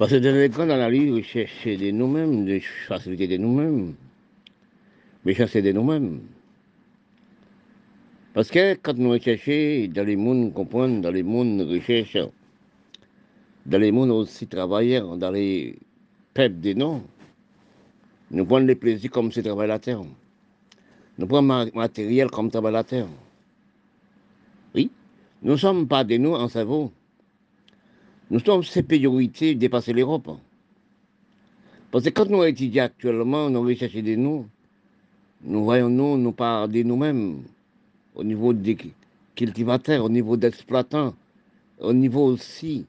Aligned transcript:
Parce 0.00 0.12
que 0.12 0.16
dans 0.16 0.34
l'école, 0.34 0.68
dans 0.68 0.78
la 0.78 0.88
vie, 0.88 1.10
rechercher 1.10 1.76
de 1.76 1.90
nous-mêmes, 1.90 2.46
de 2.46 2.58
faciliter 2.88 3.28
de 3.28 3.36
nous-mêmes. 3.36 3.94
Mais 5.26 5.34
chasser 5.34 5.60
de 5.60 5.72
nous-mêmes. 5.72 6.22
Parce 8.32 8.50
que 8.50 8.72
quand 8.76 8.96
nous 8.96 9.10
recherchons 9.10 9.92
dans 9.92 10.06
les 10.06 10.16
mondes, 10.16 10.54
comprendre, 10.54 11.02
dans 11.02 11.10
les 11.10 11.22
mondes 11.22 11.60
recherche, 11.60 12.16
dans 13.66 13.76
les 13.76 13.92
mondes 13.92 14.10
aussi 14.10 14.46
travailleurs, 14.46 15.18
dans 15.18 15.32
les 15.32 15.78
peuples 16.32 16.60
des 16.60 16.74
noms, 16.74 17.02
nous 18.30 18.46
prenons 18.46 18.64
le 18.64 18.76
plaisir 18.76 19.10
comme 19.10 19.30
c'est 19.30 19.42
travail 19.42 19.68
la 19.68 19.78
terre. 19.78 20.00
Nous 21.18 21.26
prenons 21.26 21.66
le 21.66 21.72
matériel 21.74 22.30
comme 22.30 22.50
travail 22.50 22.72
la 22.72 22.84
terre. 22.84 23.08
Oui, 24.74 24.90
nous 25.42 25.52
ne 25.52 25.58
sommes 25.58 25.86
pas 25.86 26.04
des 26.04 26.18
nous 26.18 26.32
en 26.32 26.48
cerveau. 26.48 26.90
Nous 28.30 28.38
sommes 28.38 28.62
ces 28.62 28.84
priorités 28.84 29.56
dépasser 29.56 29.92
l'Europe. 29.92 30.30
Parce 31.90 32.04
que 32.04 32.10
quand 32.10 32.28
nous 32.28 32.44
étudions 32.44 32.84
actuellement, 32.84 33.50
nous 33.50 33.62
recherchons 33.62 34.02
des 34.02 34.16
nous, 34.16 34.46
nous 35.42 35.64
voyons 35.64 35.88
nous, 35.88 36.16
nous 36.16 36.32
pas 36.32 36.68
de 36.68 36.82
nous-mêmes 36.82 37.42
au 38.14 38.22
niveau 38.22 38.52
des 38.52 38.76
cultivateurs, 39.34 40.04
au 40.04 40.08
niveau 40.08 40.36
des 40.36 40.46
exploitants, 40.46 41.14
au 41.80 41.92
niveau 41.92 42.26
aussi 42.26 42.86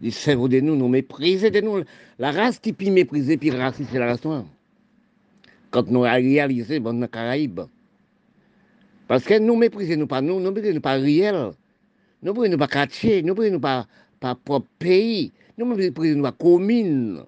des 0.00 0.10
cerveaux 0.10 0.48
de 0.48 0.60
nous, 0.60 0.76
nous 0.76 0.88
mépriser 0.88 1.50
de 1.50 1.60
nous. 1.60 1.82
La 2.18 2.32
race 2.32 2.58
qui 2.58 2.74
peut 2.74 2.90
mépriser, 2.90 3.38
puis 3.38 3.50
racisme, 3.50 3.88
c'est 3.90 3.98
la 3.98 4.06
race 4.06 4.24
noire. 4.24 4.44
Quand 5.70 5.86
nous 5.88 6.00
réalisons, 6.00 6.80
bon, 6.80 6.92
dans 6.94 7.00
les 7.02 7.08
Caraïbes. 7.08 7.60
Parce 9.06 9.24
que 9.24 9.38
nous 9.38 9.56
méprisons 9.56 9.96
nous 9.96 10.06
pas 10.06 10.20
nous, 10.20 10.38
nous 10.38 10.50
méprisons 10.50 10.80
pas 10.80 10.94
réel. 10.94 11.52
Nous 12.22 12.32
méprisons 12.32 12.58
pas 12.58 12.68
quartier, 12.68 13.22
nous 13.22 13.34
méprisons 13.34 13.60
pas, 13.60 13.86
pas 14.20 14.34
propre 14.34 14.66
pays, 14.78 15.32
nous 15.56 15.66
méprisons 15.66 16.22
pas 16.22 16.32
commune. 16.32 17.22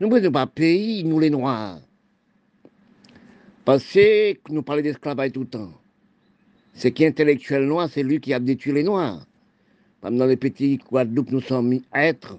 Nous 0.00 0.08
méprisons 0.08 0.32
pas 0.32 0.46
pays, 0.46 1.04
nous 1.04 1.20
les 1.20 1.30
noirs. 1.30 1.80
Parce 3.64 3.84
que 3.92 4.52
nous 4.52 4.62
parlons 4.62 4.82
d'esclavage 4.82 5.32
tout 5.32 5.40
le 5.40 5.46
temps. 5.46 5.72
Ce 6.74 6.88
qui 6.88 7.06
intellectuel 7.06 7.66
noir, 7.66 7.88
c'est 7.90 8.02
lui 8.02 8.20
qui 8.20 8.34
a 8.34 8.40
détruit 8.40 8.72
les 8.72 8.82
noirs. 8.82 9.24
Dans 10.02 10.26
les 10.26 10.36
petits 10.36 10.78
Guadeloupe, 10.90 11.30
nous 11.30 11.40
sommes 11.40 11.68
mis 11.68 11.82
être. 11.94 12.38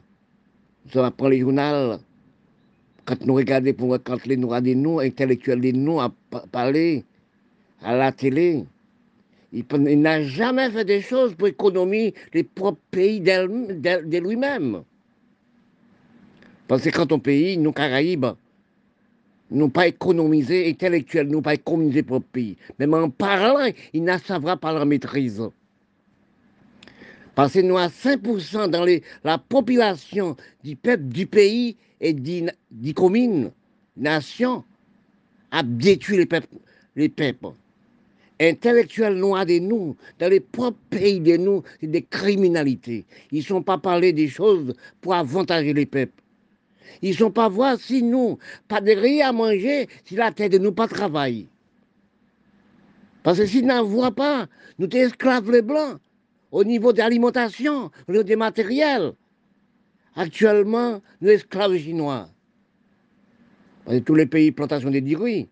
Nous 0.85 0.91
sommes 0.91 1.05
après 1.05 1.31
les 1.31 1.39
journaux. 1.39 1.97
Quand 3.05 3.25
nous 3.25 3.33
regardons, 3.35 3.73
pour, 3.73 3.97
quand 4.03 4.25
les 4.25 4.37
noirs 4.37 4.61
des 4.61 4.75
nous, 4.75 4.99
intellectuels 4.99 5.61
des 5.61 5.73
nous, 5.73 5.99
à 5.99 6.13
parler 6.51 7.05
à 7.81 7.95
la 7.95 8.11
télé, 8.11 8.65
il, 9.51 10.01
n'a 10.01 10.23
jamais 10.23 10.69
fait 10.69 10.85
des 10.85 11.01
choses 11.01 11.35
pour 11.35 11.47
économiser 11.47 12.13
les 12.33 12.43
propres 12.43 12.81
pays 12.91 13.21
de 13.21 14.17
lui-même. 14.17 14.83
Parce 16.67 16.83
que 16.83 16.89
quand 16.89 17.11
on 17.11 17.19
pays, 17.19 17.57
nous, 17.57 17.71
Caraïbes, 17.71 18.25
n'ont 19.51 19.69
pas 19.69 19.87
économisé 19.87 20.69
intellectuellement, 20.69 21.33
n'ont 21.33 21.41
pas 21.41 21.53
économisé 21.53 22.03
pour 22.03 22.17
le 22.17 22.23
pays. 22.23 22.57
Même 22.79 22.93
en 22.93 23.09
parlant, 23.09 23.71
ils 23.93 24.03
ne 24.03 24.17
savent 24.17 24.57
pas 24.57 24.73
leur 24.73 24.85
maîtrise. 24.85 25.41
Parce 27.35 27.53
que 27.53 27.59
nous 27.59 27.77
avons 27.77 27.93
5% 27.93 28.69
dans 28.69 28.83
les, 28.83 29.03
la 29.23 29.37
population 29.37 30.35
du 30.63 30.75
peuple 30.75 31.03
du 31.03 31.27
pays 31.27 31.75
et 31.99 32.13
des 32.13 32.93
communes, 32.93 33.51
nations, 33.97 34.63
a 35.51 35.61
détruit. 35.63 36.17
Les 36.95 37.09
peuples. 37.09 37.51
Intellectuels 38.39 39.15
noirs 39.15 39.45
de 39.45 39.59
nous, 39.59 39.95
dans 40.19 40.29
les 40.29 40.41
propres 40.41 40.77
pays 40.89 41.21
de 41.21 41.37
nous, 41.37 41.63
c'est 41.79 41.87
des 41.87 42.01
criminalités. 42.01 43.05
Ils 43.31 43.39
ne 43.39 43.43
sont 43.43 43.63
pas 43.63 43.77
parlé 43.77 44.11
des 44.11 44.27
choses 44.27 44.73
pour 44.99 45.13
avantager 45.13 45.73
les 45.73 45.85
peuples. 45.85 46.21
Ils 47.01 47.11
ne 47.11 47.15
sont 47.15 47.31
pas 47.31 47.47
voir 47.47 47.79
si 47.79 48.03
nous, 48.03 48.37
pas 48.67 48.81
de 48.81 48.91
rien 48.91 49.29
à 49.29 49.31
manger, 49.31 49.87
si 50.03 50.15
la 50.15 50.31
tête 50.31 50.51
de 50.51 50.57
nous 50.57 50.73
pas 50.73 50.87
travaille. 50.87 51.47
Parce 53.23 53.39
que 53.39 53.45
s'ils 53.45 53.65
n'en 53.65 53.83
voient 53.83 54.11
pas, 54.11 54.47
nous 54.79 54.87
esclaves 54.87 55.49
les 55.49 55.61
blancs, 55.61 55.99
au 56.51 56.63
niveau 56.63 56.93
de 56.93 56.99
l'alimentation, 56.99 57.89
au 58.07 58.11
niveau 58.11 58.23
des 58.23 58.35
matériels. 58.35 59.13
Actuellement, 60.15 61.01
nous 61.21 61.29
esclaves 61.29 61.77
chinois. 61.77 62.29
Dans 63.85 64.01
tous 64.01 64.15
les 64.15 64.25
pays, 64.25 64.51
plantation 64.51 64.89
de 64.91 65.15
riz. 65.15 65.47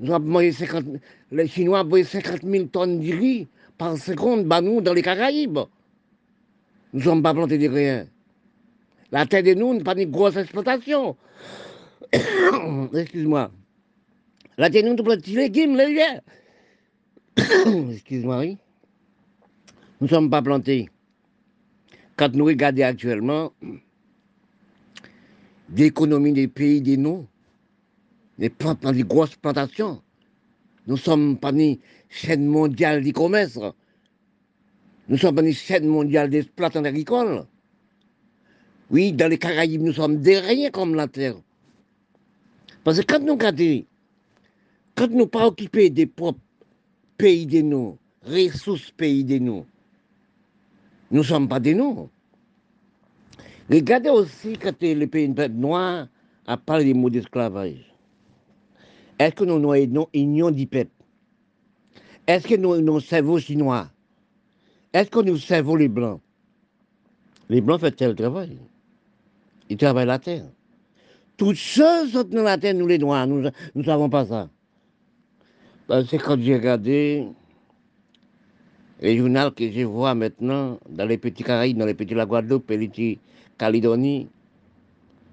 Nous 0.00 0.14
avons 0.14 0.50
50, 0.50 0.84
les 1.30 1.46
Chinois 1.46 1.84
ont 1.84 2.04
50 2.04 2.42
000 2.42 2.64
tonnes 2.66 3.00
de 3.00 3.12
riz 3.12 3.48
par 3.76 3.98
seconde, 3.98 4.46
bah 4.46 4.62
nous, 4.62 4.80
dans 4.80 4.94
les 4.94 5.02
Caraïbes. 5.02 5.58
Nous 6.92 7.00
ne 7.00 7.04
sommes 7.04 7.22
pas 7.22 7.34
plantés 7.34 7.58
de 7.58 7.68
rien. 7.68 8.06
La 9.12 9.26
terre 9.26 9.42
de 9.42 9.52
nous 9.52 9.74
n'est 9.74 9.82
pas 9.82 9.94
une 10.00 10.10
grosse 10.10 10.36
exploitation. 10.36 11.16
Excuse-moi. 12.94 13.50
La 14.56 14.70
terre 14.70 14.84
de 14.84 14.88
nous, 14.88 14.96
c'est 14.96 15.16
petits 15.18 15.36
légumes 15.36 15.76
légers. 15.76 16.20
Excuse-moi, 17.92 18.38
oui. 18.38 18.58
Nous 20.00 20.06
ne 20.06 20.08
sommes 20.08 20.30
pas 20.30 20.40
plantés. 20.40 20.88
Quand 22.16 22.34
nous 22.34 22.46
regardons 22.46 22.84
actuellement 22.84 23.52
l'économie 25.76 26.32
des 26.32 26.48
pays 26.48 26.80
des 26.80 26.96
noms, 26.96 27.26
les, 28.40 28.50
les 28.92 29.02
grosses 29.04 29.36
plantations, 29.36 30.02
nous 30.86 30.94
ne 30.94 31.00
sommes 31.00 31.38
pas 31.38 31.52
une 31.52 31.76
chaîne 32.08 32.46
mondiale 32.46 33.02
du 33.04 33.12
commerce. 33.12 33.58
Nous 35.08 35.18
sommes 35.18 35.36
pas 35.36 35.42
une 35.42 35.52
chaîne 35.52 35.86
mondiale 35.86 36.30
d'exploitants 36.30 36.84
agricoles. 36.84 37.44
Oui, 38.90 39.12
dans 39.12 39.28
les 39.28 39.38
Caraïbes, 39.38 39.82
nous 39.82 39.92
sommes 39.92 40.16
derrière 40.20 40.72
comme 40.72 40.94
la 40.94 41.06
Terre. 41.06 41.36
Parce 42.82 42.98
que 43.00 43.04
quand 43.04 43.20
nous 43.20 43.34
regardons, 43.34 43.84
quand 44.96 45.10
nous 45.10 45.26
pas 45.26 45.46
occupés 45.46 45.90
des 45.90 46.06
propres 46.06 46.40
pays 47.18 47.46
de 47.46 47.60
nous, 47.60 47.98
ressources 48.24 48.90
pays 48.90 49.22
de 49.22 49.38
nous, 49.38 49.66
nous 51.10 51.18
ne 51.18 51.24
sommes 51.24 51.48
pas 51.48 51.60
des 51.60 51.74
nous. 51.74 52.08
Regardez 53.70 54.08
aussi 54.10 54.54
quand 54.58 54.80
les 54.80 55.06
pays 55.06 55.28
noirs 55.50 56.08
a 56.46 56.56
parlé 56.56 56.86
des 56.86 56.94
mots 56.94 57.10
d'esclavage. 57.10 57.89
Est-ce 59.20 59.34
que 59.34 59.44
nous 59.44 59.56
avons 59.56 59.74
une 59.74 60.06
union 60.14 60.50
du 60.50 60.66
peuple 60.66 60.90
Est-ce 62.26 62.48
que 62.48 62.54
nous 62.54 62.72
avons 62.72 63.00
cerveau 63.00 63.38
chinois? 63.38 63.88
Est-ce 64.94 65.10
que 65.10 65.20
nous 65.20 65.36
servons 65.36 65.76
les 65.76 65.88
blancs? 65.88 66.22
Les 67.50 67.60
blancs 67.60 67.80
font 67.80 67.90
tel 67.94 68.14
travail 68.14 68.58
ils 69.68 69.76
travaillent 69.76 70.06
la 70.06 70.18
terre. 70.18 70.46
Toutes 71.36 71.56
choses 71.56 72.12
sont 72.12 72.24
dans 72.24 72.42
la 72.42 72.58
terre, 72.58 72.74
nous 72.74 72.86
les 72.86 72.98
noirs, 72.98 73.26
nous 73.26 73.48
ne 73.74 73.82
savons 73.84 74.10
pas 74.10 74.24
ça. 74.24 74.48
C'est 76.08 76.18
quand 76.18 76.40
j'ai 76.40 76.56
regardé 76.56 77.28
les 79.00 79.16
journaux 79.16 79.50
que 79.50 79.70
je 79.70 79.82
vois 79.82 80.14
maintenant 80.14 80.80
dans 80.88 81.06
les 81.06 81.18
petits 81.18 81.44
Caraïbes, 81.44 81.78
dans 81.78 81.86
les 81.86 81.94
petits 81.94 82.14
la 82.14 82.26
Guadeloupe, 82.26 82.70
les 82.70 82.88
petits 82.88 83.18
Calédonie, 83.58 84.28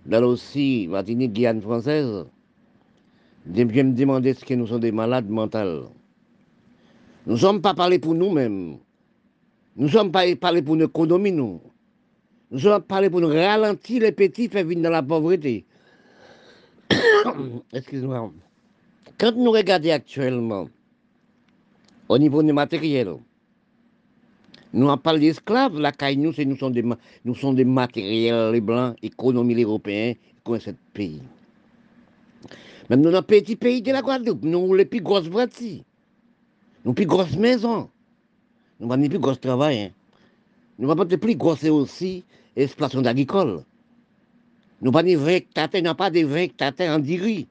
dans 0.06 0.24
aussi 0.24 0.88
Martinique, 0.90 1.34
Guyane 1.34 1.62
française, 1.62 2.26
je 3.54 3.64
me 3.64 3.94
demandais 3.94 4.34
ce 4.34 4.44
que 4.46 4.54
nous 4.54 4.68
sommes 4.68 4.82
des 4.82 4.92
malades 4.92 5.30
mentaux. 5.30 5.90
Nous 7.26 7.34
ne 7.34 7.38
sommes 7.38 7.62
pas 7.62 7.74
parlés 7.74 8.00
pour 8.00 8.14
nous-mêmes. 8.16 8.78
Nous 9.76 9.86
ne 9.86 9.92
sommes 9.92 10.12
pas 10.12 10.24
parlés 10.36 10.62
pour 10.62 10.76
notre 10.76 10.92
économie, 10.92 11.32
nous. 11.32 11.62
Nous 12.50 12.66
allons 12.66 12.82
parler 12.82 13.10
pour 13.10 13.20
nous 13.20 13.28
ralentir 13.28 14.02
les 14.02 14.12
petits, 14.12 14.48
faire 14.48 14.66
venir 14.66 14.84
dans 14.84 14.90
la 14.90 15.04
pauvreté. 15.04 15.66
Excusez-moi. 17.74 18.32
Quand 19.18 19.36
nous 19.36 19.52
regardons 19.52 19.92
actuellement, 19.92 20.70
au 22.08 22.18
niveau 22.18 22.42
des 22.42 22.54
matériels, 22.54 23.16
nous 24.74 24.88
avons 24.88 24.98
parlé 24.98 25.20
d'esclaves, 25.20 25.78
la 25.80 25.92
caille, 25.92 26.18
nous, 26.18 26.32
nous 26.38 26.56
sommes 26.58 26.74
des, 26.74 26.84
nous 27.26 27.36
sommes 27.36 27.56
des 27.56 27.66
matériels, 27.66 28.52
les 28.54 28.62
blancs, 28.62 28.96
économie 29.02 29.62
européenne, 29.62 30.16
comme 30.44 30.60
ce 30.60 30.72
pays. 30.94 31.22
Même 32.90 33.02
dans 33.02 33.12
nos 33.12 33.22
petits 33.22 33.56
pays 33.56 33.82
de 33.82 33.92
la 33.92 34.02
Guadeloupe, 34.02 34.44
nous 34.44 34.64
avons 34.64 34.74
les 34.74 34.86
plus 34.86 35.02
grosses 35.02 35.28
voitures, 35.28 35.84
nous 36.86 36.94
plus 36.94 37.06
grosses 37.06 37.36
maisons, 37.36 37.90
nous 38.80 38.92
avons 38.92 39.02
les 39.02 39.10
plus 39.10 39.20
gros 39.20 39.36
travail. 39.36 39.80
Hein. 39.80 39.90
Nous 40.80 40.88
n'avons 40.88 41.06
pas 41.06 41.18
plus 41.18 41.36
grosses 41.36 41.64
aussi 41.64 42.24
exploitation 42.56 43.04
agricole. 43.06 43.64
Nous 44.82 44.92
pas 44.92 45.04
des 45.04 45.16
nous 45.16 45.96
pas 45.96 46.12
des 46.12 46.24
vectateurs 46.24 46.96
en 46.96 47.00
diri. 47.00 47.48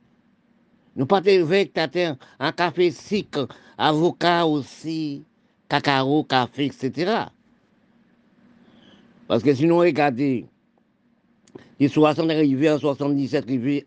Nous 0.94 1.06
pas 1.06 1.20
des 1.20 1.42
vectateurs 1.42 2.16
en 2.38 2.52
café 2.52 2.90
sec, 2.90 3.36
avocat 3.76 4.46
aussi, 4.46 5.24
cacao, 5.68 6.24
café, 6.24 6.66
etc. 6.66 7.24
Parce 9.26 9.42
que 9.42 9.52
sinon, 9.54 9.78
regardez, 9.78 10.46
les 11.80 11.88
60 11.88 12.30
arrivés 12.30 12.70
en 12.70 12.78
77 12.78 13.44
arrivés 13.44 13.86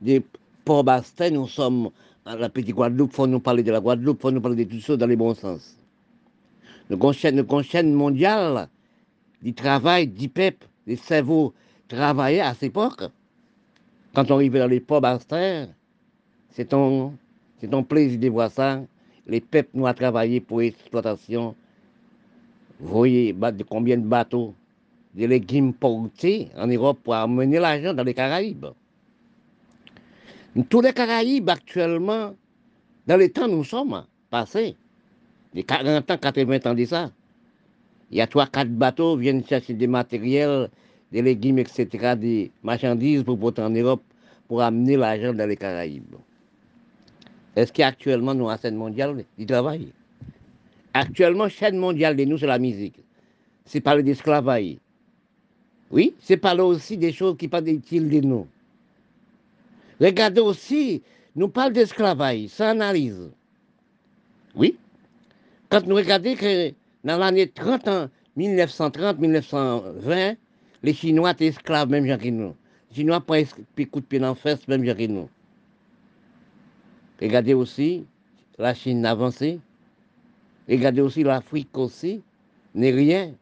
des 0.00 0.22
Port 0.68 0.84
Bastin, 0.84 1.30
nous 1.30 1.48
sommes 1.48 1.88
à 2.26 2.36
la 2.36 2.50
petite 2.50 2.74
Guadeloupe, 2.74 3.14
faut 3.14 3.26
nous 3.26 3.40
parler 3.40 3.62
de 3.62 3.72
la 3.72 3.80
Guadeloupe, 3.80 4.20
faut 4.20 4.30
nous 4.30 4.42
parler 4.42 4.66
de 4.66 4.70
tout 4.70 4.82
ça 4.82 4.98
dans 4.98 5.06
les 5.06 5.16
bons 5.16 5.34
sens. 5.34 5.78
Nous 6.90 6.96
avons 6.96 7.12
une 7.58 7.62
chaîne 7.62 7.94
mondiale 7.94 8.68
du 9.40 9.54
travail 9.54 10.08
du 10.08 10.28
peuple, 10.28 10.66
des 10.86 10.96
cerveaux 10.96 11.54
travaillait 11.88 12.42
à 12.42 12.52
cette 12.52 12.64
époque. 12.64 13.04
Quand 14.12 14.30
on 14.30 14.34
arrivait 14.34 14.58
dans 14.58 14.66
les 14.66 14.80
pubs 14.80 15.06
terre, 15.26 15.68
c'est 16.50 16.66
ton, 16.66 17.14
c'est 17.58 17.68
ton 17.68 17.82
plaisir 17.82 18.20
de 18.20 18.28
voir 18.28 18.50
ça. 18.50 18.82
Les 19.26 19.40
peuples 19.40 19.70
nous 19.72 19.86
ont 19.86 19.94
travaillé 19.94 20.38
pour 20.42 20.60
l'exploitation. 20.60 21.54
Vous 22.78 22.88
voyez 22.88 23.34
combien 23.66 23.96
de 23.96 24.06
bateaux, 24.06 24.52
de 25.14 25.24
légumes 25.24 25.72
portés 25.72 26.50
en 26.58 26.66
Europe 26.66 26.98
pour 27.02 27.14
amener 27.14 27.58
l'argent 27.58 27.94
dans 27.94 28.04
les 28.04 28.12
Caraïbes. 28.12 28.66
Tous 30.68 30.80
les 30.80 30.92
Caraïbes 30.92 31.48
actuellement, 31.48 32.34
dans 33.06 33.16
les 33.16 33.30
temps 33.30 33.48
nous 33.48 33.64
sommes 33.64 34.04
passés, 34.30 34.76
les 35.54 35.62
40 35.62 36.10
ans, 36.10 36.18
80 36.18 36.58
ans 36.64 36.74
de 36.74 36.84
ça, 36.84 37.10
il 38.10 38.18
y 38.18 38.20
a 38.20 38.26
trois, 38.26 38.46
quatre 38.46 38.70
bateaux 38.70 39.16
qui 39.16 39.22
viennent 39.22 39.44
chercher 39.44 39.74
des 39.74 39.86
matériels, 39.86 40.70
des 41.12 41.22
légumes, 41.22 41.58
etc., 41.58 42.16
des 42.16 42.50
marchandises 42.62 43.22
pour 43.22 43.38
porter 43.38 43.62
en 43.62 43.70
Europe 43.70 44.02
pour 44.48 44.62
amener 44.62 44.96
l'argent 44.96 45.34
dans 45.34 45.46
les 45.46 45.56
Caraïbes. 45.56 46.16
Est-ce 47.54 47.72
qu'actuellement, 47.72 48.34
nous, 48.34 48.48
la 48.48 48.56
scène 48.56 48.76
mondiale, 48.76 49.24
ils 49.36 49.46
travaillent 49.46 49.92
Actuellement, 50.94 51.48
chaîne 51.48 51.76
mondiale 51.76 52.16
de 52.16 52.24
nous, 52.24 52.38
c'est 52.38 52.46
la 52.46 52.58
musique. 52.58 52.96
C'est 53.66 53.80
parler 53.80 54.02
d'esclavage. 54.02 54.76
Oui, 55.90 56.14
c'est 56.20 56.38
parler 56.38 56.62
aussi 56.62 56.96
des 56.96 57.12
choses 57.12 57.36
qui 57.36 57.48
pas 57.48 57.60
utiles 57.62 58.08
de 58.08 58.26
nous. 58.26 58.46
Regardez 60.00 60.40
aussi, 60.40 61.02
nous 61.34 61.48
parlons 61.48 61.72
d'esclavage, 61.72 62.48
ça 62.48 62.70
analyse. 62.70 63.30
Oui, 64.54 64.76
quand 65.68 65.86
nous 65.86 65.96
regardons 65.96 66.34
que 66.34 66.72
dans 67.04 67.18
l'année 67.18 67.48
30 67.48 68.10
1930-1920, 68.38 70.36
les 70.82 70.94
Chinois 70.94 71.32
étaient 71.32 71.46
esclaves, 71.46 71.90
même 71.90 72.06
genre 72.06 72.18
que 72.18 72.28
nous. 72.28 72.54
Les 72.90 72.96
Chinois 72.96 73.20
prennent 73.20 73.46
coup 73.90 74.00
de 74.00 74.06
pied 74.06 74.18
dans 74.20 74.28
la 74.28 74.34
fesse, 74.34 74.66
même 74.68 74.84
genre 74.84 74.96
que 74.96 75.06
nous. 75.06 75.28
Regardez 77.20 77.54
aussi, 77.54 78.06
la 78.58 78.74
Chine 78.74 79.04
avancée. 79.04 79.58
Regardez 80.68 81.00
aussi 81.00 81.24
l'Afrique 81.24 81.76
aussi, 81.76 82.22
n'est 82.74 82.90
rien. 82.92 83.34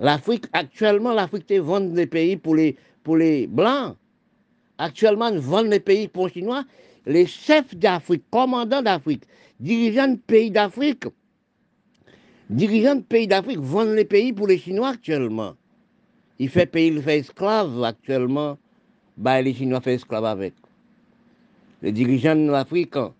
L'Afrique, 0.00 0.46
actuellement, 0.52 1.12
l'Afrique 1.12 1.52
vend 1.52 1.80
des 1.80 2.06
pays 2.06 2.36
pour 2.36 2.56
les, 2.56 2.76
pour 3.04 3.16
les 3.16 3.46
Blancs. 3.46 3.96
Actuellement, 4.78 5.28
ils 5.28 5.38
vendent 5.38 5.70
les 5.70 5.80
pays 5.80 6.08
pour 6.08 6.28
les 6.28 6.32
Chinois. 6.34 6.64
Les 7.06 7.26
chefs 7.26 7.74
d'Afrique, 7.74 8.24
commandants 8.30 8.82
d'Afrique, 8.82 9.24
dirigeants 9.58 10.08
de 10.08 10.16
pays 10.16 10.50
d'Afrique, 10.50 11.04
dirigeants 12.48 12.96
de 12.96 13.02
pays 13.02 13.26
d'Afrique 13.26 13.58
vendent 13.58 13.94
les 13.94 14.04
pays 14.04 14.32
pour 14.32 14.46
les 14.46 14.58
Chinois 14.58 14.90
actuellement. 14.90 15.54
Il 16.38 16.48
fait 16.48 16.66
pays, 16.66 16.88
il 16.88 17.02
fait 17.02 17.18
esclave 17.18 17.82
actuellement. 17.82 18.58
Bah, 19.16 19.42
les 19.42 19.52
Chinois 19.52 19.80
font 19.80 19.90
esclave 19.90 20.24
avec. 20.24 20.54
Les 21.82 21.90
dirigeants 21.90 22.36
de 22.36 22.50
l'Afrique 22.50 22.96
ont 22.96 23.12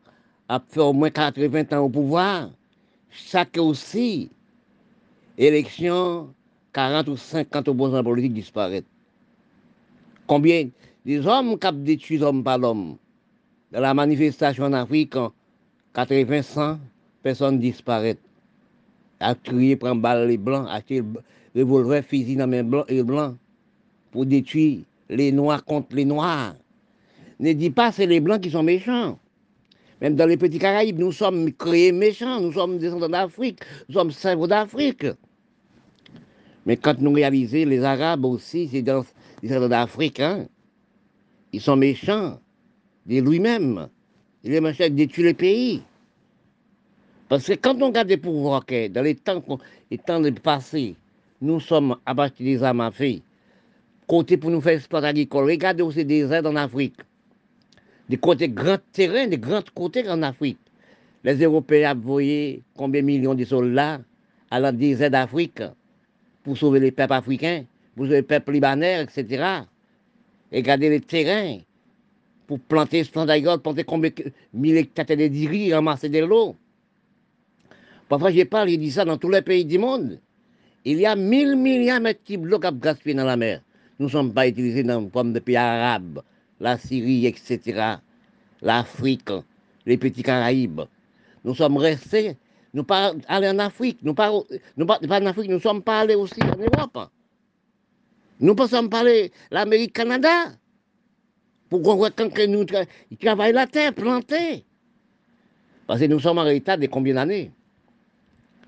fait 0.69 0.81
au 0.81 0.93
moins 0.93 1.11
80 1.11 1.65
ans 1.73 1.85
au 1.85 1.89
pouvoir. 1.89 2.51
Chaque 3.11 3.57
aussi, 3.57 4.31
élection, 5.37 6.33
40 6.73 7.09
ou 7.09 7.17
50 7.17 7.69
opposants 7.69 8.05
politiques 8.05 8.35
disparaissent. 8.35 8.85
Combien 10.27 10.69
des 11.09 11.27
hommes 11.27 11.59
qui 11.59 11.73
détruit 11.73 12.19
l'homme 12.19 12.45
par 12.45 12.59
l'homme 12.59 12.99
Dans 13.73 13.81
la 13.81 13.95
manifestation 13.95 14.65
en 14.65 14.75
Afrique, 14.75 15.15
80, 15.95 16.43
100 16.43 16.79
personnes 17.23 17.59
disparaissent. 17.59 18.19
A 19.19 19.35
crié, 19.35 19.75
prendre 19.75 20.03
balle 20.03 20.29
les 20.29 20.37
blancs, 20.37 20.67
acheter 20.69 21.03
le 21.55 21.63
revolver, 21.63 22.05
fusil 22.05 22.37
dans 22.37 22.47
les 22.47 22.63
blancs 22.63 22.85
et 22.89 23.03
blancs 23.03 23.37
pour 24.11 24.27
détruire 24.27 24.81
les 25.09 25.33
noirs 25.33 25.65
contre 25.65 25.97
les 25.97 26.05
noirs. 26.05 26.55
Ne 27.41 27.55
dis 27.55 27.71
pas 27.71 27.91
c'est 27.91 28.07
les 28.07 28.21
blancs 28.21 28.43
qui 28.43 28.51
sont 28.51 28.63
méchants. 28.63 29.19
Même 30.03 30.15
dans 30.15 30.27
les 30.27 30.37
petits 30.37 30.59
Caraïbes, 30.59 30.99
nous 30.99 31.13
sommes 31.13 31.51
créés 31.55 31.91
méchants, 31.91 32.39
nous 32.39 32.53
sommes 32.53 32.77
descendants 32.77 33.09
d'Afrique, 33.09 33.61
nous 33.89 33.95
sommes 33.95 34.11
cerveaux 34.11 34.47
d'Afrique. 34.47 35.07
Mais 36.67 36.77
quand 36.77 37.01
nous 37.01 37.13
réalisons, 37.13 37.67
les 37.67 37.83
Arabes 37.83 38.27
aussi, 38.27 38.69
c'est 38.71 38.83
dans 38.83 39.07
les 39.43 39.49
descendants 39.49 39.71
d'Afrique, 39.71 40.21
hein. 40.21 40.47
Ils 41.53 41.61
sont 41.61 41.77
méchants 41.77 42.41
de 43.07 43.21
lui-même. 43.21 43.89
Il 44.45 44.55
est 44.55 44.61
méchant 44.61 44.85
de 44.85 44.95
détruire 44.95 45.29
les 45.29 45.35
pays. 45.35 45.83
Parce 47.29 47.47
que 47.47 47.55
quand 47.55 47.81
on 47.83 47.89
regarde 47.89 48.09
les 48.09 48.17
pouvoirs 48.17 48.65
dans 48.91 49.03
les 49.03 49.15
temps, 49.15 49.43
les 49.91 49.99
temps 49.99 50.21
de 50.21 50.31
passé, 50.31 50.97
nous 51.41 51.61
sommes 51.61 51.97
abattus 52.07 52.45
des 52.45 52.63
armes 52.63 52.81
à 52.81 52.91
feu, 52.91 53.21
côté 54.07 54.37
pour 54.37 54.51
nous 54.51 54.61
faire 54.61 54.75
exploiter 54.75 55.09
agricole, 55.09 55.45
regardez 55.45 55.83
aussi 55.83 56.05
des 56.05 56.33
aides 56.33 56.47
en 56.47 56.57
Afrique 56.57 56.97
des 58.09 58.17
côtés 58.17 58.49
grands 58.49 58.79
terrains, 58.93 59.27
des 59.27 59.39
grands 59.39 59.63
côtés 59.75 60.09
en 60.09 60.23
Afrique. 60.23 60.59
Les 61.25 61.37
Européens 61.43 61.95
envoyé 61.95 62.63
combien 62.77 63.03
de 63.03 63.07
millions 63.07 63.35
de 63.35 63.45
soldats 63.45 64.01
à 64.51 64.61
la 64.61 64.73
désert 64.73 65.11
d'Afrique 65.11 65.63
pour 66.43 66.57
sauver 66.57 66.81
les 66.81 66.91
peuples 66.91 67.13
africains, 67.13 67.65
pour 67.95 68.07
sauver 68.07 68.19
les 68.19 68.23
peuples 68.23 68.53
libanais, 68.53 69.03
etc. 69.03 69.45
Et 70.53 70.63
garder 70.63 70.89
les 70.89 71.01
terrains 71.01 71.59
pour 72.47 72.59
planter 72.61 73.05
ce 73.05 73.27
d'ailleurs, 73.27 73.61
planter 73.61 73.85
combien 73.85 74.11
de 74.11 74.33
mille 74.55 74.77
hectares 74.79 75.07
de 75.07 75.27
diri, 75.27 75.73
ramasser 75.75 76.09
de 76.09 76.25
l'eau. 76.25 76.57
Parfois, 78.09 78.31
je 78.31 78.43
parle, 78.45 78.71
je 78.71 78.77
dis 78.77 78.91
ça 78.91 79.05
dans 79.05 79.19
tous 79.19 79.29
les 79.29 79.43
pays 79.43 79.67
du 79.67 79.79
monde. 79.79 80.19
Il 80.85 80.99
y 80.99 81.07
a 81.07 81.15
mille 81.15 81.57
milliards 81.57 81.99
de 81.99 82.05
mètres 82.05 82.23
qui 82.25 82.39
gaspillé 82.81 83.15
dans 83.15 83.27
la 83.27 83.37
mer. 83.37 83.61
Nous 83.99 84.07
ne 84.07 84.11
sommes 84.11 84.33
pas 84.33 84.49
utilisés 84.49 84.83
dans 84.83 85.03
le 85.03 85.11
forme 85.11 85.35
de 85.35 85.41
pays 85.41 85.57
arabes 85.57 86.23
la 86.61 86.79
Syrie, 86.79 87.27
etc., 87.27 87.97
l'Afrique, 88.63 89.31
les 89.87 89.97
petits 89.97 90.23
Caraïbes. 90.23 90.83
Nous 91.45 91.55
sommes 91.55 91.77
restés, 91.77 92.37
nous 92.75 92.85
pas 92.85 93.15
allés 93.29 93.49
en 93.49 93.59
Afrique, 93.59 93.99
nous 94.03 94.15
pas, 94.15 94.33
pas, 94.87 95.21
en 95.21 95.27
Afrique, 95.27 95.51
nous 95.51 95.61
sommes 95.61 95.83
pas 95.83 96.01
allés 96.01 96.15
aussi 96.15 96.43
en 96.43 96.57
Europe. 96.57 97.11
Nous 98.41 98.55
ne 98.55 98.67
sommes 98.67 98.89
pas 98.89 99.01
allés 99.01 99.33
l'Amérique, 99.51 99.93
Canada. 99.93 100.53
Pour 101.69 101.83
qu'on 101.83 101.97
nous 101.97 102.65
travaillons 103.21 103.55
la 103.55 103.67
terre, 103.67 103.93
planter. 103.93 104.65
Parce 105.87 106.01
que 106.01 106.07
nous 106.07 106.21
sommes 106.21 106.39
en 106.39 106.45
réalité 106.45 106.77
de 106.77 106.87
combien 106.87 107.15
d'années? 107.15 107.51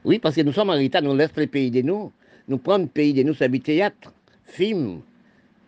Oui, 0.05 0.19
parce 0.19 0.35
que 0.35 0.41
nous 0.43 0.53
sommes 0.53 0.71
en 0.71 0.73
réalité, 0.73 1.01
nous 1.01 1.15
laissons 1.15 1.33
les 1.37 1.47
pays 1.47 1.71
de 1.71 1.83
nous. 1.83 2.13
Nous 2.49 2.59
prenons 2.59 2.85
le 2.85 2.89
pays 2.89 3.13
de 3.13 3.23
nous, 3.23 3.35
c'est 3.35 3.49
le 3.49 3.59
théâtre, 3.61 4.13
film, 4.45 5.03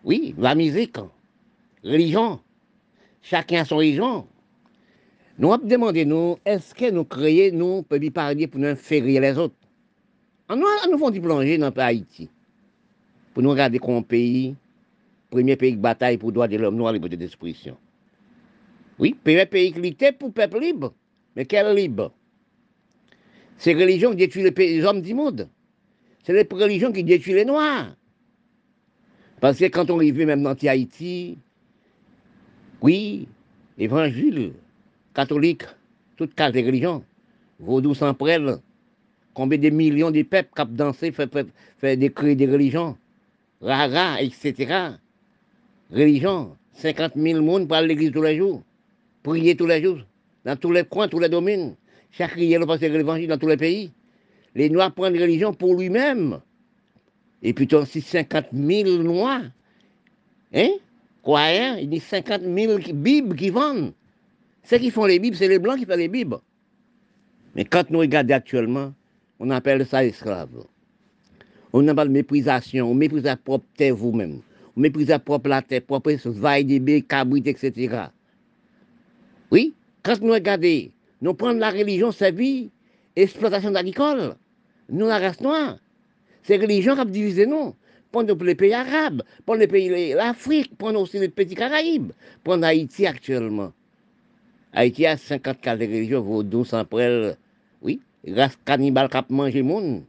oui, 0.05 0.35
la 0.37 0.55
musique 0.55 0.97
religion. 1.85 2.41
Chacun 3.23 3.61
a 3.61 3.65
son 3.65 3.77
religion. 3.77 4.27
Nous 5.39 5.53
avons 5.53 5.67
demandé, 5.67 6.05
nous, 6.05 6.39
est-ce 6.45 6.75
que 6.75 6.91
nous 6.91 7.05
créons, 7.05 7.57
nous, 7.57 7.83
pour 7.83 7.99
parler 8.13 8.47
pour 8.47 8.61
nous 8.61 8.75
faire 8.75 9.05
les 9.05 9.39
autres? 9.39 9.55
Nous, 10.51 10.57
nous 10.91 10.99
faisons 10.99 11.21
plonger 11.23 11.57
dans 11.57 11.71
Haïti. 11.71 12.29
Pour 13.33 13.43
nous 13.43 13.51
regarder 13.51 13.79
comme 13.79 14.05
pays, 14.05 14.55
premier 15.31 15.57
pays 15.57 15.77
de 15.77 15.81
bataille 15.81 16.19
pour 16.19 16.33
droit 16.33 16.49
de 16.49 16.57
l'homme 16.57 16.77
noir, 16.77 16.93
liberté 16.93 17.17
d'expression. 17.17 17.77
Oui, 18.99 19.15
premier 19.25 19.47
pays 19.47 19.73
qui 19.73 20.13
pour 20.13 20.29
le 20.29 20.33
peuple 20.33 20.61
libre. 20.61 20.93
Mais 21.35 21.47
quel 21.47 21.75
libre? 21.75 22.13
C'est 23.57 23.75
religion 23.75 24.11
qui 24.11 24.17
détruit 24.17 24.43
les, 24.43 24.85
hommes 24.85 25.01
du 25.01 25.15
monde. 25.15 25.49
C'est 26.25 26.33
les 26.33 26.47
religions 26.51 26.93
qui 26.93 27.05
détruisent 27.05 27.37
les 27.37 27.45
noirs. 27.45 27.95
Parce 29.41 29.59
que 29.59 29.65
quand 29.67 29.91
on 29.91 29.97
arrive 29.97 30.25
même 30.27 30.43
dans 30.43 30.55
Haïti, 30.55 31.39
oui, 32.81 33.29
évangile, 33.79 34.53
catholique, 35.15 35.63
toute 36.17 36.35
case 36.35 36.53
de 36.53 36.61
religion, 36.61 37.05
vaudou 37.59 37.95
sans 37.95 38.15
prêle, 38.15 38.59
combien 39.35 39.59
de 39.59 39.71
millions 39.71 40.11
de 40.11 40.23
peuples 40.23 40.51
qui 40.55 40.63
ont 40.63 40.67
dansé, 40.67 41.13
fait, 41.13 41.97
des 41.97 42.13
cris 42.13 42.37
de 42.37 42.51
religion, 42.51 42.97
rara, 43.63 44.21
etc. 44.21 44.97
Religion, 45.91 46.57
50 46.75 47.13
000 47.17 47.45
personnes 47.45 47.69
parlent 47.69 47.87
l'église 47.87 48.13
tous 48.13 48.23
les 48.23 48.37
jours, 48.37 48.63
prier 49.23 49.57
tous 49.57 49.67
les 49.67 49.83
jours, 49.83 50.01
dans 50.45 50.57
tous 50.57 50.73
les 50.73 50.85
coins, 50.85 51.09
tous 51.09 51.19
les 51.19 51.29
domaines. 51.29 51.77
Chaque 52.11 52.33
riel 52.33 52.61
le 52.61 52.67
passer 52.67 52.89
l'évangile 52.89 53.29
dans 53.29 53.39
tous 53.39 53.49
les 53.49 53.57
pays. 53.57 53.93
Les 54.55 54.69
Noirs 54.69 54.93
prennent 54.93 55.19
religion 55.19 55.55
pour 55.55 55.75
lui-même. 55.75 56.41
Et 57.43 57.55
puis, 57.55 57.67
aussi 57.75 58.03
50 58.03 58.47
000 58.53 59.03
Noirs. 59.03 59.45
Hein? 60.55 60.69
croyants, 61.23 61.77
il 61.77 61.95
a 61.97 62.01
50 62.01 62.43
000 62.43 62.79
Bibles 62.95 63.37
qui 63.37 63.51
vendent. 63.51 63.95
Ceux 64.65 64.79
qui 64.79 64.91
font 64.91 65.07
les 65.07 65.19
Bibles, 65.19 65.37
c'est 65.37 65.49
les 65.49 65.59
Blancs 65.59 65.79
qui 65.79 65.87
font 65.87 65.97
les 65.97 66.09
Bibles. 66.09 66.39
Mais 67.55 67.65
quand 67.65 67.89
nous 67.91 68.01
regardons 68.01 68.35
actuellement, 68.35 68.93
on 69.39 69.51
appelle 69.51 69.87
ça 69.87 70.05
esclave. 70.05 70.65
On 71.73 71.89
appelle 71.89 72.11
méprisation, 72.11 72.91
on 72.91 72.95
méprise 72.95 73.25
la 73.25 73.37
propre 73.37 73.65
terre 73.77 73.97
vous-même. 73.97 74.41
On 74.77 74.81
méprise 74.81 75.09
la 75.09 75.19
propre 75.19 75.49
la 75.49 75.63
terre, 75.63 75.83
propre 75.83 76.13
vaille 76.27 76.65
des 76.65 76.81
baies, 76.81 77.03
cabrit, 77.03 77.43
etc. 77.47 78.07
Oui, 79.51 79.75
quand 80.03 80.21
nous 80.21 80.33
regardons, 80.33 80.89
nous 81.21 81.35
prenons 81.35 81.59
la 81.59 81.71
religion, 81.71 82.13
c'est 82.13 82.33
vie, 82.33 82.71
exploitation 83.17 83.75
agricole. 83.75 84.35
Nous, 84.89 85.07
la 85.07 85.19
race 85.19 85.41
noire, 85.41 85.79
c'est 86.43 86.57
religion 86.57 86.95
qui 86.95 87.01
a 87.01 87.05
divisé 87.05 87.47
nous. 87.47 87.75
prendre 88.13 88.45
les 88.45 88.55
pays 88.55 88.75
arabes, 88.75 89.23
prendre 89.47 89.61
les 89.61 89.67
pays 89.67 90.13
l'Afrique, 90.15 90.77
prendre 90.77 91.01
aussi 91.01 91.19
les 91.19 91.29
petits 91.29 91.55
Caraïbes, 91.55 92.13
prendre 92.45 92.65
Haïti 92.65 93.07
actuellement. 93.07 93.73
Haïti 94.75 95.07
a 95.07 95.17
54 95.17 95.81
religions, 95.81 96.21
vaudou, 96.21 96.65
sans 96.65 96.85
prêle, 96.85 97.37
oui, 97.81 98.01
grâce 98.25 98.57
cannibale 98.65 99.09
qui 99.09 99.17
a 99.17 99.25
mangé 99.31 99.63
monde. 99.63 100.03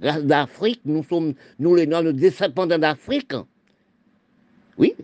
D'Afrique, 0.00 0.80
nous 0.84 1.04
sommes, 1.04 1.34
nous 1.58 1.74
les 1.74 1.86
Noirs, 1.86 2.02
nous 2.02 2.12
d'Afrique. 2.12 3.34
Oui, 4.78 4.94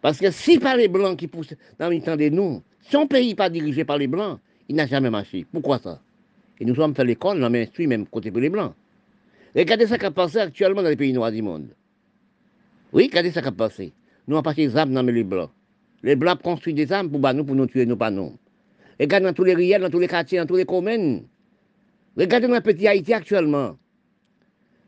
parce 0.00 0.18
que 0.18 0.32
si 0.32 0.58
par 0.58 0.76
les 0.76 0.88
Blancs 0.88 1.16
qui 1.16 1.28
poussent 1.28 1.54
dans 1.78 1.88
le 1.88 2.00
temps 2.00 2.16
de 2.16 2.28
nous, 2.28 2.60
si 2.80 2.96
un 2.96 3.06
pays 3.06 3.36
pas 3.36 3.48
dirigé 3.48 3.84
par 3.84 3.98
les 3.98 4.08
Blancs, 4.08 4.40
il 4.68 4.74
n'a 4.74 4.86
jamais 4.86 5.10
marché. 5.10 5.46
Pourquoi 5.50 5.78
ça? 5.78 6.00
Et 6.58 6.64
nous 6.64 6.74
sommes 6.74 6.94
fait 6.94 7.04
l'école, 7.04 7.42
avons 7.42 7.54
instruit 7.54 7.86
même 7.86 8.06
côté 8.06 8.32
pour 8.32 8.40
les 8.40 8.48
Blancs. 8.48 8.74
Regardez 9.54 9.86
ce 9.86 9.94
qui 9.94 10.04
a 10.04 10.10
passé 10.10 10.38
actuellement 10.38 10.82
dans 10.82 10.88
les 10.88 10.96
pays 10.96 11.12
noirs 11.12 11.30
du 11.30 11.42
monde. 11.42 11.68
Oui, 12.92 13.08
regardez 13.10 13.30
ce 13.30 13.38
qui 13.38 13.46
a 13.46 13.52
passé. 13.52 13.92
Nous 14.26 14.34
avons 14.34 14.42
passé 14.42 14.66
des 14.66 14.76
armes 14.76 14.92
dans 14.92 15.02
les 15.02 15.22
Blancs. 15.22 15.50
Les 16.02 16.16
Blancs 16.16 16.42
construisent 16.42 16.74
des 16.74 16.90
armes 16.92 17.10
pour 17.10 17.20
nous, 17.32 17.44
pour 17.44 17.54
nous 17.54 17.66
tuer, 17.66 17.86
nous 17.86 17.96
pas 17.96 18.10
nous. 18.10 18.36
Regardez 18.98 19.26
dans 19.26 19.32
tous 19.32 19.44
les 19.44 19.54
riels, 19.54 19.82
dans 19.82 19.90
tous 19.90 20.00
les 20.00 20.08
quartiers, 20.08 20.38
dans 20.38 20.46
tous 20.46 20.56
les 20.56 20.64
communes. 20.64 21.26
Regardez 22.16 22.48
dans 22.48 22.54
le 22.54 22.60
petit 22.60 22.88
Haïti 22.88 23.12
actuellement. 23.12 23.76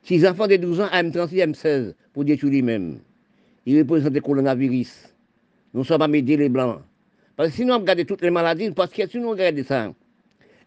Six 0.04 0.26
enfants 0.26 0.46
de 0.46 0.56
12 0.56 0.82
ans, 0.82 0.88
M36, 0.92 1.52
M16, 1.52 1.94
pour 2.12 2.24
détruire 2.24 2.52
lui-même. 2.52 2.98
Il 3.64 3.78
représente 3.78 4.12
le 4.12 4.20
coronavirus. 4.20 4.92
Nous 5.72 5.82
sommes 5.82 5.98
pas 5.98 6.08
aider 6.18 6.36
les 6.36 6.50
Blancs. 6.50 6.80
Parce 7.36 7.50
que 7.50 7.56
si 7.56 7.64
nous 7.64 7.74
regardons 7.74 8.04
toutes 8.04 8.20
les 8.20 8.30
maladies, 8.30 8.70
parce 8.70 8.90
que 8.90 9.08
si 9.08 9.18
nous 9.18 9.30
regardons 9.30 9.64
ça, 9.64 9.92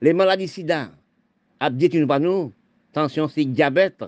les 0.02 0.14
maladies 0.14 0.48
sida, 0.48 0.90
à 1.60 1.70
détruire 1.70 2.08
pas 2.08 2.20
nous, 2.20 2.52
tension, 2.92 3.28
c'est 3.28 3.46
diabète, 3.46 4.04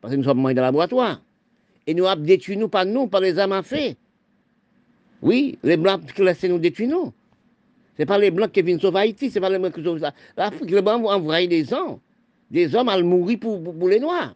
parce 0.00 0.12
que 0.12 0.18
nous 0.18 0.24
sommes 0.24 0.38
moins 0.38 0.52
dans 0.52 0.60
le 0.60 0.66
laboratoire. 0.66 1.22
Et 1.86 1.94
nous 1.94 2.04
détruit 2.16 2.56
nous, 2.56 2.68
pas 2.68 2.84
nous, 2.84 3.06
par 3.06 3.22
les 3.22 3.38
âmes 3.38 3.52
à 3.52 3.62
fait. 3.62 3.96
Oui, 5.22 5.58
les 5.62 5.76
Blancs 5.78 6.04
qui 6.14 6.22
laissent 6.22 6.44
nous 6.44 6.58
détruire 6.58 6.90
nous. 6.90 7.12
Ce 7.96 8.02
n'est 8.02 8.06
pas 8.06 8.18
les 8.18 8.30
Blancs 8.30 8.52
qui 8.52 8.60
viennent 8.62 8.80
sauver 8.80 9.00
Haïti, 9.00 9.30
ce 9.30 9.36
n'est 9.36 9.40
pas 9.40 9.50
les 9.50 9.58
Blancs 9.58 9.74
qui 9.74 9.82
sauvent 9.82 10.00
ça. 10.00 10.12
L'Afrique, 10.36 10.70
les 10.70 10.82
Blancs 10.82 11.02
vont 11.02 11.10
envoyer 11.10 11.48
des 11.48 11.72
hommes, 11.72 11.98
des 12.50 12.74
hommes 12.74 12.88
à 12.88 13.00
mourir 13.00 13.38
pour, 13.40 13.88
les 13.88 13.98
Noirs. 13.98 14.34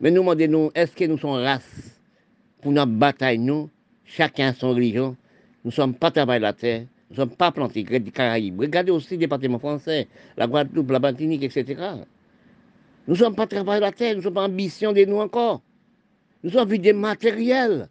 Mais 0.00 0.10
nous 0.10 0.22
demandons, 0.22 0.70
est-ce 0.74 0.92
que 0.92 1.04
nous 1.04 1.18
sommes 1.18 1.42
race 1.42 2.00
pour 2.62 2.72
notre 2.72 2.92
bataille, 2.92 3.38
nous, 3.38 3.68
chacun 4.04 4.54
son 4.54 4.70
religion, 4.70 5.16
nous 5.64 5.70
ne 5.70 5.74
sommes 5.74 5.94
pas 5.94 6.10
travaillés 6.10 6.40
la 6.40 6.54
terre, 6.54 6.86
nous 7.10 7.16
ne 7.16 7.16
sommes 7.16 7.36
pas 7.36 7.52
plantés 7.52 7.82
des 7.82 8.10
Caraïbes. 8.10 8.60
Regardez 8.60 8.90
aussi 8.92 9.14
le 9.14 9.18
département 9.20 9.58
français, 9.58 10.08
la 10.36 10.46
Guadeloupe, 10.46 10.90
la 10.90 11.00
Martinique, 11.00 11.42
etc. 11.42 11.80
Nous 13.06 13.14
ne 13.14 13.18
sommes 13.18 13.34
pas 13.34 13.46
travaillés 13.46 13.80
la 13.80 13.92
terre, 13.92 14.12
nous 14.12 14.18
ne 14.18 14.22
sommes 14.22 14.34
pas 14.34 14.46
ambition 14.46 14.92
de 14.92 15.04
nous 15.04 15.18
encore. 15.18 15.60
Nous 16.42 16.50
sommes 16.50 16.76
des 16.76 16.92
matériels. 16.94 17.88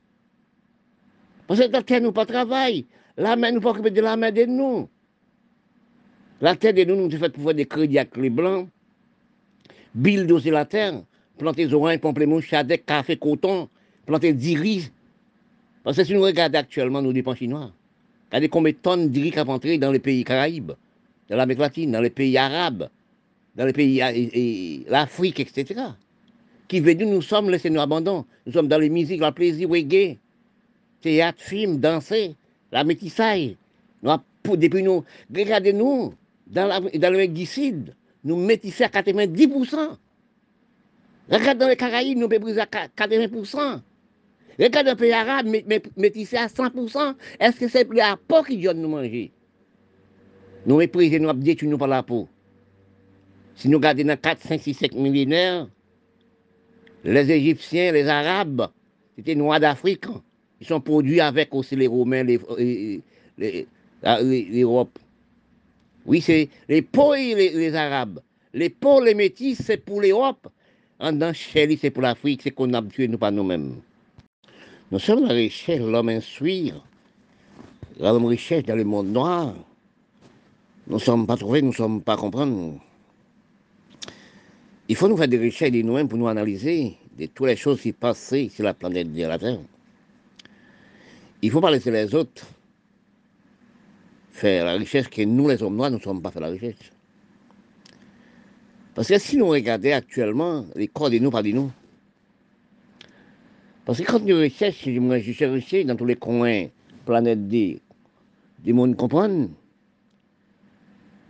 Parce 1.48 1.60
que 1.60 1.72
la 1.72 1.84
terre 1.84 2.02
nous 2.02 2.12
pas 2.12 2.26
travail. 2.26 2.86
La 3.18 3.36
main 3.36 3.52
nous 3.52 3.62
pas 3.62 3.74
de 3.74 4.02
la 4.02 4.18
main 4.18 4.32
de 4.32 4.46
nous. 4.46 4.90
La 6.42 6.56
terre 6.56 6.74
de 6.74 6.84
nous, 6.86 6.96
nous 6.96 7.12
sommes 7.12 7.20
fait 7.20 7.30
pour 7.30 7.44
faire 7.44 7.54
des 7.54 7.66
crédits 7.66 8.00
avec 8.00 8.16
les 8.18 8.30
blancs. 8.30 8.68
Build 9.94 10.32
aussi 10.32 10.50
la 10.50 10.66
terre. 10.66 11.02
Planter 11.40 11.74
oranges, 11.74 12.00
pamplemouches, 12.00 12.50
chadec, 12.50 12.86
café, 12.86 13.18
coton. 13.18 13.68
Planter 14.06 14.34
riz. 14.34 14.92
Parce 15.84 15.98
que 15.98 16.04
si 16.04 16.14
nous 16.14 16.22
regardons 16.22 16.60
actuellement 16.60 17.02
nos 17.02 17.14
dépenses 17.14 17.38
chinois, 17.38 17.72
regardez 18.30 18.50
combien 18.50 18.74
de 18.74 18.78
tonnes 18.78 19.10
de 19.10 19.20
riz 19.20 19.32
qui 19.32 19.40
entré 19.40 19.78
dans 19.80 19.92
les 19.92 20.00
pays 20.00 20.24
caraïbes, 20.24 20.74
dans 21.30 21.38
l'Amérique 21.38 21.62
latine, 21.62 21.92
dans 21.92 22.02
les 22.02 22.12
pays 22.12 22.38
arabes 22.38 22.90
dans 23.60 23.66
les 23.66 23.74
pays, 23.74 24.86
l'Afrique, 24.88 25.42
etc. 25.42 25.82
Qui 26.70 26.80
veut 26.80 26.96
dire 26.96 27.08
nous 27.08 27.22
sommes 27.22 27.50
laissés 27.50 27.70
nous 27.70 27.82
abandon. 27.82 28.26
Nous 28.46 28.54
sommes 28.54 28.70
dans 28.70 28.78
les 28.78 28.90
musiques, 28.90 29.22
le 29.22 29.32
plaisir, 29.32 29.70
reggae, 29.70 30.18
théâtre, 31.02 31.42
film, 31.42 31.78
danser, 31.78 32.36
la 32.72 32.86
métissaille. 32.86 33.58
Depuis 34.02 34.82
nous, 34.82 35.04
regardez-nous, 35.36 36.14
dans, 36.48 36.68
la, 36.68 36.80
dans 36.80 37.30
nous 38.24 38.36
métissons 38.38 38.86
à 38.86 38.88
90%. 38.88 39.98
Regardez 41.30 41.60
dans 41.60 41.68
les 41.68 41.76
Caraïbes, 41.76 42.18
nous 42.18 42.28
brisons 42.28 42.62
à 42.62 42.66
80%. 42.66 43.82
Regardez 44.60 44.84
dans 44.84 44.92
les 44.92 44.96
pays 44.96 45.14
arabes, 45.14 45.48
métissés 45.96 46.38
à 46.38 46.48
100%. 46.48 47.16
Est-ce 47.40 47.60
que 47.60 47.68
c'est 47.68 47.88
la 47.94 48.18
peau 48.18 48.44
qui 48.44 48.58
donne 48.58 48.82
nous 48.82 48.90
manger? 48.90 49.32
Nous 50.66 50.78
méprisons, 50.78 51.20
nous 51.20 51.34
détruisons 51.34 51.78
par 51.78 51.88
la 51.88 52.04
peau. 52.04 52.28
Si 53.56 53.70
nous 53.70 53.78
regardons 53.78 54.06
dans 54.06 54.18
4, 54.18 54.42
5, 54.42 54.62
6, 54.62 54.74
7 54.74 54.94
millénaires, 54.96 55.68
les 57.04 57.32
Égyptiens, 57.32 57.92
les 57.92 58.08
Arabes, 58.08 58.68
c'était 59.16 59.36
noirs 59.36 59.60
d'Afrique. 59.60 60.06
Ils 60.60 60.68
sont 60.68 60.82
produits 60.82 61.22
avec 61.22 61.54
aussi 61.54 61.76
les 61.76 61.88
Romains, 61.88 62.26
l'Europe. 63.38 65.00
Oui, 66.06 66.22
c'est 66.22 66.50
les 66.68 66.82
pauvres 66.82 67.16
et 67.16 67.36
les, 67.36 67.76
Arabes. 67.76 68.20
Les 68.54 68.70
pauvres, 68.70 69.06
les 69.06 69.14
métis, 69.14 69.62
c'est 69.64 69.78
pour 69.78 70.02
l'Europe. 70.02 70.48
En 71.02 71.14
dans 71.14 71.34
c'est 71.34 71.92
pour 71.92 72.02
l'Afrique, 72.02 72.42
c'est 72.44 72.52
qu'on 72.52 72.74
a 72.74 72.82
tué 72.82 73.08
nous 73.08 73.18
pas 73.18 73.32
nous-mêmes. 73.32 73.76
Nous 74.92 75.00
sommes 75.00 75.26
la 75.26 75.34
richesse, 75.34 75.80
l'homme 75.80 76.10
instruire, 76.10 76.84
l'homme 77.98 78.26
richesse 78.26 78.66
dans 78.66 78.76
le 78.76 78.84
monde 78.84 79.08
noir. 79.08 79.54
Nous 80.88 80.96
ne 80.96 81.00
sommes 81.00 81.26
pas 81.26 81.38
trouvés, 81.38 81.62
nous 81.62 81.70
ne 81.70 81.74
sommes 81.74 82.02
pas 82.02 82.18
comprendre. 82.18 82.80
Il 84.90 84.96
faut 84.98 85.08
nous 85.08 85.16
faire 85.16 85.30
des 85.30 85.38
recherches 85.38 85.72
de 85.72 85.82
nous-mêmes 85.82 86.10
pour 86.10 86.18
nous 86.18 86.28
analyser 86.28 86.98
de 87.18 87.28
toutes 87.28 87.48
les 87.48 87.56
choses 87.56 87.80
qui 87.80 87.94
passent 87.94 88.34
sur 88.50 88.66
la 88.66 88.74
planète 88.74 89.14
de 89.14 89.24
la 89.24 89.40
Terre. 89.40 89.60
Il 91.42 91.48
ne 91.48 91.52
faut 91.54 91.62
pas 91.62 91.72
laisser 91.72 91.92
les 91.92 92.14
autres 92.14 92.46
faire 94.34 94.66
la 94.66 94.74
richesse 94.74 95.08
que 95.08 95.22
nous, 95.22 95.48
les 95.48 95.64
hommes 95.64 95.78
noirs, 95.78 95.92
nous 95.92 95.98
ne 95.98 96.04
sommes 96.04 96.22
pas 96.22 96.32
fait 96.32 96.42
la 96.42 96.48
richesse. 96.48 96.92
Parce 99.00 99.08
que 99.08 99.18
si 99.18 99.38
nous 99.38 99.48
regardons 99.48 99.94
actuellement 99.94 100.66
les 100.76 100.90
corps 100.90 101.10
de 101.10 101.20
nous, 101.20 101.32
parce 103.86 103.98
que 103.98 104.04
quand 104.04 104.20
nous 104.20 104.36
recherchons, 104.36 105.18
je 105.22 105.32
cherche 105.32 105.86
dans 105.86 105.96
tous 105.96 106.04
les 106.04 106.18
coins, 106.18 106.66
planète 107.06 107.48
D, 107.48 107.80
du 108.62 108.74
monde 108.74 108.98
comprendre, 108.98 109.52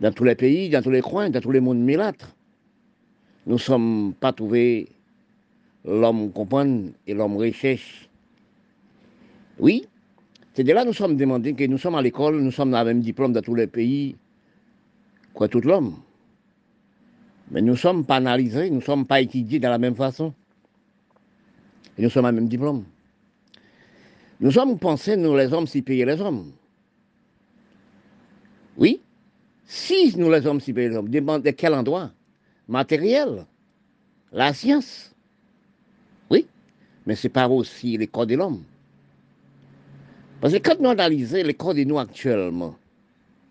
dans 0.00 0.10
tous 0.10 0.24
les 0.24 0.34
pays, 0.34 0.68
dans 0.68 0.82
tous 0.82 0.90
les 0.90 1.00
coins, 1.00 1.30
dans 1.30 1.40
tous 1.40 1.52
les 1.52 1.60
mondes 1.60 1.78
milâtres, 1.78 2.34
nous 3.46 3.54
ne 3.54 3.60
sommes 3.60 4.14
pas 4.18 4.32
trouvés 4.32 4.88
l'homme 5.84 6.32
comprendre 6.32 6.90
et 7.06 7.14
l'homme 7.14 7.36
recherche. 7.36 8.10
Oui, 9.60 9.86
c'est 10.54 10.64
de 10.64 10.72
là 10.72 10.82
que 10.82 10.88
nous 10.88 10.92
sommes 10.92 11.16
demandés 11.16 11.54
que 11.54 11.62
nous 11.66 11.78
sommes 11.78 11.94
à 11.94 12.02
l'école, 12.02 12.40
nous 12.40 12.50
sommes 12.50 12.72
dans 12.72 12.80
le 12.80 12.86
même 12.86 13.00
diplôme 13.00 13.32
dans 13.32 13.42
tous 13.42 13.54
les 13.54 13.68
pays, 13.68 14.16
quoi 15.34 15.46
tout 15.46 15.60
l'homme. 15.60 15.94
Mais 17.50 17.60
nous 17.62 17.72
ne 17.72 17.78
sommes 17.78 18.04
pas 18.04 18.16
analysés, 18.16 18.70
nous 18.70 18.76
ne 18.76 18.82
sommes 18.82 19.06
pas 19.06 19.20
étudiés 19.20 19.58
de 19.58 19.66
la 19.66 19.78
même 19.78 19.96
façon. 19.96 20.32
Et 21.98 22.02
nous 22.02 22.10
sommes 22.10 22.26
à 22.26 22.32
même 22.32 22.48
diplôme. 22.48 22.84
Nous 24.40 24.52
sommes 24.52 24.78
pensés, 24.78 25.16
nous 25.16 25.36
les 25.36 25.52
hommes, 25.52 25.66
si 25.66 25.82
payer 25.82 26.04
les 26.04 26.20
hommes. 26.20 26.52
Oui, 28.76 29.00
si 29.66 30.16
nous 30.16 30.30
les 30.30 30.46
hommes, 30.46 30.60
si 30.60 30.72
payer 30.72 30.88
les 30.90 30.96
hommes, 30.96 31.08
demande 31.08 31.42
de 31.42 31.50
quel 31.50 31.74
endroit? 31.74 32.10
Matériel, 32.68 33.44
la 34.32 34.54
science. 34.54 35.12
Oui, 36.30 36.46
mais 37.04 37.16
ce 37.16 37.26
n'est 37.26 37.32
pas 37.32 37.48
aussi 37.48 37.98
les 37.98 38.06
corps 38.06 38.26
de 38.26 38.36
l'homme. 38.36 38.62
Parce 40.40 40.54
que 40.54 40.58
quand 40.58 40.80
nous 40.80 40.88
analysons 40.88 41.42
les 41.44 41.54
corps 41.54 41.74
de 41.74 41.84
nous 41.84 41.98
actuellement, 41.98 42.76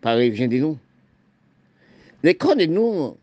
par 0.01 0.18
vient 0.18 0.48
de 0.48 0.58
nous, 0.58 0.77
les 2.24 2.34
corps 2.34 2.56
de 2.56 2.65
nous, 2.65 3.15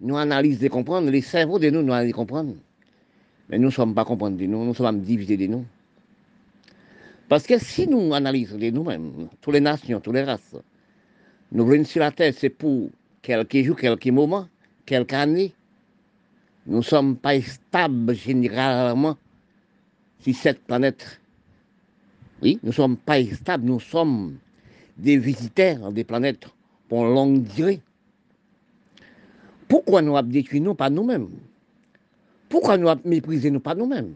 nous 0.00 0.16
analysons 0.16 0.62
de 0.62 0.68
comprendre, 0.68 1.10
les 1.10 1.20
cerveaux 1.20 1.58
de 1.58 1.70
nous, 1.70 1.82
nous 1.82 1.92
analysent 1.92 2.12
de 2.12 2.16
comprendre. 2.16 2.54
Mais 3.48 3.58
nous 3.58 3.66
ne 3.66 3.72
sommes 3.72 3.94
pas 3.94 4.04
comprendre 4.04 4.36
de 4.36 4.46
nous, 4.46 4.64
nous 4.64 4.74
sommes 4.74 5.00
divisés 5.00 5.36
de 5.36 5.46
nous. 5.46 5.64
Parce 7.28 7.46
que 7.46 7.58
si 7.58 7.86
nous 7.86 8.12
analysons 8.14 8.58
de 8.58 8.70
nous-mêmes, 8.70 9.28
toutes 9.40 9.54
les 9.54 9.60
nations, 9.60 10.00
toutes 10.00 10.14
les 10.14 10.24
races, 10.24 10.56
nous 11.52 11.66
venons 11.66 11.84
sur 11.84 12.00
la 12.00 12.10
terre, 12.10 12.32
c'est 12.36 12.50
pour 12.50 12.90
quelques 13.22 13.62
jours, 13.62 13.76
quelques 13.76 14.06
moments, 14.06 14.48
quelques 14.86 15.12
années, 15.12 15.52
nous 16.66 16.78
ne 16.78 16.82
sommes 16.82 17.16
pas 17.16 17.40
stables 17.40 18.14
généralement 18.14 19.16
sur 20.20 20.34
cette 20.34 20.60
planète. 20.64 21.20
Oui, 22.42 22.58
nous 22.62 22.70
ne 22.70 22.74
sommes 22.74 22.96
pas 22.96 23.22
stables, 23.24 23.64
nous 23.64 23.80
sommes 23.80 24.36
des 24.96 25.16
visiteurs 25.16 25.92
des 25.92 26.04
planètes 26.04 26.46
pour 26.88 27.04
longue 27.04 27.42
durée. 27.42 27.80
Pourquoi 29.70 30.02
nous 30.02 30.16
avons 30.16 30.28
détruit 30.28 30.60
pas 30.76 30.90
nous-mêmes? 30.90 31.28
Pourquoi 32.48 32.76
nous 32.76 32.88
avons 32.88 33.02
méprisé 33.04 33.52
nous 33.52 33.60
pas 33.60 33.76
nous-mêmes? 33.76 34.14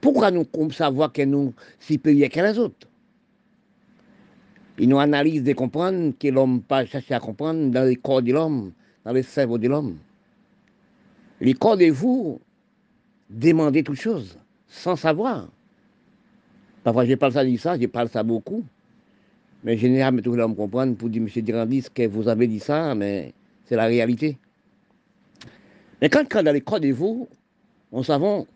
Pourquoi 0.00 0.30
nous 0.30 0.46
savoir 0.70 1.12
que 1.12 1.22
nous 1.22 1.52
supérieurs 1.80 2.30
que 2.30 2.38
les 2.38 2.56
autres? 2.56 2.86
Ils 4.78 4.88
nous 4.88 5.00
analysent 5.00 5.42
de 5.42 5.52
comprendre 5.52 6.12
que 6.16 6.28
l'homme 6.28 6.62
pas 6.62 6.86
cherché 6.86 7.12
à 7.12 7.18
comprendre 7.18 7.72
dans 7.72 7.84
le 7.84 7.96
corps 7.96 8.22
de 8.22 8.32
l'homme, 8.32 8.70
dans 9.04 9.12
le 9.12 9.22
cerveau 9.22 9.58
de 9.58 9.66
l'homme. 9.66 9.96
Les 11.40 11.54
corps 11.54 11.76
de 11.76 11.90
vous, 11.90 12.40
demander 13.28 13.82
toutes 13.82 14.00
choses, 14.00 14.38
sans 14.68 14.94
savoir. 14.94 15.48
Parfois, 16.84 17.04
je 17.04 17.14
parle 17.16 17.32
ça, 17.32 17.44
dit 17.44 17.58
ça, 17.58 17.76
je 17.76 17.86
parle 17.86 18.08
ça 18.08 18.22
beaucoup. 18.22 18.62
Mais 19.64 19.76
généralement, 19.76 20.22
tout 20.22 20.32
le 20.32 20.46
monde 20.46 20.56
comprendre 20.56 20.94
pour 20.94 21.08
dire, 21.08 21.20
M. 21.20 21.42
Durandis, 21.42 21.86
que 21.92 22.06
vous 22.06 22.28
avez 22.28 22.46
dit 22.46 22.60
ça, 22.60 22.94
mais 22.94 23.34
c'est 23.70 23.76
la 23.76 23.86
réalité. 23.86 24.36
Mais 26.02 26.08
quand, 26.08 26.28
quand 26.28 26.42
dans 26.42 26.52
les 26.52 26.60
corps 26.60 26.80
de 26.80 26.90
vous, 26.90 27.28
on 27.92 28.02
savons, 28.02 28.48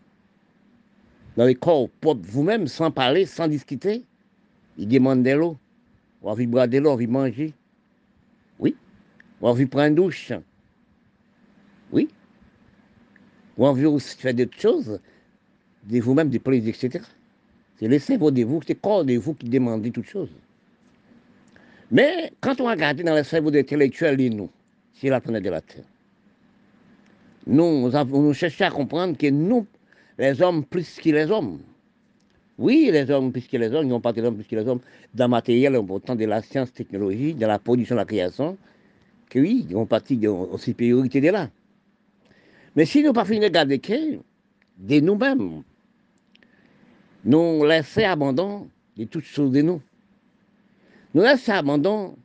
dans 1.37 1.45
les 1.45 1.55
corps 1.55 1.87
vous-même, 2.03 2.67
sans 2.67 2.91
parler, 2.91 3.25
sans 3.25 3.47
discuter, 3.47 4.03
ils 4.77 4.89
demandent 4.89 5.23
de 5.23 5.31
l'eau. 5.31 5.57
On 6.21 6.33
va 6.33 6.45
boire 6.45 6.67
de 6.67 6.79
l'eau, 6.79 6.91
on 6.91 6.95
va 6.97 7.07
manger. 7.07 7.53
Oui. 8.59 8.75
On 9.39 9.53
va 9.53 9.65
prendre 9.67 9.87
une 9.87 9.95
douche. 9.95 10.33
Oui. 11.93 12.09
On 13.57 13.71
va 13.71 13.89
aussi 13.89 14.17
faire 14.17 14.33
d'autres 14.33 14.59
choses, 14.59 14.99
de 15.83 15.99
vous-même, 16.01 16.29
des 16.29 16.39
plaisirs, 16.39 16.75
etc. 16.75 17.05
C'est 17.77 17.87
le 17.87 17.99
cerveau 17.99 18.31
de 18.31 18.43
vous, 18.43 18.59
c'est 18.67 18.73
le 18.73 18.79
corps 18.81 19.05
de 19.05 19.13
vous 19.13 19.33
qui 19.33 19.47
demande 19.47 19.89
toutes 19.93 20.07
choses. 20.07 20.35
Mais 21.89 22.33
quand 22.41 22.59
on 22.59 22.65
regarde 22.65 23.01
dans 23.01 23.15
le 23.15 23.23
cerveau 23.23 23.55
intellectuel 23.55 24.17
de 24.17 24.27
nous, 24.27 24.49
planète 24.99 25.43
de 25.43 25.49
la 25.49 25.61
Terre, 25.61 25.83
nous, 27.47 27.89
nous 27.89 28.33
cherchons 28.33 28.65
à 28.65 28.71
comprendre 28.71 29.17
que 29.17 29.27
nous, 29.27 29.65
les 30.17 30.41
hommes, 30.41 30.63
plus 30.65 30.97
que 30.97 31.09
les 31.09 31.29
hommes, 31.29 31.59
oui, 32.57 32.89
les 32.91 33.09
hommes 33.11 33.31
plus 33.31 33.47
que 33.47 33.57
les 33.57 33.73
hommes, 33.73 33.85
ils 33.85 33.89
n'ont 33.89 33.99
pas 33.99 34.13
des 34.13 34.21
hommes 34.21 34.35
plus 34.35 34.45
que 34.45 34.55
les 34.55 34.67
hommes, 34.67 34.79
dans 35.13 35.25
le 35.25 35.29
matériel 35.29 35.75
important 35.75 36.15
de 36.15 36.25
la 36.25 36.41
science, 36.41 36.71
technologie, 36.71 37.33
de 37.33 37.45
la 37.45 37.59
production, 37.59 37.95
de 37.95 37.99
la 37.99 38.05
création, 38.05 38.57
que 39.29 39.39
oui, 39.39 39.65
ils 39.69 39.75
ont 39.75 39.85
partie 39.85 40.17
de 40.17 40.29
la 40.29 40.57
supériorité 40.57 41.19
de 41.21 41.29
là. 41.29 41.49
Mais 42.75 42.85
si 42.85 43.03
nous 43.03 43.13
pas 43.13 43.25
fini 43.25 43.39
de 43.41 43.47
garder 43.47 43.79
de 44.77 44.99
nous-mêmes, 44.99 45.63
nous 47.23 47.65
laissons 47.65 48.05
abandon 48.05 48.69
de 48.97 49.03
toutes 49.05 49.25
choses 49.25 49.51
de 49.51 49.61
nous. 49.61 49.81
Nous 51.13 51.21
laissons 51.21 51.53
abandon 51.53 52.15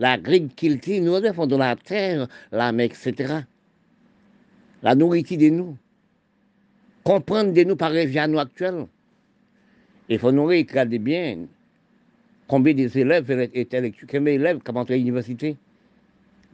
l'agriculture, 0.00 1.00
nous 1.02 1.20
défendons 1.20 1.58
la 1.58 1.76
terre, 1.76 2.26
la 2.50 2.72
mer, 2.72 2.86
etc. 2.86 3.44
La 4.82 4.94
nourriture 4.94 5.36
de 5.38 5.50
nous. 5.50 5.76
Comprendre 7.04 7.52
de 7.52 7.64
nous 7.64 7.76
par 7.76 7.90
les 7.90 8.06
nous 8.26 8.38
actuels. 8.38 8.86
Il 10.08 10.18
faut 10.18 10.32
nous 10.32 10.46
regarder 10.46 10.98
bien 10.98 11.46
combien 12.48 12.72
d'élèves 12.74 13.30
intellectuels, 13.54 14.08
combien 14.10 14.36
d'élèves 14.36 14.60
qui 14.60 14.70
ont 14.70 14.76
entré 14.76 14.94
à 14.94 14.96
l'université 14.96 15.56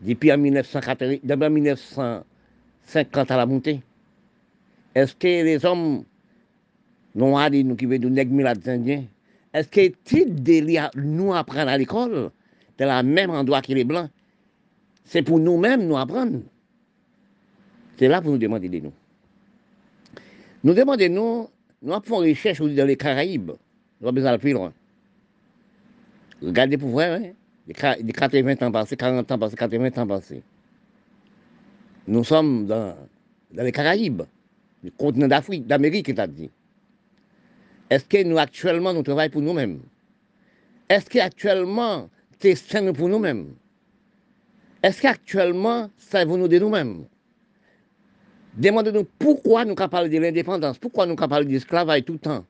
depuis 0.03 0.37
1950 0.37 3.31
à 3.31 3.37
la 3.37 3.47
montée. 3.47 3.81
Est-ce 4.95 5.15
que 5.15 5.27
les 5.27 5.65
hommes 5.65 6.05
noirs, 7.15 7.51
nous 7.51 7.77
qui 7.77 7.87
veulent 7.87 8.01
nous 8.01 8.11
nègres 8.11 8.53
indiens, 8.67 9.05
est-ce 9.55 9.69
que 9.69 9.87
titre 10.05 10.93
nous 10.97 11.33
apprendre 11.33 11.71
à 11.71 11.79
l'école, 11.79 12.31
de 12.79 12.85
la 12.85 13.03
même 13.03 13.31
endroit 13.31 13.63
que 13.63 13.73
les 13.73 13.85
blancs, 13.85 14.11
c'est 15.05 15.23
pour 15.23 15.39
nous-mêmes 15.39 15.87
nous 15.87 15.97
apprendre. 15.97 16.41
C'est 17.99 18.09
là 18.09 18.21
pour 18.21 18.33
nous 18.33 18.39
demander 18.39 18.69
de 18.69 18.81
nous. 18.81 18.93
Nous 20.65 20.75
demandons, 20.75 21.09
nous, 21.09 21.49
nous 21.83 21.93
avons 21.93 22.23
une 22.23 22.31
recherche 22.31 22.61
dans 22.61 22.87
les 22.87 22.97
Caraïbes. 22.97 23.53
Nous 24.01 24.09
avons 24.09 24.15
besoin 24.15 24.33
de 24.33 24.37
plus 24.39 24.53
loin. 24.53 24.73
Regardez 26.43 26.77
pour 26.77 26.91
voir, 26.91 27.13
hein? 27.13 27.33
les 27.67 28.13
80 28.13 28.67
ans 28.67 28.73
passés, 28.73 28.97
40 28.97 29.31
ans 29.33 29.39
passés, 29.39 29.57
80 29.57 29.91
ans 29.97 30.07
passés. 30.07 30.43
Nous 32.07 32.25
sommes 32.25 32.67
dans, 32.67 32.95
dans 33.53 33.63
les 33.63 33.73
Caraïbes, 33.73 34.23
le 34.85 34.91
continent 34.91 35.29
d'Afrique, 35.29 35.67
d'Amérique, 35.67 36.07
c'est-à-dire. 36.07 36.51
Est-ce 37.89 38.05
que 38.05 38.23
nous, 38.23 38.39
actuellement, 38.39 38.93
nous 38.93 39.03
travaillons 39.03 39.31
pour 39.31 39.43
nous-mêmes? 39.43 39.81
Est-ce 40.89 41.07
qu'actuellement, 41.07 42.09
testons 42.39 42.93
pour 42.93 43.09
nous-mêmes 43.09 43.55
Est-ce 44.83 45.03
qu'actuellement, 45.03 45.91
savons-nous 45.97 46.49
de 46.49 46.59
nous-mêmes? 46.59 47.07
Demandez-nous 48.57 49.05
pourquoi 49.19 49.65
nous 49.65 49.75
parlons 49.75 50.09
de 50.09 50.19
l'indépendance, 50.19 50.79
pourquoi 50.79 51.07
nous 51.07 51.17
parlons 51.17 51.47
de 51.47 51.53
l'esclavage 51.53 52.05
tout 52.05 52.15
le 52.15 52.19
temps. 52.19 52.45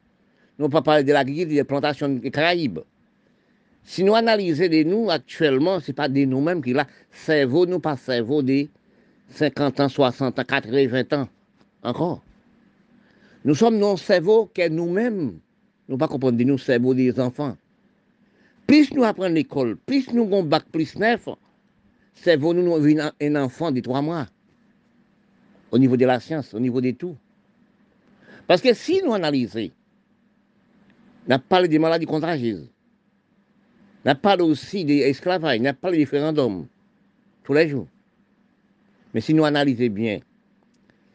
Nous 0.58 0.66
ne 0.66 0.70
pas 0.70 0.82
parler 0.82 1.04
de 1.04 1.12
l'agriculture, 1.12 1.56
des 1.56 1.64
plantations 1.64 2.08
des 2.08 2.30
Caraïbes. 2.30 2.80
Si 3.82 4.02
nous 4.02 4.14
analysons 4.14 4.68
de 4.68 4.82
nous 4.84 5.10
actuellement, 5.10 5.80
ce 5.80 5.90
n'est 5.90 5.94
pas 5.94 6.08
de 6.08 6.24
nous-mêmes 6.24 6.62
qui 6.62 6.72
là, 6.72 6.86
cerveau, 7.10 7.66
nous 7.66 7.80
pas 7.80 7.96
cerveau 7.96 8.42
de 8.42 8.68
50 9.30 9.80
ans, 9.80 9.88
60 9.88 10.38
ans, 10.38 10.44
80 10.44 11.02
ans 11.12 11.28
encore. 11.82 12.22
Nous 13.44 13.54
sommes 13.54 13.78
nos 13.78 13.96
cerveaux 13.96 14.50
que 14.52 14.68
nous-mêmes, 14.68 15.38
nous 15.88 15.98
pas 15.98 16.08
comprendre 16.08 16.42
nous 16.42 16.58
cerveaux 16.58 16.94
des 16.94 17.18
enfants. 17.20 17.56
Plus 18.66 18.92
nous 18.92 19.04
apprenons 19.04 19.34
l'école, 19.34 19.76
plus 19.76 20.12
nous 20.12 20.24
avons 20.24 20.42
bac 20.42 20.64
plus 20.72 20.96
neuf, 20.96 21.28
cerveau 22.14 22.52
nous 22.52 22.74
avons 22.74 23.12
un 23.20 23.36
enfant 23.36 23.70
de 23.70 23.80
trois 23.80 24.02
mois. 24.02 24.26
Au 25.70 25.78
niveau 25.78 25.96
de 25.96 26.04
la 26.04 26.20
science, 26.20 26.54
au 26.54 26.60
niveau 26.60 26.80
de 26.80 26.90
tout. 26.92 27.16
Parce 28.46 28.60
que 28.60 28.72
si 28.74 29.02
nous 29.04 29.12
analysons, 29.12 29.70
on 31.28 31.38
parlé 31.38 31.68
des 31.68 31.78
maladies 31.78 32.06
contagieuses, 32.06 32.68
on 34.04 34.14
parlé 34.14 34.42
aussi 34.42 34.84
des 34.84 34.98
esclavages, 34.98 35.60
on 35.60 35.74
parlé 35.74 35.98
des 35.98 36.04
référendums, 36.04 36.66
tous 37.44 37.52
les 37.52 37.68
jours. 37.68 37.88
Mais 39.12 39.20
si 39.20 39.34
nous 39.34 39.44
analysons 39.44 39.88
bien, 39.92 40.20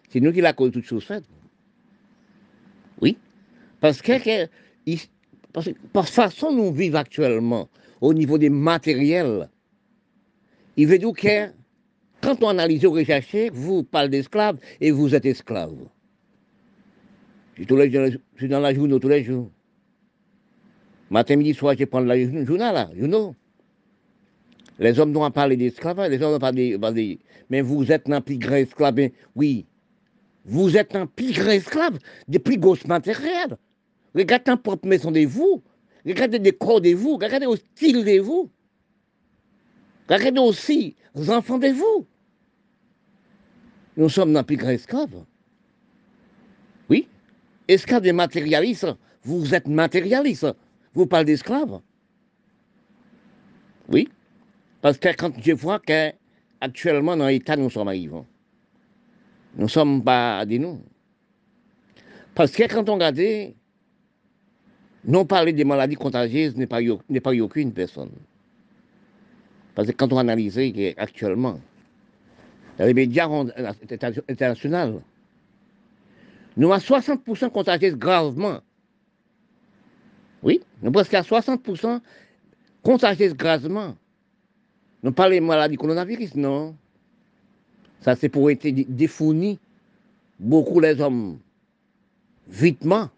c'est 0.10 0.20
nous 0.20 0.32
qui 0.34 0.42
la 0.42 0.54
cause 0.54 0.70
de 0.70 0.74
toutes 0.76 0.86
choses 0.86 1.06
faites. 1.06 1.24
Oui. 3.02 3.18
Parce 3.80 4.02
que, 4.02 4.48
parce 5.54 5.68
que 5.68 5.72
par 5.94 6.08
façon 6.08 6.52
nous 6.52 6.74
vivons 6.74 6.98
actuellement, 6.98 7.70
au 8.00 8.14
niveau 8.14 8.38
des 8.38 8.50
matériels, 8.50 9.50
il 10.78 10.88
veut 10.88 10.98
dire 10.98 11.14
que 11.14 11.52
quand 12.22 12.44
on 12.44 12.50
analyse 12.50 12.86
ou 12.86 12.92
recherche, 12.92 13.36
vous 13.52 13.84
parlez 13.84 14.10
d'esclaves 14.10 14.58
et 14.80 14.92
vous 14.92 15.14
êtes 15.16 15.26
esclave. 15.26 15.76
Je 17.58 17.64
suis 18.38 18.48
dans 18.48 18.60
la 18.60 18.74
journée 18.74 19.00
tous 19.00 19.08
les 19.10 19.24
jours. 19.24 19.50
Matin, 21.10 21.36
midi, 21.36 21.54
soir, 21.54 21.76
je 21.78 21.84
prends 21.86 22.00
la 22.00 22.18
journal 22.46 22.74
là, 22.74 22.90
you 22.96 23.06
know. 23.06 23.36
Les 24.80 24.98
hommes 25.00 25.12
n'ont 25.12 25.20
pas 25.20 25.32
parlé 25.32 25.58
d'esclavage, 25.58 26.10
les 26.10 26.22
hommes 26.22 26.32
n'ont 26.32 26.40
pas 26.40 26.54
parlé. 26.54 27.20
Mais 27.50 27.62
vous 27.62 27.92
êtes 27.92 28.10
un 28.10 28.22
plus 28.22 28.38
grand 28.38 28.56
esclave. 28.56 29.10
Oui, 29.36 29.66
vous 30.46 30.78
êtes 30.78 30.96
un 30.96 31.06
pire 31.06 31.50
esclave 31.50 32.00
des 32.28 32.40
plus 32.40 32.58
grosses 32.58 32.86
matériels. 32.88 33.58
Regardez 34.16 34.52
la 34.52 34.58
propre 34.58 34.88
maison 34.88 35.12
de 35.12 35.26
vous. 35.26 35.64
Regardez 36.06 36.40
les 36.40 36.52
corps 36.52 36.82
de 36.82 36.94
vous. 36.94 37.16
Regardez 37.16 37.46
le 37.46 37.56
style 37.56 38.04
de 38.04 38.20
vous. 38.20 38.50
Regardez 40.10 40.40
aussi 40.40 40.96
les 41.16 41.30
enfants 41.30 41.58
de 41.58 41.68
vous. 41.68 42.06
Nous 43.98 44.10
sommes 44.10 44.36
un 44.36 44.44
plus 44.44 44.58
grand 44.58 44.70
esclave. 44.70 45.26
Oui. 46.90 47.08
Esclave 47.68 48.02
des 48.02 48.14
matérialistes. 48.14 48.88
Vous 49.24 49.54
êtes 49.54 49.68
matérialiste. 49.68 50.48
Vous 50.94 51.06
parlez 51.06 51.26
d'esclaves. 51.26 51.80
Oui. 53.88 54.10
Parce 54.82 54.98
que 54.98 55.10
quand 55.16 55.32
je 55.42 55.52
vois 55.52 55.80
qu'actuellement 55.80 57.16
dans 57.16 57.28
l'État 57.28 57.56
nous 57.56 57.70
sommes 57.70 57.88
arrivés, 57.88 58.24
nous 59.56 59.68
sommes 59.68 60.04
pas 60.04 60.46
des 60.46 60.60
nous. 60.60 60.82
Parce 62.34 62.52
que 62.52 62.64
quand 62.64 62.90
on 62.90 62.96
regarde, 62.96 63.54
non 65.06 65.26
parler 65.26 65.54
des 65.54 65.64
maladies 65.64 65.96
contagieuses 65.96 66.56
n'est 66.56 66.68
pas, 66.68 66.80
pas 67.24 67.36
aucune 67.36 67.74
personne. 67.74 68.12
Parce 69.76 69.88
que 69.88 69.94
quand 69.94 70.12
on 70.14 70.18
analyse 70.18 70.60
actuellement, 70.98 71.60
les 72.80 72.94
médias 72.94 73.28
internationaux, 74.30 75.02
nous 76.58 76.72
avons 76.72 76.84
60% 76.84 77.50
contagieuses 77.50 77.96
gravement. 77.96 78.60
Oui, 80.44 80.62
nous 80.82 80.92
presque 80.92 81.14
à 81.14 81.22
60% 81.22 82.02
contagieuses 82.84 83.36
gravement. 83.36 83.96
Nous 85.04 85.12
parlons 85.12 85.34
des 85.34 85.40
maladies 85.40 85.78
coronavirus, 85.78 86.36
non. 86.36 86.76
Ça, 88.02 88.16
c'est 88.16 88.30
pour 88.30 88.50
être 88.50 88.68
défourni 88.68 89.60
beaucoup 90.40 90.80
les 90.80 91.00
hommes 91.00 91.40
vitement. 92.48 93.10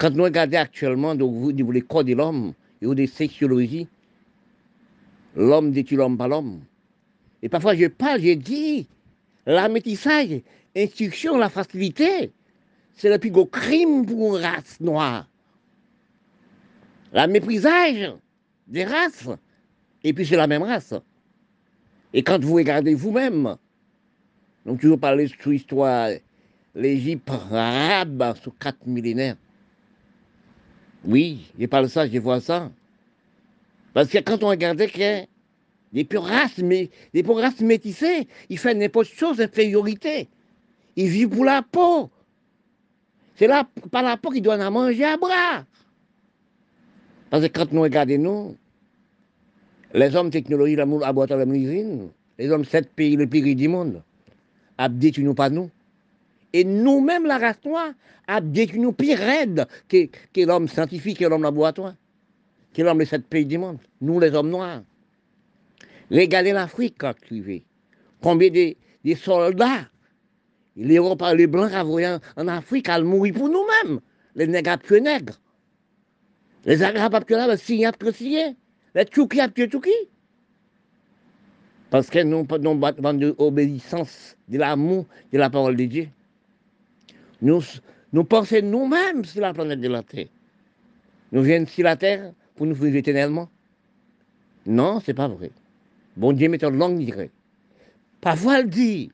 Quand 0.00 0.14
nous 0.14 0.24
regardons 0.24 0.56
actuellement 0.56 1.10
au 1.10 1.52
niveau 1.52 1.74
des 1.74 1.82
corps 1.82 2.04
de 2.04 2.14
l'homme 2.14 2.54
et 2.80 2.86
au 2.86 2.94
des 2.94 3.06
sexologies, 3.06 3.86
l'homme 5.36 5.72
détruit 5.72 5.98
l'homme 5.98 6.16
par 6.16 6.28
l'homme? 6.28 6.62
Et 7.42 7.50
parfois 7.50 7.74
je 7.74 7.84
parle, 7.84 8.22
je 8.22 8.32
dis, 8.32 8.88
la 9.44 9.68
métissage, 9.68 10.40
instruction, 10.74 11.36
la 11.36 11.50
facilité, 11.50 12.32
c'est 12.94 13.10
le 13.10 13.18
plus 13.18 13.30
gros 13.30 13.44
crime 13.44 14.06
pour 14.06 14.38
une 14.38 14.42
race 14.42 14.80
noire. 14.80 15.28
La 17.12 17.26
méprisage 17.26 18.14
des 18.68 18.84
races, 18.84 19.28
et 20.02 20.14
puis 20.14 20.24
c'est 20.24 20.36
la 20.36 20.46
même 20.46 20.62
race. 20.62 20.94
Et 22.14 22.22
quand 22.22 22.42
vous 22.42 22.54
regardez 22.54 22.94
vous-même, 22.94 23.54
donc 24.64 24.80
toujours 24.80 24.98
parler 24.98 25.28
sur 25.28 25.50
l'histoire 25.50 26.08
l'Égypte 26.74 27.28
arabe 27.28 28.34
sous 28.42 28.52
quatre 28.52 28.86
millénaires. 28.86 29.36
Oui, 31.04 31.50
je 31.58 31.66
parle 31.66 31.88
ça, 31.88 32.06
je 32.06 32.18
vois 32.18 32.40
ça. 32.40 32.70
Parce 33.94 34.08
que 34.08 34.18
quand 34.18 34.42
on 34.42 34.48
regardait 34.48 34.88
que 34.88 35.26
des 35.92 36.04
pures 36.04 36.24
races, 36.24 36.58
mais 36.58 36.90
des 37.12 37.22
pures 37.22 37.40
métissées, 37.60 38.28
ils 38.48 38.58
font 38.58 38.74
n'importe 38.74 39.08
chose 39.08 39.38
d'infériorité. 39.38 40.28
Ils 40.96 41.08
vivent 41.08 41.30
pour 41.30 41.44
la 41.44 41.62
peau. 41.62 42.10
C'est 43.36 43.46
là, 43.46 43.66
par 43.90 44.02
la 44.02 44.16
peau 44.16 44.30
qu'ils 44.30 44.42
doivent 44.42 44.60
en 44.60 44.70
manger 44.70 45.04
à 45.04 45.16
bras. 45.16 45.64
Parce 47.30 47.46
que 47.46 47.48
quand 47.48 47.72
nous 47.72 47.82
regardons, 47.82 48.18
nous, 48.18 48.56
les 49.94 50.14
hommes 50.14 50.30
technologie, 50.30 50.76
la 50.76 50.84
boîte 51.12 51.30
à 51.30 51.36
la 51.36 51.44
les 51.44 52.50
hommes 52.50 52.64
sept 52.64 52.90
pays 52.92 53.16
le 53.16 53.26
plus 53.26 53.54
du 53.54 53.68
monde, 53.68 54.02
a 54.78 54.88
détruit 54.88 55.24
nous 55.24 55.34
pas 55.34 55.50
nous. 55.50 55.70
Et 56.52 56.64
nous-mêmes, 56.64 57.26
la 57.26 57.38
race 57.38 57.64
noire, 57.64 57.92
a 58.26 58.40
détruit 58.40 58.80
nous 58.80 58.92
plus 58.92 59.14
raide 59.14 59.66
que, 59.88 60.08
l'homme 60.44 60.68
scientifique, 60.68 61.18
que 61.18 61.24
l'homme 61.24 61.42
laboratoire, 61.42 61.94
que 62.74 62.82
l'homme 62.82 62.98
des 62.98 63.04
sept 63.06 63.26
pays 63.26 63.46
du 63.46 63.58
monde. 63.58 63.78
Nous, 64.00 64.18
les 64.20 64.34
hommes 64.34 64.50
noirs. 64.50 64.82
Regardez 66.10 66.52
l'Afrique 66.52 66.96
quand 66.98 67.14
tu 67.26 67.62
Combien 68.20 68.50
de, 68.50 69.14
soldats, 69.14 69.88
les 70.76 70.98
les 71.34 71.46
Blancs 71.46 71.72
en, 72.36 72.48
Afrique, 72.48 72.88
ont 72.88 73.04
mouru 73.04 73.32
pour 73.32 73.48
nous-mêmes. 73.48 74.00
Les 74.34 74.46
nègres 74.46 74.78
tué 74.78 75.00
nègres. 75.00 75.40
Les 76.64 76.82
Arabes 76.82 77.14
ont 77.14 77.20
tué 77.20 77.36
les 77.48 77.56
Syriens 77.56 77.90
ont 77.90 78.12
tué 78.12 78.56
Les 78.94 79.04
Tchoukis 79.04 79.40
ont 79.40 79.48
tué 79.48 79.66
Tchoukis. 79.66 79.90
Parce 81.90 82.08
que 82.08 82.22
nous 82.22 82.46
avons 82.50 83.14
de 83.14 83.34
obéissance, 83.38 84.36
de 84.48 84.58
l'amour 84.58 85.06
de 85.32 85.38
la 85.38 85.50
parole 85.50 85.76
de 85.76 85.84
Dieu. 85.84 86.08
Nous, 87.42 88.24
pensons 88.24 88.62
nous-mêmes 88.62 89.24
sur 89.24 89.40
la 89.40 89.54
planète 89.54 89.80
de 89.80 89.88
la 89.88 90.02
Terre. 90.02 90.28
Nous 91.32 91.42
venons 91.42 91.66
sur 91.66 91.84
la 91.84 91.96
Terre 91.96 92.32
pour 92.56 92.66
nous 92.66 92.74
vivre 92.74 92.96
éternellement. 92.96 93.48
Non, 94.66 95.00
ce 95.00 95.10
n'est 95.10 95.14
pas 95.14 95.28
vrai. 95.28 95.50
Bon 96.16 96.32
Dieu 96.32 96.48
met 96.48 96.62
en 96.64 96.70
langue 96.70 96.98
dirait. 96.98 97.30
Parfois, 98.20 98.60
elle 98.60 98.68
dit, 98.68 99.10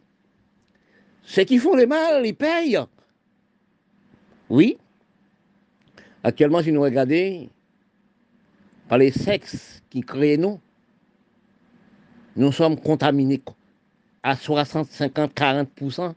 ceux 1.23 1.45
qui 1.45 1.59
font 1.59 1.77
le 1.77 1.87
mal, 1.87 2.27
ils 2.27 2.35
payent. 2.35 2.81
Oui. 4.49 4.77
Actuellement, 6.25 6.63
si 6.63 6.73
nous 6.73 6.83
regardons 6.83 7.49
par 8.89 8.99
les 8.99 9.13
sexes 9.13 9.83
qui 9.91 10.01
créent 10.01 10.37
nous, 10.37 10.61
nous 12.35 12.53
sommes 12.53 12.79
contaminés 12.81 13.43
à 14.23 14.37
60, 14.37 14.89
50, 14.91 15.33
40% 15.35 16.15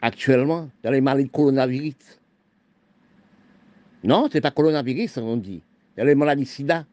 actuellement 0.00 0.70
dans 0.82 0.90
les 0.90 1.00
maladies 1.00 1.30
coronavirus. 1.30 1.94
Non, 4.04 4.28
ce 4.30 4.34
n'est 4.34 4.40
pas 4.40 4.50
coronavirus, 4.50 5.18
on 5.18 5.36
dit. 5.36 5.62
Dans 5.96 6.04
les 6.04 6.14
maladies 6.14 6.46
sida. 6.46 6.86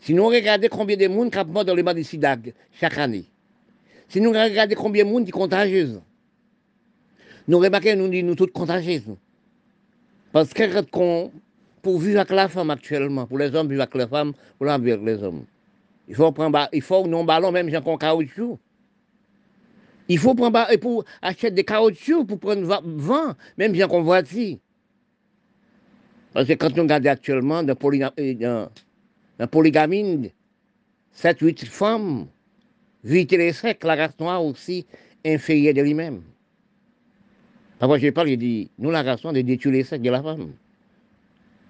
Si 0.00 0.14
nous 0.14 0.26
regardons 0.26 0.68
combien 0.70 0.96
de 0.96 1.08
monde 1.08 1.30
qui 1.30 1.38
meurent 1.38 1.64
dans 1.64 1.74
les 1.74 1.82
maladies 1.82 2.04
sida 2.04 2.36
chaque 2.72 2.98
année, 2.98 3.24
si 4.08 4.20
nous 4.20 4.30
regardons 4.30 4.74
combien 4.76 5.04
de 5.04 5.10
monde 5.10 5.24
qui 5.24 5.30
contagieux, 5.30 6.00
nous 7.48 7.58
remarquons, 7.58 7.96
nous 7.96 8.08
disons, 8.08 8.26
nous 8.26 8.34
tous 8.34 8.46
contagieux. 8.48 9.02
Parce 10.32 10.52
que 10.52 10.82
pour 11.82 11.98
vivre 11.98 12.20
avec 12.20 12.30
la 12.30 12.48
femme 12.48 12.70
actuellement, 12.70 13.26
pour 13.26 13.38
les 13.38 13.54
hommes 13.54 13.68
vivre 13.68 13.82
avec 13.82 13.94
les 13.94 14.06
femmes, 14.06 14.34
pour 14.58 14.66
vivre 14.66 14.98
avec 14.98 15.00
les 15.02 15.22
hommes, 15.22 15.44
il 16.06 16.14
faut 16.14 16.30
prendre, 16.32 16.68
il 16.72 16.82
faut 16.82 17.06
non 17.06 17.24
ballon 17.24 17.50
même 17.50 17.68
j'ai 17.68 17.76
un 17.76 17.96
caoutchouc. 17.96 18.58
Il 20.08 20.18
faut 20.18 20.34
prendre, 20.34 20.76
pour 20.78 21.04
acheter 21.20 21.50
des 21.50 21.64
caoutchoucs 21.64 22.26
pour 22.26 22.38
prendre 22.38 22.62
vent, 22.62 23.34
même 23.58 23.72
bien 23.72 23.86
qu'on 23.86 24.02
voiture. 24.02 24.56
Parce 26.32 26.48
que 26.48 26.54
quand 26.54 26.78
on 26.78 26.82
regarde 26.82 27.06
actuellement 27.06 27.62
dans, 27.62 27.74
dans, 27.74 28.70
dans 29.38 29.46
polygamie, 29.46 30.32
7-8 31.14 31.66
femmes, 31.66 32.26
vite 33.04 33.32
les 33.32 33.52
secs, 33.52 33.84
la 33.84 33.96
race 33.96 34.18
noire 34.18 34.44
aussi 34.44 34.86
inférieure 35.26 35.74
de 35.74 35.82
lui-même. 35.82 36.22
Parfois, 37.78 37.98
je 37.98 38.08
parle, 38.10 38.28
je 38.30 38.34
dis, 38.34 38.70
nous, 38.78 38.90
la 38.90 39.02
race 39.02 39.22
noire, 39.22 39.34
de 39.34 39.40
détruire 39.42 39.74
les 39.74 39.84
secs 39.84 40.00
de 40.00 40.10
la 40.10 40.22
femme. 40.22 40.52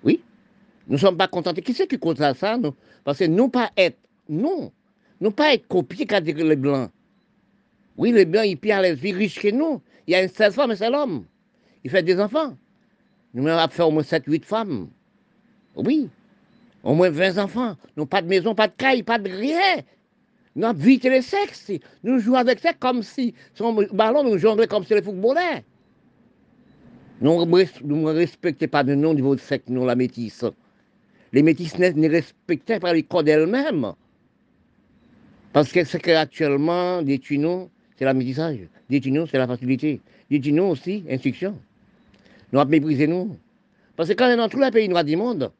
Oui. 0.05 0.22
Nous 0.87 0.94
ne 0.94 0.98
sommes 0.98 1.16
pas 1.16 1.29
contentés. 1.29 1.62
Qui 1.62 1.74
c'est 1.74 1.87
qui 1.87 1.98
compte 1.98 2.18
ça, 2.18 2.57
nous? 2.57 2.74
Parce 3.05 3.18
que 3.18 3.24
nous 3.24 3.48
pas 3.48 3.70
être, 3.77 3.98
non, 4.29 4.72
nous 5.20 5.31
pas 5.31 5.55
être 5.55 5.66
copiés 5.66 6.07
dire 6.07 6.37
les 6.37 6.57
blancs. 6.57 6.90
Oui, 7.98 8.12
les 8.12 8.24
blancs, 8.24 8.46
ils 8.46 8.56
pillent 8.56 8.80
les 8.80 8.94
vies 8.94 9.12
riches 9.12 9.40
que 9.40 9.50
nous. 9.50 9.82
Il 10.06 10.12
y 10.12 10.14
a 10.14 10.22
une 10.22 10.28
seule 10.28 10.52
femme, 10.52 10.74
c'est 10.74 10.88
l'homme. 10.88 11.24
Il 11.84 11.90
fait 11.90 12.02
des 12.02 12.18
enfants. 12.18 12.56
Nous 13.34 13.46
avons 13.46 13.70
fait 13.70 13.82
au 13.82 13.90
moins 13.90 14.02
7-8 14.02 14.44
femmes. 14.44 14.88
Oui. 15.74 16.08
Au 16.84 16.94
moins 16.94 17.11
20 17.11 17.38
enfants. 17.38 17.76
Nous 17.96 18.06
pas 18.06 18.22
de 18.22 18.28
maison, 18.28 18.54
pas 18.54 18.68
de 18.68 18.72
caille, 18.76 19.02
pas 19.02 19.18
de 19.18 19.28
rien. 19.28 19.82
Nous 20.54 20.64
avons 20.64 20.78
vite 20.78 21.04
les 21.04 21.22
sexes. 21.22 21.72
Nous 22.04 22.20
jouons 22.20 22.37
avec 22.37 22.61
ça 22.61 22.72
comme 22.72 23.02
si, 23.02 23.34
son 23.54 23.74
ballon, 23.92 24.22
nous 24.22 24.38
jouons 24.38 24.56
comme 24.68 24.84
si 24.84 24.94
les 24.94 25.02
footballeurs. 25.02 25.61
Nous 27.20 27.44
ne 27.44 28.12
respectons 28.12 28.68
pas 28.68 28.84
de 28.84 28.94
nous 28.94 29.08
au 29.08 29.14
niveau 29.14 29.34
de 29.34 29.40
sexe, 29.40 29.64
nous, 29.68 29.84
la 29.84 29.96
métisse. 29.96 30.44
Les 31.32 31.42
métisses 31.42 31.78
ne 31.78 32.08
respectaient 32.08 32.78
pas 32.78 32.92
les 32.92 33.02
codes 33.02 33.28
elles-mêmes. 33.28 33.92
Parce 35.52 35.72
que 35.72 35.82
ce 35.84 35.98
qu'actuellement, 35.98 37.02
des 37.02 37.18
tunnels, 37.18 37.68
c'est 37.98 38.04
la 38.04 38.14
métissage. 38.14 38.58
Tunnels, 38.88 39.26
c'est 39.28 39.38
la 39.38 39.46
facilité. 39.48 40.00
Tunnels 40.30 40.61
aussi, 40.61 41.04
instruction. 41.11 41.58
Nous 42.52 42.61
avons 42.61 42.70
méprisé 42.70 43.08
nous. 43.08 43.37
Parce 43.96 44.08
que 44.08 44.14
quand 44.14 44.28
on 44.28 44.30
est 44.30 44.37
dans 44.37 44.48
tous 44.48 44.61
les 44.61 44.70
pays 44.70 44.88
noirs 44.88 45.04
du 45.04 45.16
monde, 45.16 45.50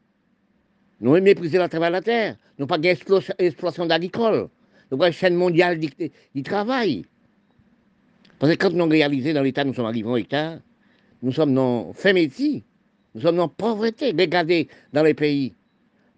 nous 1.01 1.13
avons 1.13 1.23
méprisé 1.23 1.57
le 1.57 1.67
travail 1.67 1.89
de 1.89 1.93
la 1.93 2.01
terre. 2.01 2.35
Nous 2.57 2.65
n'avons 2.65 2.67
pas 2.67 2.77
d'exploitation 2.77 3.85
d'agricole. 3.85 4.47
Nous 4.89 4.95
avons 4.95 5.07
une 5.07 5.13
chaîne 5.13 5.35
mondiale 5.35 5.79
du, 5.79 6.43
travail. 6.43 7.05
Parce 8.39 8.53
que 8.53 8.57
quand 8.57 8.71
nous 8.71 8.83
avons 8.83 8.89
réalisé 8.89 9.33
dans 9.33 9.43
l'État, 9.43 9.65
nous 9.65 9.73
sommes 9.73 9.85
arrivés 9.85 10.09
au 10.09 10.17
État, 10.17 10.59
nous 11.21 11.33
sommes 11.33 11.53
dans 11.53 11.91
fin 11.91 12.13
métier, 12.13 12.63
nous 13.15 13.21
sommes 13.21 13.35
dans 13.35 13.49
pauvreté. 13.49 14.15
Regardez 14.17 14.69
dans 14.93 15.03
les 15.03 15.13
pays. 15.13 15.53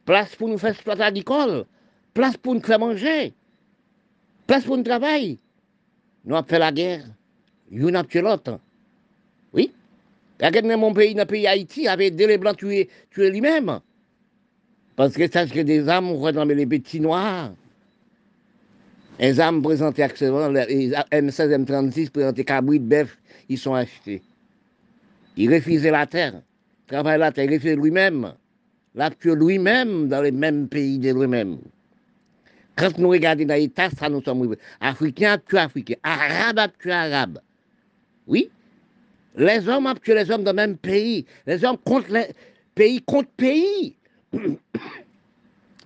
Place 0.05 0.35
pour 0.35 0.49
nous 0.49 0.59
faire 0.59 0.71
exploiter 0.71 0.99
l'agricole, 0.99 1.65
place 2.13 2.37
pour 2.37 2.53
nous 2.53 2.61
faire 2.61 2.79
manger, 2.79 3.33
place 4.45 4.63
pour 4.63 4.77
nous 4.77 4.83
travailler. 4.83 5.39
Nous 6.25 6.35
avons 6.35 6.47
fait 6.47 6.59
la 6.59 6.71
guerre, 6.71 7.05
une 7.71 7.95
a 7.95 8.03
tué 8.03 8.21
l'autre. 8.21 8.59
Oui. 9.53 9.71
Regardez 10.41 10.75
mon 10.75 10.93
pays, 10.93 11.13
dans 11.13 11.21
le 11.21 11.27
pays 11.27 11.47
Haïti, 11.47 11.87
avait 11.87 12.11
deux 12.11 12.27
les 12.27 12.37
blancs 12.37 12.57
tués 12.57 12.89
lui-même. 13.15 13.79
Parce 14.95 15.13
que 15.13 15.29
ça, 15.31 15.45
que 15.47 15.61
des 15.61 15.87
âmes, 15.87 16.11
on 16.11 16.31
dans 16.31 16.45
les 16.45 16.65
petits 16.65 16.99
noirs. 16.99 17.51
Les 19.19 19.39
âmes 19.39 19.61
présentées 19.61 20.03
actuellement, 20.03 20.49
les 20.49 20.91
M16, 21.11 21.65
M36 21.65 22.09
présentées 22.09 22.43
cabri, 22.43 22.79
bœuf, 22.79 23.17
ils 23.49 23.57
sont 23.57 23.73
achetés. 23.73 24.21
Il 25.37 25.53
refusait 25.53 25.91
la 25.91 26.07
terre, 26.07 26.41
travaille 26.87 27.19
la 27.19 27.31
terre, 27.31 27.45
il 27.45 27.53
refusait 27.53 27.75
lui-même. 27.75 28.33
L'a 28.95 29.09
tué 29.11 29.35
lui-même 29.35 30.09
dans 30.09 30.21
les 30.21 30.31
mêmes 30.31 30.67
pays 30.67 30.97
de 30.99 31.13
lui-même. 31.13 31.59
Quand 32.75 32.97
nous 32.97 33.09
regardons 33.09 33.45
dans 33.45 33.55
l'État, 33.55 33.89
ça 33.89 34.09
nous 34.09 34.23
sommes 34.23 34.55
Africains 34.79 35.37
tué 35.37 35.59
Africains, 35.59 35.95
Arabes 36.03 36.71
tué 36.79 36.91
Arabes. 36.91 37.39
Oui, 38.27 38.49
les 39.35 39.67
hommes 39.67 39.87
ont 39.87 39.93
tué 39.95 40.15
les 40.15 40.29
hommes 40.31 40.43
dans 40.43 40.51
le 40.51 40.55
même 40.55 40.77
pays. 40.77 41.25
Les 41.45 41.63
hommes 41.63 41.77
contre 41.77 42.11
les 42.11 42.27
pays 42.75 43.01
contre 43.01 43.29
pays. 43.31 43.95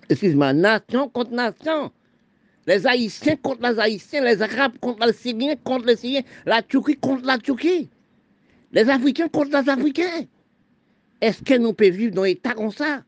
Excuse-moi, 0.08 0.52
nation 0.52 1.08
contre 1.08 1.32
nation. 1.32 1.90
Les 2.66 2.86
Haïtiens 2.86 3.36
contre 3.36 3.68
les 3.68 3.78
Haïtiens, 3.78 4.24
les 4.24 4.42
Arabes 4.42 4.78
contre 4.80 5.06
les 5.06 5.12
Syriens, 5.12 5.54
contre 5.62 5.86
les 5.86 5.96
Syriens, 5.96 6.22
la 6.44 6.62
Turquie 6.62 6.96
contre 6.96 7.24
la 7.24 7.38
Turquie. 7.38 7.88
Les 8.72 8.88
Africains 8.88 9.28
contre 9.28 9.60
les 9.60 9.68
Africains. 9.68 10.24
Est-ce 11.20 11.42
que 11.42 11.54
nous 11.54 11.72
pouvons 11.72 11.90
vivre 11.90 12.14
dans 12.14 12.22
un 12.22 12.26
état 12.26 12.54
comme 12.54 12.72
ça? 12.72 13.02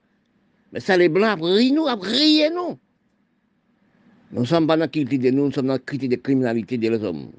Mais 0.73 0.81
ça, 0.81 0.97
les 0.97 1.09
Blancs, 1.09 1.41
rient 1.43 1.73
nous, 1.73 1.85
rient 1.85 2.51
nous. 2.51 2.79
Nous 4.31 4.43
ne 4.43 4.47
sommes 4.47 4.67
pas 4.67 4.77
dans 4.77 4.81
la 4.81 4.89
critique 4.89 5.23
de 5.23 5.31
nous, 5.31 5.47
nous 5.47 5.53
sommes 5.53 5.69
dans 5.69 5.75
la 5.75 5.79
critique 5.79 6.11
de 6.11 6.17
la 6.17 6.23
criminalité 6.23 6.77
des 6.77 6.91
hommes. 7.03 7.31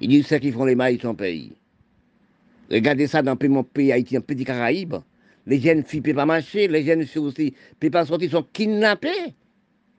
Ils 0.00 0.08
disent 0.08 0.26
ceux 0.26 0.38
qui 0.38 0.52
font 0.52 0.64
les 0.64 0.74
mailles, 0.74 0.98
sont 1.00 1.14
pays. 1.14 1.52
Regardez 2.70 3.06
ça 3.06 3.22
dans 3.22 3.36
mon 3.48 3.64
pays 3.64 3.92
haïtien, 3.92 4.20
petit 4.20 4.44
Caraïbe. 4.44 4.96
Les 5.46 5.60
jeunes 5.60 5.82
filles 5.82 6.00
ne 6.00 6.04
peuvent 6.04 6.14
pas 6.14 6.26
marcher, 6.26 6.68
les 6.68 6.84
jeunes 6.84 7.04
filles 7.04 7.22
aussi 7.22 7.44
ne 7.44 7.76
peuvent 7.80 7.90
pas 7.90 8.06
sortir, 8.06 8.28
ils 8.28 8.32
sont 8.32 8.46
kidnappés. 8.52 9.34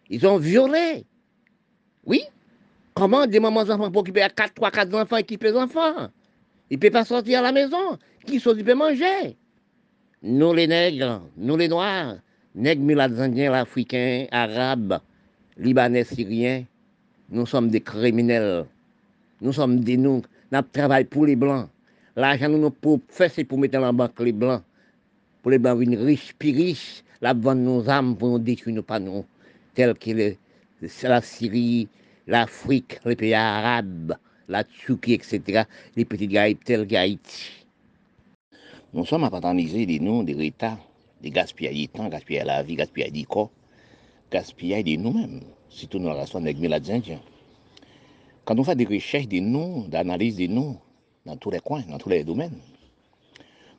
Ils 0.10 0.22
sont 0.22 0.38
violés. 0.38 1.06
Oui. 2.06 2.22
Comment 2.94 3.26
des 3.26 3.40
mamans 3.40 3.62
enfants 3.62 3.90
pour 3.92 4.02
occuper 4.02 4.22
à 4.22 4.30
4, 4.30 4.54
3, 4.54 4.72
4 4.72 4.94
enfants, 4.94 5.18
équiper 5.18 5.48
les 5.48 5.58
enfants? 5.58 6.10
Ils 6.70 6.76
ne 6.76 6.80
peuvent 6.80 6.92
pas 6.92 7.06
sortir 7.06 7.40
à 7.40 7.42
la 7.42 7.52
maison. 7.52 7.98
Qui 8.26 8.40
sont 8.40 8.56
peuvent 8.56 8.76
manger? 8.76 9.36
Nous 10.22 10.54
les 10.54 10.68
nègres, 10.68 11.22
nous 11.36 11.58
les 11.58 11.68
noirs, 11.68 12.18
nègres, 12.56 12.84
mulâtres, 12.84 13.20
indiens, 13.20 13.52
africains, 13.54 14.28
arabes, 14.32 15.00
libanais, 15.58 16.04
syriens, 16.04 16.64
nous 17.30 17.46
sommes 17.46 17.70
des 17.70 17.82
criminels. 17.82 18.66
Nous 19.42 19.54
sommes 19.54 19.80
des 19.80 19.98
nous, 19.98 20.22
Nous 20.52 20.62
travaillons 20.72 21.08
pour 21.08 21.26
les 21.26 21.36
Blancs. 21.36 21.68
L'argent, 22.16 22.50
nous 22.50 22.70
pour 22.70 23.00
faire, 23.10 23.32
c'est 23.32 23.44
pour 23.44 23.58
mettre 23.58 23.80
en 23.80 23.94
banque 23.94 24.20
les 24.20 24.32
Blancs. 24.32 24.62
Pour 25.42 25.52
les 25.52 25.58
Blancs, 25.58 25.82
une 25.82 25.98
riche, 25.98 26.34
puis 26.38 26.52
riche, 26.52 27.04
la 27.22 27.34
vendre 27.34 27.62
nos 27.62 27.90
âmes 27.90 28.16
pour 28.16 28.30
nous 28.30 28.40
détruire 28.40 28.76
nos 28.76 28.84
panneaux, 28.84 29.26
tels 29.74 29.94
que 29.96 30.36
la 31.04 31.22
Syrie, 31.22 31.88
l'Afrique, 32.28 33.00
les 33.06 33.16
pays 33.16 33.34
arabes, 33.34 34.16
la 34.48 34.64
Turquie, 34.64 35.14
etc., 35.14 35.64
les 35.96 36.06
petits 36.06 36.28
gars 36.28 36.54
tels 36.54 36.88
qu'Haïti. 36.88 37.66
Nous 38.94 39.06
sommes 39.06 39.24
à 39.24 39.30
des 39.30 40.00
noms, 40.00 40.24
des 40.24 40.34
rétats, 40.36 40.78
des 41.22 41.32
gaspillages 41.32 41.76
de 41.76 41.86
temps, 41.88 42.10
gaspillages 42.10 42.46
la 42.46 42.64
vie, 42.64 42.76
gaspillages 42.76 43.12
du 43.12 43.26
corps, 43.26 43.50
gaspillages 44.34 44.84
de 44.84 44.96
nous-mêmes, 44.96 45.42
surtout 45.70 46.00
nous 46.00 46.08
la 46.08 46.14
relation 46.16 46.40
avec 46.40 46.58
les 46.58 46.92
Indiens. 46.92 47.22
Quand 48.46 48.58
on 48.58 48.64
fait 48.64 48.76
des 48.76 48.86
recherches 48.86 49.28
des 49.28 49.42
noms, 49.42 49.88
d'analyse 49.88 50.38
des 50.38 50.48
noms, 50.48 50.80
dans 51.24 51.38
tous 51.38 51.52
les 51.52 51.60
coins, 51.60 51.84
dans 51.88 52.00
tous 52.00 52.10
les 52.10 52.24
domaines, 52.24 52.60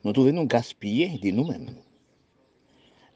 nous 0.03 0.13
trouvons 0.13 0.31
nous 0.31 0.45
gaspiller 0.45 1.19
de 1.21 1.31
nous-mêmes. 1.31 1.75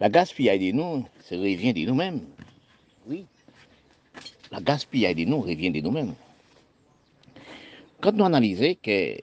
La 0.01 0.09
gaspillage 0.09 0.59
de 0.59 0.71
nous, 0.71 1.05
ça 1.21 1.37
revient 1.37 1.73
de 1.73 1.85
nous-mêmes. 1.85 2.21
Oui. 3.07 3.25
La 4.51 4.59
gaspillage 4.59 5.15
de 5.15 5.23
nous 5.23 5.39
revient 5.41 5.71
de 5.71 5.79
nous-mêmes. 5.79 6.15
Quand 8.01 8.11
nous 8.11 8.25
analysons 8.25 8.75
que 8.83 9.17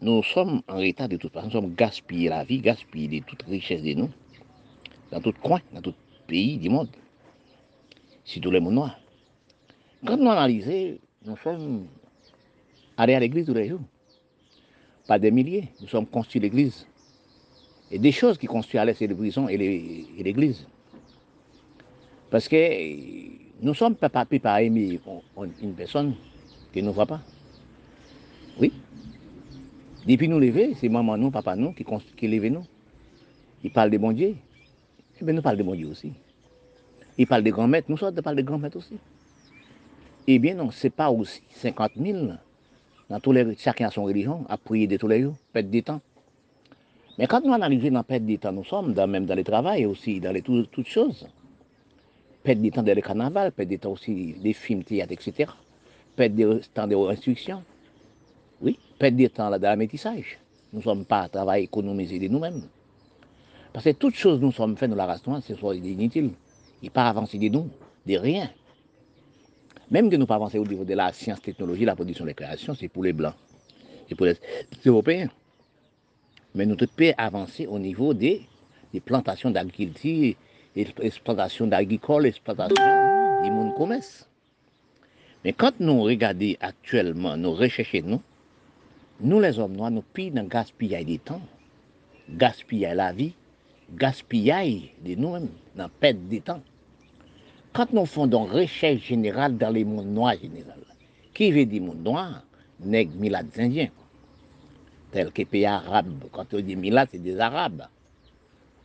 nous 0.00 0.22
sommes 0.22 0.62
en 0.68 0.78
état 0.78 1.06
de 1.06 1.16
toute 1.18 1.32
façon, 1.32 1.46
nous 1.46 1.52
sommes 1.52 1.74
gaspillés 1.74 2.30
la 2.30 2.44
vie, 2.44 2.60
gaspillés 2.60 3.20
de 3.20 3.24
toute 3.26 3.42
richesse 3.42 3.82
de 3.82 3.92
nous, 3.92 4.10
dans 5.10 5.20
tout 5.20 5.34
coin, 5.42 5.60
dans 5.72 5.82
tout 5.82 5.94
pays 6.26 6.56
du 6.58 6.68
monde, 6.68 6.88
tous 8.40 8.50
les 8.50 8.60
mondes 8.60 8.74
noirs. 8.74 8.98
Quand 10.04 10.16
nous 10.16 10.30
analysons, 10.30 10.98
nous 11.24 11.36
sommes 11.36 11.86
allés 12.96 13.14
à 13.14 13.20
l'église 13.20 13.46
tous 13.46 13.54
les 13.54 13.68
jours. 13.68 13.80
Pas 15.06 15.18
des 15.18 15.30
milliers, 15.30 15.68
nous 15.80 15.88
sommes 15.88 16.06
construits 16.06 16.40
l'église. 16.40 16.86
Et 17.90 17.98
des 17.98 18.12
choses 18.12 18.36
qui 18.36 18.46
construisent 18.46 18.80
à 18.80 18.84
l'est, 18.84 18.94
c'est 18.94 19.06
les 19.06 19.14
prisons 19.14 19.48
et 19.48 19.56
l'église. 19.56 20.66
Parce 22.30 22.48
que 22.48 22.56
nous 23.62 23.74
sommes 23.74 23.94
pas 23.94 24.08
par 24.08 24.58
aimer 24.58 25.00
une 25.62 25.74
personne 25.74 26.14
qui 26.72 26.82
ne 26.82 26.88
nous 26.88 26.92
voit 26.92 27.06
pas. 27.06 27.20
Oui. 28.58 28.72
Depuis 30.06 30.28
nous 30.28 30.38
lever, 30.38 30.74
c'est 30.74 30.88
maman 30.88 31.16
nous, 31.16 31.30
papa 31.30 31.56
nous 31.56 31.72
qui, 31.72 31.84
qui 32.16 32.28
lève 32.28 32.46
nous. 32.46 32.66
Ils 33.62 33.70
parlent 33.70 33.90
de 33.90 33.98
bon 33.98 34.12
Dieu. 34.12 34.36
Eh 35.20 35.24
bien, 35.24 35.34
nous 35.34 35.42
parlons 35.42 35.58
de 35.58 35.62
bon 35.62 35.74
Dieu 35.74 35.88
aussi. 35.88 36.12
Ils 37.18 37.26
parlent 37.26 37.44
de 37.44 37.50
grand-mères, 37.50 37.82
nous 37.88 37.96
sommes 37.96 38.14
de 38.14 38.20
parler 38.20 38.42
de 38.42 38.46
grand-mères 38.46 38.76
aussi. 38.76 38.98
Eh 40.26 40.38
bien, 40.38 40.54
non, 40.54 40.70
ce 40.70 40.86
n'est 40.86 40.90
pas 40.90 41.10
aussi 41.10 41.40
50 41.50 41.92
000 41.96 42.28
dans 43.08 43.20
tous 43.20 43.32
les, 43.32 43.54
chacun 43.56 43.88
a 43.88 43.90
son 43.90 44.04
religion, 44.04 44.44
à 44.48 44.56
prier 44.56 44.86
de 44.86 44.96
tous 44.96 45.08
les 45.08 45.22
jours, 45.22 45.36
perdre 45.52 45.70
du 45.70 45.82
temps. 45.82 46.00
Mais 47.18 47.26
quand 47.26 47.40
nous 47.44 47.52
analysons 47.52 47.90
dans 47.90 48.02
perdre 48.02 48.26
du 48.26 48.38
temps, 48.38 48.52
nous 48.52 48.64
sommes 48.64 48.92
même 48.92 49.26
dans 49.26 49.34
le 49.34 49.44
travail 49.44 49.86
aussi, 49.86 50.20
dans 50.20 50.32
les 50.32 50.42
toutes 50.42 50.88
choses. 50.88 51.26
Perdre 52.42 52.62
du 52.62 52.70
temps 52.70 52.82
dans 52.82 52.94
le 52.94 53.00
carnaval, 53.00 53.52
perdre 53.52 53.70
du 53.70 53.78
temps 53.78 53.92
aussi 53.92 54.34
des 54.42 54.52
films, 54.52 54.82
théâtre, 54.82 55.12
etc. 55.12 55.50
Perdre 56.14 56.34
du 56.34 56.60
temps 56.74 56.86
de 56.86 56.96
instruction. 56.96 57.62
Oui, 58.60 58.78
perdre 58.98 59.16
du 59.16 59.30
temps 59.30 59.50
dans 59.50 59.70
le 59.70 59.76
métissage. 59.76 60.38
Nous 60.72 60.80
ne 60.80 60.84
sommes 60.84 61.04
pas 61.04 61.22
à 61.22 61.28
travailler 61.28 61.64
économiser 61.64 62.18
de 62.18 62.28
nous-mêmes. 62.28 62.62
Parce 63.72 63.84
que 63.84 63.90
toutes 63.90 64.16
choses 64.16 64.40
nous 64.40 64.52
sommes 64.52 64.76
faites 64.76 64.90
dans 64.90 64.96
la 64.96 65.06
race 65.06 65.26
noire, 65.26 65.42
ce 65.42 65.54
sont 65.54 65.72
inutiles. 65.72 66.30
Il 66.82 66.90
pas 66.90 67.08
avancer 67.08 67.38
de 67.38 67.48
nous, 67.48 67.70
de 68.06 68.16
rien. 68.16 68.50
Même 69.90 70.10
que 70.10 70.16
nous 70.16 70.26
pas 70.26 70.34
avancer 70.34 70.58
au 70.58 70.66
niveau 70.66 70.84
de 70.84 70.94
la 70.94 71.12
science, 71.12 71.40
technologie, 71.40 71.84
la 71.84 71.94
production 71.94 72.24
des 72.24 72.34
créations, 72.34 72.74
c'est 72.74 72.88
pour 72.88 73.04
les 73.04 73.12
Blancs, 73.12 73.34
c'est 74.08 74.14
pour 74.14 74.26
les 74.26 74.36
Européens. 74.84 75.28
Mais 76.54 76.66
nous 76.66 76.74
devons 76.74 77.14
avancer 77.16 77.66
au 77.66 77.78
niveau 77.78 78.14
des, 78.14 78.46
plantations 79.04 79.50
d'agriculture, 79.50 80.34
exploitation 80.74 81.66
d'agriculture, 81.66 82.24
exploitation 82.24 82.74
du 83.44 83.50
monde 83.50 83.74
commerce. 83.74 84.28
Mais 85.44 85.52
quand 85.52 85.78
nous 85.78 86.02
regardons 86.02 86.54
actuellement, 86.60 87.36
nous 87.36 87.52
recherchons 87.52 88.02
nous, 88.04 88.22
nous 89.20 89.40
les 89.40 89.58
hommes 89.58 89.76
noirs, 89.76 89.90
nous 89.90 90.02
pillons 90.02 90.34
dans 90.34 90.48
gaspillage 90.48 91.04
du 91.04 91.18
temps, 91.18 91.42
gaspillage 92.28 92.96
la 92.96 93.12
vie, 93.12 93.34
gaspillage 93.94 94.92
de 95.04 95.14
nous-mêmes, 95.14 95.48
dans 95.76 95.88
perte 95.88 96.28
de 96.28 96.38
temps. 96.38 96.62
Quand 97.72 97.92
nous 97.92 98.06
faisons 98.06 98.46
une 98.46 98.50
recherche 98.50 99.02
générale 99.02 99.56
dans 99.56 99.70
les 99.70 99.84
mondes 99.84 100.06
noirs 100.06 100.34
qui 101.34 101.52
veut 101.52 101.66
dire 101.66 101.82
monde 101.82 102.02
noir? 102.02 102.42
Nègres, 102.80 103.16
milades 103.16 103.58
indiens, 103.58 103.88
tels 105.10 105.32
que 105.32 105.42
pays 105.44 105.64
arabes. 105.64 106.24
Quand 106.30 106.52
on 106.52 106.60
dit 106.60 106.76
milades, 106.76 107.08
c'est 107.10 107.18
des 107.18 107.40
arabes. 107.40 107.86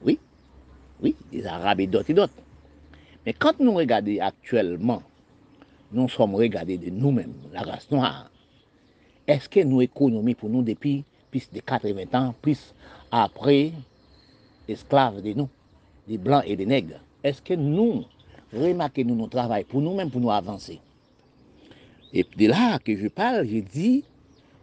Oui, 0.01 0.17
oui, 1.01 1.13
des 1.29 1.45
arabes 1.45 1.81
et 1.81 1.87
d'autres 1.87 2.09
et 2.09 2.13
d'autres. 2.13 2.33
Mais 3.25 3.33
quand 3.33 3.59
nous 3.59 3.73
regardons 3.73 4.17
actuellement, 4.21 5.03
nous 5.91 6.07
sommes 6.07 6.35
regardés 6.35 6.77
de 6.77 6.89
nous-mêmes, 6.89 7.33
la 7.51 7.63
race 7.63 7.91
noire. 7.91 8.31
Est-ce 9.27 9.49
que 9.49 9.59
nous 9.59 9.81
économisons 9.81 10.39
pour 10.39 10.49
nous 10.49 10.63
depuis 10.63 11.03
plus 11.29 11.49
de 11.51 11.59
80 11.59 12.03
ans, 12.13 12.33
plus 12.41 12.73
après 13.11 13.71
esclaves 14.67 15.21
de 15.21 15.33
nous, 15.33 15.49
des 16.07 16.17
blancs 16.17 16.43
et 16.45 16.55
des 16.55 16.65
nègres 16.65 16.99
Est-ce 17.23 17.41
que 17.41 17.53
nous 17.53 18.05
remarquez 18.53 19.03
nous, 19.03 19.15
nous 19.15 19.27
travaillons 19.27 19.65
pour 19.67 19.81
nous-mêmes, 19.81 20.09
pour 20.09 20.21
nous 20.21 20.31
avancer? 20.31 20.79
Et 22.13 22.25
de 22.37 22.47
là 22.47 22.79
que 22.79 22.95
je 22.95 23.07
parle, 23.07 23.47
je 23.47 23.59
dis, 23.59 24.03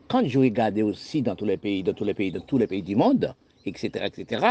quand 0.08 0.26
je 0.26 0.38
regarde 0.38 0.78
aussi 0.78 1.22
dans 1.22 1.34
tous 1.34 1.44
les 1.44 1.56
pays, 1.56 1.82
dans 1.82 1.94
tous 1.94 2.04
les 2.04 2.14
pays, 2.14 2.30
dans 2.30 2.40
tous 2.40 2.58
les 2.58 2.66
pays 2.66 2.82
du 2.82 2.96
monde, 2.96 3.34
etc., 3.64 4.06
etc., 4.06 4.46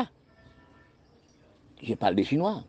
je 1.82 1.94
parle 1.94 2.16
des 2.16 2.24
Chinois. 2.24 2.64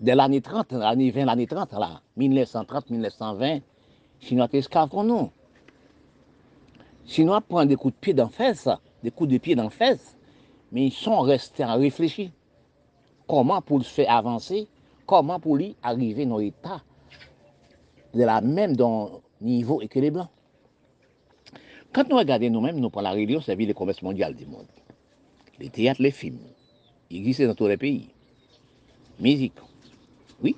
De 0.00 0.12
l'année 0.12 0.40
30, 0.40 0.72
l'année 0.72 1.10
20, 1.10 1.24
l'année 1.24 1.46
30, 1.46 1.72
là, 1.72 2.00
1930, 2.16 2.90
1920, 2.90 3.60
Chinois 4.20 4.48
esclaves 4.52 4.88
pour 4.88 5.04
nous. 5.04 5.30
Chinois 7.06 7.40
prennent 7.40 7.68
des 7.68 7.76
coups 7.76 7.94
de 7.94 8.00
pied 8.00 8.14
dans 8.14 8.28
fesses, 8.28 8.68
des 9.02 9.10
coups 9.10 9.30
de 9.30 9.38
pied 9.38 9.54
dans 9.54 9.70
fesses, 9.70 10.16
mais 10.72 10.86
ils 10.86 10.92
sont 10.92 11.20
restés 11.20 11.62
à 11.62 11.74
réfléchir. 11.74 12.30
Comment 13.28 13.62
pour 13.62 13.78
le 13.78 13.84
faire 13.84 14.10
avancer 14.10 14.66
comment 15.08 15.40
pour 15.40 15.56
lui 15.56 15.74
arriver 15.82 16.26
dans 16.26 16.36
l'état 16.38 16.82
de 18.14 18.22
la 18.24 18.40
même 18.40 18.76
niveau 19.40 19.82
que 19.88 19.98
les 19.98 20.10
Blancs. 20.10 20.28
Quand 21.92 22.08
nous 22.08 22.16
regardons 22.16 22.50
nous-mêmes, 22.50 22.78
nous 22.78 22.90
prenons 22.90 23.04
la 23.04 23.12
religion, 23.12 23.40
c'est 23.40 23.56
le 23.56 23.72
commerce 23.72 24.02
mondial 24.02 24.34
du 24.34 24.44
monde. 24.44 24.66
Les 25.58 25.70
théâtres, 25.70 26.02
les 26.02 26.10
films, 26.10 26.40
ils 27.10 27.18
existent 27.18 27.46
dans 27.46 27.54
tous 27.54 27.66
les 27.66 27.78
pays. 27.78 28.10
Musique, 29.18 29.54
oui. 30.42 30.54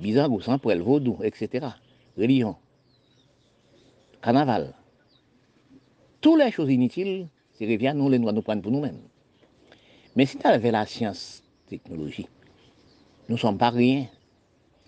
Bizarre, 0.00 0.28
sang, 0.42 0.58
pour 0.58 0.74
vaudou, 0.74 1.18
etc. 1.22 1.68
Religion, 2.16 2.56
carnaval. 4.20 4.74
Toutes 6.20 6.40
les 6.40 6.50
choses 6.50 6.70
inutiles, 6.70 7.28
c'est 7.52 7.66
revient, 7.66 7.92
nous 7.94 8.10
les 8.10 8.18
nous 8.18 8.42
prendre 8.42 8.62
pour 8.62 8.72
nous-mêmes. 8.72 9.00
Mais 10.16 10.26
si 10.26 10.36
tu 10.36 10.46
avais 10.46 10.72
la 10.72 10.84
science, 10.84 11.42
technologie, 11.68 12.28
nous 13.28 13.36
ne 13.36 13.40
sommes 13.40 13.58
pas 13.58 13.70
rien. 13.70 14.06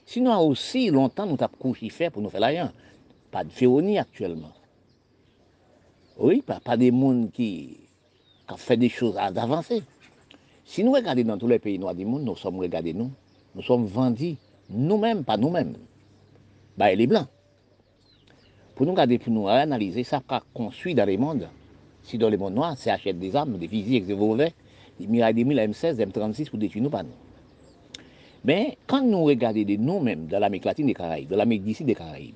Sinon, 0.06 0.38
aussi 0.40 0.90
longtemps, 0.90 1.26
nous 1.26 1.36
avons 1.38 1.56
couché 1.58 2.10
pour 2.10 2.22
nous 2.22 2.30
faire 2.30 2.42
rien. 2.42 2.72
Pas 3.30 3.44
de 3.44 3.50
féronie 3.50 3.98
actuellement. 3.98 4.52
Oui, 6.18 6.42
pas, 6.42 6.58
pas 6.60 6.76
des 6.76 6.90
monde 6.90 7.30
qui, 7.32 7.76
qui 8.48 8.58
fait 8.58 8.76
des 8.76 8.88
choses 8.88 9.16
à 9.16 9.30
d'avancer. 9.30 9.82
Si 10.64 10.84
nous 10.84 10.92
regardons 10.92 11.24
dans 11.24 11.38
tous 11.38 11.48
les 11.48 11.58
pays 11.58 11.78
noirs 11.78 11.94
du 11.94 12.04
monde, 12.04 12.24
nous 12.24 12.36
sommes 12.36 12.58
regardés 12.58 12.92
nous. 12.92 13.10
Nous 13.54 13.62
sommes 13.62 13.86
vendus 13.86 14.36
nous-mêmes, 14.68 15.24
pas 15.24 15.36
nous-mêmes. 15.36 15.74
Bah, 16.76 16.94
les 16.94 17.06
blancs. 17.06 17.26
Pour 18.74 18.86
nous 18.86 18.92
regarder, 18.92 19.18
pour 19.18 19.32
nous 19.32 19.48
analyser, 19.48 20.04
ça 20.04 20.22
qu'a 20.26 20.42
construit 20.54 20.94
dans 20.94 21.04
les 21.04 21.18
mondes. 21.18 21.48
Si 22.02 22.16
dans 22.18 22.28
les 22.28 22.36
mondes 22.36 22.54
noirs, 22.54 22.76
c'est 22.78 22.90
achète 22.90 23.18
des 23.18 23.36
armes, 23.36 23.58
des 23.58 23.68
fusils, 23.68 24.06
des 24.06 24.14
Mirai 25.08 25.32
2000, 25.32 25.58
M16, 25.58 25.96
M36 25.96 26.50
pour 26.50 26.58
détruire 26.58 26.84
nous, 26.84 26.90
pas. 26.90 27.02
Mais 28.44 28.78
quand 28.86 29.02
nous 29.02 29.24
regardons 29.24 29.62
de 29.62 29.76
nous-mêmes 29.76 30.26
dans 30.26 30.38
l'Amérique 30.38 30.64
latine 30.64 30.86
des 30.86 30.94
Caraïbes, 30.94 31.28
dans 31.28 31.36
l'Amérique 31.36 31.64
d'ici 31.64 31.84
des 31.84 31.94
Caraïbes, 31.94 32.34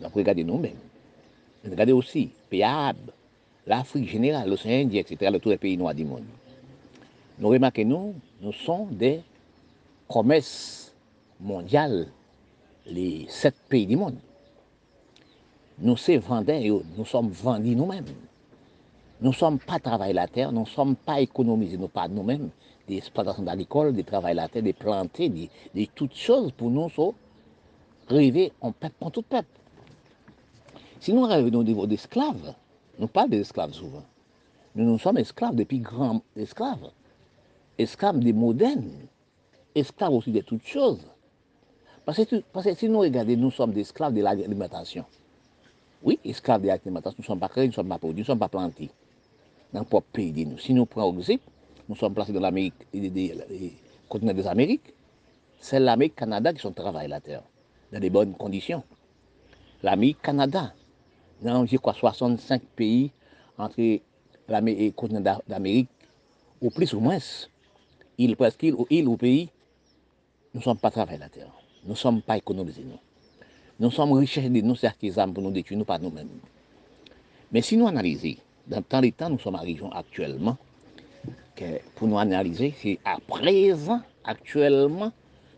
nous 0.00 0.08
regardons 0.08 0.44
nous-mêmes. 0.44 0.78
Nous 1.64 1.70
regardons 1.70 1.96
aussi 1.96 2.30
pays 2.48 2.64
l'Afrique 3.66 4.08
générale, 4.08 4.48
l'océan 4.48 4.84
Indien, 4.84 5.00
etc., 5.00 5.36
tous 5.42 5.50
les 5.50 5.58
pays 5.58 5.76
noirs 5.76 5.94
du 5.94 6.04
monde. 6.04 6.24
Nous 7.38 7.48
remarquons, 7.48 7.84
nous, 7.84 8.14
nous 8.40 8.52
sommes 8.52 8.94
des 8.94 9.20
commerces 10.08 10.92
mondiales, 11.38 12.08
les 12.86 13.26
sept 13.28 13.54
pays 13.68 13.86
du 13.86 13.96
monde. 13.96 14.16
Nous 15.78 15.96
sommes 15.96 16.20
nous 16.96 17.04
sommes 17.04 17.28
vendus 17.28 17.76
nous-mêmes. 17.76 18.06
Nous 19.20 19.30
ne 19.30 19.34
sommes 19.34 19.58
pas 19.58 19.80
travailler 19.80 20.12
la 20.12 20.28
terre, 20.28 20.52
nous 20.52 20.60
ne 20.60 20.66
sommes 20.66 20.94
pas 20.94 21.20
économisés 21.20 21.76
nous 21.76 21.88
pas 21.88 22.06
nous-mêmes, 22.06 22.50
des 22.86 22.98
exploitations 22.98 23.44
agricoles, 23.48 23.92
des 23.92 24.04
travail 24.04 24.36
la 24.36 24.48
terre, 24.48 24.62
des 24.62 24.72
planter, 24.72 25.28
des, 25.28 25.90
toutes 25.92 26.14
choses 26.14 26.52
pour 26.52 26.70
nous 26.70 26.88
so, 26.88 27.16
rêver 28.06 28.52
en 28.60 28.70
peuple, 28.70 28.94
pour 29.00 29.10
tout 29.10 29.22
peuple. 29.22 29.48
Si 31.00 31.12
nous 31.12 31.22
revenons 31.22 31.60
au 31.60 31.64
niveau 31.64 31.86
d'esclaves, 31.86 32.54
nous 33.00 33.08
parlons 33.08 33.30
d'esclaves 33.30 33.72
souvent. 33.72 34.04
Nous, 34.76 34.84
nous 34.84 34.98
sommes 34.98 35.18
esclaves 35.18 35.56
depuis 35.56 35.80
grands 35.80 36.22
esclaves. 36.36 36.90
Esclaves 37.76 38.20
des 38.20 38.32
modernes. 38.32 39.08
Esclaves 39.74 40.14
aussi 40.14 40.30
de 40.30 40.42
toutes 40.42 40.66
choses. 40.66 41.04
Parce 42.04 42.24
que, 42.24 42.36
parce 42.52 42.66
que 42.66 42.74
si 42.74 42.88
nous 42.88 43.00
regardons, 43.00 43.36
nous 43.36 43.50
sommes 43.50 43.72
des 43.72 43.80
esclaves 43.80 44.14
de 44.14 44.22
l'alimentation. 44.22 45.04
Oui, 46.04 46.20
esclaves 46.24 46.62
de 46.62 46.68
l'alimentation, 46.68 47.16
nous 47.18 47.24
ne 47.24 47.26
sommes 47.26 47.40
pas 47.40 47.48
créés, 47.48 47.64
nous 47.64 47.70
ne 47.70 47.74
sommes 47.74 47.88
pas 47.88 47.98
produits, 47.98 48.18
nous 48.18 48.22
ne 48.22 48.26
sommes 48.26 48.38
pas 48.38 48.48
plantés 48.48 48.90
dans 49.72 49.80
le 49.80 49.86
propre 49.86 50.08
pays. 50.12 50.46
Si 50.58 50.74
nous 50.74 50.86
prenons 50.86 51.18
exemple, 51.18 51.42
nous 51.88 51.96
sommes 51.96 52.14
placés 52.14 52.32
dans 52.32 52.40
l'Amérique, 52.40 52.74
le 52.92 53.70
continent 54.08 54.34
des 54.34 54.46
Amériques, 54.46 54.94
c'est 55.58 55.80
l'Amérique 55.80 56.16
Canada 56.16 56.52
qui 56.52 56.60
sont 56.60 56.72
travaillés 56.72 57.08
la 57.08 57.20
terre, 57.20 57.42
dans 57.92 58.00
des 58.00 58.10
bonnes 58.10 58.34
conditions. 58.34 58.82
L'Amérique 59.82 60.22
Canada, 60.22 60.72
dans, 61.42 61.64
je 61.66 61.76
crois, 61.76 61.94
65 61.94 62.62
pays 62.76 63.10
entre 63.56 63.80
le 63.80 64.90
continent 64.90 65.40
d'Amérique, 65.46 65.88
ou 66.60 66.70
plus 66.70 66.92
ou 66.94 67.00
moins, 67.00 67.18
il 68.18 68.36
presque 68.36 68.62
île, 68.62 68.76
île 68.90 69.08
ou 69.08 69.16
pays, 69.16 69.48
nous 70.54 70.60
ne 70.60 70.64
sommes 70.64 70.78
pas 70.78 70.90
travaillés 70.90 71.18
la 71.18 71.28
terre. 71.28 71.52
Nous 71.84 71.90
ne 71.90 71.96
sommes 71.96 72.22
pas 72.22 72.36
économisés, 72.36 72.82
nous. 72.84 72.98
Nous 73.78 73.90
sommes 73.92 74.12
recherchés 74.12 74.50
de 74.50 74.60
nous 74.60 74.74
certains 74.74 75.16
âmes 75.18 75.32
pour 75.32 75.42
nous 75.42 75.52
détruire, 75.52 75.78
nous 75.78 75.84
pas 75.84 75.98
nous-mêmes. 75.98 76.28
Mais 77.52 77.62
si 77.62 77.76
nous 77.76 77.86
analysons, 77.86 78.34
dans 78.68 78.82
tant 78.82 79.00
les 79.00 79.12
temps, 79.12 79.30
nous 79.30 79.38
sommes 79.38 79.54
arrivés 79.54 79.84
actuellement, 79.92 80.56
pour 81.96 82.06
nous 82.06 82.18
analyser, 82.18 82.74
c'est 82.80 82.98
à 83.04 83.18
présent, 83.26 84.00
actuellement, 84.24 85.12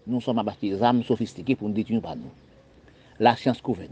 nous 0.07 0.21
sommes 0.21 0.39
abattus 0.39 0.71
des 0.71 0.83
âmes 0.83 1.03
sophistiquées 1.03 1.57
pour 1.57 1.69
nous 1.69 1.75
détruire 1.75 2.01
par 2.01 2.17
nous. 2.17 2.31
La 3.19 3.37
science 3.37 3.61
couvre 3.61 3.83
nous. 3.83 3.89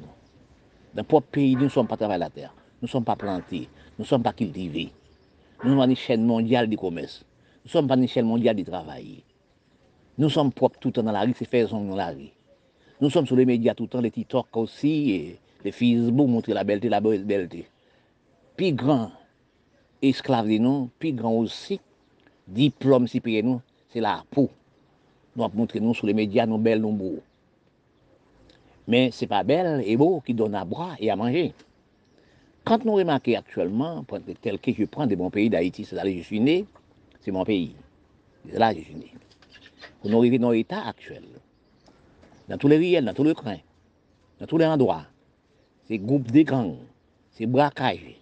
Dans 0.94 1.02
notre 1.02 1.20
pays, 1.26 1.54
nous 1.54 1.64
ne 1.64 1.68
sommes 1.68 1.86
pas 1.86 1.96
travaillés 1.96 2.20
la 2.20 2.30
terre. 2.30 2.54
Nous 2.80 2.86
ne 2.86 2.90
sommes 2.90 3.04
pas 3.04 3.16
plantés. 3.16 3.68
Nous 3.98 4.04
ne 4.04 4.08
sommes 4.08 4.22
pas 4.22 4.32
cultivés. 4.32 4.90
Nous 5.62 5.78
sommes 5.78 5.90
une 5.90 5.96
chaîne 5.96 6.24
mondiale 6.24 6.66
du 6.66 6.78
commerce. 6.78 7.24
Nous 7.64 7.68
ne 7.68 7.70
sommes 7.70 7.88
pas 7.88 7.96
une 7.96 8.08
chaîne 8.08 8.26
mondiale 8.26 8.56
du 8.56 8.64
travail. 8.64 9.22
Nous 10.16 10.30
sommes 10.30 10.52
propres 10.52 10.78
tout 10.80 10.88
le 10.88 10.92
temps 10.92 11.02
dans 11.02 11.12
la 11.12 11.20
rue, 11.20 11.34
c'est 11.36 11.44
faisons 11.44 11.84
dans 11.84 11.96
la 11.96 12.08
rue. 12.08 12.30
Nous 13.00 13.10
sommes 13.10 13.26
sur 13.26 13.36
les 13.36 13.44
médias 13.44 13.74
tout 13.74 13.84
le 13.84 13.88
temps, 13.88 14.00
les 14.00 14.10
TikTok 14.10 14.46
aussi, 14.56 15.10
et 15.10 15.38
les 15.64 15.72
Facebook, 15.72 16.28
montrer 16.28 16.54
la 16.54 16.64
belleté, 16.64 16.88
la 16.88 17.00
belleté. 17.00 17.66
Puis 18.58 18.72
grand 18.72 19.12
esclave 20.02 20.48
de 20.48 20.58
nous, 20.58 20.90
puis 20.98 21.12
grand 21.12 21.32
aussi, 21.32 21.80
diplôme 22.48 23.06
c'est 23.06 24.00
la 24.00 24.24
peau. 24.32 24.50
Nous 25.36 25.44
avons 25.44 25.68
nous 25.80 25.94
sur 25.94 26.08
les 26.08 26.12
médias, 26.12 26.44
nous 26.44 26.58
belles, 26.58 26.80
nous 26.80 26.90
beaux. 26.90 27.20
Mais 28.88 29.12
ce 29.12 29.22
n'est 29.22 29.28
pas 29.28 29.44
belle 29.44 29.84
et 29.86 29.96
beau 29.96 30.20
qui 30.26 30.34
donne 30.34 30.56
à 30.56 30.64
boire 30.64 30.96
et 30.98 31.08
à 31.08 31.14
manger. 31.14 31.54
Quand 32.64 32.84
nous 32.84 32.94
remarquons 32.94 33.36
actuellement, 33.36 34.04
tel 34.42 34.58
que 34.58 34.72
je 34.72 34.86
prends 34.86 35.06
de 35.06 35.14
mon 35.14 35.30
pays 35.30 35.48
d'Haïti, 35.48 35.84
c'est 35.84 35.94
là 35.94 36.02
que 36.02 36.10
je 36.10 36.22
suis 36.22 36.40
né, 36.40 36.66
c'est 37.20 37.30
mon 37.30 37.44
pays. 37.44 37.76
C'est 38.50 38.58
là 38.58 38.74
que 38.74 38.80
je 38.80 38.86
suis 38.86 38.96
né. 38.96 39.12
Nous 40.04 40.18
arriver 40.18 40.40
dans 40.40 40.50
l'état 40.50 40.84
actuel, 40.84 41.22
dans 42.48 42.58
tous 42.58 42.66
les 42.66 42.78
riels, 42.78 43.04
dans 43.04 43.14
tous 43.14 43.22
les 43.22 43.34
coins, 43.34 43.60
dans 44.40 44.46
tous 44.46 44.58
les 44.58 44.66
endroits, 44.66 45.04
c'est 45.86 45.98
groupe 45.98 46.28
de 46.32 46.42
gangs, 46.42 46.78
c'est 47.30 47.46
braquage, 47.46 48.18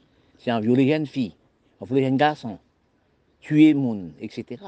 c'est 0.47 0.53
en 0.53 0.61
violer 0.61 0.87
jeunes 0.87 1.07
filles, 1.07 1.35
en 1.81 1.87
violer 1.87 2.05
jeunes 2.05 2.19
garçons, 2.19 2.59
tuer 3.41 3.75
monde, 3.75 4.13
etc. 4.21 4.63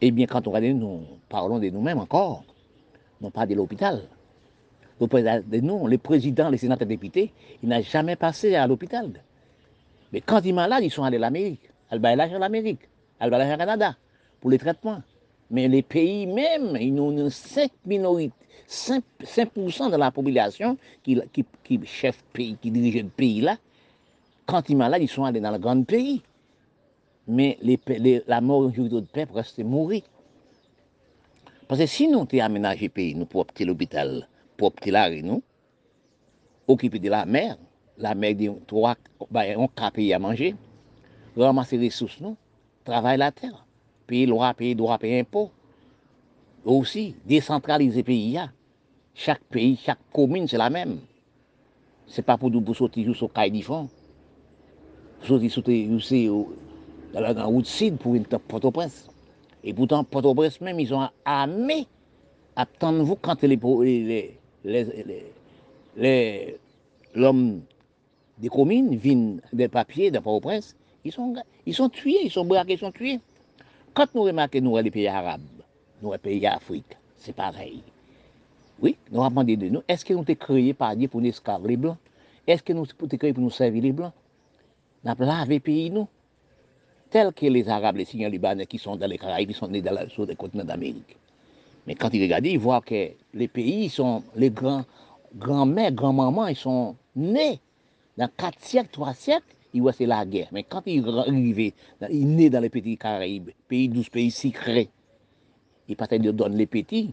Eh 0.00 0.10
bien, 0.10 0.26
quand 0.26 0.48
on 0.48 0.50
regarde, 0.50 0.74
nous 0.74 1.02
parlons 1.28 1.60
de 1.60 1.68
nous-mêmes 1.68 2.00
encore, 2.00 2.42
non 3.20 3.30
pas 3.30 3.46
de 3.46 3.54
l'hôpital. 3.54 4.02
Nous, 5.00 5.86
les 5.86 5.98
présidents, 5.98 6.50
les 6.50 6.58
sénateurs, 6.58 6.88
députés, 6.88 7.32
ils 7.62 7.68
n'ont 7.68 7.80
jamais 7.80 8.16
passé 8.16 8.56
à 8.56 8.66
l'hôpital. 8.66 9.22
Mais 10.12 10.20
quand 10.20 10.40
ils 10.44 10.48
sont 10.48 10.54
malades, 10.56 10.82
ils 10.82 10.90
sont 10.90 11.04
allés 11.04 11.16
à 11.16 11.20
l'Amérique. 11.20 11.70
À 11.88 11.96
l'Amérique, 11.96 12.88
vont 13.20 13.26
au 13.28 13.56
Canada 13.56 13.96
pour 14.40 14.50
les 14.50 14.58
traitements. 14.58 15.00
Mais 15.48 15.68
les 15.68 15.82
pays 15.82 16.26
même, 16.26 16.76
ils 16.80 16.98
ont 16.98 17.30
5 17.30 17.70
minorités, 17.86 18.34
5%, 18.68 19.70
5 19.70 19.92
de 19.92 19.96
la 19.96 20.10
population 20.10 20.76
qui, 21.04 21.20
qui, 21.32 21.44
qui 21.62 21.80
chef 21.86 22.20
pays, 22.32 22.56
qui 22.60 22.72
dirige 22.72 23.00
le 23.00 23.08
pays 23.10 23.40
là. 23.40 23.58
Quand 24.46 24.68
ils 24.68 24.72
sont 24.72 24.78
malades, 24.78 25.02
ils 25.02 25.08
sont 25.08 25.24
allés 25.24 25.40
dans 25.40 25.50
le 25.50 25.58
grand 25.58 25.82
pays. 25.84 26.22
Mais 27.26 27.58
la 28.26 28.40
majorité 28.40 28.88
de 28.88 29.00
peuple 29.00 29.32
reste 29.34 29.58
mourir. 29.60 30.02
Parce 31.66 31.80
que 31.80 31.86
si 31.86 32.06
nous 32.08 32.20
avons 32.20 32.40
aménagé 32.40 32.86
le 32.86 32.90
pays, 32.90 33.14
nous 33.14 33.24
pour 33.24 33.40
opter 33.40 33.64
l'hôpital, 33.64 34.28
pour 34.56 34.68
opter 34.68 34.90
la 34.90 35.06
rue, 35.06 35.22
nous, 35.22 35.42
occuper 36.68 36.98
de 36.98 37.08
la 37.08 37.24
mer, 37.24 37.56
la 37.96 38.14
mer 38.14 38.34
dit 38.34 38.50
trois, 38.66 38.96
ben, 39.30 39.56
on 39.56 39.70
a 39.76 39.90
pays 39.90 40.12
à 40.12 40.18
manger, 40.18 40.54
ramasser 41.36 41.78
les 41.78 41.88
ressources, 41.88 42.20
nous, 42.20 42.36
travailler 42.84 43.16
la 43.16 43.32
terre 43.32 43.64
payer 44.06 44.26
loi, 44.26 44.54
payer 44.54 44.74
droit, 44.74 44.98
payer. 44.98 45.26
Aussi, 46.64 47.14
décentraliser 47.26 47.98
le 47.98 48.04
pays. 48.04 48.40
Chaque 49.14 49.44
pays, 49.44 49.78
chaque 49.82 49.98
commune, 50.12 50.48
c'est 50.48 50.56
la 50.56 50.70
même. 50.70 50.98
Ce 52.06 52.20
n'est 52.20 52.24
pas 52.24 52.36
pour 52.36 52.50
nous 52.50 52.74
sortir 52.74 53.14
sur 53.14 53.30
le 53.34 53.62
fond. 53.62 53.88
Pour 55.20 55.40
sortir 55.50 56.00
sur 56.00 56.46
dans 57.12 57.20
la 57.20 57.44
route 57.44 57.66
sud 57.66 57.96
pour 57.96 58.14
une 58.14 58.24
Port-au-Prince. 58.24 59.08
Et 59.62 59.72
pourtant, 59.72 60.04
Port-au-Prince 60.04 60.60
même, 60.60 60.80
ils 60.80 60.92
ont 60.92 61.08
armé. 61.24 61.86
Quand 62.78 63.42
les, 63.42 63.58
les, 64.64 64.86
les, 65.96 66.58
l'homme 67.14 67.62
des 68.38 68.48
communes 68.48 68.96
viennent 68.96 69.40
des 69.52 69.68
papiers 69.68 70.10
de 70.10 70.18
Port-au-Prince, 70.18 70.76
ils 71.04 71.12
sont, 71.12 71.34
ils 71.66 71.74
sont 71.74 71.88
tués, 71.88 72.24
ils 72.24 72.30
sont 72.30 72.44
braqués, 72.44 72.74
ils 72.74 72.78
sont 72.78 72.92
tués. 72.92 73.20
Quand 73.92 74.12
nous 74.14 74.22
remarquons 74.22 74.60
nous 74.60 74.76
les 74.76 74.90
pays 74.90 75.06
arabes, 75.06 75.40
nous 76.02 76.12
les 76.12 76.18
pays 76.18 76.40
d'Afrique, 76.40 76.96
c'est 77.16 77.34
pareil. 77.34 77.82
Oui, 78.80 78.96
nous 79.10 79.20
avons 79.20 79.30
demandé 79.30 79.56
de 79.56 79.68
nous, 79.68 79.82
est-ce 79.86 80.04
que 80.04 80.12
nous 80.12 80.24
sommes 80.24 80.34
créés 80.34 80.74
par 80.74 80.96
Dieu 80.96 81.06
pour 81.08 81.20
nous 81.20 81.28
esclaves 81.28 81.66
les 81.66 81.76
blancs? 81.76 81.96
Est-ce 82.46 82.62
que 82.62 82.72
nous 82.72 82.84
sommes 82.86 83.08
créés 83.08 83.32
pour 83.32 83.42
nous 83.42 83.50
servir 83.50 83.82
les 83.82 83.92
avons 85.04 85.26
lavé 85.26 85.60
pays 85.60 85.90
nous, 85.90 86.08
tels 87.10 87.32
que 87.32 87.46
les 87.46 87.68
Arabes, 87.68 87.96
les 87.96 88.04
Syriens, 88.04 88.28
Libanais 88.28 88.66
qui 88.66 88.78
sont 88.78 88.96
dans 88.96 89.06
les 89.06 89.18
Caraïbes, 89.18 89.48
qui 89.50 89.54
sont 89.54 89.68
nés 89.68 89.82
dans 89.82 90.08
sur 90.08 90.26
le 90.26 90.34
continent 90.34 90.64
d'Amérique. 90.64 91.16
Mais 91.86 91.94
quand 91.94 92.12
ils 92.12 92.22
regardent, 92.22 92.46
ils 92.46 92.58
voient 92.58 92.80
que 92.80 93.10
les 93.34 93.48
pays 93.48 93.88
sont, 93.88 94.22
les 94.34 94.50
grands, 94.50 94.84
grands-mères, 95.36 95.92
grands-mamans, 95.92 96.46
ils 96.48 96.56
sont 96.56 96.96
nés 97.14 97.60
dans 98.16 98.28
4 98.36 98.58
siècles, 98.60 98.88
3 98.92 99.14
siècles, 99.14 99.46
il 99.74 99.82
voit 99.82 99.92
c'est 99.92 100.06
la 100.06 100.24
guerre. 100.24 100.48
Mais 100.52 100.62
quand 100.62 100.82
il 100.86 101.06
arrive, 101.08 101.72
il 102.10 102.34
naît 102.34 102.50
dans 102.50 102.60
les 102.60 102.70
petits 102.70 102.96
Caraïbes, 102.96 103.50
pays 103.68 103.88
12 103.88 104.08
pays 104.08 104.30
secrets, 104.30 104.88
il 105.88 105.96
peut 105.96 106.18
de 106.18 106.30
donner 106.30 106.56
les 106.56 106.66
petits 106.66 107.12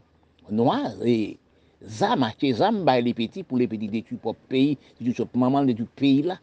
noirs 0.50 0.94
et 1.04 1.38
zam, 1.86 2.24
acheter 2.24 2.54
les 3.02 3.14
petits 3.14 3.44
pour 3.44 3.58
les 3.58 3.68
petits 3.68 4.04
pour 4.22 4.36
pays, 4.36 4.78
maman 5.36 5.66
du 5.66 5.84
pays 5.84 6.22
là. 6.22 6.40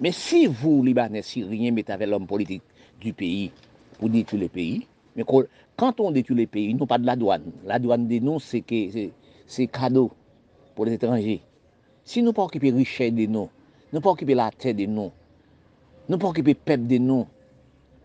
Mais 0.00 0.12
si 0.12 0.46
vous, 0.46 0.82
Libanais, 0.82 1.22
Syriens, 1.22 1.72
mettez 1.72 1.92
avec 1.92 2.08
l'homme 2.08 2.26
politique 2.26 2.62
du 3.00 3.12
pays 3.12 3.52
pour 3.98 4.08
détruire 4.08 4.42
les 4.42 4.48
pays, 4.48 4.86
mais 5.16 5.24
quand 5.76 6.00
on 6.00 6.10
détruit 6.10 6.36
les 6.36 6.46
pays, 6.46 6.74
nous 6.74 6.86
pas 6.86 6.98
de 6.98 7.06
la 7.06 7.14
douane. 7.16 7.52
La 7.64 7.78
douane 7.78 8.08
de 8.08 8.18
nous, 8.18 8.40
c'est 8.40 9.66
cadeau 9.68 10.10
pour 10.74 10.84
les 10.86 10.94
étrangers. 10.94 11.40
Si 12.04 12.22
nous 12.22 12.32
pas 12.32 12.42
occuper 12.42 12.70
richesse 12.70 13.12
de 13.12 13.26
nous, 13.26 13.48
nous 13.92 14.00
pas 14.00 14.10
occuper 14.10 14.34
la 14.34 14.50
terre 14.50 14.74
de 14.74 14.86
nous. 14.86 15.10
Nous 16.08 16.18
pas 16.18 16.28
occuper 16.28 16.52
le 16.52 16.58
peuple 16.58 16.86
de 16.86 16.98
nous. 16.98 17.26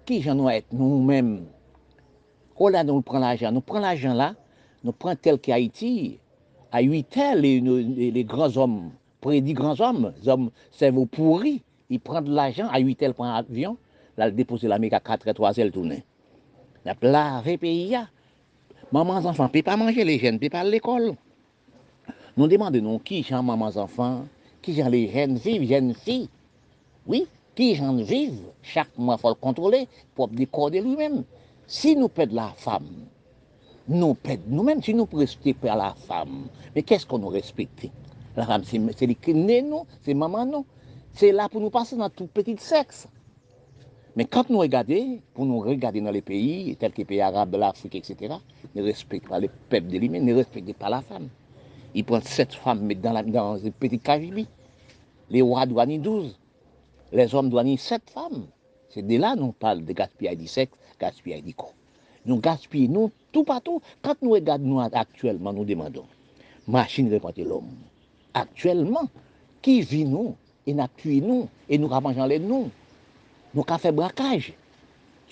Qui 0.06 0.21
j'en 0.21 0.36
nous 0.36 0.49
être 0.49 0.67
nous-mêmes? 0.71 1.45
Oh 2.58 2.69
là, 2.69 2.84
nous 2.84 3.02
prenons 3.02 3.21
l'argent. 3.21 3.52
Nous 3.52 3.62
prenons 3.62 3.82
l'argent 3.82 4.13
là, 4.13 4.36
nous 4.84 4.91
prenons 4.91 5.16
tel 5.22 5.39
qu'Haïti, 5.39 6.20
à 6.72 6.82
8 6.82 7.18
heures, 7.18 7.36
les, 7.36 7.59
les, 7.59 8.24
grands 8.24 8.55
hommes, 8.55 8.91
prédits 9.22 9.53
grands 9.53 9.80
hommes, 9.82 10.14
les 10.22 10.30
hommes 10.30 10.51
cerveau 10.72 11.05
pourris, 11.05 11.64
ils 11.90 12.00
prennent 12.00 12.26
de 12.26 12.34
l'argent, 12.34 12.68
à 12.72 12.80
8 12.80 13.04
heures, 13.04 13.10
ils 13.10 13.14
prennent 13.14 13.34
l'avion, 13.34 13.78
là, 14.18 14.28
ils 14.28 14.36
déposent 14.36 14.64
l'Amérique 14.64 14.94
à 14.94 15.00
4 15.00 15.28
h 15.28 15.34
3 15.34 15.60
heures, 15.60 15.72
tourner. 15.72 16.04
Il 16.86 16.90
a 16.90 17.42
pays. 17.58 17.98
Maman, 18.92 19.18
enfants, 19.18 19.44
ne 19.44 19.50
peuvent 19.50 19.62
pas 19.64 19.78
manger 19.78 20.04
les 20.04 20.18
jeunes, 20.18 20.36
ne 20.36 20.40
peuvent 20.40 20.50
pas 20.50 20.60
aller 20.60 20.70
à 20.70 20.72
l'école. 20.72 21.16
Nous 22.38 22.48
demandons 22.48 23.00
qui, 23.00 23.24
sont 23.24 23.44
maman, 23.44 23.70
enfants, 23.76 24.26
qui 24.62 24.74
j'en 24.74 24.90
les 24.90 25.12
jeunes 25.12 25.36
vivent, 25.36 25.68
jeunes 25.70 25.94
filles. 25.94 26.30
Oui, 27.06 27.28
qui 27.56 27.76
j'en 27.76 27.96
vivent, 27.96 28.42
chaque 28.62 28.98
mois, 28.98 29.16
il 29.18 29.22
faut 29.22 29.30
le 29.30 29.36
contrôler 29.36 29.88
pour 30.16 30.28
décoder 30.30 30.82
lui-même. 30.82 31.24
Si 31.68 31.96
nous 31.96 32.08
perdons 32.08 32.36
la 32.36 32.54
femme, 32.56 32.88
nous 33.88 34.14
perdons 34.14 34.44
nous-mêmes, 34.48 34.82
si 34.82 34.94
nous 34.94 35.08
respectons 35.14 35.68
la 35.76 35.94
femme, 36.08 36.48
mais 36.76 36.82
qu'est-ce 36.82 37.06
qu'on 37.06 37.20
nous 37.20 37.28
respecte? 37.28 37.88
La 38.36 38.46
femme, 38.46 38.64
c'est 38.64 39.06
les 39.06 39.34
nés, 39.34 39.62
nous, 39.62 39.86
c'est 40.04 40.14
maman, 40.14 40.46
nous. 40.46 40.66
C'est 41.14 41.32
là 41.32 41.49
pour 41.49 41.62
nous 41.62 41.70
passer 41.70 41.95
dans 41.95 42.10
tout 42.10 42.28
petit 42.28 42.55
sexe. 42.57 43.07
Mais 44.16 44.26
quand 44.26 44.49
nous 44.49 44.60
regardons, 44.60 45.20
pour 45.34 45.45
nous 45.45 45.60
regarder 45.60 46.01
dans 46.01 46.12
les 46.12 46.22
pays, 46.22 46.76
tels 46.78 46.91
que 46.91 46.97
les 46.99 47.05
pays 47.05 47.22
arabes, 47.22 47.55
l'Afrique, 47.55 47.95
etc., 47.95 48.36
ne 48.76 48.82
respectent 48.82 49.28
pas 49.30 49.39
le 49.39 49.49
peuple 49.70 49.88
de 49.88 49.97
lui-même, 49.97 50.26
ne 50.26 50.34
respectent 50.34 50.74
pas 50.74 50.89
la 50.89 51.01
femme. 51.01 51.30
Ils 51.93 52.03
prennent 52.03 52.22
sept 52.22 52.53
femmes, 52.53 52.91
dans, 52.93 53.14
la, 53.14 53.24
dans 53.24 53.57
une 53.57 53.72
petite 53.72 54.03
cagibi. 54.03 54.47
Les 55.30 55.41
rois 55.41 55.66
doivent 55.66 55.97
12. 55.97 56.38
Les 57.12 57.36
hommes 57.36 57.49
doivent 57.49 57.78
7 57.78 58.10
femmes. 58.10 58.45
C'est 58.89 59.05
de 59.05 59.18
là 59.18 59.36
nous 59.36 59.51
parle 59.51 59.86
de 59.86 59.93
gaspillage 59.93 60.38
du 60.38 60.47
sexe, 60.47 60.74
gaspillage 60.99 61.43
du 61.43 61.53
corps. 61.53 61.74
Nous 62.26 62.39
gaspillons 62.39 62.91
nous 62.91 63.12
tout 63.32 63.43
partout. 63.43 63.82
Quand 64.01 64.16
nous 64.22 64.32
regardons 64.32 64.80
actuellement, 64.80 65.53
nous 65.53 65.66
demandons, 65.66 66.05
machine 66.68 67.10
répandre 67.10 67.43
l'homme. 67.43 67.70
Actuellement, 68.34 69.07
qui 69.62 69.82
vit 69.82 70.05
nous? 70.05 70.36
e 70.70 70.76
na 70.78 70.86
tue 70.99 71.20
nou, 71.26 71.47
e 71.65 71.80
nou 71.82 71.89
ka 71.89 72.01
manjan 72.03 72.30
lèd 72.30 72.45
nou. 72.45 72.70
Nou 73.55 73.65
ka 73.65 73.80
fe 73.82 73.91
brakaj, 73.95 74.51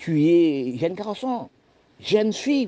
tue 0.02 0.74
jen 0.80 0.98
karoson, 0.98 1.46
jen 2.02 2.32
fi, 2.34 2.64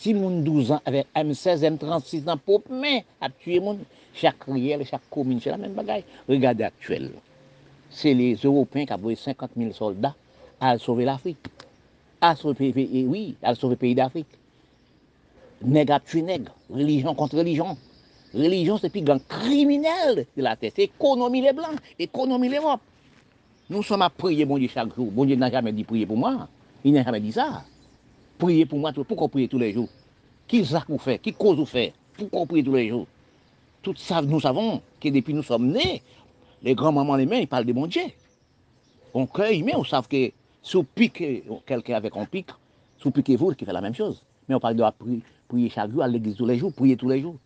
ti 0.00 0.14
moun 0.16 0.40
12 0.46 0.72
an, 0.78 0.82
avek 0.88 1.10
M16, 1.20 1.66
M36 1.76 2.24
nan 2.28 2.40
pop 2.40 2.66
men, 2.72 3.04
ap 3.20 3.36
tue 3.42 3.60
moun, 3.62 3.84
chak 4.16 4.48
riel, 4.48 4.84
chak 4.88 5.04
komine, 5.12 5.42
se 5.44 5.52
la 5.52 5.60
men 5.60 5.76
bagay. 5.76 6.04
Regade 6.30 6.64
aktuel, 6.66 7.10
se 7.92 8.14
les 8.16 8.40
Européens 8.44 8.88
ka 8.88 8.98
boye 9.00 9.18
50 9.20 9.58
000 9.60 9.76
soldat 9.76 10.16
al 10.64 10.80
sove 10.80 11.04
l'Afrique. 11.04 11.52
Al 12.24 12.38
sove 12.40 12.56
peyi, 12.72 13.04
oui, 13.04 13.34
al 13.44 13.58
sove 13.60 13.76
peyi 13.80 13.96
d'Afrique. 13.98 14.40
Neg 15.64 15.92
ap 15.94 16.06
tue 16.08 16.24
neg, 16.24 16.48
religion 16.72 17.16
kontre 17.16 17.40
religion. 17.40 17.76
Religion, 18.34 18.78
c'est 18.78 18.90
plus 18.90 19.02
grand 19.02 19.24
criminel 19.28 20.26
de 20.36 20.42
la 20.42 20.56
tête. 20.56 20.78
Économie 20.78 21.40
les 21.40 21.52
Blancs, 21.52 21.78
économie 21.98 22.48
l'Europe. 22.48 22.80
Nous 23.70 23.82
sommes 23.82 24.02
à 24.02 24.10
prier, 24.10 24.44
bon 24.44 24.58
Dieu, 24.58 24.68
chaque 24.68 24.94
jour. 24.94 25.10
Bon 25.10 25.24
Dieu 25.24 25.36
n'a 25.36 25.50
jamais 25.50 25.72
dit 25.72 25.84
prier 25.84 26.04
pour 26.04 26.16
moi. 26.16 26.48
Il 26.82 26.92
n'a 26.92 27.04
jamais 27.04 27.20
dit 27.20 27.32
ça. 27.32 27.64
Priez 28.36 28.66
pour 28.66 28.78
moi, 28.78 28.92
pourquoi 28.92 29.28
prier 29.28 29.46
tous 29.46 29.58
les 29.58 29.72
jours? 29.72 29.88
Qui 30.48 30.64
ça 30.64 30.84
vous 30.88 30.98
fait 30.98 31.18
Qui 31.18 31.32
cause 31.32 31.56
vous 31.56 31.64
fait? 31.64 31.94
Pourquoi 32.18 32.44
prier 32.46 32.64
tous 32.64 32.74
les 32.74 32.88
jours? 32.88 33.06
Tout 33.82 33.94
ça, 33.96 34.20
nous 34.20 34.40
savons 34.40 34.82
que 35.00 35.08
depuis 35.08 35.32
nous 35.32 35.42
sommes 35.42 35.68
nés, 35.68 36.02
les 36.62 36.74
grands-mamans, 36.74 37.16
les 37.16 37.26
mains, 37.26 37.36
ils 37.36 37.46
parlent 37.46 37.64
de 37.64 37.72
bon 37.72 37.86
Dieu. 37.86 38.02
On 39.14 39.26
cueille, 39.26 39.62
mais 39.62 39.76
on 39.76 39.84
sait 39.84 39.96
que 40.10 40.32
si 40.62 40.76
vous 40.76 40.82
piquez 40.82 41.44
quelqu'un 41.66 41.94
avec 41.94 42.16
un 42.16 42.24
pic, 42.24 42.48
si 42.98 43.04
vous 43.04 43.12
piquez 43.12 43.36
vous, 43.36 43.52
qui 43.54 43.64
fait 43.64 43.72
la 43.72 43.80
même 43.80 43.94
chose. 43.94 44.22
Mais 44.48 44.54
on 44.54 44.60
parle 44.60 44.74
de 44.74 44.84
prier 45.46 45.70
chaque 45.70 45.92
jour, 45.92 46.02
à 46.02 46.08
l'église 46.08 46.36
tous 46.36 46.46
les 46.46 46.58
jours, 46.58 46.72
prier 46.72 46.96
tous 46.96 47.08
les 47.08 47.20
jours. 47.20 47.36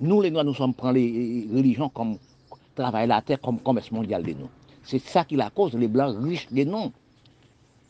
Nous, 0.00 0.20
les 0.20 0.30
Noirs, 0.30 0.44
nous 0.44 0.54
sommes 0.54 0.74
pris 0.74 0.92
les 0.92 1.48
religions 1.54 1.88
comme 1.88 2.18
travail 2.74 3.06
la 3.06 3.22
terre, 3.22 3.40
comme 3.40 3.60
commerce 3.60 3.90
mondial 3.92 4.22
de 4.22 4.32
nous. 4.32 4.48
C'est 4.82 4.98
ça 4.98 5.24
qui 5.24 5.36
la 5.36 5.50
cause, 5.50 5.74
les 5.74 5.88
Blancs 5.88 6.16
riches 6.22 6.48
de 6.50 6.64
nous. 6.64 6.92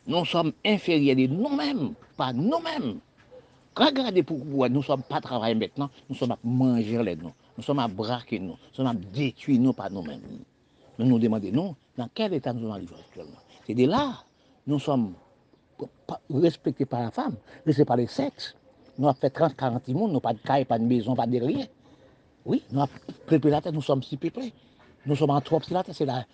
Nous 0.06 0.24
sommes 0.26 0.52
inférieurs 0.64 1.16
de 1.16 1.26
nous-mêmes, 1.26 1.94
pas 2.16 2.32
nous-mêmes. 2.32 2.98
Regardez 3.74 4.22
pourquoi 4.22 4.68
nous 4.68 4.80
ne 4.80 4.84
sommes 4.84 5.02
pas 5.02 5.20
travailler 5.20 5.54
maintenant, 5.54 5.90
nous 6.08 6.14
sommes 6.14 6.32
à 6.32 6.38
manger 6.44 7.02
les 7.02 7.16
nous, 7.16 7.32
nous 7.56 7.64
sommes 7.64 7.80
à 7.80 7.88
braquer 7.88 8.38
nous, 8.38 8.48
nous 8.48 8.74
sommes 8.74 8.86
à 8.86 8.94
détruire 8.94 9.60
nous 9.60 9.72
par 9.72 9.90
nous-mêmes. 9.90 10.20
Nous 10.98 11.06
nous 11.06 11.18
demandons, 11.18 11.50
nous, 11.52 11.74
dans 11.96 12.08
quel 12.14 12.34
état 12.34 12.52
nous 12.52 12.70
sommes 12.70 12.72
actuellement? 12.72 13.32
C'est 13.66 13.74
de 13.74 13.86
là, 13.86 14.22
nous 14.66 14.78
sommes 14.78 15.14
respectés 16.30 16.84
par 16.84 17.00
la 17.00 17.10
femme, 17.10 17.34
respectés 17.66 17.84
par 17.86 17.96
le 17.96 18.06
sexe. 18.06 18.54
Nous 18.96 19.08
avons 19.08 19.18
fait 19.18 19.30
30, 19.30 19.56
40 19.56 19.88
monde, 19.88 20.00
nous 20.02 20.06
n'avons 20.08 20.20
pas 20.20 20.34
de 20.34 20.38
caille, 20.38 20.64
pas 20.66 20.78
de 20.78 20.84
maison, 20.84 21.16
pas 21.16 21.26
de 21.26 21.38
rien. 21.38 21.66
Oui, 22.44 22.62
nous 22.72 22.80
avons 22.80 22.92
préparé 23.26 23.52
la 23.52 23.60
tête, 23.62 23.74
nous 23.74 23.82
sommes 23.82 24.02
si 24.02 24.16
peuplés. 24.16 24.52
Nous 25.06 25.16
sommes 25.16 25.30
en 25.30 25.40
trop 25.40 25.60
la 25.70 25.82
c'est 25.92 26.04
là. 26.04 26.26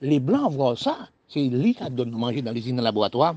Les 0.00 0.20
Blancs 0.20 0.52
voient 0.52 0.76
ça, 0.76 1.08
c'est 1.28 1.40
lui 1.40 1.74
qui 1.74 1.90
donne 1.90 2.10
manger 2.10 2.42
dans 2.42 2.52
les 2.52 2.60
usines 2.60 2.80
laboratoires 2.80 3.36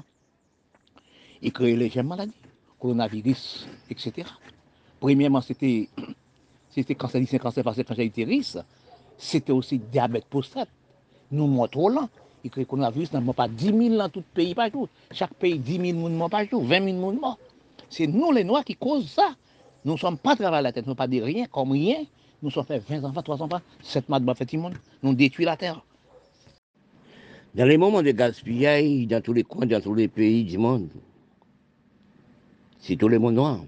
et 1.42 1.52
créer 1.52 1.76
les 1.76 1.90
gemmes 1.90 2.08
maladies, 2.08 2.34
coronavirus, 2.80 3.68
etc. 3.90 4.28
Premièrement, 5.00 5.42
c'était 5.42 5.90
cancer 6.98 7.22
du 7.22 7.40
cancer 7.40 7.64
parce 7.64 7.78
que 7.78 7.82
cancer 7.82 8.06
utérus, 8.06 8.58
c'était 9.18 9.52
aussi 9.52 9.80
diabète 9.80 10.26
prostate. 10.26 10.70
Nous 11.32 11.48
mourons 11.48 11.68
trop 11.68 11.90
lent. 11.90 12.10
Et 12.46 12.50
que 12.50 12.60
le 12.60 12.66
coronavirus 12.66 13.14
n'a 13.14 13.34
pas 13.34 13.48
10 13.48 13.66
000 13.68 13.98
dans 13.98 14.10
tout 14.10 14.20
le 14.20 14.26
pays 14.34 14.54
par 14.54 14.70
jour. 14.70 14.90
Chaque 15.12 15.34
pays, 15.36 15.58
10 15.58 15.78
000 15.78 15.84
personnes 15.94 16.16
morts 16.18 16.30
par 16.30 16.46
jour, 16.46 16.62
20 16.62 16.84
000 16.84 17.00
personnes 17.00 17.20
morts. 17.22 17.40
C'est 17.90 18.08
nous 18.08 18.34
les 18.34 18.44
Noirs 18.44 18.66
qui 18.66 18.76
causent 18.76 19.10
ça. 19.10 19.34
Nous 19.86 19.94
ne 19.94 19.98
sommes 19.98 20.18
pas 20.18 20.36
travaillés 20.36 20.60
à 20.60 20.62
la 20.62 20.72
tête, 20.74 20.86
nous 20.86 20.92
ne 20.92 20.98
sommes 20.98 20.98
pas 20.98 21.08
de 21.08 21.22
rien, 21.22 21.46
comme 21.48 21.72
rien. 21.72 22.04
Nous 22.44 22.52
sommes 22.52 22.66
fait 22.66 22.80
20 22.80 23.06
enfants, 23.06 23.22
3 23.22 23.42
enfants, 23.42 23.62
7 23.82 24.10
mois 24.10 24.20
de 24.20 24.34
fait 24.34 24.54
monde. 24.58 24.74
Nous 25.02 25.16
détruisons 25.16 25.50
la 25.50 25.56
terre. 25.56 25.82
Dans 27.56 27.66
les 27.66 27.78
moments 27.78 28.02
de 28.02 28.12
gaspillage, 28.12 29.08
dans 29.08 29.22
tous 29.24 29.32
les 29.32 29.44
coins, 29.44 29.66
dans 29.66 29.80
tous 29.80 29.94
les 29.94 30.10
pays 30.10 30.44
du 30.44 30.58
monde, 30.58 30.90
c'est 32.80 32.98
tout 32.98 33.08
le 33.08 33.18
monde 33.18 33.36
noir. 33.36 33.62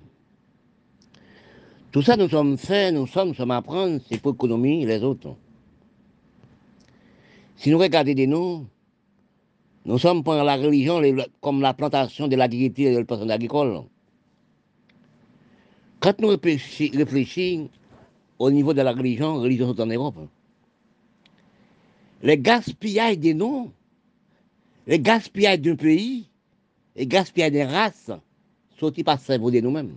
Tout 1.94 2.02
ça, 2.02 2.18
nous 2.18 2.28
sommes 2.28 2.58
faits, 2.58 2.94
nous 2.94 3.08
sommes, 3.08 3.30
nous 3.30 3.34
sommes 3.34 3.52
à 3.52 3.58
apprendre, 3.58 4.02
c'est 4.10 4.20
pour 4.22 4.34
l'économie 4.34 4.86
les 4.86 5.02
autres. 5.04 5.38
Si 7.56 7.70
nous 7.70 7.78
regardons 7.78 8.14
de 8.14 8.26
nous, 8.26 8.68
nous 9.86 10.00
sommes 10.00 10.22
pour 10.22 10.34
la 10.34 10.58
religion 10.58 11.02
comme 11.40 11.62
la 11.62 11.74
plantation 11.74 12.28
de 12.28 12.36
l'agriculture 12.36 12.90
et 12.90 12.98
de 12.98 13.04
personne 13.04 13.32
agricole. 13.32 13.84
Quand 16.02 16.20
nous 16.20 16.28
réfléchissons 16.28 17.70
au 18.40 18.52
niveau 18.52 18.74
de 18.74 18.82
la 18.82 18.92
religion, 18.92 19.36
religion 19.36 19.70
en 19.78 19.86
Europe, 19.86 20.28
les 22.22 22.38
gaspillages 22.38 23.20
des 23.20 23.34
noms, 23.34 23.72
les 24.88 25.00
gaspillages 25.00 25.62
d'un 25.62 25.76
pays, 25.76 26.30
les 26.96 27.08
gaspillages 27.08 27.52
des 27.52 27.64
races, 27.64 28.12
sont 28.78 28.92
par 29.06 29.20
cerveau 29.20 29.52
de 29.52 29.60
nous-mêmes? 29.60 29.96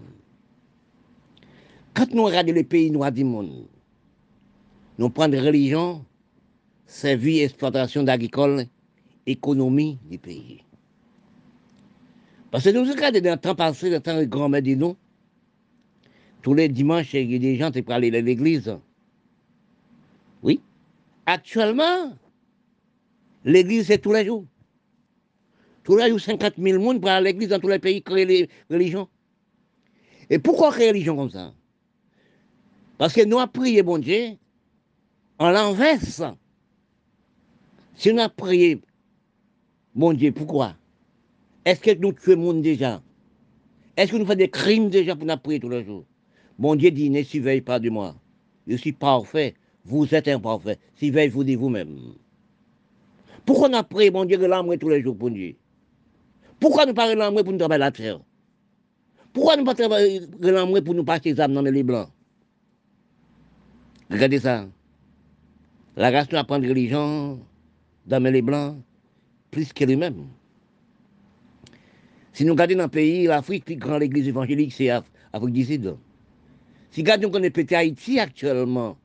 Quand 1.94 2.12
nous 2.12 2.24
regardons 2.24 2.52
les 2.52 2.64
pays 2.64 2.90
noirs 2.90 3.12
du 3.12 3.24
monde, 3.24 3.66
nous 4.98 5.10
prenons 5.10 5.32
des 5.32 5.40
religions, 5.40 6.04
services, 6.86 7.42
exploitation 7.42 8.02
d'agricole, 8.02 8.66
économie 9.26 9.98
du 10.08 10.18
pays. 10.18 10.62
Parce 12.50 12.64
que 12.64 12.70
nous 12.70 12.84
regardons 12.84 13.20
dans 13.20 13.32
le 13.32 13.36
temps 13.36 13.54
passé, 13.54 13.90
dans 13.90 13.96
le 13.96 14.02
temps 14.02 14.22
grand-mère 14.24 14.62
de 14.62 14.74
nous, 14.74 14.96
tous 16.42 16.54
les 16.54 16.68
dimanches, 16.68 17.14
il 17.14 17.32
y 17.32 17.36
a 17.36 17.38
des 17.38 17.56
gens 17.56 17.70
qui 17.70 17.82
aller 17.88 18.16
à 18.16 18.20
l'église. 18.20 18.76
Oui. 20.42 20.60
Actuellement, 21.26 22.16
l'église, 23.44 23.86
c'est 23.88 23.98
tous 23.98 24.12
les 24.12 24.24
jours. 24.24 24.44
Tous 25.84 25.96
les 25.96 26.10
jours, 26.10 26.20
50 26.20 26.54
000 26.58 26.78
personnes 26.78 27.04
aller 27.04 27.08
à 27.08 27.20
l'église 27.20 27.48
dans 27.48 27.58
tous 27.58 27.68
les 27.68 27.78
pays, 27.78 28.02
créer 28.02 28.24
les 28.24 28.48
religions. 28.70 29.08
Et 30.30 30.38
pourquoi 30.38 30.70
créer 30.70 30.88
religion 30.88 31.16
comme 31.16 31.30
ça? 31.30 31.52
Parce 32.98 33.14
que 33.14 33.24
nous 33.24 33.38
avons 33.38 33.50
prié, 33.50 33.82
bon 33.82 33.98
Dieu, 33.98 34.36
en 35.38 35.50
l'inverse. 35.50 36.22
Si 37.94 38.12
nous 38.12 38.20
avons 38.20 38.34
prié, 38.36 38.80
bon 39.94 40.12
Dieu, 40.12 40.32
pourquoi? 40.32 40.76
Est-ce 41.64 41.80
que 41.80 41.98
nous 41.98 42.12
tuons 42.12 42.30
le 42.30 42.36
monde 42.36 42.62
déjà? 42.62 43.02
Est-ce 43.96 44.12
que 44.12 44.16
nous 44.16 44.24
faisons 44.24 44.38
des 44.38 44.50
crimes 44.50 44.88
déjà 44.88 45.16
pour 45.16 45.26
nous 45.26 45.36
prier 45.36 45.58
tous 45.58 45.68
les 45.68 45.84
jours? 45.84 46.04
Bon 46.58 46.74
Dieu 46.74 46.90
dit, 46.90 47.08
ne 47.08 47.22
surveille 47.22 47.60
pas 47.60 47.78
de 47.78 47.88
moi. 47.88 48.16
Je 48.66 48.76
suis 48.76 48.92
parfait. 48.92 49.54
Vous 49.84 50.12
êtes 50.14 50.28
imparfait. 50.28 50.78
Surveille-vous 50.96 51.44
de 51.44 51.54
vous-même. 51.56 51.98
Pourquoi 53.46 53.70
on 53.70 53.74
a 53.74 53.82
bon 54.10 54.24
Dieu, 54.24 54.36
l'amour 54.46 54.74
tous 54.78 54.88
les 54.88 55.02
jours 55.02 55.16
pour 55.16 55.30
Dieu? 55.30 55.54
Pourquoi 56.60 56.84
nous 56.84 56.94
parlons 56.94 57.14
l'amour 57.14 57.44
pour 57.44 57.52
nous 57.52 57.58
travailler 57.58 57.80
la 57.80 57.90
terre? 57.90 58.20
Pourquoi 59.32 59.56
ne 59.56 59.72
travailler 59.72 60.22
l'amour 60.40 60.82
pour 60.84 60.94
nous 60.94 61.04
passer 61.04 61.32
les 61.32 61.40
âmes 61.40 61.54
dans 61.54 61.62
les 61.62 61.82
blancs 61.82 62.08
Regardez 64.10 64.40
ça. 64.40 64.66
La 65.96 66.10
race 66.10 66.30
nous 66.32 66.38
apprend 66.38 66.58
de 66.58 66.68
religion 66.68 67.40
dans 68.06 68.22
les 68.22 68.42
blancs 68.42 68.76
plus 69.50 69.72
que 69.72 69.84
lui-même. 69.84 70.26
Si 72.32 72.44
nous 72.44 72.52
regardons 72.52 72.76
dans 72.76 72.82
le 72.84 72.88
pays, 72.88 73.26
l'Afrique, 73.26 73.64
plus 73.64 73.76
grande 73.76 74.00
l'église 74.00 74.28
évangélique, 74.28 74.72
c'est 74.72 74.86
l'Afrique 74.86 75.52
du 75.52 75.64
Sud. 75.64 75.96
Si 76.90 77.02
nous 77.02 77.30
connaît 77.30 77.50
petit 77.50 77.74
Haïti 77.74 78.18
actuellement, 78.18 78.96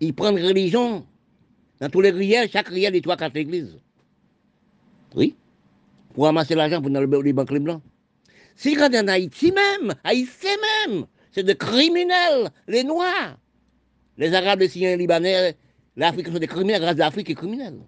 ils 0.00 0.14
prennent 0.14 0.38
religion 0.38 1.06
dans 1.80 1.88
tous 1.88 2.00
les 2.00 2.10
riels, 2.10 2.48
chaque 2.50 2.68
riel, 2.68 2.92
des 2.92 3.00
trois, 3.00 3.16
quatre 3.16 3.36
églises. 3.36 3.78
Oui. 5.14 5.36
Pour 6.14 6.24
ramasser 6.24 6.54
l'argent 6.54 6.80
pour 6.80 6.90
les 6.90 7.32
banques 7.32 7.50
les 7.50 7.60
blancs. 7.60 7.82
Si 8.56 8.74
regardez 8.74 8.98
en 9.00 9.08
Haïti 9.08 9.52
même, 9.52 9.94
Haïti 10.04 10.46
même, 10.86 11.06
c'est 11.30 11.42
des 11.42 11.56
criminels, 11.56 12.50
les 12.68 12.84
Noirs. 12.84 13.38
Les 14.18 14.34
Arabes, 14.34 14.60
les 14.60 14.68
Syriens, 14.68 14.90
les 14.90 14.98
Libanais, 14.98 15.56
l'Afrique 15.96 16.28
sont 16.28 16.38
des 16.38 16.46
criminels, 16.46 16.82
grâce 16.82 16.96
l'Afrique 16.96 17.30
est 17.30 17.34
criminelle. 17.34 17.80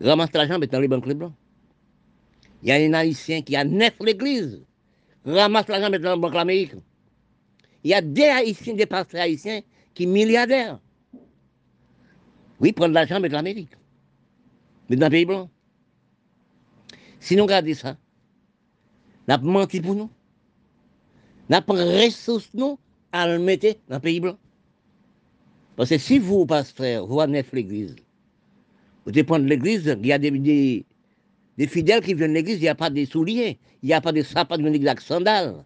Ramasse 0.00 0.32
l'argent, 0.34 0.58
dans 0.58 0.80
les 0.80 0.88
banques 0.88 1.06
les 1.06 1.14
blancs. 1.14 1.32
Il 2.62 2.68
y 2.68 2.72
a 2.72 2.76
un 2.76 2.92
Haïtien 2.92 3.42
qui 3.42 3.56
a 3.56 3.64
neuf 3.64 3.94
l'église. 4.00 4.62
Ramasse 5.24 5.68
l'argent, 5.68 5.90
dans 5.90 5.98
la 5.98 6.16
banque 6.16 6.34
l'Amérique. 6.34 6.74
Il 7.86 7.90
y 7.90 7.94
a 7.94 8.02
des 8.02 8.24
Haïtiens, 8.24 8.74
des 8.74 8.84
pasteurs 8.84 9.20
haïtiens 9.20 9.60
qui 9.94 10.06
sont 10.06 10.10
milliardaires. 10.10 10.80
Oui, 12.58 12.72
prendre 12.72 12.92
l'argent, 12.92 13.20
mettre 13.20 13.36
l'Amérique. 13.36 13.70
Mais 14.90 14.96
dans 14.96 15.06
le 15.06 15.10
pays 15.12 15.24
blanc. 15.24 15.48
Si 17.20 17.36
nous 17.36 17.44
regardons 17.44 17.74
ça, 17.74 17.96
avons 19.28 19.52
menti 19.52 19.80
pour 19.80 19.94
nous. 19.94 20.10
Nous 21.48 21.56
avons 21.56 21.74
ressources 21.74 22.50
nous 22.54 22.76
à 23.12 23.28
le 23.28 23.38
mettre 23.38 23.78
dans 23.88 23.94
le 23.94 24.00
pays 24.00 24.18
blanc. 24.18 24.36
Parce 25.76 25.90
que 25.90 25.98
si 25.98 26.18
vous, 26.18 26.44
pasteur, 26.44 27.06
vous 27.06 27.20
amenez 27.20 27.44
l'église, 27.52 27.94
vous 29.04 29.12
dépendez 29.12 29.44
de 29.44 29.50
l'église, 29.50 29.96
il 30.00 30.06
y 30.06 30.12
a 30.12 30.18
des, 30.18 30.32
des, 30.32 30.84
des 31.56 31.66
fidèles 31.68 32.02
qui 32.02 32.14
viennent 32.14 32.30
de 32.30 32.34
l'église, 32.34 32.56
il 32.56 32.62
n'y 32.62 32.68
a 32.68 32.74
pas 32.74 32.90
de 32.90 33.04
souliers, 33.04 33.60
il 33.84 33.86
n'y 33.86 33.92
a 33.92 34.00
pas 34.00 34.10
de 34.10 34.22
sapins 34.22 34.58
de 34.58 34.64
l'église 34.64 34.88
avec 34.88 35.02
sandales. 35.02 35.64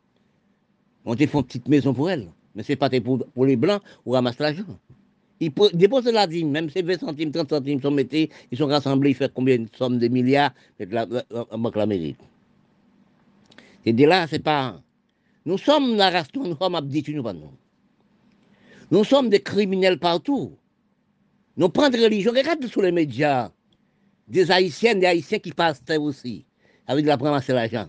On 1.11 1.17
te 1.17 1.27
fait 1.27 1.39
une 1.39 1.43
petite 1.45 1.67
maison 1.67 1.93
pour 1.93 2.09
elle. 2.09 2.29
Mais 2.55 2.63
ce 2.63 2.71
n'est 2.71 2.77
pas 2.77 2.89
pour, 3.01 3.19
pour 3.35 3.45
les 3.45 3.57
blancs 3.57 3.83
ou 4.07 4.13
ramasser 4.13 4.45
l'argent. 4.45 4.79
Ils 5.41 5.51
po- 5.51 5.69
déposent 5.71 6.05
la 6.05 6.29
dîme, 6.29 6.51
même 6.53 6.71
si 6.71 6.83
20 6.83 7.01
centimes, 7.01 7.33
30 7.33 7.51
centimes 7.51 7.83
sont 7.83 7.91
mettés, 7.91 8.31
ils 8.53 8.57
sont 8.59 8.69
rassemblés, 8.69 9.11
ils 9.11 9.17
font 9.17 9.29
combien 9.35 9.59
de 9.59 9.67
sommes 9.77 9.99
de 9.99 10.07
milliards 10.07 10.53
avec 10.79 10.93
la, 10.93 11.09
en 11.51 11.59
banque. 11.59 11.75
Et 13.85 13.93
de 13.93 14.05
là, 14.05 14.29
c'est 14.29 14.39
pas. 14.39 14.81
Nous 15.47 15.59
sommes 15.59 15.97
la 15.97 16.11
race, 16.11 16.29
nous 16.33 16.45
sommes 16.57 16.79
nous 16.89 17.23
pas 17.25 17.33
nous. 18.93 19.03
Sommes 19.03 19.31
des 19.31 19.43
criminels 19.43 19.99
partout. 19.99 20.53
Nous 21.57 21.71
prenons 21.71 21.99
religion, 22.01 22.31
regarde 22.31 22.65
sur 22.69 22.83
les 22.83 22.93
médias, 22.93 23.51
des 24.29 24.49
haïtiennes, 24.53 25.01
des 25.01 25.07
haïtiens 25.07 25.41
qui 25.41 25.51
passent 25.51 25.83
aussi, 25.99 26.45
avec 26.87 27.05
de 27.05 27.09
la 27.09 27.17
ramasser 27.17 27.53
l'argent. 27.53 27.89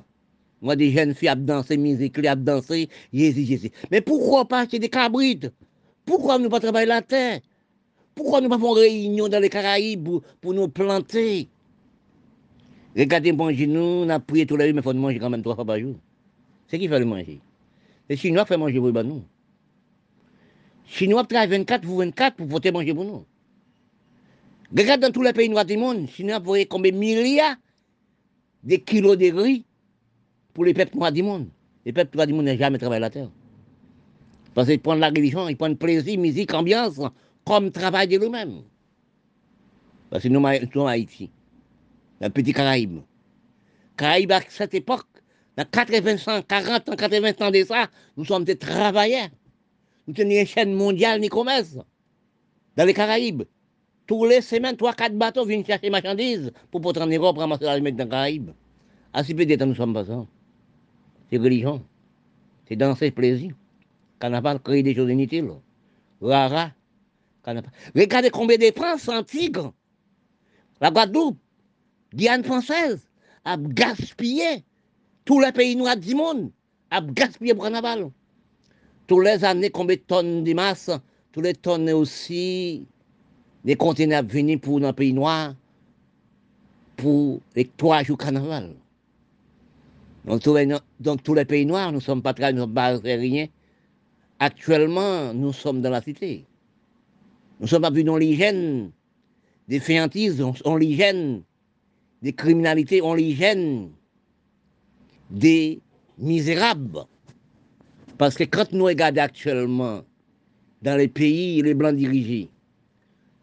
Moi, 0.62 0.76
des 0.76 0.92
jeunes 0.92 1.16
filles 1.16 1.30
à 1.30 1.36
danser, 1.36 1.76
musique, 1.76 2.24
à 2.26 2.36
danser, 2.36 2.88
Jésus, 3.12 3.46
Jésus. 3.46 3.72
Mais 3.90 4.00
pourquoi 4.00 4.48
pas 4.48 4.60
acheter 4.60 4.78
des 4.78 4.90
cabrites? 4.90 5.52
Pourquoi 6.06 6.38
nous 6.38 6.50
pas 6.50 6.60
travailler 6.60 6.86
la 6.88 7.02
terre? 7.02 7.40
Pourquoi 8.14 8.42
nous 8.42 8.50
pas 8.50 8.60
faire 8.60 8.74
réunion 8.74 9.28
dans 9.28 9.40
les 9.42 9.50
Caraïbes 9.50 10.08
pour, 10.40 10.54
nous 10.54 10.68
planter? 10.68 11.50
Regardez, 12.96 13.32
manger 13.32 13.66
nous, 13.66 13.80
on 13.80 14.10
a 14.10 14.20
prié 14.20 14.46
tout 14.46 14.58
la 14.58 14.66
nuit, 14.66 14.74
mais 14.74 14.82
il 14.82 14.84
faut 14.84 14.94
manger 14.94 15.18
quand 15.18 15.30
même 15.30 15.42
trois 15.42 15.56
fois 15.56 15.66
par 15.66 15.80
jour. 15.80 15.96
C'est 16.68 16.78
qui 16.78 16.88
fait 16.88 17.00
le 17.00 17.06
manger? 17.06 17.40
Les 18.10 18.18
Chinois 18.18 18.46
font 18.46 18.58
manger 18.58 18.80
pour 18.80 19.04
nous. 19.04 19.24
Chinois 20.86 21.24
travaillent 21.24 21.58
24 21.60 21.82
pour 21.82 21.98
24 22.00 22.36
pour 22.36 22.48
voter 22.48 22.72
manger 22.72 22.94
pour 22.94 23.06
nous. 23.06 23.26
Regarde 24.78 25.02
dans 25.02 25.12
tous 25.12 25.24
les 25.24 25.34
pays 25.34 25.50
noirs 25.50 25.66
du 25.66 25.78
monde, 25.78 26.08
Chinois 26.08 26.40
voyez 26.40 26.66
combien 26.66 26.92
de 26.92 26.98
milliards 26.98 27.56
de 28.64 28.76
kilos 28.76 29.18
de 29.18 29.32
riz? 29.32 29.66
Pour 30.54 30.66
les 30.66 30.74
peuples 30.74 30.98
noirs 30.98 31.12
du 31.12 31.24
monde. 31.24 31.48
Les 31.86 31.94
peuples 31.94 32.16
noirs 32.16 32.28
du 32.28 32.34
monde 32.34 32.46
n'ont 32.46 32.58
jamais 32.58 32.78
travaillé 32.78 33.00
la 33.00 33.10
terre. 33.10 33.30
Parce 34.54 34.68
qu'ils 34.68 34.80
prennent 34.80 35.00
la 35.00 35.10
religion, 35.10 35.48
ils 35.48 35.56
prennent 35.56 35.78
plaisir, 35.78 36.20
musique, 36.20 36.54
ambiance, 36.54 37.00
comme 37.46 37.72
travail 37.72 38.08
de 38.08 38.18
eux-mêmes. 38.18 38.64
Parce 40.10 40.24
que 40.24 40.28
nous, 40.28 40.42
sommes 40.74 40.88
à 40.88 40.92
Haïti, 40.92 41.32
un 42.20 42.30
petit 42.30 42.52
Caraïbe. 42.52 43.00
Caraïbe, 43.96 44.32
à 44.34 44.42
cette 44.50 44.74
époque, 44.74 45.08
dans 45.56 45.66
80 45.66 46.16
ans, 46.28 46.42
40 46.46 46.90
ans, 46.90 46.96
80 46.96 47.32
ans 47.40 47.52
de 47.52 47.64
ça, 47.64 47.90
nous 48.18 48.26
sommes 48.26 48.44
des 48.44 48.58
travailleurs. 48.58 49.30
Nous 50.08 50.16
sommes 50.16 50.32
une 50.32 50.46
chaîne 50.46 50.74
mondiale 50.74 51.22
ni 51.22 51.30
commerce 51.30 51.78
dans 52.76 52.86
les 52.86 52.94
Caraïbes. 52.94 53.44
Tous 54.08 54.26
les 54.26 54.42
semaines, 54.42 54.76
3-4 54.76 55.14
bateaux 55.18 55.46
viennent 55.46 55.66
chercher 55.66 55.90
marchandises 55.90 56.52
pour 56.70 56.82
porter 56.82 57.02
en 57.02 57.08
Europe, 57.08 57.38
ramasser 57.38 57.64
la 57.64 57.80
mettre 57.80 57.98
dans 57.98 58.04
les 58.04 58.10
Caraïbes. 58.10 58.52
Si 59.24 59.34
peu 59.34 59.46
de 59.46 59.56
temps, 59.56 59.66
nous 59.66 59.76
sommes 59.76 59.94
pas 59.94 60.06
ça. 60.06 60.26
C'est 61.32 61.38
religion. 61.38 61.82
C'est 62.68 62.76
danser, 62.76 63.12
plaisir. 63.12 63.54
Carnaval, 64.20 64.60
créer 64.60 64.84
des 64.84 64.94
choses 64.94 65.10
inutiles. 65.10 65.52
Rara. 66.20 66.72
Carnaval. 67.44 67.72
Regardez 67.96 68.30
combien 68.30 68.58
de 68.58 68.72
France 68.76 69.08
antiques, 69.08 69.58
la 70.80 70.92
Guadeloupe, 70.92 71.38
Guyane 72.14 72.44
française, 72.44 73.08
a 73.46 73.58
gaspillé 73.58 74.64
tous 75.26 75.40
les 75.40 75.52
pays 75.52 75.76
noirs 75.76 75.98
du 75.98 76.14
monde, 76.14 76.52
a 76.92 77.02
gaspillé 77.02 77.54
pour 77.54 77.64
carnaval. 77.64 78.12
Tous 79.08 79.20
les 79.22 79.44
années, 79.44 79.70
combien 79.70 79.96
de 79.96 80.02
tonnes 80.02 80.44
de 80.44 80.54
masse, 80.54 80.92
tous 81.32 81.42
les 81.42 81.54
tonnes 81.54 81.90
aussi, 81.92 82.86
des 83.64 83.76
conteneurs 83.76 84.24
venus 84.24 84.60
pour 84.62 84.80
dans 84.80 84.90
le 84.90 84.94
pays 84.94 85.14
noir, 85.14 85.56
pour 86.98 87.42
les 87.56 87.66
trois 87.78 88.04
jours 88.04 88.18
carnaval. 88.18 88.76
Donc 90.26 90.42
tous, 90.44 90.56
les, 91.34 91.46
pays 91.46 91.66
noirs, 91.66 91.92
nous 91.92 91.98
ne 91.98 92.04
sommes 92.04 92.22
pas 92.22 92.34
très, 92.34 92.54
nous 92.54 92.66
ne 92.66 92.76
sommes 92.76 93.02
rien. 93.04 93.48
Actuellement, 94.40 95.34
nous 95.34 95.54
sommes 95.54 95.82
dans 95.82 95.90
la 95.90 96.02
cité. 96.02 96.46
Nous 97.60 97.68
sommes 97.68 97.82
pas 97.82 97.92
vus 97.92 98.04
dans 98.04 98.18
l'hygiène 98.18 98.92
des 99.68 99.80
féantises, 99.80 100.42
on, 100.42 100.54
on 100.66 100.76
l'hygiène 100.76 101.44
des 102.22 102.34
criminalités, 102.34 103.02
on 103.02 103.14
l'hygiène 103.14 103.90
des 105.30 105.80
misérables. 106.18 107.06
Parce 108.18 108.36
que 108.36 108.44
quand 108.44 108.72
nous 108.74 108.86
regardons 108.86 109.22
actuellement 109.22 110.02
dans 110.82 110.98
les 110.98 111.08
pays, 111.08 111.62
les 111.62 111.74
blancs 111.74 111.96
dirigés, 111.96 112.50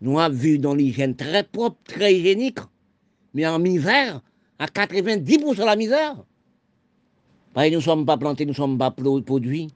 nous 0.00 0.18
avons 0.20 0.34
vu 0.34 0.58
dans 0.58 0.74
l'hygiène 0.74 1.16
très 1.16 1.42
propre, 1.42 1.78
très 1.84 2.14
hygiénique, 2.14 2.58
mais 3.34 3.46
en 3.46 3.58
misère, 3.58 4.20
à 4.58 4.66
90% 4.66 5.64
la 5.64 5.76
misère. 5.76 6.24
Que 7.58 7.70
nous 7.70 7.76
ne 7.76 7.80
sommes 7.80 8.06
pas 8.06 8.16
plantés, 8.16 8.44
nous 8.44 8.52
ne 8.52 8.56
sommes 8.56 8.78
pas 8.78 8.92
produits. 8.92 9.68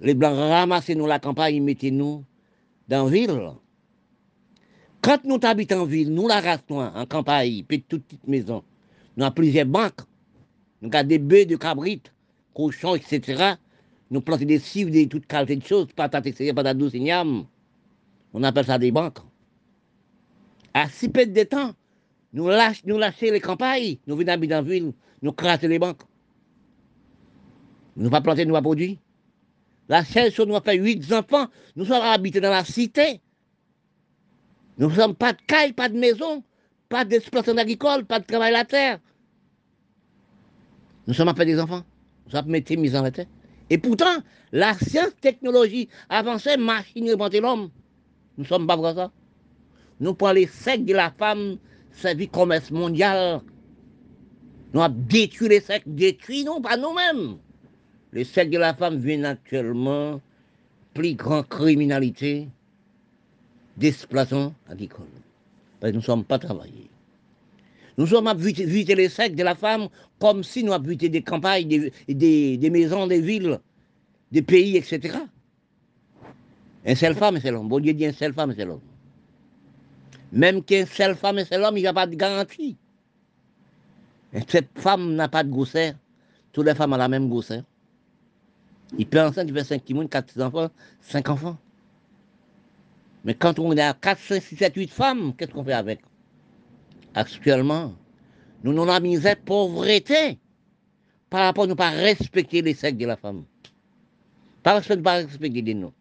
Les 0.00 0.14
blancs 0.14 0.36
ramassez-nous 0.36 1.06
la 1.06 1.18
campagne, 1.18 1.62
mettez-nous 1.62 2.24
dans 2.88 3.04
la 3.04 3.10
ville. 3.10 3.50
Quand 5.02 5.22
nous 5.24 5.38
habitons 5.42 5.80
en 5.82 5.84
ville, 5.84 6.14
nous 6.14 6.26
la 6.26 6.40
noire, 6.70 6.96
en 6.96 7.04
campagne, 7.04 7.62
puis 7.68 7.82
toute 7.82 8.04
petite 8.04 8.26
maison, 8.26 8.64
nous 9.18 9.24
avons 9.24 9.34
plusieurs 9.34 9.66
banques, 9.66 10.00
nous 10.80 10.88
avons 10.94 11.06
des 11.06 11.18
bœufs 11.18 11.44
de 11.44 11.56
cabrites, 11.56 12.10
cochons, 12.54 12.94
etc. 12.94 13.52
Nous 14.10 14.22
plantons 14.22 14.46
des 14.46 14.58
cives, 14.58 14.90
de 14.90 15.04
toutes 15.04 15.26
qualités 15.26 15.56
de 15.56 15.62
choses, 15.62 15.88
patates, 15.94 16.26
etc., 16.26 16.54
patates 16.54 16.78
douces. 16.78 16.94
On 18.32 18.42
appelle 18.42 18.64
ça 18.64 18.78
des 18.78 18.90
banques. 18.90 19.18
À 20.72 20.88
si 20.88 21.10
peu 21.10 21.26
de 21.26 21.42
temps, 21.42 21.74
nous 22.32 22.48
lâchons 22.48 22.82
nous 22.86 22.96
lâcher 22.96 23.30
les 23.30 23.40
campagnes, 23.40 23.98
nous 24.06 24.16
venons 24.16 24.32
habiter 24.32 24.54
en 24.54 24.62
ville, 24.62 24.92
nous 25.20 25.32
crassons 25.32 25.68
les 25.68 25.78
banques. 25.78 26.02
Nous 27.96 28.10
pas 28.10 28.20
planter, 28.20 28.44
nous 28.44 28.54
pas 28.54 28.62
produire. 28.62 28.96
La 29.88 30.04
seule 30.04 30.32
chose, 30.32 30.46
nous 30.46 30.54
avons 30.54 30.64
fait 30.64 30.76
huit 30.76 31.12
enfants, 31.12 31.46
nous 31.76 31.84
sommes 31.84 32.02
habités 32.02 32.40
dans 32.40 32.50
la 32.50 32.64
cité. 32.64 33.20
Nous 34.78 34.88
ne 34.88 34.94
sommes 34.94 35.14
pas 35.14 35.32
de 35.32 35.38
caille, 35.46 35.72
pas 35.72 35.88
de 35.88 35.98
maison, 35.98 36.42
pas 36.88 37.04
d'exploitation 37.04 37.58
agricole, 37.58 38.04
pas 38.04 38.18
de 38.18 38.24
travail 38.24 38.48
à 38.54 38.58
la 38.58 38.64
terre. 38.64 38.98
Nous 41.06 41.14
sommes 41.14 41.28
appelés 41.28 41.52
des 41.52 41.60
enfants. 41.60 41.84
Nous 42.26 42.32
sommes 42.32 42.46
mettre 42.46 42.74
mis 42.76 42.96
en 42.96 43.10
terre. 43.10 43.26
Et 43.70 43.78
pourtant, 43.78 44.22
la 44.52 44.74
science, 44.74 45.14
technologie 45.20 45.88
avançait, 46.08 46.56
machine 46.56 47.08
inventer 47.10 47.40
l'homme. 47.40 47.70
Nous 48.36 48.44
sommes 48.44 48.66
pas 48.66 48.76
pour 48.76 48.90
ça. 48.92 49.12
Nous 50.00 50.14
prenons 50.14 50.34
les 50.34 50.46
secs 50.46 50.84
de 50.84 50.92
la 50.92 51.10
femme, 51.12 51.58
servi 51.92 52.28
commerce 52.28 52.70
mondial. 52.70 53.40
Nous 54.72 54.82
avons 54.82 54.94
détruit 55.08 55.48
les 55.48 55.60
secs, 55.60 55.84
détruit 55.86 56.44
non, 56.44 56.60
pas 56.60 56.76
nous-mêmes. 56.76 57.38
Les 58.14 58.22
secs 58.22 58.48
de 58.48 58.58
la 58.58 58.72
femme 58.74 58.98
viennent 58.98 59.24
actuellement 59.24 60.20
plus 60.94 61.14
grande 61.14 61.48
criminalité 61.48 62.48
d'exploitation 63.76 64.54
agricole. 64.68 65.08
Parce 65.80 65.90
que 65.90 65.96
nous 65.96 66.00
ne 66.00 66.06
sommes 66.06 66.24
pas 66.24 66.38
travaillés. 66.38 66.88
Nous 67.98 68.06
sommes 68.06 68.28
à 68.28 68.34
visiter 68.34 68.94
les 68.94 69.08
secs 69.08 69.34
de 69.34 69.42
la 69.42 69.56
femme 69.56 69.88
comme 70.20 70.44
si 70.44 70.62
nous 70.62 70.72
avions 70.72 70.94
des 70.96 71.22
campagnes, 71.22 71.90
des, 72.06 72.56
des, 72.56 72.70
maisons, 72.70 73.08
des 73.08 73.20
villes, 73.20 73.58
des 74.30 74.42
pays, 74.42 74.76
etc. 74.76 75.18
Un 76.86 76.94
seul 76.94 77.16
femme, 77.16 77.40
c'est 77.40 77.50
l'homme. 77.50 77.68
Bon 77.68 77.80
Dieu 77.80 77.94
dit 77.94 78.06
un 78.06 78.12
seul 78.12 78.32
femme, 78.32 78.54
c'est 78.56 78.64
l'homme. 78.64 78.80
Même 80.30 80.62
qu'un 80.62 80.86
seul 80.86 81.16
femme, 81.16 81.40
c'est 81.44 81.58
l'homme, 81.58 81.76
il 81.78 81.80
n'y 81.80 81.86
a 81.88 81.92
pas 81.92 82.06
de 82.06 82.14
garantie. 82.14 82.76
Et 84.32 84.40
cette 84.46 84.70
femme 84.78 85.14
n'a 85.14 85.28
pas 85.28 85.42
de 85.42 85.50
grosseur. 85.50 85.94
Toutes 86.52 86.66
les 86.66 86.74
femmes 86.76 86.92
ont 86.92 86.96
la 86.96 87.08
même 87.08 87.28
grosseur. 87.28 87.64
Il 88.98 89.06
peut 89.06 89.20
enceinte, 89.20 89.48
il 89.48 89.54
fait 89.54 89.64
5 89.64 89.84
timons, 89.84 90.06
4 90.06 90.40
enfants, 90.40 90.70
5 91.00 91.28
enfants. 91.28 91.58
Mais 93.24 93.34
quand 93.34 93.58
on 93.58 93.76
à 93.76 93.94
4, 93.94 94.18
5, 94.18 94.42
6, 94.42 94.56
7, 94.56 94.76
8 94.76 94.90
femmes, 94.90 95.34
qu'est-ce 95.36 95.50
qu'on 95.50 95.64
fait 95.64 95.72
avec? 95.72 96.00
Actuellement, 97.14 97.94
nous 98.62 98.72
nous 98.72 98.84
la 98.84 99.36
pauvreté, 99.36 100.38
par 101.30 101.46
rapport 101.46 101.64
à 101.64 101.66
ne 101.66 101.74
pas 101.74 101.90
respecter 101.90 102.62
les 102.62 102.74
sexes 102.74 102.98
de 102.98 103.06
la 103.06 103.16
femme. 103.16 103.44
Parce 104.62 104.86
que 104.86 104.94
ne 104.94 105.02
pas 105.02 105.14
respecter 105.14 105.62
les 105.62 105.74
noms. 105.74 105.92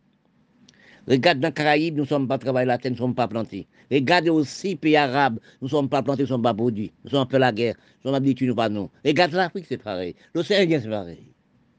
Regarde 1.07 1.39
dans 1.39 1.49
les 1.49 1.53
Caraïbes, 1.53 1.95
nous 1.95 2.03
ne 2.03 2.07
sommes 2.07 2.27
pas 2.27 2.37
travaillés 2.37 2.67
terre, 2.77 2.91
nous 2.91 2.91
ne 2.91 2.97
sommes 2.97 3.15
pas 3.15 3.27
plantés. 3.27 3.67
Regardez 3.91 4.29
aussi 4.29 4.75
pays 4.75 4.95
arabes, 4.95 5.39
nous 5.61 5.67
ne 5.67 5.71
sommes 5.71 5.89
pas 5.89 6.01
plantés, 6.01 6.21
nous 6.21 6.27
ne 6.27 6.33
sommes 6.33 6.43
pas 6.43 6.53
produits. 6.53 6.93
Nous 7.03 7.09
sommes 7.09 7.27
peu 7.27 7.37
la 7.37 7.51
guerre, 7.51 7.75
nous 7.97 8.09
sommes 8.09 8.15
habitués, 8.15 8.45
nous 8.45 8.55
pas 8.55 8.69
nous. 8.69 8.89
Regarde 9.03 9.33
l'Afrique, 9.33 9.65
c'est 9.67 9.77
pareil. 9.77 10.15
L'océan 10.33 10.65
c'est 10.69 10.89
pareil. 10.89 11.32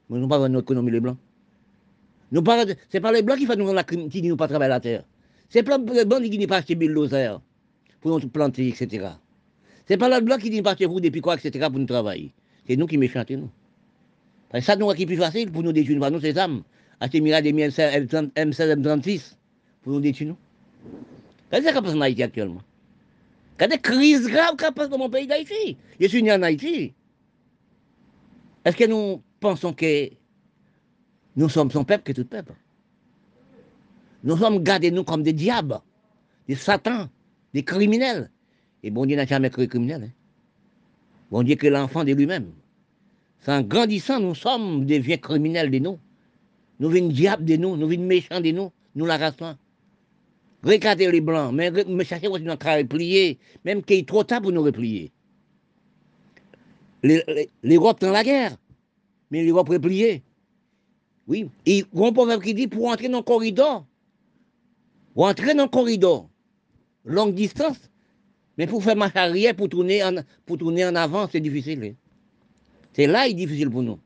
Nous 0.09 0.19
ne 0.19 0.27
pas 0.27 0.47
notre 0.47 0.63
économie, 0.65 0.91
les 0.91 0.99
Blancs. 0.99 1.17
Ce 2.31 2.37
n'est 2.37 3.01
pas 3.01 3.11
les 3.11 3.21
Blancs 3.21 3.37
qui 3.37 3.45
font 3.45 3.55
nous 3.55 3.73
la 3.73 3.83
qui 3.83 4.07
disent 4.07 4.23
nous 4.23 4.37
pas 4.37 4.47
travailler 4.47 4.69
la 4.69 4.79
terre. 4.79 5.03
C'est 5.49 5.63
pas 5.63 5.77
les 5.77 6.05
Blancs 6.05 6.21
qui 6.21 6.29
disent 6.29 6.47
pas 6.47 6.57
acheter 6.57 6.75
bulldozer 6.75 7.39
pour 8.01 8.19
nous 8.19 8.27
planter, 8.29 8.67
etc. 8.67 9.07
C'est 9.87 9.97
pas 9.97 10.09
les 10.09 10.23
Blancs 10.23 10.39
qui 10.39 10.49
disent 10.49 10.61
pas 10.61 10.71
acheter 10.71 10.85
vous 10.85 10.99
depuis 10.99 11.21
quoi, 11.21 11.35
etc. 11.35 11.67
pour 11.69 11.79
nous 11.79 11.85
travailler. 11.85 12.33
C'est 12.67 12.75
nous 12.75 12.87
qui 12.87 12.97
méchantons, 12.97 13.37
nous. 13.37 13.49
Parce 14.49 14.63
que 14.63 14.65
ça, 14.71 14.75
nous, 14.75 14.91
qui 14.93 15.05
plus 15.05 15.17
facile 15.17 15.51
pour 15.51 15.63
nous 15.63 15.71
détruire, 15.71 16.11
nous, 16.11 16.19
c'est 16.19 16.37
âmes. 16.37 16.63
Acheter 16.99 17.21
Mira 17.21 17.41
des 17.41 17.51
M16, 17.51 18.33
M36 18.35 19.35
pour 19.83 19.93
nous 19.93 19.99
détruire 19.99 20.29
nous. 20.29 20.37
Qu'est-ce 21.51 21.67
qui 21.67 21.81
passe 21.81 21.93
en 21.93 22.01
Haïti 22.01 22.23
actuellement 22.23 22.61
Quelle 23.57 23.73
est 23.73 23.81
crise 23.81 24.27
grave 24.27 24.55
qui 24.57 24.71
passe 24.73 24.89
dans 24.89 24.97
mon 24.97 25.09
pays 25.09 25.27
d'Haïti 25.27 25.77
Je 25.99 26.07
suis 26.07 26.23
né 26.23 26.31
en 26.31 26.41
Haïti. 26.41 26.93
Est-ce 28.63 28.75
que 28.75 28.85
nous 28.85 29.21
pensons 29.45 29.73
que 29.73 30.09
nous 31.35 31.49
sommes 31.49 31.69
son 31.69 31.83
peuple 31.83 32.03
que 32.03 32.13
tout 32.13 32.25
peuple 32.25 32.53
Nous 34.23 34.37
sommes 34.37 34.63
gardés 34.63 34.89
nous 34.89 35.03
comme 35.03 35.21
des 35.21 35.33
diables, 35.33 35.79
des 36.47 36.55
satans, 36.55 37.09
des 37.53 37.63
criminels. 37.63 38.31
Et 38.81 38.89
bon 38.89 39.05
Dieu 39.05 39.15
n'a 39.15 39.27
jamais 39.27 39.51
créé 39.51 39.67
criminel. 39.67 40.05
Hein? 40.05 40.11
Bon 41.29 41.43
Dieu 41.43 41.55
que 41.57 41.67
l'enfant 41.67 42.03
de 42.03 42.13
lui-même. 42.13 42.51
C'est 43.41 43.51
en 43.51 43.61
grandissant, 43.61 44.19
nous 44.19 44.33
sommes 44.33 44.87
des 44.87 44.97
vieux 44.97 45.17
criminels 45.17 45.69
de 45.69 45.77
nous. 45.77 45.99
Nous 46.79 46.89
venons 46.89 47.09
diables 47.09 47.45
de 47.45 47.55
nous, 47.55 47.77
nous 47.77 47.87
venons 47.87 48.03
méchants 48.03 48.41
de 48.41 48.49
nous, 48.49 48.71
nous 48.95 49.05
la 49.05 49.31
Regardez 50.63 51.11
les 51.11 51.21
blancs, 51.21 51.53
mais, 51.53 51.69
mais 51.87 52.03
cherchez 52.03 52.27
votre 52.27 52.49
à 52.49 52.77
replier, 52.77 53.37
même 53.63 53.83
qu'il 53.83 53.99
est 53.99 54.07
trop 54.07 54.23
tard 54.23 54.41
pour 54.41 54.51
nous 54.51 54.63
replier. 54.63 55.11
L'Europe 57.03 58.01
dans 58.01 58.11
la 58.11 58.23
guerre, 58.23 58.57
mais 59.35 59.43
l'Europe 59.43 59.67
repliée. 59.67 60.23
Oui, 61.27 61.49
et 61.65 61.79
il 61.79 62.03
un 62.03 62.13
proverbe 62.13 62.41
qui 62.41 62.53
dit 62.53 62.67
pour 62.67 62.87
entrer 62.87 63.09
dans 63.09 63.17
le 63.17 63.23
corridor, 63.23 63.85
pour 65.13 65.25
entrer 65.25 65.53
dans 65.53 65.63
le 65.63 65.69
corridor, 65.69 66.29
longue 67.03 67.33
distance, 67.33 67.89
mais 68.57 68.65
pour 68.65 68.81
faire 68.81 68.95
marche 68.95 69.15
arrière, 69.15 69.53
pour 69.53 69.67
tourner 69.67 70.03
en, 70.03 70.15
pour 70.45 70.57
tourner 70.57 70.85
en 70.85 70.95
avant, 70.95 71.27
c'est 71.29 71.41
difficile. 71.41 71.83
Hein. 71.83 71.93
C'est 72.93 73.07
là, 73.07 73.27
il 73.27 73.31
est 73.31 73.33
difficile 73.33 73.69
pour 73.69 73.83
nous. 73.83 73.99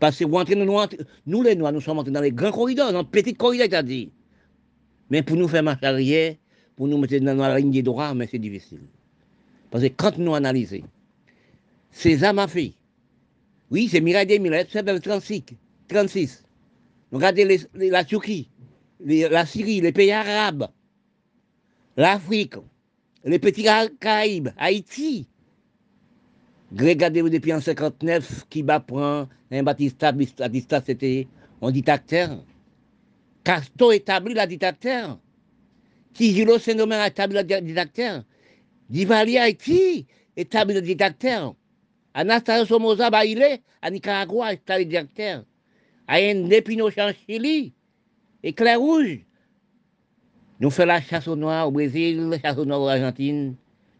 Parce 0.00 0.18
que 0.18 0.24
nous, 0.24 0.80
nous, 1.26 1.42
les 1.42 1.54
Noirs, 1.54 1.72
nous 1.72 1.80
sommes 1.80 1.98
entrés 1.98 2.10
dans 2.10 2.20
les 2.20 2.32
grands 2.32 2.50
corridors, 2.50 2.92
dans 2.92 3.02
les 3.02 3.04
petits 3.04 3.34
corridors, 3.34 3.68
c'est-à-dire. 3.70 4.08
Mais 5.10 5.22
pour 5.22 5.36
nous 5.36 5.46
faire 5.46 5.62
marche 5.62 5.84
arrière, 5.84 6.34
pour 6.74 6.88
nous 6.88 6.98
mettre 6.98 7.18
dans 7.18 7.34
la 7.34 7.60
ligne 7.60 7.70
des 7.70 7.84
mais 8.16 8.26
c'est 8.28 8.38
difficile. 8.38 8.80
Parce 9.70 9.84
que 9.84 9.88
quand 9.90 10.18
nous 10.18 10.34
analysons, 10.34 10.82
César 11.92 12.34
m'a 12.34 12.48
fait, 12.48 12.74
oui, 13.70 13.88
c'est 13.90 14.00
Mirai 14.00 14.26
2000, 14.26 14.66
c'est 14.70 15.00
36, 15.00 15.44
36. 15.88 16.44
Regardez 17.12 17.60
la 17.74 18.04
Turquie, 18.04 18.48
la 19.00 19.46
Syrie, 19.46 19.80
les 19.80 19.92
pays 19.92 20.12
arabes, 20.12 20.68
l'Afrique, 21.96 22.54
les 23.24 23.38
petits 23.38 23.64
Caraïbes, 24.00 24.48
Haïti, 24.56 25.28
Regardez-vous 26.76 27.28
depuis 27.28 27.52
en 27.52 27.60
59 27.60 28.46
qui 28.50 28.62
va 28.62 28.80
prendre 28.80 29.28
un 29.50 29.62
Batista, 29.62 30.10
Batista 30.12 30.82
c'était 30.84 31.28
un 31.62 31.70
dictateur. 31.70 32.44
Castro 33.44 33.92
établit 33.92 34.34
la 34.34 34.46
dictateur. 34.46 35.18
Tijilo 36.14 36.58
Saint-Domingue 36.58 37.00
a 37.00 37.06
établi 37.08 37.34
la 37.34 37.44
dictateur. 37.60 38.24
Divali 38.90 39.38
Haïti 39.38 40.06
établit 40.36 40.74
le 40.74 40.82
dictateur. 40.82 41.54
Anastasio 42.14 42.64
Somoza 42.66 43.10
Baile 43.10 43.60
à 43.82 43.90
Nicaragua 43.90 44.52
le 44.52 44.84
dictateur. 44.84 45.44
Allende 46.06 46.62
Pinochet 46.62 47.02
en 47.02 47.12
Chili. 47.12 47.72
Éclair 48.42 48.78
rouge. 48.78 49.18
Nous 50.60 50.70
faisons 50.70 50.86
la 50.86 51.00
chasse 51.00 51.26
au 51.26 51.34
noir 51.34 51.66
au 51.66 51.72
Brésil, 51.72 52.28
la 52.28 52.38
chasse 52.38 52.56
au 52.56 52.64
noir 52.64 52.80
en 52.82 52.86
Argentine. 52.86 53.56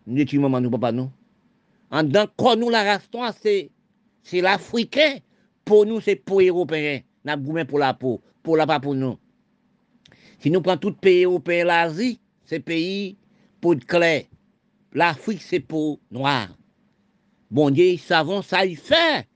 Nous 0.07 0.21
étudions 0.21 0.49
nous, 0.49 0.71
papa, 0.71 0.93
nous. 0.93 1.11
En 1.91 2.09
tant 2.09 2.27
que 2.27 2.57
nous 2.57 2.71
la 2.71 2.85
race 2.85 3.09
c'est, 3.43 3.71
c'est 4.23 4.41
l'Africain. 4.41 5.19
Pour 5.65 5.85
nous, 5.85 6.01
c'est 6.01 6.17
pour 6.17 6.41
les 6.41 6.49
Européens. 6.49 7.01
Nous 7.25 7.65
pour 7.65 7.79
la 7.79 7.95
peau, 7.95 8.21
pour 8.43 8.57
la 8.57 8.67
pas 8.67 8.79
pour 8.79 8.95
nous. 8.95 9.19
Si 10.39 10.51
nous 10.51 10.61
prenons 10.61 10.77
tout 10.77 10.93
pays 10.93 11.25
européen, 11.25 11.65
l'Asie, 11.65 12.21
c'est 12.45 12.61
pays 12.61 13.17
pour 13.61 13.75
de 13.75 13.83
clair. 13.83 14.25
L'Afrique, 14.93 15.43
c'est 15.43 15.61
pour 15.61 15.99
noir. 16.11 16.49
Bon 17.55 17.71
Dieu, 17.71 17.85
ils 17.85 18.01
savent 18.01 18.43
ça, 18.43 18.67
il 18.67 18.77
fait. 18.77 19.29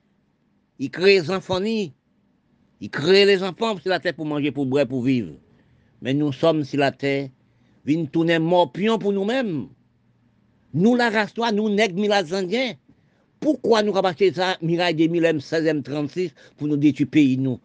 Il 0.80 0.90
crée 0.90 1.20
les 1.20 1.30
enfants, 1.30 1.62
il 1.62 1.92
crée 2.90 3.24
les 3.24 3.44
enfants 3.44 3.78
sur 3.78 3.90
la 3.90 4.00
terre 4.00 4.14
pour 4.14 4.26
manger, 4.26 4.50
pour 4.50 4.66
boire, 4.66 4.88
pour 4.88 5.02
vivre. 5.02 5.34
Mais 6.02 6.14
nous 6.14 6.32
sommes 6.32 6.64
sur 6.64 6.80
la 6.80 6.90
terre, 6.90 7.28
nous 7.86 8.06
tourner 8.06 8.40
morpions 8.40 8.98
pour 8.98 9.12
nous-mêmes. 9.12 9.68
Nous, 10.74 10.96
la 10.96 11.10
race 11.10 11.36
noire, 11.36 11.52
nous, 11.52 11.68
nègres, 11.68 12.34
indiens. 12.34 12.72
Pourquoi 13.38 13.84
nous 13.84 13.96
avons 13.96 14.12
ça, 14.34 14.58
Miraille 14.62 14.96
2000, 14.96 15.22
16e, 15.38 15.82
36, 15.84 16.34
pour 16.56 16.66
nous 16.66 16.76
détruire 16.76 17.38
nous? 17.38 17.60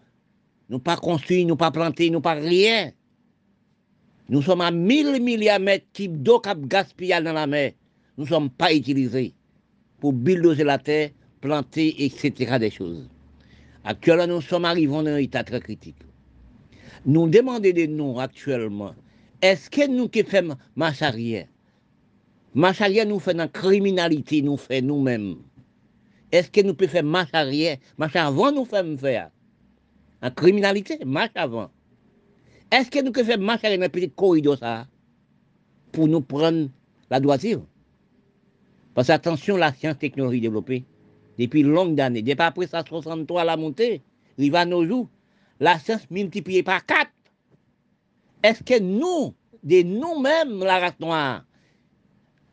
Nous 0.69 0.77
pas 0.77 0.97
construit, 0.97 1.45
nous 1.45 1.55
pas 1.55 1.71
planté, 1.71 2.11
nous 2.11 2.21
pas 2.21 2.35
rien. 2.35 2.91
Nous 4.29 4.43
sommes 4.43 4.61
à 4.61 4.69
1000 4.69 5.19
milliards 5.19 5.57
de 5.57 5.65
mètres 5.65 6.05
d'eau 6.09 6.39
qui 6.39 6.49
gaspillé 6.67 7.19
dans 7.21 7.33
la 7.33 7.47
mer. 7.47 7.71
Nous 8.19 8.25
ne 8.25 8.29
sommes 8.29 8.51
pas 8.51 8.71
utilisés 8.71 9.33
pour 10.03 10.11
bulldozer 10.11 10.65
la 10.65 10.77
terre, 10.77 11.11
planter, 11.39 12.03
etc. 12.03 12.59
des 12.59 12.69
choses. 12.69 13.07
Actuellement, 13.85 14.27
nous 14.27 14.41
sommes 14.41 14.65
arrivés 14.65 14.91
dans 14.91 15.05
un 15.05 15.15
état 15.15 15.45
très 15.45 15.61
critique. 15.61 15.95
Nous 17.05 17.29
demandons 17.29 17.71
de 17.71 17.85
nous 17.85 18.19
actuellement, 18.19 18.95
est-ce 19.41 19.69
que 19.69 19.87
nous 19.87 20.09
qui 20.09 20.23
faisons 20.23 20.57
marche 20.75 21.01
arrière? 21.01 21.47
Marche 22.53 22.81
arrière 22.81 23.05
nous 23.05 23.17
fait 23.17 23.33
dans 23.33 23.43
la 23.43 23.47
criminalité, 23.47 24.41
nous 24.41 24.57
fait 24.57 24.81
nous-mêmes. 24.81 25.37
Est-ce 26.33 26.51
que 26.51 26.59
nous 26.59 26.73
pouvons 26.73 26.91
faire 26.91 27.03
marche 27.05 27.29
arrière? 27.31 27.77
Marche 27.97 28.17
avant 28.17 28.51
nous 28.51 28.65
faisons 28.65 28.97
faire. 28.97 29.29
En 30.21 30.31
criminalité, 30.31 30.99
marche 31.05 31.31
avant. 31.35 31.71
Est-ce 32.69 32.91
que 32.91 33.01
nous 33.01 33.13
pouvons 33.13 33.25
faire 33.25 33.39
marche 33.39 33.63
arrière 33.63 33.79
dans 33.79 33.85
le 33.85 33.89
petit 33.89 34.11
corridor 34.11 34.57
Pour 35.93 36.09
nous 36.09 36.19
prendre 36.19 36.67
la 37.09 37.21
droiture? 37.21 37.65
Parce 38.93 39.07
que 39.07 39.13
attention, 39.13 39.57
la 39.57 39.73
science 39.73 39.97
technologie 39.97 40.41
développée 40.41 40.83
depuis 41.39 41.63
longues 41.63 41.99
années, 41.99 42.21
depuis 42.21 42.41
après 42.41 42.67
ça 42.67 42.83
63 42.87 43.43
la 43.43 43.57
montée, 43.57 44.01
il 44.37 44.51
va 44.51 44.65
nos 44.65 44.85
jours, 44.85 45.09
la 45.59 45.79
science 45.79 46.09
multipliée 46.11 46.63
par 46.63 46.85
quatre. 46.85 47.11
Est-ce 48.43 48.63
que 48.63 48.79
nous, 48.79 49.33
de 49.63 49.81
nous-mêmes, 49.83 50.59
la 50.59 50.79
race 50.79 50.99
noire, 50.99 51.45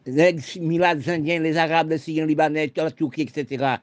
les 0.07 0.37
Milades 0.61 1.09
indiens, 1.09 1.41
les 1.41 1.57
Arabes, 1.57 1.91
les 1.91 1.99
Syriens, 1.99 2.23
les 2.23 2.29
Libanais, 2.29 2.73
la 2.75 2.91
Turquie, 2.91 3.23
etc., 3.23 3.77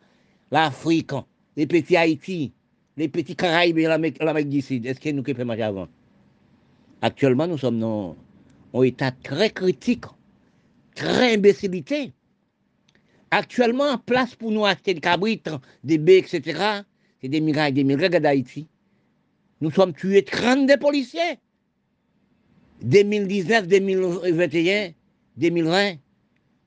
l'Afrique, 0.52 1.12
les 1.56 1.68
petits 1.68 1.98
Haïti, 1.98 2.54
les 2.96 3.08
petits 3.08 3.36
Caraïbes 3.36 3.78
et 3.78 3.84
l'Amérique 3.84 4.50
du 4.50 4.62
Sud, 4.62 4.86
est-ce 4.86 5.00
que 5.00 5.10
nous 5.10 5.22
pouvons 5.22 5.46
manger 5.46 5.64
avant? 5.64 5.88
Actuellement, 7.02 7.46
nous 7.46 7.58
sommes 7.58 7.80
dans 7.80 8.16
un 8.74 8.82
état 8.82 9.12
très 9.12 9.52
critique, 9.52 10.06
très 10.96 11.36
imbécilité. 11.36 12.14
Actuellement, 13.32 13.98
place 13.98 14.36
pour 14.36 14.52
nous 14.52 14.66
acheter 14.66 14.94
des 14.94 15.02
cabrites, 15.02 15.50
des 15.84 15.98
baies, 15.98 16.20
etc., 16.20 16.84
c'est 17.22 17.28
des 17.28 17.42
mirailles, 17.42 17.74
des 17.74 17.84
mirailles 17.84 18.22
d'Haïti. 18.22 18.68
Nous 19.60 19.72
sommes 19.72 19.94
tués 19.94 20.24
32 20.24 20.78
policiers. 20.78 21.40
2019, 22.82 23.68
2021, 23.68 24.92
2020, 25.36 25.96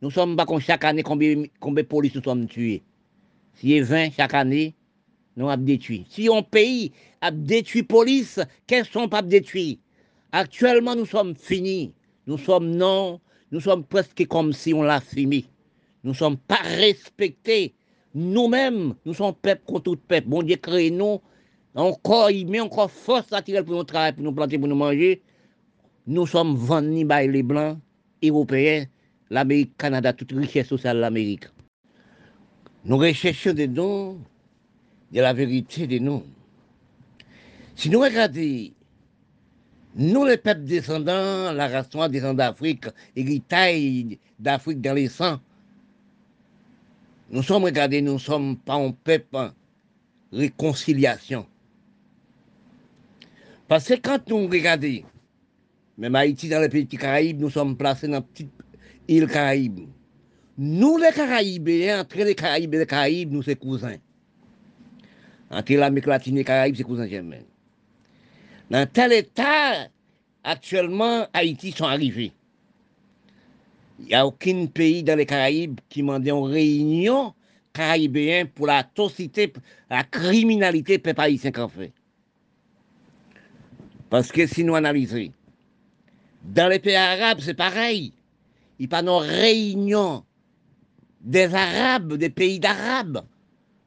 nous 0.03 0.11
sommes 0.11 0.37
pas 0.37 0.47
chaque 0.59 0.85
année 0.85 1.03
combien, 1.03 1.45
combien 1.61 1.83
de 1.85 1.89
policiers 1.89 2.19
nous 2.19 2.25
sommes 2.25 2.47
tués. 2.47 2.83
Si 3.55 3.69
y 3.69 3.79
a 3.79 3.85
20 3.85 4.13
chaque 4.17 4.35
année, 4.35 4.75
nous 5.37 5.49
avons 5.49 5.63
détruit. 5.63 6.05
Si 6.11 6.29
un 6.29 6.43
pays 6.43 6.93
a 7.21 7.31
détruit 7.31 7.85
police, 7.85 8.41
qu'est-ce 8.67 8.91
sont 8.91 9.09
pas 9.09 9.23
détruits 9.23 9.79
Actuellement, 10.33 10.97
nous 10.97 11.07
sommes 11.07 11.35
finis. 11.37 11.95
Nous 12.27 12.39
sommes 12.39 12.71
non, 12.71 13.21
nous 13.51 13.61
sommes 13.61 13.85
presque 13.85 14.27
comme 14.27 14.53
si 14.53 14.75
on 14.75 14.83
l'a 14.83 15.01
fini. 15.01 15.47
Nous 16.05 16.11
ne 16.13 16.17
sommes 16.17 16.37
pas 16.37 16.61
respectés. 16.63 17.75
Nous-mêmes, 18.15 18.95
nous 19.05 19.15
sommes 19.15 19.35
peuple 19.35 19.63
contre 19.67 19.83
tout 19.83 19.97
peuple. 19.97 20.29
Bon 20.29 20.43
Dieu 20.43 20.57
crée 20.57 20.91
nous. 20.91 21.21
Encore, 21.75 22.31
il 22.31 22.49
met 22.49 22.61
encore 22.61 22.91
force 22.91 23.31
naturelle 23.31 23.65
pour 23.65 23.77
nous 23.77 23.85
travailler, 23.85 24.13
pour 24.15 24.25
nous 24.25 24.33
planter, 24.33 24.59
pour 24.59 24.69
nous 24.69 24.75
manger. 24.75 25.23
Nous 26.07 26.27
sommes 26.27 26.57
vendus 26.57 27.07
par 27.07 27.23
les 27.23 27.43
Blancs, 27.43 27.79
Européens, 28.25 28.87
l'Amérique, 29.31 29.77
Canada, 29.77 30.13
toute 30.13 30.33
richesse 30.33 30.67
sociale 30.67 30.97
de 30.97 31.03
l'Amérique. 31.03 31.45
Nous 32.85 32.97
recherchons 32.97 33.53
des 33.53 33.69
noms, 33.69 34.19
de 35.13 35.21
la 35.21 35.33
vérité 35.33 35.87
des 35.87 36.01
noms. 36.01 36.25
Si 37.77 37.89
nous 37.91 38.01
regardons, 38.01 38.73
nous 39.95 40.25
les 40.25 40.39
peuples 40.39 40.65
descendants, 40.65 41.53
la 41.53 41.69
race 41.69 41.93
noire 41.95 42.09
descendant 42.09 42.35
d'Afrique, 42.35 42.87
héritage 43.15 44.17
d'Afrique 44.39 44.81
dans 44.81 44.95
les 44.95 45.09
sangs, 45.09 45.41
nous 47.31 47.43
sommes 47.43 47.65
regardés, 47.65 48.03
nous 48.03 48.15
ne 48.15 48.19
sommes 48.19 48.57
pas 48.57 48.75
un 48.75 48.91
peuple 48.91 49.53
réconciliation. 50.33 51.47
Parce 53.69 53.87
que 53.87 53.95
quand 53.95 54.29
nous 54.29 54.49
regardons, 54.49 55.03
même 55.97 56.15
Haïti 56.17 56.49
dans 56.49 56.61
les 56.61 56.69
pays 56.69 56.87
Caraïbes, 56.87 57.41
nous 57.41 57.51
sommes 57.51 57.77
placés 57.77 58.09
dans 58.09 58.19
une 58.19 58.25
petite 58.25 58.53
île 59.07 59.29
Caraïbe. 59.29 59.81
Nous, 60.59 60.99
les 60.99 61.13
Caraïbes, 61.13 61.69
entre 61.99 62.19
les 62.19 62.35
Caraïbes 62.35 62.75
et 62.75 62.79
les 62.79 62.87
Caraïbes, 62.87 63.33
nous, 63.33 63.43
sommes 63.43 63.55
cousins. 63.57 63.97
Entre 65.51 65.73
l'Amérique 65.75 66.07
latine 66.07 66.37
et 66.37 66.39
les 66.41 66.45
Caraïbes, 66.45 66.77
c'est 66.77 66.83
cousins 66.83 67.07
germains. 67.07 67.45
Dans 68.71 68.89
tel 68.91 69.13
état, 69.13 69.89
actuellement, 70.43 71.27
Haïti 71.33 71.73
sont 71.73 71.85
arrivés. 71.85 72.33
Il 74.01 74.07
n'y 74.07 74.15
a 74.15 74.27
aucun 74.27 74.67
pays 74.67 75.03
dans 75.03 75.17
les 75.17 75.27
Caraïbes 75.27 75.79
qui 75.89 76.03
m'a 76.03 76.19
dit 76.19 76.33
en 76.33 76.43
réunion 76.43 77.35
caribéen 77.73 78.47
pour 78.47 78.67
la 78.67 78.83
toxicité, 78.83 79.53
la 79.89 80.03
criminalité 80.05 80.99
peuple 80.99 81.21
haïtien 81.21 81.53
qu'on 81.53 81.69
fait. 81.69 81.93
Parce 84.09 84.33
que 84.33 84.47
si 84.47 84.65
nous 84.65 84.75
analysons, 84.75 85.31
dans 86.43 86.69
les 86.69 86.79
pays 86.79 86.97
arabes, 86.97 87.39
c'est 87.41 87.55
pareil. 87.55 88.13
Il 88.79 88.85
n'y 88.85 88.87
a 88.87 88.89
pas 88.89 89.03
de 89.03 89.11
réunion 89.11 90.25
des 91.21 91.55
Arabes, 91.55 92.15
des 92.15 92.31
pays 92.31 92.59
d'Arabes, 92.59 93.23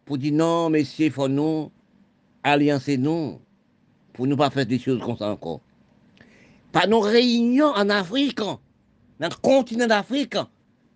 pour 0.06 0.20
dire 0.20 0.34
non, 0.34 0.70
messieurs, 0.70 1.08
il 1.08 1.12
faut 1.12 1.28
nous 1.28 1.72
alliancer 2.44 2.98
nous, 2.98 3.40
pour 4.14 4.28
ne 4.28 4.36
pas 4.36 4.52
faire 4.52 4.68
des 4.68 4.78
choses 4.78 5.02
comme 5.02 5.18
ça 5.18 5.32
encore. 5.32 5.62
Pas 6.72 6.86
nos 6.86 7.00
réunions 7.00 7.72
en 7.76 7.90
Afrique, 7.90 8.40
dans 9.24 9.30
le 9.30 9.36
continent 9.36 9.88
d'Afrique, 9.88 10.36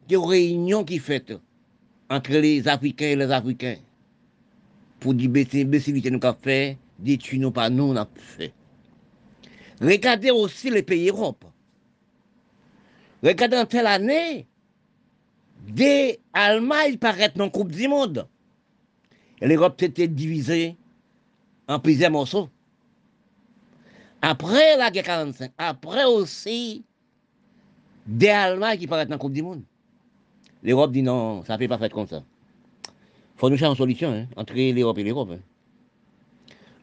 des 0.09 0.17
réunions 0.17 0.83
qui 0.83 0.99
faites 0.99 1.31
entre 2.09 2.31
les 2.33 2.67
Africains 2.67 3.05
et 3.05 3.15
les 3.15 3.31
Africains. 3.31 3.77
Pour 4.99 5.13
dire 5.13 5.31
que 5.31 5.63
nous 5.63 6.25
avons 6.25 6.37
fait, 6.43 6.77
détruire 6.99 7.41
nous 7.41 7.51
pas 7.51 7.69
nous, 7.69 7.85
on 7.85 7.95
a 7.95 8.05
fait. 8.13 8.51
Regardez 9.79 10.31
aussi 10.31 10.69
les 10.69 10.83
pays 10.83 11.07
Europe. 11.07 11.45
Regardez 13.23 13.59
en 13.59 13.65
telle 13.65 13.87
année, 13.87 14.45
des 15.65 16.19
Allemagne 16.33 16.97
paraissent 16.97 17.33
dans 17.33 17.45
la 17.45 17.49
Coupe 17.49 17.71
du 17.71 17.87
Monde. 17.87 18.27
L'Europe 19.39 19.79
s'était 19.79 20.09
divisée 20.09 20.75
en 21.69 21.79
plusieurs 21.79 22.11
morceaux. 22.11 22.49
Après 24.21 24.75
la 24.75 24.91
guerre 24.91 25.05
45, 25.05 25.51
après 25.57 26.03
aussi 26.03 26.83
des 28.07 28.29
Allemands 28.29 28.75
qui 28.77 28.87
paraissent 28.87 29.07
dans 29.07 29.15
la 29.15 29.19
Coupe 29.19 29.33
du 29.33 29.43
Monde. 29.43 29.61
L'Europe 30.63 30.91
dit 30.91 31.03
non, 31.03 31.43
ça 31.45 31.53
ne 31.53 31.59
peut 31.59 31.67
pas 31.67 31.77
faire 31.77 31.89
comme 31.89 32.07
ça. 32.07 32.23
Il 32.87 33.39
faut 33.39 33.49
nous 33.49 33.57
chercher 33.57 33.71
une 33.71 33.77
solution 33.77 34.11
hein, 34.11 34.25
entre 34.35 34.53
l'Europe 34.55 34.97
et 34.97 35.03
l'Europe. 35.03 35.29
Hein. 35.33 35.39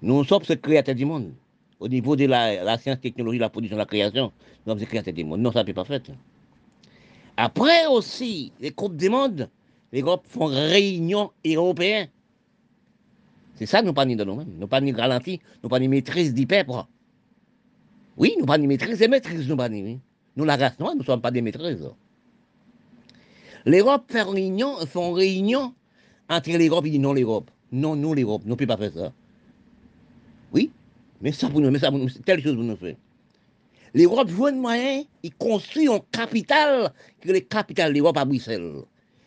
Nous 0.03 0.22
sommes 0.25 0.45
ce 0.45 0.53
créateurs 0.53 0.95
du 0.95 1.05
monde. 1.05 1.33
Au 1.81 1.89
niveau 1.89 2.14
de 2.14 2.27
la, 2.27 2.79
science, 2.79 3.01
technologie, 3.01 3.39
la 3.39 3.49
production, 3.49 3.77
la 3.77 3.87
création, 3.87 4.33
nous 4.64 4.72
sommes 4.72 4.81
ce 4.81 4.85
créateurs 4.85 5.14
du 5.14 5.25
monde. 5.25 5.41
Non, 5.41 5.51
ça 5.51 5.61
ne 5.61 5.66
peut 5.66 5.75
pas 5.75 5.85
faire. 5.85 6.01
Après 7.37 7.87
aussi, 7.87 8.53
les 8.61 8.70
Coupes 8.70 8.97
du 8.97 9.09
monde, 9.09 9.49
l'Europe 9.93 10.25
font 10.29 10.47
réunion 10.47 11.33
européenne. 11.45 12.09
C'est 13.57 13.66
ça, 13.66 13.83
nous 13.83 13.93
pas 13.93 14.05
ni 14.05 14.14
de 14.14 14.25
nous-mêmes. 14.25 14.55
Nous 14.59 14.66
pas 14.66 14.81
ni 14.81 14.93
ralenti, 14.93 15.41
nous 15.62 15.68
pas 15.68 15.81
ni 15.81 15.89
maîtrise 15.89 16.35
du 16.35 16.47
peuple. 16.47 16.72
Oui, 18.16 18.35
nous 18.39 18.47
pas 18.47 18.59
ni 18.59 18.66
maîtrise 18.66 19.03
et 19.03 19.09
maîtrise, 19.09 19.49
nous 19.49 19.57
pas 19.57 19.68
ni. 19.68 19.99
Nous, 20.37 20.45
la 20.45 20.57
race 20.57 20.78
noire, 20.78 20.95
nous 20.95 21.01
ne 21.01 21.05
sommes 21.05 21.20
pas 21.20 21.30
des 21.30 21.43
maîtrises. 21.43 21.89
L'Europe 23.66 24.05
fait 24.09 24.22
réunion, 24.22 24.76
font 24.87 25.12
réunion 25.12 25.74
entre 26.28 26.51
l'Europe 26.51 26.87
et 26.87 26.99
non 26.99 27.12
l'Europe. 27.12 27.51
Non, 27.72 27.97
nous 27.97 28.14
l'Europe, 28.14 28.43
nous 28.45 28.51
ne 28.51 28.55
pouvons 28.57 28.68
pas 28.68 28.76
faire 28.76 28.93
ça. 28.93 29.12
Oui, 30.53 30.70
mais 31.20 31.32
ça 31.32 31.49
pour 31.49 31.61
nous, 31.61 31.70
mais 31.70 31.78
ça 31.78 31.91
nous, 31.91 32.09
telle 32.11 32.43
chose 32.43 32.55
pour 32.55 32.64
nous 32.64 32.76
faire. 32.76 32.97
L'Europe 33.95 34.28
joue 34.28 34.47
un 34.47 34.53
moyen, 34.53 35.05
il 35.22 35.35
construit 35.35 35.89
un 35.89 36.01
capital, 36.11 36.93
que 37.20 37.30
le 37.30 37.41
capital 37.41 37.93
de 37.93 37.99
l'Europe 37.99 38.16
à 38.18 38.24
Bruxelles. 38.24 38.82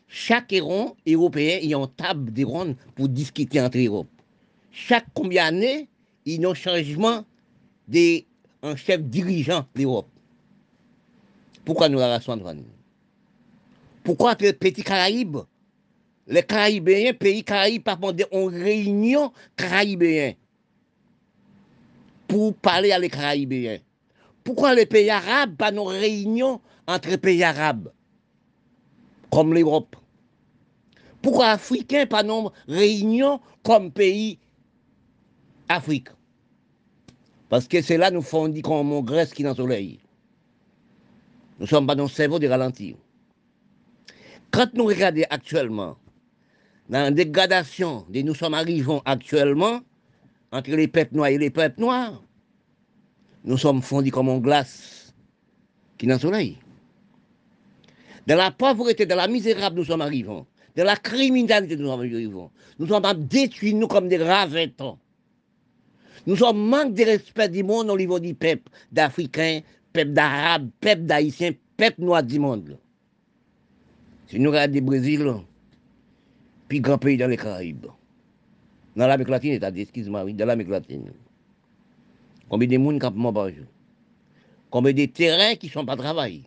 Chaque 0.10 0.54
héron 0.54 0.96
européen, 1.08 1.60
il 1.62 1.70
y 1.70 1.74
a 1.74 1.78
une 1.78 1.88
table 1.88 2.32
de 2.32 2.46
ronde 2.46 2.76
pour 2.96 3.10
discuter 3.10 3.62
entre 3.62 3.78
l'Europe. 3.78 4.08
Chaque 4.72 5.06
combien 5.14 5.52
d'années, 5.52 5.88
il 6.26 6.42
y 6.42 6.46
a 6.46 6.50
un 6.50 6.54
changement 6.54 7.24
d'un 7.88 8.76
chef 8.76 9.02
dirigeant 9.04 9.66
de 9.74 9.82
l'Europe. 9.82 10.10
Pourquoi 11.68 11.90
nous 11.90 12.00
la 12.00 12.18
Pourquoi 14.02 14.36
les 14.40 14.54
petits 14.54 14.84
Caraïbes, 14.84 15.40
les 16.26 16.42
Caraïbéens, 16.42 17.12
pays 17.12 17.44
Caraïbes, 17.44 17.84
pas 17.84 18.00
en 18.32 18.46
réunion 18.46 19.34
Caraïbéens 19.58 20.36
pour 22.30 22.56
parler 22.56 22.94
à 22.94 23.00
les 23.00 23.10
Caraïbéens? 23.10 23.80
Pourquoi 24.46 24.76
les 24.76 24.86
pays 24.86 25.10
arabes, 25.10 25.58
pas 25.58 25.72
nos 25.72 25.84
réunions 25.84 26.62
entre 26.88 27.18
pays 27.18 27.44
arabes, 27.44 27.92
comme 29.30 29.54
l'Europe? 29.54 29.98
Pourquoi 31.22 31.48
Africains, 31.48 32.06
pas 32.06 32.24
nos 32.24 32.54
réunions 32.70 33.42
comme 33.64 33.92
pays 33.92 34.40
Afrique? 35.68 36.08
Parce 37.50 37.68
que 37.68 37.82
c'est 37.82 37.98
là 37.98 38.10
nous 38.10 38.22
font 38.22 38.48
dire 38.48 38.64
qu'on 38.64 39.02
Grèce 39.02 39.34
qui 39.34 39.42
est 39.42 39.44
dans 39.44 39.52
le 39.52 39.56
soleil. 39.58 40.00
Nous 41.60 41.68
sommes 41.68 41.88
pas 41.88 41.96
dans 41.96 42.04
le 42.04 42.10
cerveau 42.10 42.40
de 42.40 42.48
ralentir. 42.48 42.96
Quand 44.52 44.74
nous 44.74 44.86
regardons 44.86 45.24
actuellement, 45.30 45.98
dans 46.90 47.02
la 47.04 47.12
dégradation 47.12 48.06
de 48.10 48.22
nous 48.22 48.36
sommes 48.36 48.54
arrivés 48.54 49.00
actuellement, 49.06 49.82
entre 50.52 50.72
les 50.72 50.88
peuples 50.88 51.16
noirs 51.16 51.30
et 51.30 51.38
les 51.38 51.50
peuples 51.50 51.82
noirs, 51.82 52.24
nous 53.44 53.58
sommes 53.58 53.82
fondus 53.82 54.12
comme 54.12 54.30
une 54.30 54.42
glace 54.42 55.14
qui 55.98 56.06
est 56.06 56.10
dans 56.10 56.16
le 56.16 56.20
soleil. 56.22 56.58
Dans 58.28 58.36
la 58.36 58.52
pauvreté, 58.52 59.06
dans 59.06 59.16
la 59.16 59.28
misérable, 59.28 59.78
nous 59.78 59.86
sommes 59.86 60.02
arrivés. 60.02 60.44
Dans 60.76 60.84
la 60.84 60.96
criminalité, 60.96 61.76
nous 61.76 61.88
sommes 61.88 62.00
arrivés. 62.00 62.30
Nous 62.80 62.88
sommes 62.88 63.26
détruits, 63.26 63.74
nous, 63.74 63.88
comme 63.88 64.08
des 64.08 64.18
ravettons. 64.18 64.98
Nous 66.26 66.36
sommes 66.36 66.68
manque 66.68 66.94
de 66.94 67.06
respect 67.06 67.48
du 67.48 67.64
monde 67.64 67.90
au 67.90 67.98
niveau 67.98 68.20
du 68.20 68.34
peuple, 68.34 68.70
d'Africains, 68.92 69.62
peuple 69.98 70.14
d'Arabes, 70.14 70.70
peuple 70.80 71.02
d'Haïtiens, 71.04 71.54
peuple 71.76 72.02
noir 72.02 72.22
du 72.22 72.38
monde. 72.40 72.78
Si 74.28 74.40
nous 74.40 74.52
regardons 74.52 74.76
le 74.76 74.82
Brésil, 74.82 75.34
puis 76.68 76.82
grand 76.82 77.00
pays 77.00 77.18
dans 77.18 77.28
les 77.28 77.38
Caraïbes, 77.38 77.88
dans 78.96 79.08
l'Amérique 79.08 79.30
latine, 79.30 79.60
excuse-moi, 79.64 80.24
oui, 80.24 80.34
dans 80.34 80.46
l'Amérique 80.46 80.72
latine. 80.72 81.12
Combien 82.48 82.68
de 82.68 82.78
monde 82.78 83.04
mort 83.16 83.34
par 83.34 83.50
jour 83.50 83.66
Combien 84.70 84.94
de 84.94 85.06
terrains 85.06 85.56
qui 85.56 85.68
ne 85.68 85.72
sont 85.72 85.86
pas 85.86 85.96
travaillés? 85.96 86.46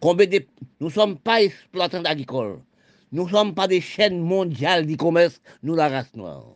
Combien 0.00 0.26
de... 0.26 0.44
Nous 0.80 0.86
ne 0.86 0.92
sommes 0.92 1.18
pas 1.18 1.42
exploitants 1.42 2.04
agricoles. 2.04 2.60
Nous 3.12 3.24
ne 3.24 3.30
sommes 3.30 3.54
pas 3.54 3.68
des 3.68 3.80
chaînes 3.80 4.20
mondiales 4.20 4.86
du 4.86 4.96
commerce, 4.96 5.40
nous, 5.62 5.74
la 5.74 5.88
race 5.88 6.14
noire. 6.14 6.46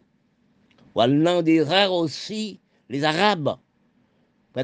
Voilà 0.94 1.42
des 1.42 1.62
rares 1.62 1.92
aussi, 1.92 2.60
les 2.88 3.04
Arabes. 3.04 3.56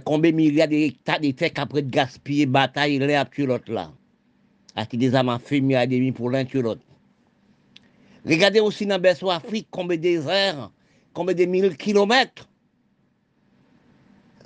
Combien 0.01 0.33
de 0.33 0.37
milliards 0.37 0.69
d'hectares 0.69 1.21
de 1.21 1.31
terres 1.31 1.51
après 1.57 1.83
de 1.83 1.91
gaspiller, 1.91 2.47
bataille, 2.47 2.99
les 2.99 3.15
à 3.15 3.29
l'autre 3.39 3.73
là? 3.73 3.93
À 4.75 4.87
qui 4.87 4.97
des 4.97 5.15
amants 5.15 5.39
féminins 5.39 5.81
à 5.81 6.13
pour 6.13 6.31
l'un 6.31 6.45
l'autre. 6.55 6.81
Regardez 8.27 8.61
aussi 8.61 8.87
dans 8.87 9.01
le 9.01 9.31
Afrique 9.31 9.69
combien 9.71 9.97
de 9.97 10.03
déserts, 10.03 10.71
combien 11.13 11.35
de 11.35 11.45
mille 11.45 11.77
kilomètres. 11.77 12.49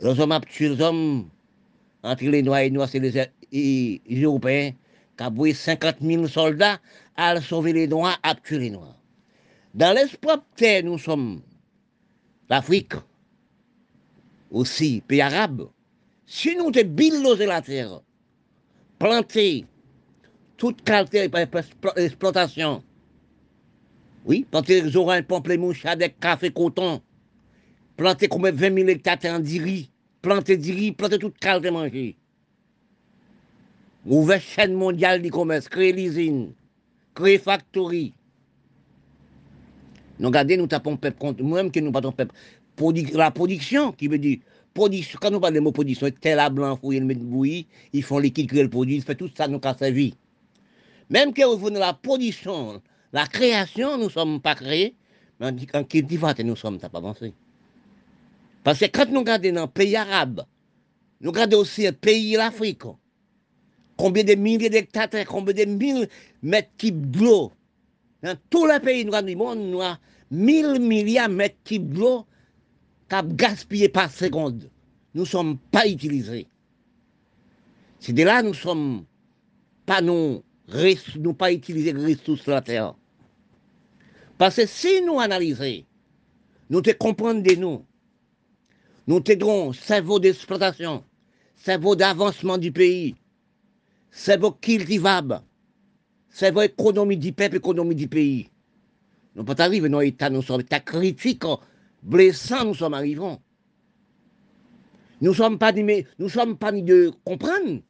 Les 0.03 0.21
hommes 0.21 0.39
tué 0.47 0.69
les 0.69 0.81
hommes 0.81 1.29
entre 2.03 2.25
les 2.25 2.43
Noirs 2.43 2.61
et 2.61 2.65
les 2.65 2.71
Noirs, 2.71 2.89
c'est 2.89 3.01
les, 3.01 4.23
Européens 4.23 4.73
qui 5.17 5.25
ont 5.25 5.31
brûlé 5.31 5.55
50 5.55 5.97
000 6.03 6.27
soldats 6.27 6.79
à 7.17 7.41
sauver 7.41 7.73
les 7.73 7.89
Noirs, 7.89 8.19
à 8.23 8.35
tuer 8.35 8.59
les 8.59 8.71
Noirs. 8.71 8.97
Dans 9.75 9.95
l'espoir 9.95 10.39
terre, 10.57 10.85
nous 10.85 10.99
sommes 10.99 11.41
l'Afrique, 12.49 12.95
aussi, 14.51 15.03
pays 15.07 15.21
arabe. 15.21 15.69
Si 16.27 16.55
nous 16.57 16.71
te 16.71 16.83
billosé 16.83 17.47
la 17.47 17.63
terre, 17.63 18.01
planter 18.99 19.65
toute 20.57 20.83
qualité 20.83 21.29
d'exploitation, 21.29 22.83
oui, 24.25 24.47
planter 24.51 24.83
les 24.83 24.97
oranges, 24.97 25.23
pamplemouches, 25.23 25.85
des 25.97 26.11
café, 26.11 26.51
coton, 26.51 27.01
planter 27.97 28.29
comme 28.29 28.49
20 28.49 28.75
000 28.75 28.89
hectares 28.89 29.19
en 29.25 29.39
diri, 29.39 29.91
planter 30.21 30.57
diri, 30.57 30.93
planter 30.93 31.19
toute 31.19 31.39
qualité 31.39 31.71
manger. 31.71 32.17
Ouvrir 34.05 34.41
chaîne 34.41 34.75
mondiale 34.75 35.23
du 35.23 35.31
commerce, 35.31 35.69
créer 35.69 35.93
l'usine, 35.93 36.53
créer 37.15 37.39
factory. 37.39 38.15
Nous 40.19 40.29
regardons, 40.29 40.57
nous 40.57 40.67
tapons 40.67 40.97
peuple 40.97 41.19
contre 41.19 41.43
nous-mêmes 41.43 41.71
que 41.71 41.81
nous 41.81 41.93
pas 41.93 42.01
peuple. 42.01 42.35
La 43.13 43.31
production, 43.31 43.93
qui 43.93 44.09
veut 44.09 44.19
dire, 44.19 44.39
quand 44.75 45.31
nous 45.31 45.41
parlons 45.41 45.57
de 45.57 45.61
mots 45.61 45.73
production, 45.73 46.09
tel 46.21 46.39
à 46.39 46.49
blanc, 46.49 46.77
fouiller, 46.77 47.01
le 47.01 47.07
mettre 47.07 47.23
bouillir, 47.23 47.65
ils 47.93 48.05
font 48.05 48.19
liquide, 48.19 48.49
créer 48.49 48.63
le 48.63 48.71
produit, 48.71 48.97
ils 48.97 49.03
font 49.03 49.15
tout 49.15 49.31
ça, 49.37 49.49
nous 49.49 49.61
la 49.81 49.91
vie. 49.91 50.15
Même 51.11 51.33
que 51.33 51.45
vous 51.45 51.69
la 51.71 51.95
production, 51.95 52.81
la 53.13 53.27
création, 53.27 53.99
nous 53.99 54.05
ne 54.05 54.11
sommes 54.11 54.41
pas 54.41 54.55
créés, 54.55 54.95
mais 55.41 55.49
en 55.75 55.85
cultivateur, 55.85 56.47
nous 56.47 56.55
sommes 56.55 56.79
pas 56.79 56.91
avancés. 56.95 57.33
Parce 58.63 58.79
que 58.79 58.85
quand 58.87 59.11
nous 59.11 59.21
regardons 59.21 59.53
dans 59.53 59.63
le 59.63 59.69
pays 59.69 59.97
arabe, 59.97 60.45
nous 61.21 61.31
regardons 61.31 61.59
aussi 61.59 61.87
le 61.87 61.93
pays 61.93 62.37
l'Afrique, 62.37 62.83
combien 63.97 64.23
de 64.23 64.35
milliers 64.35 64.71
d'hectares, 64.71 65.09
combien 65.27 65.55
de 65.55 65.65
mille 65.65 66.09
mètres 66.43 66.71
cubes 66.79 67.11
d'eau. 67.11 67.51
Dans 68.23 68.37
tous 68.51 68.67
les 68.67 68.79
pays 68.79 69.05
du 69.05 69.37
monde, 69.37 69.59
nous 69.59 69.83
avons 69.83 69.97
1000 70.31 70.79
milliards 70.81 71.29
de 71.29 71.35
mètres 71.35 71.57
cubes 71.65 71.95
d'eau 71.95 72.25
cap 73.09 73.27
gaspillé 73.35 73.89
par 73.89 74.11
seconde. 74.11 74.71
Nous 75.15 75.23
ne 75.23 75.27
sommes 75.27 75.59
pas 75.59 75.87
utilisés. 75.89 76.47
C'est 78.01 78.13
de 78.13 78.23
là 78.23 78.43
nous 78.43 78.55
sommes 78.55 79.05
pas 79.87 80.01
nous, 80.01 80.43
nous 81.17 81.35
pas 81.35 81.53
utiliser 81.53 81.93
les 81.93 82.15
ressources 82.15 82.45
de 82.45 82.53
la 82.53 82.61
terre. 82.61 82.95
Parce 84.37 84.57
que 84.57 84.67
si 84.67 85.03
nous 85.03 85.19
analysons, 85.19 85.85
nous 86.71 86.81
te 86.81 86.91
comprenons 86.91 87.41
de 87.41 87.55
nous, 87.55 87.85
nous 89.07 89.21
t'aiderons 89.21 89.73
cerveau 89.73 90.21
d'exploitation, 90.21 91.03
cerveau 91.57 91.97
d'avancement 91.97 92.59
du 92.59 92.71
pays, 92.71 93.17
cerveau 94.11 94.53
cultivable, 94.53 95.41
cerveau 96.29 96.63
économie 96.63 97.17
du 97.17 97.33
peuple, 97.33 97.57
économie 97.57 97.95
du 97.95 98.07
pays. 98.07 98.51
Nous 99.35 99.45
pas 99.45 99.61
arriver 99.63 99.89
dans 99.89 100.01
l'état, 100.01 100.31
nous 100.31 100.43
sommes 100.43 100.61
état 100.61 100.81
critique, 100.81 101.45
blessant, 102.03 102.65
nous 102.65 102.75
sommes 102.75 102.95
arrivés. 102.95 103.37
Nous 105.21 105.31
ne 105.31 105.37
sommes 105.37 105.59
pas 105.59 105.73
ni, 105.73 106.05
nous 106.19 106.29
sommes 106.29 106.57
pas 106.57 106.73
ni 106.73 106.83
de 106.83 107.13
comprendre. 107.25 107.81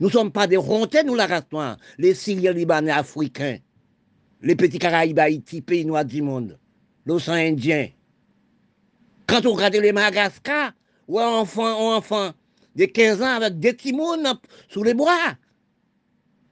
Nous 0.00 0.06
ne 0.06 0.12
sommes 0.12 0.32
pas 0.32 0.46
des 0.46 0.56
rontés, 0.56 1.02
nous 1.04 1.14
la 1.14 1.26
race 1.26 1.44
les 1.98 2.14
Syriens, 2.14 2.52
Libanais, 2.52 2.90
Africains, 2.90 3.58
les 4.42 4.54
petits 4.54 4.78
Caraïbes, 4.78 5.18
Haïti, 5.18 5.60
pays 5.60 5.84
noirs 5.84 6.04
du 6.04 6.22
monde, 6.22 6.58
l'océan 7.04 7.34
Indien. 7.34 7.88
Quand 9.26 9.44
on 9.46 9.54
regarde 9.54 9.74
les 9.74 9.92
Madagascar, 9.92 10.72
ou 11.08 11.20
enfant, 11.20 11.66
un 11.66 11.96
enfant 11.96 12.32
de 12.76 12.84
15 12.84 13.22
ans 13.22 13.36
avec 13.36 13.58
des 13.58 13.74
timons 13.74 14.22
sous 14.68 14.82
les 14.82 14.94
bois, 14.94 15.36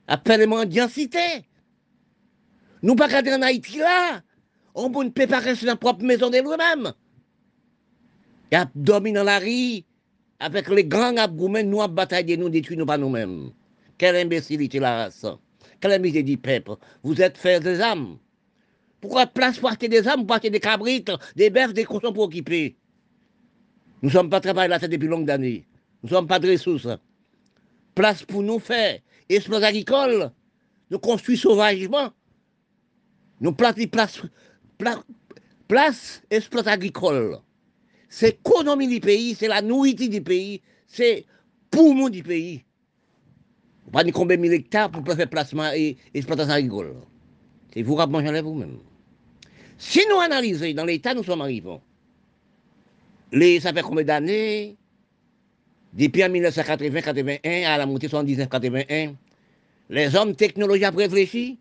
après 0.09 0.39
les 0.39 0.47
mendiancités. 0.47 1.45
Nous 2.83 2.95
pas 2.95 3.07
regarder 3.07 3.35
en 3.35 3.43
Haïti 3.43 3.79
là, 3.79 4.23
on 4.77 4.91
peut 4.91 5.11
préparer 5.11 5.57
sur 5.57 5.67
la 5.67 5.77
propre 5.77 6.05
maison 6.05 6.31
de 6.31 6.39
nous-mêmes. 6.39 6.93
Il 8.53 9.17
a 9.19 9.25
la 9.25 9.39
rue, 9.39 9.83
avec 10.39 10.69
les 10.69 10.85
grands 10.85 11.17
abgoumens, 11.17 11.65
nous 11.65 11.81
avons 11.81 11.95
bataillé, 11.95 12.37
nous 12.37 12.51
détruisons 12.51 12.87
pas 12.87 12.99
nous-mêmes. 12.99 13.51
Quelle 13.99 14.17
imbécilité 14.17 14.79
la 14.79 15.05
race? 15.05 15.27
Quelle 15.81 15.93
imbécilité 15.93 16.23
du 16.23 16.37
peuple. 16.37 16.77
Vous 17.03 17.21
êtes 17.21 17.39
faire 17.39 17.61
des 17.61 17.81
âmes. 17.81 18.19
Pourquoi 19.01 19.27
place 19.27 19.59
pour 19.59 19.71
acheter 19.71 19.89
des 19.89 20.07
âmes, 20.07 20.27
pour 20.27 20.37
acheter 20.37 20.51
des 20.51 20.61
cabrites, 20.61 21.11
des 21.35 21.49
bœufs, 21.51 21.73
des 21.73 21.85
cochons 21.85 22.13
pour 22.13 22.25
occuper? 22.25 22.77
Nous 24.03 24.11
ne 24.11 24.13
sommes 24.13 24.31
pas 24.31 24.41
travaillés 24.41 24.69
là 24.69 24.79
depuis 24.79 25.09
longues 25.09 25.31
années. 25.31 25.67
Nous 26.03 26.11
ne 26.11 26.15
sommes 26.15 26.27
pas 26.27 26.39
de 26.39 26.51
ressources. 26.51 26.89
Place 27.95 28.23
pour 28.25 28.43
nous 28.43 28.59
faire 28.59 29.01
espace 29.29 29.63
agricole. 29.63 30.31
Nous 30.91 30.99
construisons 30.99 31.51
sauvagement. 31.51 32.11
Nous 33.41 33.53
place, 33.53 33.75
place, 33.75 33.91
place, 33.91 34.23
place 35.69 36.23
espace 36.31 36.67
agricole 36.67 37.41
c'est 38.09 38.39
l'économie 38.45 38.89
du 38.89 39.01
pays, 39.01 39.35
c'est 39.35 39.49
la 39.49 39.61
nourriture 39.61 40.09
du 40.09 40.23
pays, 40.23 40.63
c'est 40.87 41.25
poumon 41.71 42.09
du 42.09 42.23
pays. 42.23 42.65
Pas 43.93 44.05
de 44.05 44.11
combien 44.11 44.37
de 44.37 44.47
hectares 44.47 44.91
pour 44.91 45.05
faire 45.15 45.29
placement 45.29 45.71
et 45.75 45.97
exploitation 46.15 46.55
agricole? 46.55 46.95
C'est 47.73 47.83
vous 47.83 47.97
manger 47.97 48.41
vous-même. 48.41 48.79
Si 49.79 50.01
nous 50.09 50.19
analysons 50.21 50.73
dans 50.73 50.85
l'état 50.85 51.15
nous 51.15 51.25
sommes 51.25 51.43
arrivés, 51.43 51.79
les, 53.33 53.61
ça 53.61 53.73
fait 53.73 53.83
combien 53.83 54.05
d'années? 54.05 54.77
Depuis 55.93 56.23
1980-81 56.23 57.67
à 57.67 57.79
la 57.79 57.87
montée 57.87 58.09
79-81, 58.09 59.15
les 59.91 60.17
hommes 60.17 60.35
technologiques 60.35 60.93
ont 60.93 60.97
réfléchi. 60.97 61.59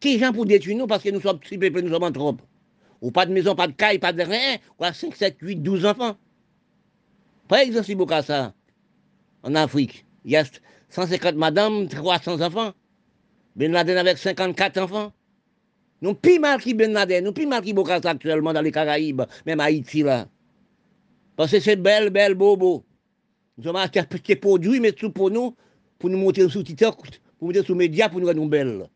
Qui 0.00 0.18
gens 0.18 0.32
pour 0.32 0.46
détruire 0.46 0.78
nous 0.78 0.86
parce 0.86 1.02
que 1.02 1.10
nous 1.10 1.20
sommes 1.20 1.38
si 1.46 1.58
nous 1.58 1.88
sommes 1.88 2.02
en 2.02 2.12
trop 2.12 2.36
ou 3.00 3.10
pas 3.10 3.26
de 3.26 3.32
maison, 3.32 3.54
pas 3.54 3.66
de 3.66 3.72
caille, 3.72 3.98
pas 3.98 4.12
de 4.12 4.22
rien, 4.22 4.58
ou 4.78 4.84
à 4.84 4.92
5, 4.92 5.14
7, 5.16 5.36
8, 5.40 5.56
12 5.56 5.86
enfants. 5.86 6.16
Par 7.48 7.60
exemple, 7.60 7.86
si 7.86 7.94
beaucoup 7.94 8.12
ça, 8.22 8.54
en 9.42 9.54
Afrique, 9.54 10.04
il 10.24 10.32
y 10.32 10.36
a 10.36 10.44
150 10.90 11.34
madames, 11.34 11.88
300 11.88 12.40
enfants. 12.42 12.72
Ben 13.56 13.72
Laden 13.72 13.98
avec 13.98 14.18
54 14.18 14.78
enfants. 14.78 15.12
Nous 16.02 16.14
plus 16.14 16.38
mal 16.38 16.60
qui 16.60 16.74
Ben 16.74 16.92
Laden, 16.92 17.24
nous 17.24 17.32
plus 17.32 17.46
mal 17.46 17.62
qui 17.62 17.72
Bokassa 17.72 18.10
actuellement 18.10 18.52
dans 18.52 18.60
les 18.60 18.72
Caraïbes, 18.72 19.22
même 19.46 19.60
Haïti 19.60 20.02
là. 20.02 20.28
Parce 21.36 21.52
que 21.52 21.60
c'est 21.60 21.76
belle, 21.76 22.10
belle, 22.10 22.34
bobo. 22.34 22.84
Nous 23.58 23.68
avons 23.68 23.78
acheté 23.78 24.00
un 24.00 24.04
petit 24.04 24.36
produit, 24.36 24.78
mais 24.78 24.92
tout 24.92 25.10
pour 25.10 25.30
nous, 25.30 25.56
pour 25.98 26.10
nous 26.10 26.18
monter 26.18 26.48
sous 26.48 26.62
TikTok, 26.62 26.96
pour 26.96 27.10
nous 27.40 27.46
monter 27.48 27.64
sous 27.64 27.74
médias, 27.74 28.08
pour 28.08 28.20
nous 28.20 28.26
rendre 28.26 28.46
belles. 28.46 28.88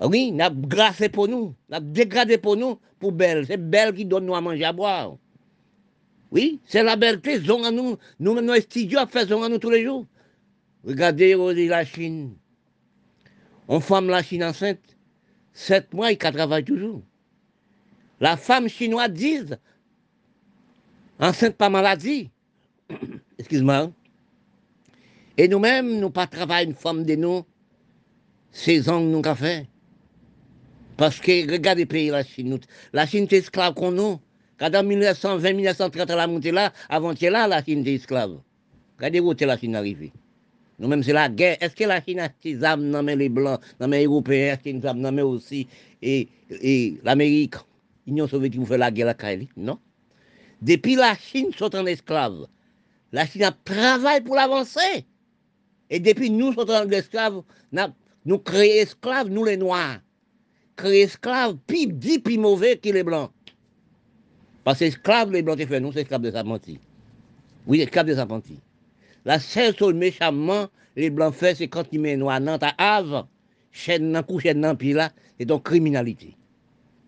Oui, 0.00 0.30
n'a 0.30 0.50
grâce 0.50 1.02
pour 1.12 1.26
nous, 1.26 1.54
n'a 1.68 1.80
dégradé 1.80 2.38
pour 2.38 2.56
nous, 2.56 2.78
pour 3.00 3.12
belle. 3.12 3.46
C'est 3.46 3.56
belle 3.56 3.92
qui 3.92 4.04
donne 4.04 4.26
nous 4.26 4.34
à 4.34 4.40
manger 4.40 4.64
à 4.64 4.72
boire. 4.72 5.16
Oui, 6.30 6.60
c'est 6.64 6.82
la 6.82 6.94
belleté, 6.94 7.36
à 7.36 7.70
nous. 7.70 7.96
Nous, 8.20 8.40
nos 8.40 8.54
studios, 8.60 9.00
à 9.00 9.48
nous 9.48 9.58
tous 9.58 9.70
les 9.70 9.84
jours. 9.84 10.06
Regardez 10.84 11.34
la 11.66 11.84
Chine. 11.84 12.34
On 13.66 13.80
femme 13.80 14.08
la 14.08 14.22
Chine 14.22 14.44
enceinte. 14.44 14.78
Sept 15.52 15.92
mois, 15.92 16.12
il 16.12 16.18
travaille 16.18 16.64
toujours. 16.64 17.02
La 18.20 18.36
femme 18.36 18.68
chinoise 18.68 19.12
dit, 19.12 19.40
enceinte 21.18 21.56
pas 21.56 21.68
maladie. 21.68 22.30
Excuse-moi. 23.38 23.90
Et 25.36 25.48
nous-mêmes, 25.48 25.98
nous 25.98 26.10
pas 26.10 26.26
travaillons 26.26 26.70
une 26.70 26.76
femme 26.76 27.04
de 27.04 27.14
nous, 27.14 27.44
saison 28.50 29.00
nous 29.00 29.18
avons 29.24 29.34
fait. 29.34 29.66
Parce 30.98 31.20
que 31.20 31.48
regardez 31.50 31.86
pays 31.86 32.10
la 32.10 32.24
Chine. 32.24 32.58
La 32.92 33.06
Chine 33.06 33.28
est 33.30 33.32
esclave 33.32 33.72
qu'on 33.72 33.92
nous. 33.92 34.18
Quand 34.58 34.74
en 34.74 34.82
1920, 34.82 35.52
1930, 35.52 36.10
la 36.10 36.26
montée 36.26 36.50
là, 36.50 36.72
avant-hier 36.88 37.30
là, 37.30 37.46
la 37.46 37.62
Chine 37.62 37.82
était 37.82 37.94
esclave. 37.94 38.40
Regardez 38.96 39.20
où 39.20 39.32
la 39.32 39.56
Chine 39.56 39.76
arrivée. 39.76 40.12
Nous-mêmes, 40.80 41.04
c'est 41.04 41.12
la 41.12 41.28
guerre. 41.28 41.56
Est-ce 41.60 41.76
que 41.76 41.84
la 41.84 42.02
Chine 42.02 42.18
a 42.18 42.28
des 42.42 42.64
armes 42.64 42.90
dans 42.90 43.02
les 43.02 43.28
Blancs, 43.28 43.60
dans 43.78 43.86
les 43.86 44.06
Européens, 44.06 44.54
est-ce 44.54 44.62
qu'il 44.64 44.76
a 44.76 44.80
des 44.80 44.86
armes 44.88 45.18
aussi? 45.20 45.68
Et, 46.02 46.26
et 46.50 46.98
l'Amérique, 47.04 47.54
l'Union 48.04 48.26
soviétique, 48.26 48.58
vous 48.58 48.66
fait 48.66 48.76
la 48.76 48.90
guerre 48.90 49.08
à 49.08 49.14
Kaili 49.14 49.48
Non. 49.56 49.78
Depuis 50.60 50.96
la 50.96 51.14
Chine 51.14 51.52
sont 51.56 51.76
en 51.76 51.86
esclave, 51.86 52.48
la 53.12 53.24
Chine 53.24 53.44
a 53.44 53.52
travaillé 53.52 54.20
pour 54.20 54.34
l'avancer. 54.34 55.06
Et 55.90 56.00
depuis 56.00 56.28
nous 56.28 56.52
sommes 56.54 56.70
en 56.70 56.90
esclave, 56.90 57.42
nous 58.24 58.38
créons 58.38 58.82
esclaves, 58.82 59.28
nous 59.28 59.44
les 59.44 59.56
Noirs 59.56 60.00
créer 60.78 61.02
esclaves, 61.02 61.56
puis 61.66 61.86
dit, 61.88 62.18
puis 62.18 62.38
mauvais 62.38 62.78
que 62.78 62.88
les 62.88 63.02
blancs. 63.02 63.30
Parce 64.64 64.78
que 64.78 64.84
esclaves, 64.86 65.32
les 65.32 65.42
blancs, 65.42 65.58
fait 65.66 65.80
nous, 65.80 65.92
c'est 65.92 66.00
esclaves 66.00 66.22
des 66.22 66.34
apprentis. 66.34 66.78
Oui, 67.66 67.82
esclaves 67.82 68.06
des 68.06 68.18
apprentis. 68.18 68.60
La 69.24 69.38
seule 69.38 69.76
chose 69.76 69.94
méchamment, 69.94 70.68
les 70.96 71.10
blancs 71.10 71.34
font, 71.34 71.52
c'est 71.54 71.68
quand 71.68 71.84
ils 71.92 72.00
mettent 72.00 72.18
noir 72.18 72.40
dans 72.40 72.58
ta 72.58 72.74
have, 72.78 73.26
chaîne 73.72 74.12
dans 74.12 74.22
cou, 74.22 74.40
chaîne 74.40 74.60
dans 74.60 74.76
là, 74.94 75.10
c'est 75.38 75.44
donc 75.44 75.64
criminalité. 75.64 76.36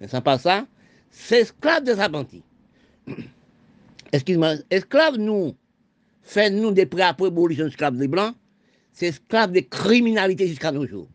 Mais 0.00 0.08
sans 0.08 0.20
pas 0.20 0.38
ça, 0.38 0.66
c'est 1.10 1.40
esclaves 1.40 1.84
des 1.84 1.98
apprentis. 1.98 2.42
Excuse-moi, 4.12 4.54
esclaves, 4.70 5.16
nous, 5.16 5.54
fait 6.22 6.50
nous 6.50 6.72
des 6.72 6.86
prêts 6.86 7.02
après 7.02 7.28
abolition 7.28 7.66
esclaves 7.66 7.96
des 7.96 8.08
blancs, 8.08 8.34
c'est 8.92 9.06
esclaves 9.06 9.52
de 9.52 9.60
criminalité 9.60 10.48
jusqu'à 10.48 10.72
nos 10.72 10.86
jours. 10.86 11.08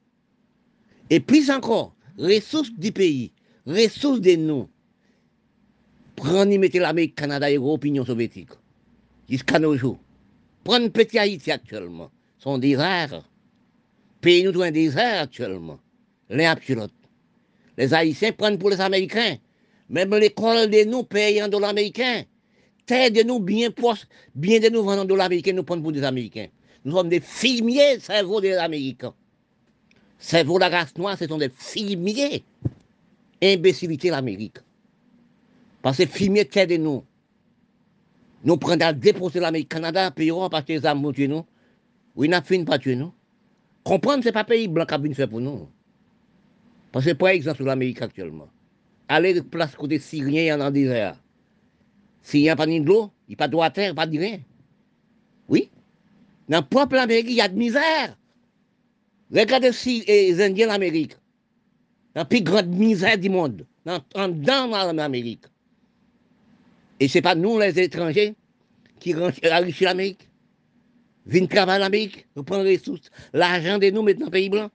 Et 1.09 1.19
plus 1.19 1.51
encore, 1.51 1.94
ressources 2.17 2.71
du 2.77 2.91
pays, 2.91 3.31
ressources 3.65 4.21
de 4.21 4.35
nous, 4.35 4.69
prendre 6.15 6.51
y 6.51 6.57
mettre 6.57 6.79
l'Amérique, 6.79 7.15
Canada 7.15 7.49
et 7.49 7.57
l'Union 7.57 8.05
soviétique, 8.05 8.51
jusqu'à 9.29 9.59
nos 9.59 9.75
jours. 9.75 9.99
Prendre 10.63 10.89
petit 10.89 11.19
Haïti 11.19 11.51
actuellement, 11.51 12.09
sont 12.37 12.57
des 12.57 12.75
rares. 12.75 13.29
Pays 14.21 14.43
nous 14.43 14.61
un 14.61 14.71
désert 14.71 15.21
actuellement, 15.21 15.79
l'un 16.29 16.51
après. 16.51 16.75
Les 17.77 17.93
Haïtiens 17.93 18.31
prennent 18.31 18.57
pour 18.57 18.69
les 18.69 18.81
Américains. 18.81 19.37
Même 19.89 20.15
l'école 20.15 20.69
de 20.69 20.83
nous 20.85 21.03
paye 21.03 21.43
en 21.43 21.47
dollars 21.47 21.71
américains. 21.71 22.23
Terre 22.85 23.11
de 23.11 23.21
nous 23.23 23.39
bien 23.39 23.71
poste, 23.71 24.07
bien 24.33 24.59
de 24.59 24.69
nous 24.69 24.83
vendent 24.83 24.99
en 24.99 25.05
dollars 25.05 25.27
américains, 25.27 25.53
nous 25.53 25.63
prennent 25.63 25.83
pour 25.83 25.91
des 25.91 26.03
Américains. 26.03 26.47
Nous 26.83 26.95
sommes 26.95 27.09
des 27.09 27.19
filmiers 27.19 27.99
cerveaux 27.99 28.41
des 28.41 28.53
Américains. 28.53 29.13
Cerveau 30.17 30.57
la 30.57 30.69
race 30.69 30.95
noire, 30.97 31.17
ce 31.17 31.27
sont 31.27 31.37
des 31.37 31.51
filmiers. 31.55 32.43
Imbécilité 33.41 34.09
l'Amérique. 34.09 34.57
Parce 35.81 35.97
que 35.97 36.05
filmiers 36.05 36.45
terre 36.45 36.67
de 36.67 36.77
nous. 36.77 37.03
Nous 38.43 38.57
prenons 38.57 38.85
à 38.85 38.93
déposer 38.93 39.39
l'Amérique, 39.39 39.69
Canada, 39.69 40.11
payeront 40.11 40.49
parce 40.49 40.65
que 40.65 40.73
les 40.73 40.85
âmes 40.85 41.11
tuer 41.13 41.27
nous. 41.27 41.45
Oui, 42.15 42.29
n'a 42.29 42.41
fini 42.41 42.63
pas 42.63 42.79
tuer 42.79 42.95
nous. 42.95 43.13
Comprendre, 43.83 44.23
ce 44.23 44.29
n'est 44.29 44.33
pas 44.33 44.43
pays 44.43 44.67
blanc 44.67 44.85
qui 44.85 44.93
a 44.93 45.13
fait 45.13 45.27
pour 45.27 45.41
nous. 45.41 45.67
Parce 46.91 47.05
que, 47.05 47.11
par 47.11 47.29
exemple, 47.29 47.57
sur 47.57 47.65
l'Amérique 47.65 48.01
actuellement, 48.01 48.47
allez 49.07 49.33
de 49.33 49.41
place 49.41 49.75
côté 49.75 49.99
Syrien, 49.99 50.41
il 50.41 50.47
y 50.47 50.53
en 50.53 50.71
désert. 50.71 51.17
A 52.33 52.55
pas 52.55 52.65
de 52.65 52.83
l'eau, 52.83 53.11
il 53.27 53.31
n'y 53.31 53.35
a 53.35 53.37
pas 53.37 53.47
de 53.47 53.51
droit 53.51 53.65
à 53.65 53.69
terre, 53.69 53.93
pas 53.93 54.07
de 54.07 54.17
rien. 54.17 54.39
Oui. 55.47 55.69
Dans 56.49 56.59
le 56.59 56.65
propre 56.65 56.95
Amérique, 56.95 57.27
il 57.29 57.35
y 57.35 57.41
a 57.41 57.47
de 57.47 57.57
misère. 57.57 58.17
Regardez 59.33 59.71
si 59.71 60.03
les 60.07 60.41
Indiens 60.41 60.67
d'Amérique, 60.67 61.17
la 62.13 62.25
plus 62.25 62.41
grande 62.41 62.67
misère 62.67 63.17
du 63.17 63.29
monde, 63.29 63.65
dans, 63.85 63.99
dans 64.13 64.93
l'Amérique. 64.93 65.45
Et 66.99 67.07
ce 67.07 67.17
n'est 67.17 67.21
pas 67.21 67.35
nous, 67.35 67.59
les 67.59 67.79
étrangers, 67.79 68.35
qui 68.99 69.15
enrichissent 69.15 69.81
l'Amérique. 69.81 70.29
Viennent 71.25 71.47
travailler 71.47 71.79
l'Amérique, 71.79 72.27
nous 72.35 72.43
prenons 72.43 72.63
les 72.63 72.77
ressources, 72.77 73.09
l'argent 73.33 73.79
de 73.79 73.89
nous 73.89 74.03
maintenant 74.03 74.29
pays 74.29 74.49
blanc. 74.49 74.69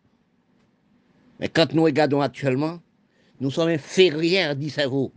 Mais 1.39 1.49
quand 1.49 1.73
nous 1.73 1.85
regardons 1.85 2.21
actuellement, 2.21 2.81
nous 3.41 3.51
sommes 3.51 3.69
inférieurs 3.69 4.57
du 4.57 4.69
cerveau. 4.69 5.13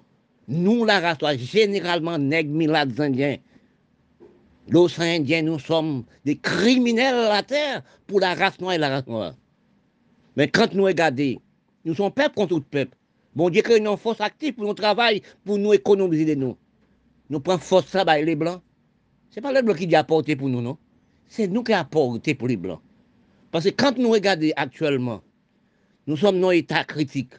Nous, 0.48 0.86
la 0.86 1.00
race, 1.00 1.38
généralement, 1.38 2.18
nègres, 2.18 2.54
milades, 2.54 3.00
indiens, 3.00 3.38
l'océan 4.68 5.20
indien, 5.20 5.42
nous 5.42 5.60
sommes 5.60 6.04
des 6.26 6.38
criminels 6.38 7.16
à 7.16 7.30
la 7.30 7.44
terre 7.44 7.84
pour 8.08 8.20
la 8.20 8.34
race 8.34 8.60
noire 8.60 8.74
et 8.74 8.78
la 8.78 8.90
race 8.90 9.08
noire. 9.08 9.34
Mais 10.36 10.48
quand 10.48 10.74
nous 10.74 10.84
regardons, 10.84 11.36
nous 11.86 11.96
sommes 11.96 12.12
peuple 12.12 12.36
contre 12.36 12.56
tout 12.56 12.62
peuple. 12.62 12.98
Bon 13.36 13.50
Dieu 13.50 13.62
crée 13.62 13.78
une 13.78 13.98
force 13.98 14.22
active 14.22 14.54
pour 14.54 14.66
nous 14.66 14.74
travailler, 14.74 15.24
pour 15.44 15.58
nous 15.58 15.74
économiser 15.74 16.26
de 16.26 16.36
nous. 16.36 16.58
Nous 17.30 17.40
prenons 17.40 17.60
force 17.60 17.88
travail 17.88 18.26
les 18.26 18.36
blancs. 18.36 18.62
Ce 19.30 19.38
n'est 19.38 19.42
pas 19.42 19.52
les 19.52 19.62
blancs 19.62 19.78
qui 19.78 19.88
dit 19.88 19.96
apporter 19.96 20.36
pour 20.36 20.50
nous, 20.50 20.62
non. 20.62 20.78
C'est 21.28 21.48
nous 21.48 21.64
qui 21.64 21.74
apporté 21.74 22.36
pour 22.36 22.48
les 22.48 22.58
blancs. 22.58 22.82
Parce 23.52 23.66
que 23.66 23.70
quand 23.70 23.98
nous 23.98 24.12
regardons 24.12 24.50
actuellement, 24.56 25.22
nous 26.06 26.18
sommes 26.18 26.40
dans 26.40 26.50
un 26.50 26.52
état 26.52 26.84
critique. 26.84 27.34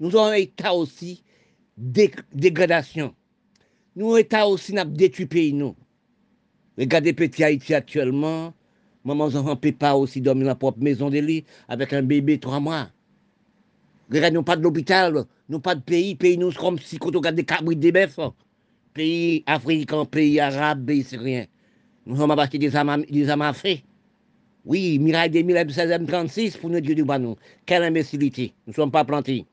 Nous 0.00 0.10
sommes 0.10 0.32
un 0.32 0.34
état 0.34 0.74
aussi 0.74 1.22
de 1.76 2.08
dégradation. 2.34 3.14
Nous 3.96 4.06
sommes 4.06 4.16
un 4.16 4.18
état 4.18 4.46
aussi 4.46 4.72
de 4.72 4.82
détruit 4.84 5.26
pays, 5.26 5.52
nous. 5.52 5.74
Regardez 6.78 7.12
petit 7.12 7.42
Haïti 7.42 7.74
actuellement. 7.74 8.54
Maman, 9.04 9.24
enfants 9.24 9.56
pas 9.56 9.96
aussi 9.96 10.20
dormir 10.20 10.44
dans 10.44 10.50
la 10.50 10.54
propre 10.54 10.78
maison 10.80 11.10
de 11.10 11.18
lit 11.18 11.44
avec 11.66 11.92
un 11.92 12.02
bébé 12.02 12.38
trois 12.38 12.60
mois. 12.60 12.88
Regardez, 14.10 14.36
nous 14.36 14.42
pas 14.42 14.56
de 14.56 14.62
l'hôpital, 14.62 15.24
nous 15.48 15.60
pas 15.60 15.74
de 15.74 15.80
pays, 15.80 16.14
pays 16.14 16.38
nous 16.38 16.52
comme 16.52 16.78
si 16.78 16.98
quand 16.98 17.14
on 17.14 17.18
regarde 17.18 17.36
des 17.36 17.44
cabris 17.44 17.76
des 17.76 17.90
bœufs. 17.90 18.18
Pays 18.94 19.42
africain, 19.46 20.04
pays 20.04 20.38
arabe, 20.38 20.86
pays 20.86 21.02
syrien. 21.02 21.46
Nous 22.06 22.16
sommes 22.16 22.30
abattus 22.30 22.60
des 22.60 22.70
fait. 23.54 23.82
Oui, 24.64 24.98
Mirail 24.98 25.30
des 25.30 25.42
1636 25.42 26.56
pour 26.58 26.70
nous 26.70 26.80
dire 26.80 26.94
du 26.94 27.04
banon. 27.04 27.36
Quelle 27.66 27.82
imbécilité. 27.82 28.52
Nous 28.66 28.72
ne 28.72 28.74
sommes 28.74 28.90
pas 28.90 29.04
plantés. 29.04 29.46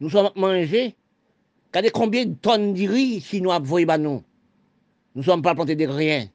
Nous 0.00 0.10
sommes 0.10 0.30
mangés. 0.36 0.94
Regardez 1.68 1.90
combien 1.90 2.26
de 2.26 2.34
tonnes 2.34 2.74
de 2.74 2.88
riz 2.88 3.20
chinois 3.20 3.58
voyez 3.58 3.86
banon. 3.86 4.22
Nous 5.14 5.22
ne 5.22 5.26
sommes 5.26 5.42
pas 5.42 5.54
plantés 5.54 5.76
de 5.76 5.86
rien. 5.86 6.28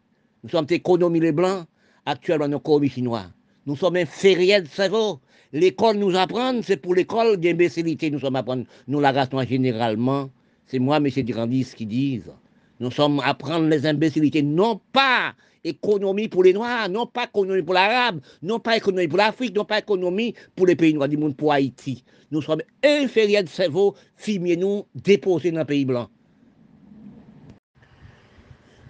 Nous 0.45 0.51
sommes 0.51 0.67
économies 0.69 1.21
les 1.21 1.31
blancs. 1.31 1.65
Actuellement, 2.05 2.47
nous 2.47 2.61
sommes 2.63 2.87
chinois. 2.87 3.23
Nous 3.65 3.75
sommes 3.75 3.95
inférieurs 3.95 4.61
de 4.61 4.67
cerveau. 4.67 5.19
L'école 5.51 5.97
nous 5.97 6.15
apprend, 6.15 6.61
c'est 6.61 6.77
pour 6.77 6.93
l'école 6.93 7.37
d'imbécilité. 7.37 8.11
Nous 8.11 8.19
sommes 8.19 8.35
apprendre. 8.35 8.63
Nous, 8.87 8.99
la 8.99 9.11
race 9.11 9.29
généralement, 9.49 10.29
c'est 10.67 10.77
moi, 10.77 10.97
M. 10.97 11.07
Durandis, 11.07 11.73
qui 11.75 11.87
disent. 11.87 12.31
Nous 12.79 12.91
sommes 12.91 13.21
apprendre 13.25 13.67
les 13.69 13.87
imbécilités, 13.87 14.43
non 14.43 14.79
pas 14.93 15.33
économie 15.63 16.27
pour 16.27 16.43
les 16.43 16.53
Noirs, 16.53 16.89
non 16.89 17.07
pas 17.07 17.23
économie 17.23 17.63
pour 17.63 17.73
l'Arabe, 17.73 18.21
non 18.43 18.59
pas 18.59 18.77
économie 18.77 19.07
pour 19.07 19.17
l'Afrique, 19.17 19.55
non 19.55 19.65
pas 19.65 19.79
économie 19.79 20.35
pour 20.55 20.67
les 20.67 20.75
pays 20.75 20.93
noirs 20.93 21.09
du 21.09 21.17
monde, 21.17 21.35
pour 21.35 21.53
Haïti. 21.53 22.03
Nous 22.29 22.43
sommes 22.43 22.61
inférieurs 22.83 23.45
de 23.45 23.49
cerveau, 23.49 23.95
filmiez-nous, 24.15 24.85
déposés 24.93 25.49
dans 25.49 25.61
le 25.61 25.65
pays 25.65 25.85
blanc. 25.85 26.07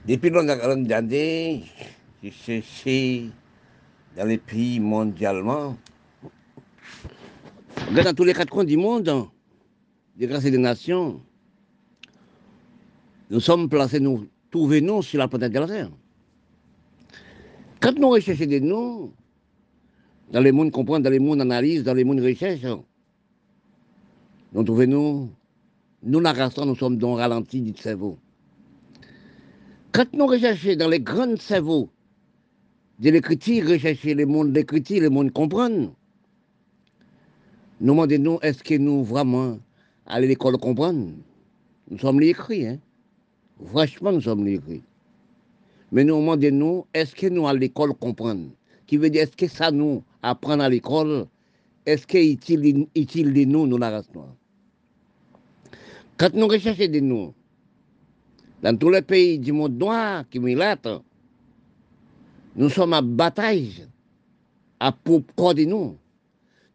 Depuis 0.08 0.30
longtemps 0.30 0.54
cherché 2.32 3.30
dans 4.16 4.26
les 4.26 4.38
pays 4.38 4.80
mondialement, 4.80 5.76
dans 7.92 8.16
tous 8.16 8.24
les 8.24 8.34
quatre 8.34 8.52
coins 8.52 8.64
du 8.64 8.78
monde, 8.78 9.28
des 10.16 10.28
grâces 10.28 10.44
des 10.44 10.60
nations, 10.60 11.22
nous 13.32 13.40
sommes 13.40 13.68
placés, 13.68 14.00
nous 14.00 14.28
trouvons-nous 14.52 15.02
sur 15.02 15.18
la 15.18 15.28
planète 15.28 15.52
de 15.52 15.60
la 15.60 15.68
Terre. 15.68 15.90
Quand 17.80 17.98
nous 17.98 18.10
recherchons 18.10 18.46
des 18.46 18.62
noms, 18.62 19.12
dans 20.32 20.40
les 20.40 20.52
mondes 20.52 20.72
comprendre, 20.72 21.04
dans 21.04 21.10
les 21.10 21.20
mondes 21.20 21.42
analyse, 21.42 21.84
dans 21.84 21.96
les 21.96 22.04
mondes 22.04 22.20
recherche, 22.20 22.62
nous 24.54 24.64
trouvons 24.64 24.88
nous, 24.88 25.30
nous 26.04 26.20
la 26.20 26.32
race, 26.32 26.58
nous 26.58 26.76
sommes 26.76 26.98
dans 26.98 27.16
le 27.16 27.22
ralenti 27.22 27.60
du 27.62 27.76
cerveau. 27.82 28.20
Quand 29.96 30.12
nous 30.12 30.28
recherchons 30.28 30.76
dans 30.76 30.90
les 30.90 31.00
grands 31.00 31.38
cerveaux 31.38 31.90
de 33.00 33.12
l'écriture, 33.12 33.70
rechercher 33.70 34.14
les 34.14 34.26
mondes 34.26 34.52
d'écriture, 34.52 35.02
les 35.02 35.08
mondes 35.08 35.32
comprendre, 35.32 35.94
nous 37.80 37.94
demandons 37.94 38.42
est-ce 38.42 38.62
que 38.62 38.76
nous 38.76 39.06
vraiment 39.06 39.58
à 40.06 40.20
l'école 40.20 40.58
comprendre? 40.58 41.12
Nous 41.90 41.98
sommes 41.98 42.20
les 42.20 42.32
écrits, 42.32 42.68
hein? 42.68 42.78
Franchement, 43.68 44.12
nous 44.12 44.20
sommes 44.20 44.44
les 44.44 44.56
écrits. 44.56 44.84
Mais 45.94 46.04
nous 46.04 46.18
demandons, 46.18 46.86
est-ce 46.94 47.16
que 47.16 47.28
nous 47.28 47.48
à 47.48 47.54
l'école 47.54 47.94
comprendre? 47.94 48.50
Qui 48.88 48.98
veut 48.98 49.10
dire, 49.10 49.22
est-ce 49.24 49.38
que 49.38 49.48
ça 49.48 49.72
nous 49.72 50.04
apprendre 50.22 50.64
à 50.64 50.68
l'école? 50.68 51.26
Est-ce 51.86 52.06
que 52.06 52.18
utile 52.18 53.34
de 53.34 53.46
nous, 53.46 53.66
nous 53.66 53.78
la 53.78 53.92
race 53.92 54.14
noire? 54.14 54.36
Quand 56.18 56.34
nous 56.34 56.48
recherchons 56.50 56.92
de 56.92 57.00
nous, 57.00 57.34
dans 58.66 58.76
tous 58.76 58.90
les 58.90 59.04
pays 59.04 59.38
du 59.38 59.52
monde 59.52 59.78
noir 59.78 60.28
qui 60.28 60.40
milate, 60.40 60.88
nous 62.56 62.68
sommes 62.68 62.94
à 62.94 63.02
bataille 63.04 63.86
à 64.80 64.92
propre 64.92 65.54
de 65.54 65.66
nous. 65.66 65.96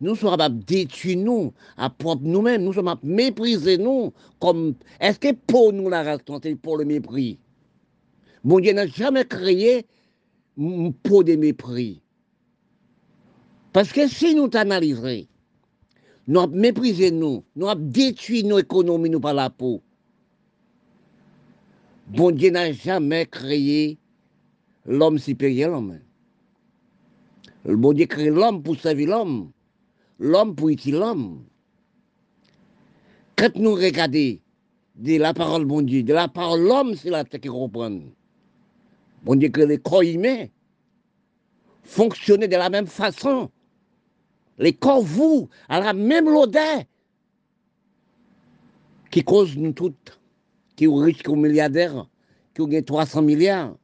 Nous 0.01 0.15
sommes 0.15 0.41
à 0.41 0.49
détruire 0.49 1.19
nous, 1.19 1.53
à 1.77 1.91
propre 1.91 2.23
nous-mêmes. 2.23 2.63
Nous 2.63 2.75
sommes 2.75 2.87
à 2.87 2.99
mépriser 3.03 3.77
nous. 3.77 4.13
Comme, 4.39 4.75
est-ce 5.01 5.19
que 5.19 5.33
pour 5.33 5.73
nous 5.73 5.89
la 5.89 6.05
race 6.05 6.21
c'est 6.45 6.55
pour 6.55 6.77
le 6.77 6.85
mépris? 6.85 7.41
Bon 8.45 8.61
Dieu 8.61 8.73
n'a 8.73 8.87
jamais 8.87 9.25
créé 9.25 9.85
pour 11.03 11.25
des 11.25 11.37
mépris. 11.37 12.01
Parce 13.73 13.93
que 13.93 14.07
si 14.07 14.37
nous 14.37 14.47
t'analyserons, 14.47 15.27
nous 16.29 16.41
avons 16.41 16.55
méprisé 16.55 17.11
nous, 17.11 17.43
nous 17.57 17.69
avons 17.69 17.81
détruit 17.83 18.45
nos 18.45 18.61
économies 18.61 19.11
par 19.19 19.35
la 19.35 19.51
peau. 19.51 19.83
Bon 22.11 22.33
Dieu 22.33 22.51
n'a 22.51 22.73
jamais 22.73 23.25
créé 23.25 23.97
l'homme 24.85 25.19
supérieur 25.19 25.71
l'homme. 25.71 26.01
Le 27.65 27.77
bon 27.77 27.93
Dieu 27.93 28.07
crée 28.07 28.31
l'homme 28.31 28.65
pour 28.65 28.77
servir 28.77 29.11
l'homme, 29.11 29.53
l'homme 30.19 30.57
pour 30.57 30.71
utiliser 30.71 30.99
l'homme. 30.99 31.45
Quand 33.37 33.55
nous 33.55 33.75
regardons 33.75 34.39
de 34.97 35.19
la 35.19 35.33
parole 35.33 35.65
bon 35.65 35.83
Dieu, 35.83 36.03
de 36.03 36.13
la 36.13 36.27
parole 36.27 36.63
l'homme, 36.63 36.97
c'est 36.97 37.11
la 37.11 37.23
tête 37.23 37.43
qui 37.43 37.49
comprend. 37.49 38.01
Bon 39.23 39.37
Dieu 39.37 39.49
que 39.49 39.61
les 39.61 39.79
corps 39.79 40.03
humains 40.03 40.47
fonctionnaient 41.85 42.49
de 42.49 42.57
la 42.57 42.71
même 42.71 42.89
façon. 42.89 43.53
Les 44.59 44.73
corps, 44.73 45.03
vous, 45.03 45.49
à 45.69 45.79
la 45.79 45.93
même 45.93 46.29
l'odeur 46.29 46.83
qui 49.13 49.23
cause 49.23 49.57
nous 49.57 49.73
toutes, 49.73 50.20
qui 50.81 50.87
sont 50.87 50.97
riches, 50.97 51.19
qui 51.19 51.31
sont 51.31 51.37
milliardaires, 51.37 52.07
qui 52.55 52.63
ont 52.63 52.83
300 52.83 53.21
milliards, 53.21 53.77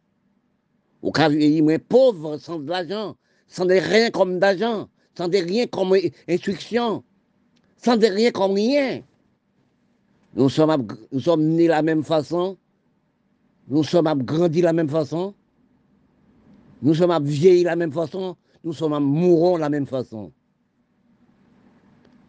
ou 1.03 1.13
qui 1.13 1.59
sont 1.59 1.79
pauvres, 1.87 2.39
sans 2.39 2.59
de 2.59 2.71
l'argent, 2.71 3.17
sans 3.47 3.67
rien 3.67 4.11
comme 4.11 4.39
d'argent, 4.39 4.89
sans 5.15 5.29
de 5.29 5.37
rien 5.37 5.67
comme 5.67 5.95
instruction, 6.27 7.05
sans 7.77 7.99
de 7.99 8.07
rien 8.07 8.31
comme 8.31 8.55
rien. 8.55 9.03
Nous 10.35 10.49
sommes, 10.49 10.87
nous 11.13 11.37
nés 11.37 11.65
de 11.65 11.69
la 11.69 11.83
même 11.83 12.03
façon, 12.03 12.57
nous 13.69 13.85
sommes 13.85 14.23
grandis 14.23 14.61
de 14.61 14.65
la 14.65 14.73
même 14.73 14.89
façon. 14.89 15.35
Nous 16.81 16.95
sommes 16.95 17.25
vieillis 17.25 17.63
de 17.63 17.67
la 17.67 17.77
même 17.77 17.93
façon. 17.93 18.37
Nous 18.65 18.73
sommes 18.73 19.05
mourants 19.05 19.57
de 19.57 19.61
la 19.61 19.69
même 19.69 19.87
façon. 19.87 20.33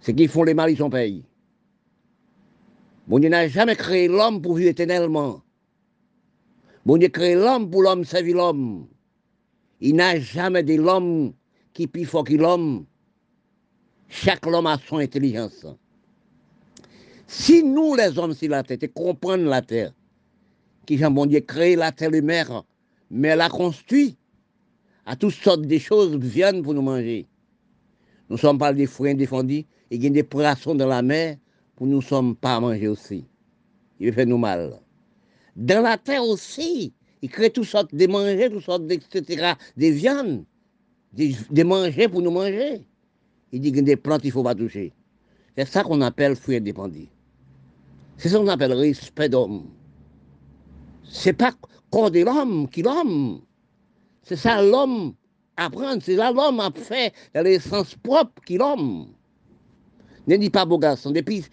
Ce 0.01 0.11
qui 0.11 0.27
font 0.27 0.43
les 0.43 0.53
mal, 0.53 0.71
ils 0.71 0.77
sont 0.77 0.89
payés. 0.89 1.23
Bon 3.07 3.19
Dieu 3.19 3.29
n'a 3.29 3.47
jamais 3.47 3.77
créé 3.77 4.09
l'homme 4.09 4.41
pour 4.41 4.55
vivre 4.55 4.69
éternellement. 4.69 5.41
Bon 6.85 6.97
Dieu 6.97 7.07
a 7.07 7.09
créé 7.09 7.35
l'homme 7.35 7.69
pour 7.69 7.81
l'homme 7.81 8.03
servir 8.03 8.35
l'homme. 8.35 8.87
Il 9.79 9.95
n'a 9.95 10.19
jamais 10.19 10.63
de 10.63 10.75
l'homme 10.75 11.33
qui 11.73 11.87
plus 11.87 12.09
l'homme. 12.31 12.85
Chaque 14.09 14.45
homme 14.45 14.67
a 14.67 14.77
son 14.77 14.97
intelligence. 14.97 15.65
Si 17.27 17.63
nous, 17.63 17.95
les 17.95 18.17
hommes 18.17 18.33
sur 18.33 18.49
la 18.49 18.63
terre, 18.63 18.77
comprenons 18.93 19.49
la 19.49 19.61
terre, 19.61 19.93
qui 20.85 20.97
Jean 20.97 21.11
bon 21.11 21.25
Dieu 21.25 21.39
créé 21.41 21.75
la 21.75 21.91
terre 21.91 22.13
et 22.13 22.21
mer, 22.21 22.63
mais 23.09 23.35
la 23.35 23.49
construit 23.49 24.17
à 25.05 25.15
toutes 25.15 25.33
sortes 25.33 25.61
de 25.61 25.77
choses 25.77 26.15
viennent 26.17 26.61
pour 26.61 26.73
nous 26.73 26.81
manger. 26.81 27.25
Nous 28.29 28.37
sommes 28.37 28.57
pas 28.57 28.73
des 28.73 28.85
fruits 28.85 29.15
défendus 29.15 29.65
et 29.91 29.95
il 29.95 30.03
y 30.03 30.07
a 30.07 30.09
des 30.09 30.23
poissons 30.23 30.75
dans 30.75 30.87
la 30.87 31.01
mer 31.01 31.37
pour 31.77 31.85
nous 31.85 32.01
sommes 32.01 32.35
pas 32.35 32.59
manger 32.59 32.87
aussi. 32.87 33.23
Il 33.99 34.11
fait 34.11 34.25
nous 34.25 34.39
mal. 34.39 34.81
Dans 35.55 35.83
la 35.83 35.97
terre 35.97 36.23
aussi, 36.23 36.91
il 37.21 37.29
crée 37.29 37.51
toutes 37.51 37.65
sortes 37.65 37.93
de 37.93 38.07
manger, 38.07 38.49
toutes 38.49 38.63
sortes 38.63 38.91
etc., 38.91 39.53
des 39.77 39.91
viandes, 39.91 40.43
des, 41.13 41.63
manger 41.63 42.07
pour 42.07 42.21
nous 42.21 42.31
manger. 42.31 42.81
Il 43.51 43.61
dit 43.61 43.77
a 43.77 43.81
des 43.81 43.95
plantes 43.95 44.21
qu'il 44.21 44.29
ne 44.29 44.33
faut 44.33 44.43
pas 44.43 44.55
toucher. 44.55 44.91
C'est 45.55 45.67
ça 45.67 45.83
qu'on 45.83 46.01
appelle 46.01 46.35
fruits 46.35 46.57
indépendants. 46.57 47.09
C'est 48.17 48.29
ça 48.29 48.39
qu'on 48.39 48.47
appelle 48.47 48.73
respect 48.73 49.29
d'homme. 49.29 49.69
C'est 51.03 51.33
pas 51.33 51.53
corps 51.91 52.11
de 52.11 52.21
l'homme 52.21 52.67
qui 52.69 52.81
l'homme. 52.81 53.41
C'est 54.23 54.35
ça 54.35 54.61
l'homme 54.63 55.13
apprendre. 55.55 56.01
C'est 56.01 56.15
là 56.15 56.31
l'homme 56.31 56.59
a 56.59 56.71
fait 56.71 57.13
l'essence 57.35 57.95
propre 57.95 58.41
qui 58.45 58.57
l'homme. 58.57 59.13
Ne 60.27 60.35
dis 60.35 60.49
pas 60.49 60.65
beau 60.65 60.77
garçon. 60.77 61.11
Depuis, 61.11 61.43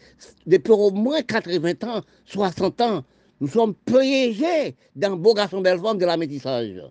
au 0.68 0.90
moins 0.90 1.22
80 1.22 1.72
ans, 1.84 2.02
60 2.24 2.80
ans, 2.80 3.04
nous 3.40 3.48
sommes 3.48 3.74
piégés 3.74 4.74
dans 4.96 5.16
beau 5.16 5.32
garçon 5.32 5.60
belle 5.60 5.78
femme 5.78 5.98
de 5.98 6.04
la 6.04 6.16
métissage. 6.16 6.82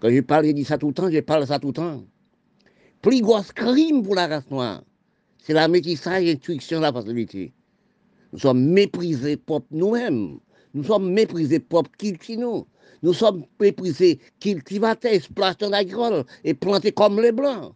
Quand 0.00 0.10
je 0.10 0.20
parle, 0.20 0.46
je 0.46 0.52
dis 0.52 0.64
ça 0.64 0.76
tout 0.78 0.88
le 0.88 0.94
temps, 0.94 1.10
je 1.10 1.20
parle 1.20 1.46
ça 1.46 1.58
tout 1.58 1.68
le 1.68 1.72
temps. 1.74 2.04
Plus 3.02 3.20
gros 3.20 3.40
crime 3.54 4.02
pour 4.02 4.16
la 4.16 4.26
race 4.26 4.50
noire, 4.50 4.82
c'est 5.38 5.52
la 5.52 5.68
métissage, 5.68 6.24
l'instruction, 6.24 6.80
la 6.80 6.92
facilité. 6.92 7.52
Nous 8.32 8.40
sommes 8.40 8.64
méprisés 8.64 9.36
propres 9.36 9.68
nous-mêmes. 9.70 10.38
Nous 10.74 10.84
sommes 10.84 11.12
méprisés 11.12 11.60
propres 11.60 11.90
nous. 12.36 12.66
Nous 13.02 13.12
sommes 13.12 13.44
méprisés 13.60 14.18
cultivateurs, 14.40 15.12
exploitants 15.12 15.72
agricoles 15.72 16.24
et 16.44 16.54
plantés 16.54 16.92
comme 16.92 17.20
les 17.20 17.32
blancs. 17.32 17.74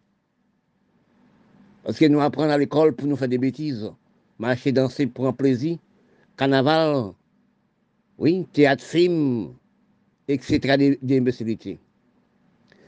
Parce 1.82 1.98
que 1.98 2.04
nous 2.06 2.20
apprenons 2.20 2.50
à 2.50 2.58
l'école 2.58 2.94
pour 2.94 3.08
nous 3.08 3.16
faire 3.16 3.28
des 3.28 3.38
bêtises. 3.38 3.90
Marcher, 4.38 4.72
danser 4.72 5.06
pour 5.06 5.26
un 5.26 5.32
plaisir. 5.32 5.78
Carnaval, 6.36 7.12
oui, 8.18 8.46
théâtre, 8.52 8.84
film, 8.84 9.54
etc. 10.28 10.96
d'imbécilité. 11.02 11.78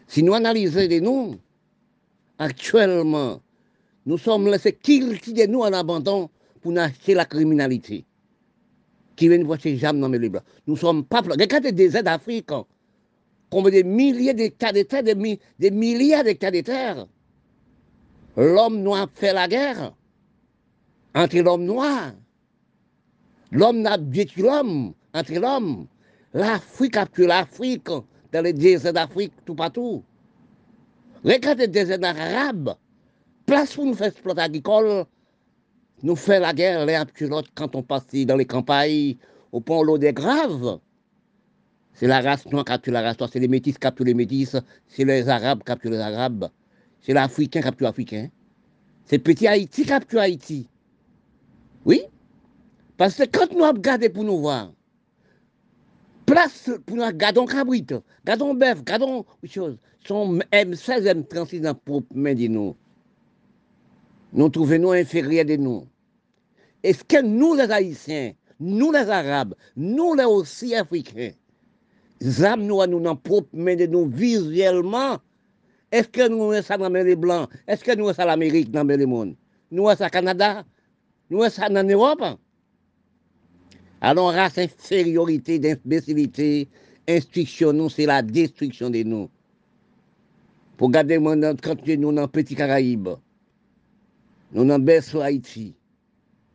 Si 0.06 0.22
nous 0.22 0.34
analysons 0.34 0.88
les 0.88 1.00
noms, 1.00 1.38
actuellement, 2.38 3.40
nous 4.06 4.18
sommes 4.18 4.48
laissés 4.48 4.72
cultiver 4.72 5.46
nous 5.46 5.60
en 5.60 5.72
abandon 5.72 6.30
pour 6.60 6.76
acheter 6.78 7.14
la 7.14 7.24
criminalité. 7.24 8.04
Qui 9.16 9.28
vient 9.28 9.42
voir 9.44 9.60
ces 9.60 9.76
jambes 9.76 10.00
dans 10.00 10.08
les 10.08 10.28
blancs. 10.28 10.42
Nous 10.66 10.76
sommes 10.76 11.04
pas. 11.04 11.20
Regardez 11.20 11.72
des 11.72 11.96
aides 11.96 12.08
africains. 12.08 12.64
Combien 13.50 13.70
de 13.70 13.86
milliers 13.86 14.34
d'hectares 14.34 14.72
de 14.72 14.82
terre, 14.82 15.04
des, 15.04 15.38
des 15.58 15.70
milliards 15.70 16.24
d'hectares 16.24 16.50
de 16.50 16.60
terre. 16.60 17.06
L'homme 18.36 18.82
noir 18.82 19.08
fait 19.14 19.32
la 19.32 19.46
guerre 19.46 19.94
entre 21.14 21.38
l'homme 21.38 21.64
noir. 21.64 22.12
L'homme 23.52 23.82
n'a 23.82 23.96
détruit 23.96 24.42
l'homme 24.42 24.94
entre 25.12 25.34
l'homme. 25.34 25.86
L'Afrique 26.32 26.96
a 26.96 27.06
l'Afrique 27.18 27.88
dans 28.32 28.42
les 28.42 28.52
déserts 28.52 28.92
d'Afrique, 28.92 29.32
tout 29.44 29.54
partout. 29.54 30.02
Regardez 31.24 31.62
les 31.62 31.68
déserts 31.68 32.02
arabes. 32.02 32.74
Place 33.46 33.74
pour 33.74 33.84
nous 33.84 33.94
faire 33.94 34.08
exploiter 34.08 34.40
agricole, 34.40 35.04
nous 36.02 36.16
faire 36.16 36.40
la 36.40 36.52
guerre 36.52 36.86
les 36.86 36.98
l'autre 37.26 37.50
quand 37.54 37.76
on 37.76 37.82
passe 37.82 38.06
dans 38.12 38.36
les 38.36 38.46
campagnes, 38.46 39.16
au 39.52 39.60
pont 39.60 39.82
l'eau 39.82 39.98
des 39.98 40.12
graves. 40.12 40.80
C'est 41.92 42.08
la 42.08 42.20
race 42.20 42.46
noire 42.46 42.64
qui 42.64 42.72
a 42.72 42.78
tué 42.78 42.90
la 42.90 43.02
race 43.02 43.18
noire, 43.18 43.30
c'est 43.32 43.38
les 43.38 43.48
métis 43.48 43.78
qui 43.78 43.86
a 43.86 43.94
les 44.00 44.14
métis, 44.14 44.56
c'est 44.88 45.04
les 45.04 45.28
arabes 45.28 45.62
qui 45.64 45.70
a 45.70 45.78
les 45.84 45.98
arabes, 45.98 46.48
c'est 47.04 47.12
l'africain 47.12 47.60
qui 47.60 47.68
a 47.68 47.72
tué 47.72 47.84
l'africain. 47.84 48.28
C'est 49.04 49.18
petit 49.18 49.46
Haïti 49.46 49.84
tué 50.08 50.18
Haïti. 50.18 50.68
Oui, 51.84 52.02
parce 52.96 53.16
que 53.16 53.24
quand 53.24 53.52
nous 53.52 53.62
regardons 53.62 54.08
pour 54.10 54.24
nous 54.24 54.38
voir, 54.38 54.72
place 56.24 56.70
pour 56.86 56.96
nous 56.96 57.12
gardons 57.12 57.44
cabrit, 57.44 57.84
gardons 58.24 58.54
bœuf, 58.54 58.82
gardons 58.84 59.26
choses, 59.44 59.76
sont 60.06 60.38
M16, 60.50 61.04
M36 61.04 61.60
dans 61.60 61.74
propre 61.74 62.06
main 62.14 62.34
de 62.34 62.46
nous. 62.46 62.74
Nous 64.32 64.48
trouvons 64.48 64.78
nous 64.78 64.92
inférieurs 64.92 65.44
de 65.44 65.56
nous. 65.56 65.86
Est-ce 66.82 67.04
que 67.04 67.20
nous 67.20 67.54
les 67.54 67.70
Haïtiens, 67.70 68.32
nous 68.58 68.92
les 68.92 69.10
Arabes, 69.10 69.54
nous 69.76 70.14
les 70.14 70.24
aussi 70.24 70.74
Africains, 70.74 71.32
nous 72.22 72.86
nous 72.86 73.00
dans 73.00 73.16
propre 73.16 73.48
main 73.52 73.76
de 73.76 73.84
nous 73.84 74.06
visuellement, 74.06 75.18
est-ce 75.94 76.08
que 76.08 76.28
nous 76.28 76.52
sommes 76.52 76.62
ça 76.62 76.76
dans 76.76 76.88
les 76.88 77.14
Blancs? 77.14 77.48
Est-ce 77.68 77.84
que 77.84 77.94
nous 77.94 78.06
sommes 78.06 78.14
ça 78.14 78.24
l'Amérique 78.24 78.72
dans 78.72 78.82
le 78.82 79.06
monde? 79.06 79.36
Nous 79.70 79.86
sommes 79.86 79.96
ça 79.96 80.10
Canada? 80.10 80.64
Nous 81.30 81.40
sommes 81.42 81.50
ça 81.50 81.68
en 81.70 81.84
Europe? 81.84 82.24
Alors, 84.00 84.32
race 84.32 84.58
infériorité, 84.58 85.60
d'imbécilité, 85.60 86.68
instruction, 87.08 87.88
c'est 87.88 88.06
la 88.06 88.22
destruction 88.22 88.90
de 88.90 89.04
nous. 89.04 89.30
Pour 90.76 90.90
garder 90.90 91.20
quand 91.62 91.86
nous 91.86 92.12
dans 92.12 92.26
Petit 92.26 92.56
Caraïbe, 92.56 93.10
nous 94.50 94.64
dans 94.64 94.80
Berceau 94.80 95.20
Haïti, 95.20 95.76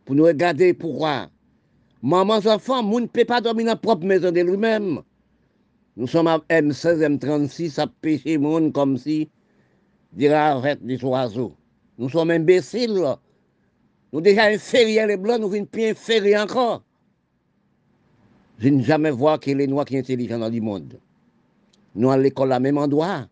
pour 0.03 0.15
nous 0.15 0.25
regarder 0.25 0.73
pourquoi. 0.73 1.29
Maman, 2.03 2.41
enfants, 2.45 2.83
nous 2.83 2.99
ne 2.99 3.05
peut 3.05 3.23
pas 3.23 3.39
dormir 3.39 3.67
dans 3.67 3.71
la 3.71 3.77
propre 3.77 4.05
maison 4.05 4.33
de 4.33 4.41
lui-même. 4.41 5.01
Nous 5.99 6.07
sommes 6.07 6.27
à 6.27 6.37
M16, 6.49 7.19
M36, 7.19 7.77
à 7.77 7.85
pêcher 7.85 8.37
monde 8.37 8.71
comme 8.71 8.97
si, 8.97 9.27
dira 10.13 10.51
avec 10.53 10.81
des 10.81 11.03
oiseaux. 11.03 11.53
Nous 11.97 12.07
sommes 12.07 12.31
imbéciles. 12.31 13.03
Nous 14.13 14.21
déjà 14.21 14.45
inférieurs 14.45 15.07
les 15.07 15.17
blancs, 15.17 15.41
nous 15.41 15.49
venons 15.49 15.65
plus 15.65 15.87
inférieurs 15.87 16.45
encore. 16.45 16.83
Je 18.59 18.69
n'ai 18.69 18.81
jamais 18.81 19.11
vu 19.11 19.25
que 19.41 19.51
les 19.51 19.67
Noirs 19.67 19.83
qui 19.83 19.95
sont 19.95 19.99
intelligents 19.99 20.39
dans 20.39 20.47
le 20.47 20.61
monde. 20.61 20.97
Nous, 21.95 22.09
à 22.09 22.17
l'école, 22.17 22.53
à 22.53 22.61
même 22.61 22.77
endroit, 22.77 23.27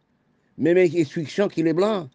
même 0.58 0.78
instruction 0.78 1.48
que 1.48 1.62
les 1.62 1.72
Blancs. 1.72 2.10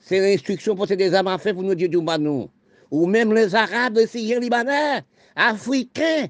C'est 0.00 0.20
l'instruction 0.20 0.74
pour 0.74 0.86
des 0.86 1.12
armes 1.12 1.28
à 1.28 1.36
faire 1.36 1.52
pour 1.52 1.64
nous 1.64 1.74
dire 1.74 1.90
du 1.90 1.98
nous. 1.98 2.48
Ou 2.90 3.06
même 3.06 3.34
les 3.34 3.54
Arabes, 3.54 3.98
les 3.98 4.06
Syriens, 4.06 4.40
Libanais, 4.40 5.02
Africains, 5.36 6.28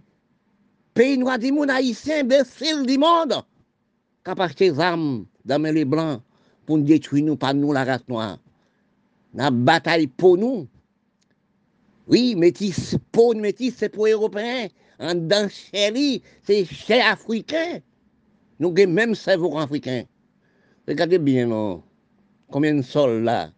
pays 0.94 1.16
noirs 1.16 1.38
du 1.38 1.52
monde, 1.52 1.70
Haïtiens, 1.70 2.22
imbéciles 2.22 2.84
du 2.84 2.98
monde, 2.98 3.44
qui 4.34 4.70
des 4.70 4.80
armes 4.80 5.26
dans 5.44 5.62
les 5.62 5.84
Blancs 5.84 6.20
pour 6.66 6.78
nous 6.78 6.84
détruire, 6.84 7.24
nous, 7.24 7.36
pas 7.36 7.54
nous, 7.54 7.72
la 7.72 7.84
race 7.84 8.06
noire. 8.08 8.38
La 9.34 9.50
bataille 9.50 10.06
pour 10.06 10.36
nous. 10.36 10.66
Oui, 12.06 12.34
métis, 12.34 12.96
pour 13.12 13.34
métis, 13.34 13.74
c'est 13.76 13.88
pour 13.90 14.06
Européens 14.06 14.68
en 14.98 15.14
dans 15.14 15.48
c'est 15.50 16.64
chez 16.64 17.00
africain. 17.00 17.80
Nous 18.58 18.74
avons 18.76 18.92
même 18.92 19.14
cerveau 19.14 19.56
africain. 19.58 20.04
Regardez 20.86 21.18
bien, 21.18 21.46
non, 21.46 21.82
combien 22.50 22.74
de 22.74 22.82
soldats 22.82 23.50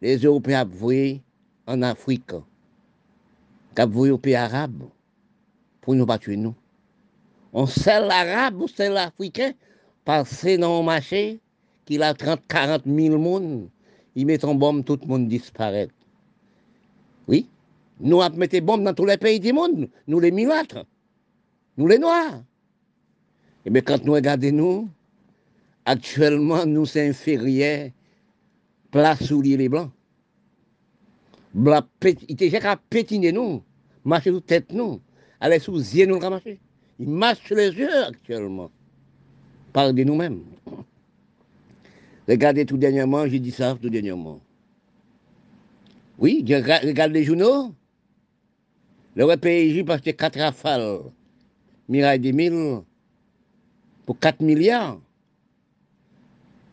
les 0.00 0.16
Européens 0.16 0.64
voué 0.64 1.22
en 1.66 1.82
Afrique, 1.82 2.32
ont 2.32 3.86
voué 3.86 4.10
au 4.10 4.18
pays 4.18 4.34
arabe 4.34 4.84
pour 5.80 5.94
nous 5.94 6.06
battre 6.06 6.30
nous. 6.30 6.54
On 7.52 7.66
sait 7.66 8.00
l'arabe 8.00 8.60
ou 8.62 8.68
c'est 8.68 8.90
l'africain? 8.90 9.52
Passer 10.04 10.58
dans 10.58 10.80
le 10.80 10.84
marché, 10.84 11.40
qu'il 11.84 12.02
a 12.02 12.14
30, 12.14 12.40
40 12.48 12.82
000 12.86 13.18
monde, 13.18 13.68
il 14.14 14.26
met 14.26 14.44
en 14.44 14.54
bombe, 14.54 14.84
tout 14.84 14.98
le 15.02 15.08
monde 15.08 15.28
disparaît. 15.28 15.88
Oui, 17.26 17.48
nous 18.00 18.22
avons 18.22 18.36
mis 18.36 18.48
des 18.48 18.60
bombes 18.60 18.84
dans 18.84 18.94
tous 18.94 19.06
les 19.06 19.16
pays 19.16 19.40
du 19.40 19.52
monde, 19.52 19.88
nous 20.06 20.20
les 20.20 20.30
milâtres, 20.30 20.84
nous 21.76 21.86
les 21.86 21.98
noirs. 21.98 22.42
Et 23.64 23.68
eh 23.68 23.70
bien 23.70 23.82
quand 23.82 24.04
nous 24.04 24.12
regardons 24.12 24.52
nous, 24.52 24.88
actuellement 25.86 26.66
nous 26.66 26.86
sommes 26.86 27.08
inférieurs, 27.08 27.90
place 28.90 29.24
sous 29.24 29.40
les 29.40 29.68
blancs. 29.68 29.90
Blanc, 31.54 31.82
il 32.02 32.08
était 32.28 32.50
déjà 32.50 32.76
pétiner 32.76 33.32
nous, 33.32 33.62
marcher 34.04 34.30
sous 34.30 34.40
tête 34.40 34.72
nous, 34.72 35.00
aller 35.40 35.58
sous 35.58 35.78
yeux 35.78 36.06
nous 36.06 36.18
marcher. 36.18 36.60
Il 36.98 37.08
marche 37.08 37.50
les 37.50 37.70
yeux 37.70 38.04
actuellement. 38.04 38.70
Parle 39.74 39.92
de 39.92 40.04
nous-mêmes. 40.04 40.44
Regardez 42.28 42.64
tout 42.64 42.76
dernièrement, 42.76 43.26
j'ai 43.26 43.40
dit 43.40 43.50
ça 43.50 43.76
tout 43.82 43.90
dernièrement. 43.90 44.40
Oui, 46.16 46.44
regarde 46.48 47.12
les 47.12 47.24
journaux. 47.24 47.74
Le 49.16 49.34
PIJ 49.34 49.84
parce 49.84 50.00
que 50.00 50.10
4 50.10 50.38
rafales, 50.38 51.00
des 51.88 52.32
mille, 52.32 52.82
pour 54.06 54.16
4 54.20 54.40
milliards. 54.42 55.00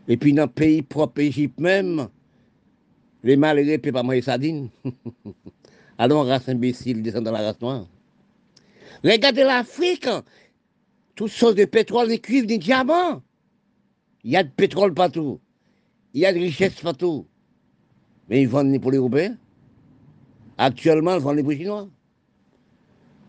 Et 0.08 0.16
puis 0.16 0.32
dans 0.34 0.44
le 0.44 0.50
pays 0.50 0.84
propre 0.84 1.22
Égypte 1.22 1.60
même, 1.60 2.08
les 3.24 3.36
malheureux 3.36 3.72
ne 3.72 3.78
peuvent 3.78 3.94
pas 3.94 4.04
manger 4.04 4.22
sardines. 4.22 4.70
Alors, 5.98 6.28
race 6.28 6.48
imbécile 6.48 7.02
descend 7.02 7.24
dans 7.24 7.32
la 7.32 7.42
race 7.42 7.62
noire. 7.62 7.88
Regardez 9.04 9.44
l'Afrique, 9.44 10.08
toutes 11.22 11.34
sortes 11.34 11.58
de 11.58 11.66
pétrole, 11.66 12.10
de 12.10 12.16
cuivre, 12.16 12.48
de 12.48 12.56
diamants. 12.56 13.22
Il 14.24 14.32
y 14.32 14.38
a 14.38 14.44
de 14.44 14.50
pétrole 14.50 14.92
partout. 14.92 15.40
Il 16.16 16.22
y 16.22 16.26
a 16.26 16.34
de 16.34 16.40
richesse 16.40 16.82
partout. 16.82 17.28
Mais 18.28 18.42
ils 18.42 18.48
vendent 18.48 18.82
pour 18.82 18.90
les 18.90 18.98
Européens. 18.98 19.38
Actuellement, 20.58 21.14
ils 21.14 21.22
vendent 21.22 21.36
les 21.36 21.44
pour 21.44 21.52
les. 21.52 21.90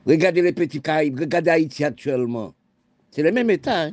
Regardez 0.06 0.40
les 0.40 0.54
petits 0.54 0.80
Caraïbes, 0.80 1.20
regardez 1.20 1.50
Haïti 1.50 1.84
actuellement. 1.84 2.54
C'est 3.10 3.22
le 3.22 3.30
même 3.30 3.50
état. 3.50 3.82
Hein? 3.82 3.92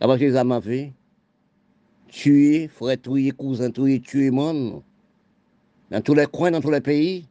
Après 0.00 0.16
les 0.16 0.34
hommes 0.34 0.62
fait, 0.62 0.94
tuer, 2.08 2.68
frère, 2.68 2.98
tuer, 3.02 3.32
cousin, 3.32 3.70
tuer, 3.70 4.00
tuer 4.00 4.30
monde. 4.30 4.82
Dans 5.90 6.00
tous 6.00 6.14
les 6.14 6.24
coins, 6.24 6.52
dans 6.52 6.62
tous 6.62 6.70
les 6.70 6.80
pays, 6.80 7.26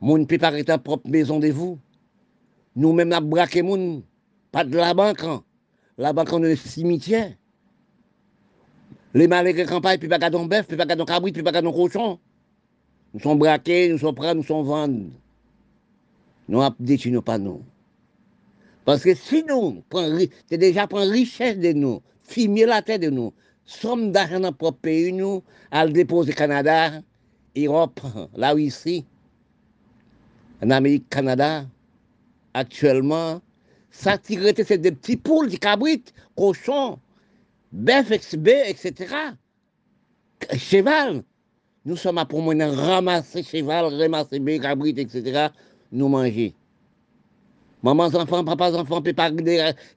monde 0.00 0.20
ne 0.20 0.24
peut 0.24 0.38
pas 0.38 0.46
arrêter 0.46 0.78
propre 0.78 1.10
maison 1.10 1.38
de 1.38 1.48
vous. 1.48 1.78
Nous-mêmes, 2.74 3.08
nous 3.08 3.20
braqué 3.20 3.62
pas 4.50 4.64
de 4.64 4.76
la 4.76 4.94
banque. 4.94 5.24
hein. 5.24 5.42
La 5.98 6.12
banque, 6.12 6.32
on 6.32 6.42
est 6.42 6.56
cimetière. 6.56 7.32
Les 9.14 9.28
malheureux 9.28 9.66
campagne, 9.66 9.98
puis 9.98 10.08
pas 10.08 10.18
gardons 10.18 10.46
bœuf, 10.46 10.66
puis 10.66 10.76
pas 10.76 10.86
gardons 10.86 11.04
cabrit, 11.04 11.32
puis 11.32 11.42
pas 11.42 11.52
gardons 11.52 11.72
cochon. 11.72 12.18
Nous 13.12 13.20
sommes 13.20 13.38
braqués, 13.38 13.90
nous 13.90 13.98
sommes 13.98 14.14
prêts, 14.14 14.34
nous 14.34 14.42
sommes 14.42 14.64
vendus. 14.64 15.12
Nous 16.48 16.62
avons 16.62 16.74
détruit 16.80 17.12
nos 17.12 17.20
panneaux. 17.22 17.62
Parce 18.84 19.02
que 19.02 19.14
si 19.14 19.44
nous, 19.44 19.82
c'est 20.48 20.58
déjà 20.58 20.86
prendre 20.86 21.10
richesse 21.12 21.58
de 21.58 21.72
nous, 21.72 22.02
fumier 22.22 22.66
la 22.66 22.82
tête 22.82 23.02
de 23.02 23.10
nous, 23.10 23.32
somme 23.64 24.12
d'argent 24.12 24.34
dans 24.34 24.40
notre 24.40 24.56
propre 24.56 24.78
pays, 24.78 25.12
nous, 25.12 25.42
à 25.70 25.84
le 25.84 25.92
déposer 25.92 26.32
au 26.32 26.34
Canada, 26.34 27.00
Europe, 27.56 28.00
la 28.34 28.52
Russie, 28.52 29.04
en 30.62 30.70
Amérique, 30.70 31.08
Canada, 31.10 31.66
actuellement, 32.54 33.40
ça 33.90 34.18
tire, 34.18 34.52
c'est 34.56 34.78
des 34.78 34.92
petits 34.92 35.16
poules, 35.16 35.48
des 35.48 35.58
cabrites, 35.58 36.12
cochons, 36.36 36.98
bœuf, 37.72 38.10
XB, 38.10 38.48
etc. 38.66 39.14
Cheval. 40.56 41.22
Nous 41.84 41.96
sommes 41.96 42.18
à 42.18 42.24
pour 42.24 42.46
ramasser 42.46 43.42
cheval, 43.42 43.94
ramasser 43.94 44.40
bœuf, 44.40 44.60
cabrites, 44.60 44.98
etc. 44.98 45.48
Nous 45.90 46.08
manger. 46.08 46.54
Maman, 47.82 48.14
enfants, 48.14 48.44
papas, 48.44 48.74
enfants, 48.74 49.00
ne 49.00 49.12
peuvent 49.12 49.14
pas 49.14 49.30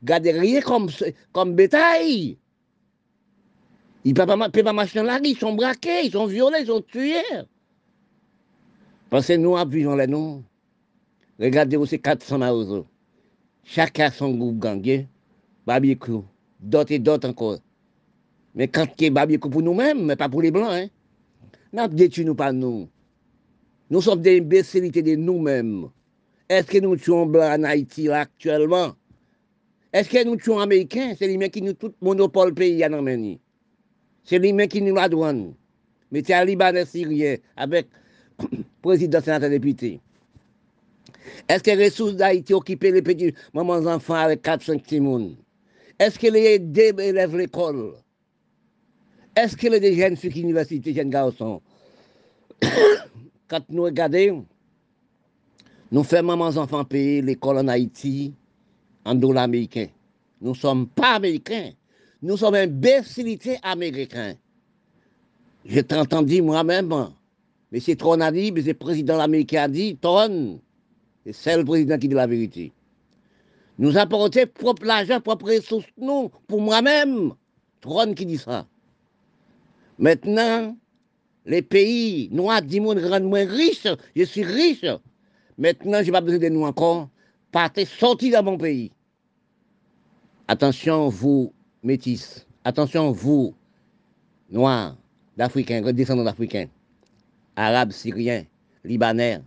garder, 0.04 0.32
rien 0.32 0.62
comme, 0.62 0.90
comme 1.32 1.54
bétail. 1.56 2.38
Ils 4.04 4.10
ne 4.10 4.14
peuvent 4.14 4.64
pas, 4.64 4.74
marcher 4.74 5.00
dans 5.00 5.06
la 5.06 5.18
rue, 5.18 5.28
ils 5.30 5.38
sont 5.38 5.54
braqués, 5.54 6.06
ils 6.06 6.12
sont 6.12 6.26
violés, 6.26 6.60
ils 6.62 6.68
sont 6.68 6.82
tués. 6.82 7.22
Parce 9.10 9.28
que 9.28 9.34
nous, 9.34 9.56
vivons 9.68 9.96
là, 9.96 10.08
nous. 10.08 10.44
Regardez 11.40 11.76
où 11.78 11.86
c'est 11.86 12.00
400 12.00 12.38
maozo. 12.38 12.86
Chacun 13.64 14.10
son 14.12 14.32
groupe 14.36 14.60
gangé, 14.60 15.08
barbecue, 15.66 16.22
d'autres 16.60 16.94
et 16.94 17.00
d'autres 17.00 17.30
encore. 17.30 17.60
Mais 18.54 18.68
quand 18.68 18.88
a 19.02 19.10
barbecue 19.10 19.50
pour 19.50 19.62
nous-mêmes, 19.62 20.06
mais 20.06 20.16
pas 20.16 20.30
pour 20.30 20.42
les 20.42 20.52
blancs, 20.52 20.72
hein. 20.72 20.88
N'a 21.74 21.90
nous 21.90 22.36
pas 22.36 22.54
nous. 22.54 22.88
Nous 23.90 24.02
sommes 24.02 24.22
des 24.22 24.40
imbécilités 24.40 25.02
de 25.02 25.16
nous-mêmes. 25.16 25.90
Est-ce 26.48 26.68
que 26.68 26.78
nous 26.78 26.96
tuons 26.96 27.26
blancs 27.26 27.60
en 27.60 27.64
Haïti 27.64 28.08
actuellement? 28.10 28.94
Est-ce 29.92 30.10
que 30.10 30.24
nous 30.26 30.38
tuons 30.38 30.60
américains? 30.60 31.14
C'est 31.18 31.28
lui-même 31.28 31.50
qui 31.50 31.62
nous 31.62 31.74
tout 31.74 31.94
monopole 32.02 32.54
pays 32.54 32.82
à 32.84 32.90
Nameni. 32.90 33.42
C'est 34.24 34.40
lui-même 34.40 34.70
qui 34.70 34.82
nous 34.82 34.96
la 34.96 35.10
douane. 35.10 35.54
Mais 36.12 36.24
c'est 36.26 36.34
un 36.34 36.46
Libanais 36.46 36.86
syrien 36.86 37.36
avec 37.58 37.88
président 38.82 39.20
sénateur 39.22 39.50
député. 39.50 40.00
Est-ce 41.48 41.64
que 41.64 41.72
les 41.72 41.86
ressources 41.86 42.16
d'Haïti 42.16 42.54
occupent 42.54 42.84
les 42.84 43.02
petits 43.02 43.34
mamans 43.54 43.86
enfants 43.86 44.16
avec 44.16 44.44
4-5 44.44 44.82
timons? 44.84 45.36
Est-ce 46.00 46.20
que 46.20 46.28
les 46.28 46.56
aidés 46.56 46.94
élèvent 47.00 47.38
l'école? 47.38 47.94
Est-ce 49.36 49.56
que 49.56 49.68
les 49.68 49.96
jeunes 49.96 50.16
filles 50.16 50.32
l'université, 50.32 50.94
jeunes 50.94 51.10
garçons? 51.10 51.62
Quand 53.48 53.62
nous 53.70 53.84
regardons, 53.84 54.46
nous 55.92 56.04
faisons 56.04 56.24
mamans 56.24 56.58
enfants 56.58 56.84
payer 56.84 57.22
l'école 57.22 57.60
en 57.60 57.68
Haïti 57.68 58.34
en 59.06 59.16
dollars 59.16 59.44
américains. 59.44 59.88
Nous 60.42 60.52
ne 60.52 60.56
sommes 60.56 60.88
pas 60.88 61.16
américains. 61.16 61.72
Nous 62.22 62.38
sommes 62.38 62.56
imbécilités 62.56 63.58
américains. 63.62 64.36
J'ai 65.66 65.84
entendu 65.92 66.42
moi-même, 66.42 67.10
mais 67.72 67.80
c'est 67.80 67.96
Tron 67.96 68.20
a 68.22 68.32
dit, 68.32 68.52
mais 68.52 68.62
le 68.62 68.74
président 68.74 69.20
américain 69.20 69.64
a 69.64 69.68
dit, 69.68 69.98
Tron, 69.98 70.60
c'est 71.32 71.58
le 71.58 71.66
président 71.66 71.98
qui 71.98 72.08
dit 72.08 72.16
la 72.16 72.28
vérité. 72.28 72.72
Nous 73.78 73.98
apporter 73.98 74.46
propre 74.46 74.86
l'argent, 74.86 75.20
propre 75.20 75.48
ressources, 75.48 75.88
nous, 75.98 76.30
pour 76.48 76.62
moi-même. 76.62 77.34
Tron 77.82 78.14
qui 78.14 78.26
dit 78.26 78.38
ça. 78.38 78.66
Maintenant, 80.00 80.76
les 81.46 81.62
pays 81.62 82.30
noirs 82.32 82.62
disent 82.62 82.82
rendent 82.82 83.24
moins 83.24 83.46
riches. 83.46 83.88
Je 84.16 84.24
suis 84.24 84.44
riche. 84.44 84.86
Maintenant, 85.58 86.00
je 86.00 86.06
n'ai 86.06 86.12
pas 86.12 86.22
besoin 86.22 86.40
de 86.40 86.50
nous 86.50 86.64
encore. 86.64 87.10
Partez, 87.52 87.86
sortis 87.86 88.32
dans 88.32 88.44
mon 88.44 88.58
pays. 88.58 88.92
Attention, 90.48 91.10
vous, 91.10 91.54
métis. 91.84 92.46
Attention, 92.64 93.12
vous, 93.12 93.54
noirs, 94.50 94.96
d'Africains, 95.38 95.82
descendants 95.94 96.24
d'Africains, 96.24 96.68
Arabes, 97.56 97.92
Syriens, 97.92 98.44
Libanais, 98.84 99.42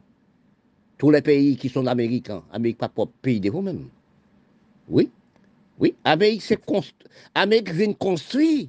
tous 0.98 1.10
les 1.10 1.22
pays 1.22 1.56
qui 1.56 1.68
sont 1.68 1.86
américains. 1.86 2.42
Amérique 2.52 2.78
pas 2.78 2.88
propre 2.88 3.12
pays 3.22 3.40
de 3.40 3.50
vous-même. 3.50 3.88
Oui, 4.88 5.10
oui. 5.78 5.94
Amérique, 6.04 6.42
c'est 6.42 6.62
construit. 6.62 7.08
Amérique 7.34 7.72
vient 7.72 7.92
construire. 7.92 8.68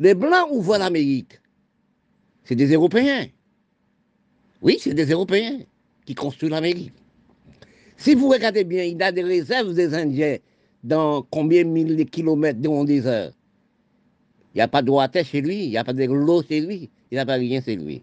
Les 0.00 0.14
Blancs 0.14 0.48
ouvrent 0.50 0.78
l'Amérique. 0.78 1.40
C'est 2.44 2.56
des 2.56 2.72
Européens. 2.72 3.26
Oui, 4.62 4.78
c'est 4.80 4.94
des 4.94 5.06
Européens 5.06 5.60
qui 6.06 6.14
construisent 6.14 6.50
l'Amérique. 6.50 6.92
Si 7.96 8.14
vous 8.14 8.28
regardez 8.28 8.64
bien, 8.64 8.84
il 8.84 8.96
y 8.96 9.02
a 9.02 9.12
des 9.12 9.22
réserves 9.22 9.74
des 9.74 9.92
Indiens 9.92 10.38
dans 10.82 11.22
combien 11.22 11.64
de 11.64 11.68
mille 11.68 11.96
de 11.96 12.04
kilomètres 12.04 12.60
dans 12.60 12.84
des 12.84 13.06
heures? 13.06 13.32
Il 14.54 14.58
n'y 14.58 14.62
a 14.62 14.68
pas 14.68 14.82
de 14.82 14.90
water 14.90 15.24
chez 15.24 15.40
lui, 15.40 15.64
il 15.64 15.70
n'y 15.70 15.76
a 15.76 15.84
pas 15.84 15.92
de 15.92 16.04
l'eau 16.04 16.42
chez 16.42 16.60
lui, 16.60 16.90
il 17.10 17.14
n'y 17.14 17.18
a 17.18 17.26
pas 17.26 17.34
rien 17.34 17.60
chez 17.60 17.76
lui. 17.76 18.02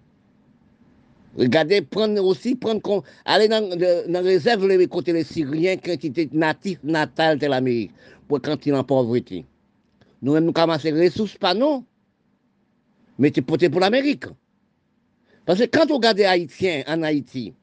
Regardez, 1.37 1.81
prendre 1.81 2.23
aussi, 2.23 2.55
prendre, 2.55 3.03
aller 3.25 3.47
dans, 3.47 3.69
la 4.07 4.21
réserve, 4.21 4.67
les 4.67 4.87
côté 4.87 5.11
les 5.11 5.23
Syriens, 5.23 5.75
quand 5.77 5.95
ils 6.01 6.07
étaient 6.07 6.29
natifs, 6.31 6.79
natal 6.83 7.37
de 7.37 7.47
l'Amérique, 7.47 7.91
pour 8.27 8.41
quand 8.41 8.65
ils 8.65 8.73
en 8.73 8.83
pauvreté. 8.83 9.45
Nous-mêmes, 10.21 10.45
nous 10.45 10.53
commençons 10.53 10.93
les 10.93 11.07
ressources, 11.07 11.37
pas 11.37 11.53
non, 11.53 11.83
mais 13.19 13.31
c'est 13.35 13.41
pour, 13.41 13.57
pour 13.57 13.81
l'Amérique. 13.81 14.25
Parce 15.45 15.59
que 15.59 15.65
quand 15.65 15.91
on 15.91 15.95
regarde 15.95 16.17
les 16.17 16.25
Haïtiens 16.25 16.83
en 16.87 17.03
Haïti, 17.03 17.53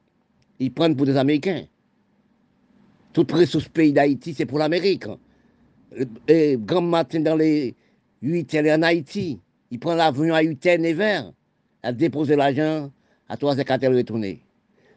ils 0.59 0.71
prennent 0.71 0.95
pour 0.95 1.05
des 1.05 1.17
Américains. 1.17 1.63
Toutes 3.11 3.31
les 3.33 3.39
ressources 3.41 3.67
pays 3.67 3.91
d'Haïti, 3.91 4.33
c'est 4.33 4.45
pour 4.45 4.59
l'Amérique. 4.59 5.05
Et 6.27 6.57
Grand 6.59 6.81
Matin 6.81 7.19
dans 7.19 7.35
les 7.35 7.75
8 8.21 8.53
elle 8.53 8.67
est 8.67 8.73
en 8.73 8.81
Haïti. 8.81 9.39
Il 9.69 9.79
prend 9.79 9.95
l'avion 9.95 10.33
à 10.33 10.41
8 10.41 10.65
et 10.65 10.93
vers, 10.93 11.31
à 11.83 11.91
déposer 11.91 12.35
l'argent, 12.35 12.91
à 13.29 13.37
3 13.37 13.57
et 13.57 13.65
4 13.65 13.87
retourner. 13.87 14.41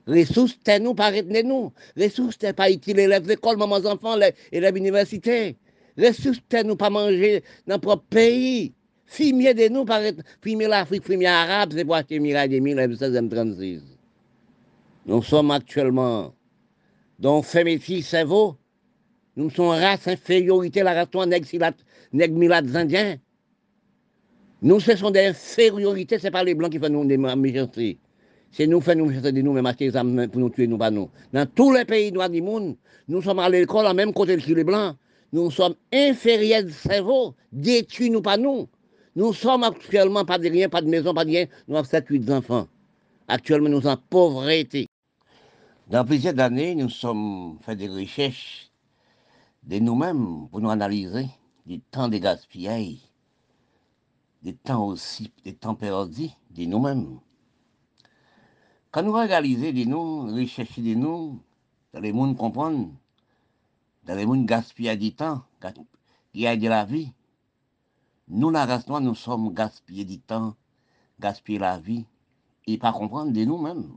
Ressources, 0.06 0.58
c'est 0.64 0.78
nous, 0.78 0.94
pas 0.94 1.10
retenez 1.10 1.42
nous. 1.42 1.72
Ressources, 1.96 2.36
c'est 2.40 2.52
pas 2.52 2.64
Haïti, 2.64 2.94
l'élève 2.94 3.26
l'école, 3.26 3.56
maman 3.56 3.76
enfants, 3.76 4.16
l'élève 4.16 4.74
l'université. 4.74 5.56
Ressources, 5.98 6.38
c'est 6.50 6.64
nous, 6.64 6.76
pas 6.76 6.90
manger 6.90 7.42
dans 7.66 7.74
notre 7.74 7.82
propre 7.82 8.04
pays. 8.10 8.72
Fumier 9.06 9.54
de 9.54 9.68
nous, 9.68 9.84
pas 9.84 10.00
fumier 10.42 10.66
l'Afrique, 10.66 11.04
fumier 11.04 11.26
l'Arabe, 11.26 11.72
c'est 11.72 11.84
pour 11.84 11.94
acheter 11.94 12.18
Mirail 12.18 12.48
de 12.48 12.58
1936. 12.58 13.82
Nous 15.06 15.22
sommes 15.22 15.52
actuellement 15.52 16.34
dans 17.18 17.40
Fémétis, 17.42 18.02
cerveau. 18.02 18.56
Nous 19.36 19.50
sommes 19.50 19.68
race 19.68 20.08
infériorité, 20.08 20.82
la 20.82 20.94
race 20.94 21.08
nègre 22.12 22.36
milades 22.36 22.74
indiens. 22.74 23.16
Nous, 24.62 24.80
ce 24.80 24.96
sont 24.96 25.10
des 25.10 25.26
infériorités, 25.26 26.18
ce 26.18 26.24
n'est 26.24 26.30
pas 26.30 26.42
les 26.42 26.54
blancs 26.54 26.72
qui 26.72 26.78
font 26.78 26.88
nous 26.88 27.04
des 27.04 27.18
méchancetés. 27.18 27.98
C'est 28.52 28.66
nous 28.66 28.80
qui 28.80 28.96
nous 28.96 29.06
méchancetés, 29.06 29.42
nous, 29.42 29.52
même 29.52 29.66
acheter 29.66 29.90
des 29.90 30.28
pour 30.28 30.40
nous 30.40 30.50
tuer, 30.50 30.66
nous, 30.66 30.78
pas 30.78 30.90
nous. 30.90 31.10
Dans 31.32 31.46
tous 31.46 31.72
les 31.72 31.84
pays 31.84 32.10
noirs 32.10 32.30
du 32.30 32.40
monde, 32.40 32.76
nous 33.08 33.20
sommes 33.20 33.38
à 33.38 33.48
l'école, 33.48 33.86
en 33.86 33.94
même 33.94 34.12
côté 34.12 34.36
que 34.36 34.52
les 34.52 34.64
blancs. 34.64 34.96
Nous 35.32 35.50
sommes 35.50 35.74
inférieurs 35.92 36.62
de 36.64 36.70
cerveau, 36.70 37.34
détruits, 37.52 38.10
nous, 38.10 38.22
pas 38.22 38.36
nous. 38.36 38.68
Nous 39.14 39.32
sommes 39.32 39.64
actuellement 39.64 40.24
pas 40.24 40.38
de 40.38 40.48
rien, 40.48 40.68
pas 40.68 40.80
de 40.80 40.88
maison, 40.88 41.12
pas 41.12 41.24
de 41.24 41.30
rien. 41.30 41.46
Nous 41.68 41.76
avons 41.76 41.88
7-8 41.88 42.32
enfants. 42.32 42.68
Actuellement, 43.28 43.68
nous 43.68 43.80
sommes 43.82 43.92
en 43.92 43.96
pauvreté. 44.08 44.86
Dans 45.88 46.04
plusieurs 46.04 46.38
années, 46.38 46.74
nous 46.74 46.88
sommes 46.88 47.58
fait 47.62 47.76
des 47.76 47.88
recherches 47.88 48.70
de 49.64 49.78
nous-mêmes 49.78 50.48
pour 50.50 50.60
nous 50.60 50.70
analyser 50.70 51.26
du 51.66 51.80
temps 51.80 52.08
de 52.08 52.18
gaspillage, 52.18 52.98
des 54.42 54.54
temps 54.54 54.86
aussi, 54.86 55.32
des 55.44 55.54
temps 55.54 55.74
perdus 55.74 56.30
de 56.50 56.64
nous-mêmes. 56.64 57.18
Quand 58.96 59.02
nous 59.02 59.12
réalisons 59.12 59.72
de 59.72 59.84
nous, 59.84 60.34
rechercher 60.34 60.80
de 60.80 60.94
nous, 60.94 61.38
dans 61.92 62.00
le 62.00 62.14
monde 62.14 62.34
comprendre, 62.34 62.94
dans 64.04 64.14
le 64.14 64.24
monde 64.24 64.46
gaspiller 64.46 64.96
du 64.96 65.12
temps, 65.12 65.42
gaspiller 65.60 66.56
de 66.56 66.66
la 66.66 66.86
vie, 66.86 67.12
nous, 68.26 68.48
la 68.48 68.64
race 68.64 68.88
noire, 68.88 69.02
nous 69.02 69.14
sommes 69.14 69.52
gaspillés 69.52 70.06
du 70.06 70.18
temps, 70.18 70.56
gaspiller 71.20 71.58
la 71.58 71.78
vie, 71.78 72.06
et 72.66 72.78
pas 72.78 72.94
comprendre 72.94 73.32
de 73.32 73.44
nous-mêmes. 73.44 73.92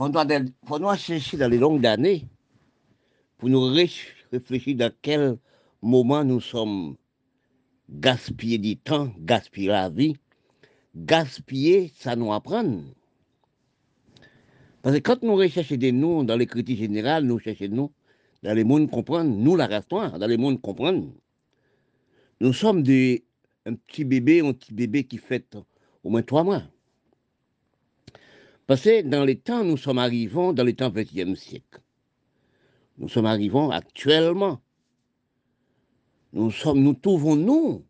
Il 0.00 0.52
faut 0.64 0.78
nous 0.78 0.94
chercher 0.96 1.36
dans 1.36 1.50
les 1.50 1.58
longues 1.58 1.84
années 1.84 2.26
pour 3.36 3.50
nous 3.50 3.64
réfléchir 3.66 4.76
dans 4.76 4.92
quel 5.02 5.36
moment 5.82 6.24
nous 6.24 6.40
sommes 6.40 6.96
gaspillés 7.90 8.56
du 8.56 8.78
temps, 8.78 9.12
gaspiller 9.18 9.68
la 9.68 9.90
vie. 9.90 10.16
Gaspiller, 10.96 11.92
ça 11.98 12.16
nous 12.16 12.32
apprend. 12.32 12.80
Parce 14.82 14.96
que 14.96 15.00
quand 15.00 15.22
nous 15.22 15.34
recherchons 15.34 15.76
des 15.76 15.92
noms 15.92 16.24
dans 16.24 16.36
les 16.36 16.46
critiques 16.46 16.78
générales, 16.78 17.24
nous 17.24 17.38
cherchons 17.38 17.64
des 17.64 17.68
noms 17.68 17.92
dans 18.42 18.54
les 18.54 18.64
mondes 18.64 18.90
comprendre, 18.90 19.30
nous 19.30 19.56
la 19.56 19.66
race 19.66 19.86
dans 19.88 20.26
les 20.26 20.38
mondes 20.38 20.60
comprendre. 20.60 21.12
Nous 22.40 22.54
sommes 22.54 22.78
un 22.78 23.74
petit 23.74 24.04
bébé, 24.04 24.40
un 24.40 24.54
petit 24.54 24.72
bébé 24.72 25.04
qui 25.04 25.18
fait 25.18 25.54
au 26.02 26.08
moins 26.08 26.22
trois 26.22 26.42
mois. 26.42 26.62
Parce 28.66 28.82
que 28.82 29.02
dans 29.02 29.24
les 29.24 29.36
temps, 29.36 29.64
nous 29.64 29.76
sommes 29.76 29.98
arrivés 29.98 30.54
dans 30.54 30.64
les 30.64 30.74
temps 30.74 30.90
20e 30.90 31.34
siècle. 31.34 31.80
Nous 32.96 33.08
sommes 33.08 33.26
arrivés 33.26 33.68
actuellement. 33.72 34.60
Nous 36.32 36.50
sommes, 36.50 36.80
nous 36.80 36.94
trouvons 36.94 37.36
nous 37.36 37.84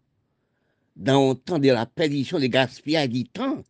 dans 0.96 1.30
le 1.30 1.34
temps 1.36 1.58
de 1.58 1.68
la 1.68 1.86
perdition, 1.86 2.38
des 2.40 2.48
gaspillages 2.48 3.10
du 3.10 3.24
temps, 3.24 3.62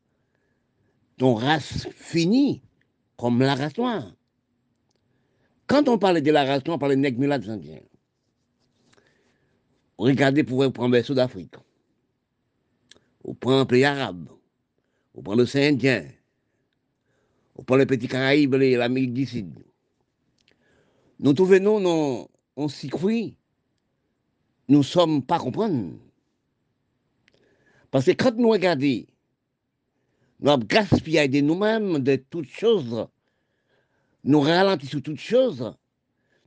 ton 1.19 1.35
race 1.35 1.89
finie 1.95 2.63
comme 3.21 3.41
la 3.41 3.55
race 3.55 3.77
noire. 3.77 4.15
Quand 5.67 5.87
on 5.89 5.99
parle 5.99 6.23
de 6.23 6.31
la 6.31 6.45
race 6.45 6.65
noire, 6.65 6.77
on 6.77 6.79
parle 6.79 6.93
de 6.93 6.97
nègres 6.97 7.51
indiens. 7.51 7.83
Regardez 9.99 10.43
pour 10.43 10.63
vous 10.63 10.71
prendre 10.71 10.93
berceau 10.93 11.13
d'Afrique. 11.13 11.55
On 13.23 13.35
prend 13.35 13.59
le 13.59 13.65
pays 13.67 13.85
arabe. 13.85 14.31
On 15.15 15.23
prend 15.23 15.35
le 15.35 15.45
Saint-Indien. 15.45 16.07
On 17.57 17.63
prend 17.63 17.77
les 17.77 17.85
petits 17.85 18.09
Caraïbes, 18.09 18.55
l'Amérique 18.55 19.13
du 19.13 19.27
Sud. 19.27 19.53
Nous 21.19 21.35
trouvons, 21.35 21.61
nous, 21.61 22.27
on, 22.57 22.69
s'y. 22.69 22.91
Nous 24.69 24.79
ne 24.79 24.83
sommes 24.83 25.23
pas 25.23 25.39
comprendre. 25.39 25.93
Parce 27.91 28.07
que 28.07 28.13
quand 28.13 28.35
nous 28.37 28.49
regardons, 28.49 29.05
nous 30.41 30.51
avons 30.51 30.65
gaspillé 30.65 31.29
de 31.29 31.41
nous-mêmes 31.41 31.99
de 31.99 32.17
toutes 32.17 32.49
choses. 32.49 33.07
Nous 34.25 34.41
ralentissons 34.41 35.01
toutes 35.01 35.19
choses. 35.19 35.75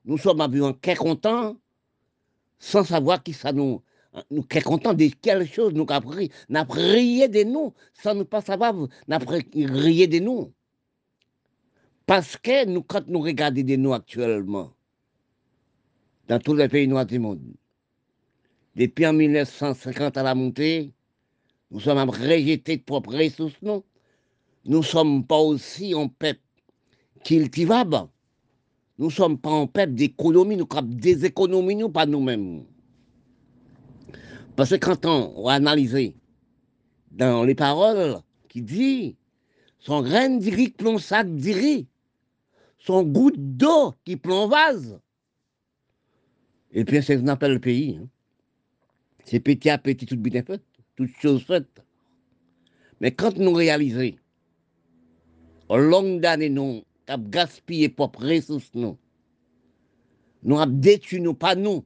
Nous 0.06 0.18
sommes 0.18 0.42
en 0.42 0.74
quai 0.74 0.96
content 0.96 1.58
sans 2.60 2.84
savoir 2.84 3.22
qui 3.22 3.34
ça 3.34 3.52
nous. 3.52 3.82
Nous 4.32 4.46
sommes 4.52 4.64
contents 4.64 4.94
de 4.94 5.08
quelque 5.08 5.46
chose 5.46 5.74
nous 5.74 5.86
avons 5.90 6.10
pris. 6.10 6.32
De 6.50 7.44
nous 7.44 7.74
sans 7.94 8.16
ne 8.16 8.24
pas 8.24 8.42
savoir. 8.42 8.74
Nous 8.74 8.90
avons 9.10 9.40
rié 9.56 10.08
de 10.08 10.20
nous. 10.20 10.52
Parce 12.06 12.36
que 12.36 12.66
nous, 12.66 12.84
quand 12.84 13.08
nous 13.08 13.22
regardons 13.22 13.62
de 13.62 13.76
nous 13.76 13.94
actuellement, 13.94 14.74
dans 16.28 16.40
tous 16.40 16.54
les 16.54 16.68
pays 16.68 16.88
noirs 16.88 17.06
du 17.06 17.20
monde, 17.20 17.42
depuis 18.76 19.06
en 19.06 19.14
1950 19.14 20.18
à 20.18 20.24
la 20.24 20.36
montée, 20.36 20.92
nous 21.74 21.80
sommes 21.80 22.08
rejetés 22.08 22.78
de 22.78 22.84
propres 22.84 23.18
ressources, 23.18 23.60
non? 23.64 23.84
Nous 24.66 24.78
ne 24.78 24.84
sommes 24.84 25.26
pas 25.26 25.40
aussi 25.40 25.96
en 25.96 26.08
peuple 26.08 26.40
cultivable. 27.26 28.08
Nous 29.00 29.08
ne 29.08 29.12
sommes 29.12 29.40
pas 29.40 29.50
en 29.50 29.66
peuple 29.66 29.94
d'économie, 29.94 30.56
nous 30.56 30.68
sommes 30.72 30.94
des 30.94 31.26
économies, 31.26 31.76
nous, 31.76 31.90
pas 31.90 32.06
nous-mêmes. 32.06 32.64
Parce 34.56 34.70
que 34.70 34.76
quand 34.76 35.04
on 35.08 35.48
analyse 35.48 36.14
dans 37.12 37.44
les 37.44 37.56
paroles 37.56 38.20
qui 38.50 38.62
dit 38.62 39.16
son 39.80 40.04
grain 40.04 40.30
d'iri 40.30 40.70
plomb 40.70 41.00
sac 41.00 41.28
son 42.78 43.04
goutte 43.04 43.36
d'eau 43.38 43.96
qui 44.06 44.16
plomb 44.16 44.48
vase. 44.48 45.00
Et 46.72 46.86
puis 46.86 47.02
c'est 47.02 47.18
ce 47.18 47.22
qu'on 47.22 47.30
appelle 47.30 47.54
le 47.54 47.60
pays. 47.60 47.98
Hein. 48.00 48.08
C'est 49.26 49.40
petit 49.40 49.70
à 49.72 49.78
petit, 49.80 50.06
tout 50.06 50.18
bien 50.18 50.44
fait, 50.44 50.62
toutes 50.96 51.16
choses 51.22 51.44
faites. 51.44 51.84
Mais 53.00 53.12
quand 53.12 53.38
nous 53.38 53.54
réalisons, 53.54 54.16
au 55.70 55.78
long 55.78 56.18
d'années, 56.18 56.50
nous 56.50 56.84
avons 57.08 57.30
gaspillé 57.30 57.90
propres 57.90 58.26
ressources, 58.26 58.72
nous, 58.74 58.98
nous 60.44 60.60
avons 60.60 60.72
détruit 60.72 61.22
nous, 61.22 61.34
pas 61.34 61.56
nous. 61.56 61.84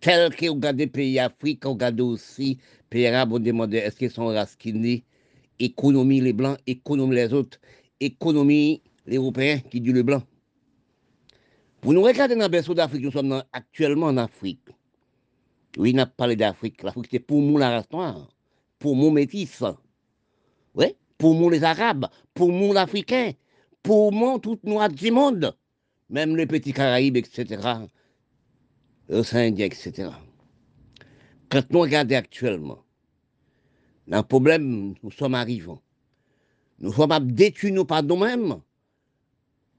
Tel 0.00 0.34
que 0.34 0.46
vous 0.46 0.54
regardez 0.54 0.86
pays 0.86 1.18
Afrique, 1.18 1.64
vous 1.64 1.72
regardez 1.72 2.02
aussi 2.02 2.58
pays 2.90 3.06
arabes, 3.06 3.30
vous 3.30 3.38
demandez 3.38 3.78
est-ce 3.78 3.96
qu'ils 3.96 4.10
sont 4.10 4.26
rasquinés, 4.26 5.04
économie 5.58 6.20
les 6.20 6.32
blancs, 6.32 6.58
économie 6.66 7.16
les 7.16 7.32
autres, 7.32 7.58
économie 8.00 8.82
les 9.06 9.16
Européens 9.16 9.60
qui 9.70 9.80
disent 9.80 9.94
le 9.94 10.02
blanc. 10.02 10.22
Pour 11.80 11.92
nous 11.92 12.02
regarder 12.02 12.34
dans 12.34 12.42
le 12.42 12.48
berceau 12.48 12.74
d'Afrique, 12.74 13.02
nous 13.02 13.12
sommes 13.12 13.42
actuellement 13.52 14.06
en 14.06 14.16
Afrique. 14.16 14.68
Oui, 15.76 15.92
on 15.94 15.98
a 15.98 16.06
parlé 16.06 16.36
d'Afrique. 16.36 16.82
L'Afrique, 16.82 17.08
c'est 17.10 17.18
pour 17.18 17.42
nous 17.42 17.58
la 17.58 17.70
race 17.70 17.90
noire, 17.92 18.28
pour 18.78 18.96
nous 18.96 19.10
métis. 19.10 19.62
Oui, 20.74 20.94
pour 21.18 21.34
nous 21.34 21.50
les 21.50 21.64
Arabes, 21.64 22.06
pour 22.34 22.50
nous 22.50 22.72
l'Africain, 22.72 23.32
pour 23.82 24.12
nous 24.12 24.38
toutes 24.38 24.64
noirs 24.64 24.88
du 24.88 25.10
monde, 25.10 25.56
même 26.08 26.36
les 26.36 26.46
petits 26.46 26.72
Caraïbes, 26.72 27.16
etc., 27.16 27.62
saint 29.22 29.38
Indien, 29.38 29.66
etc. 29.66 30.10
Quand 31.48 31.70
nous 31.70 31.80
regardons 31.80 32.16
actuellement, 32.16 32.78
dans 34.08 34.18
le 34.18 34.22
problème, 34.22 34.94
nous 35.02 35.10
sommes 35.10 35.34
arrivés. 35.34 35.80
Nous 36.78 36.92
sommes 36.92 37.32
détruits 37.32 37.72
nous 37.72 37.84
par 37.84 38.02
nous-mêmes. 38.02 38.60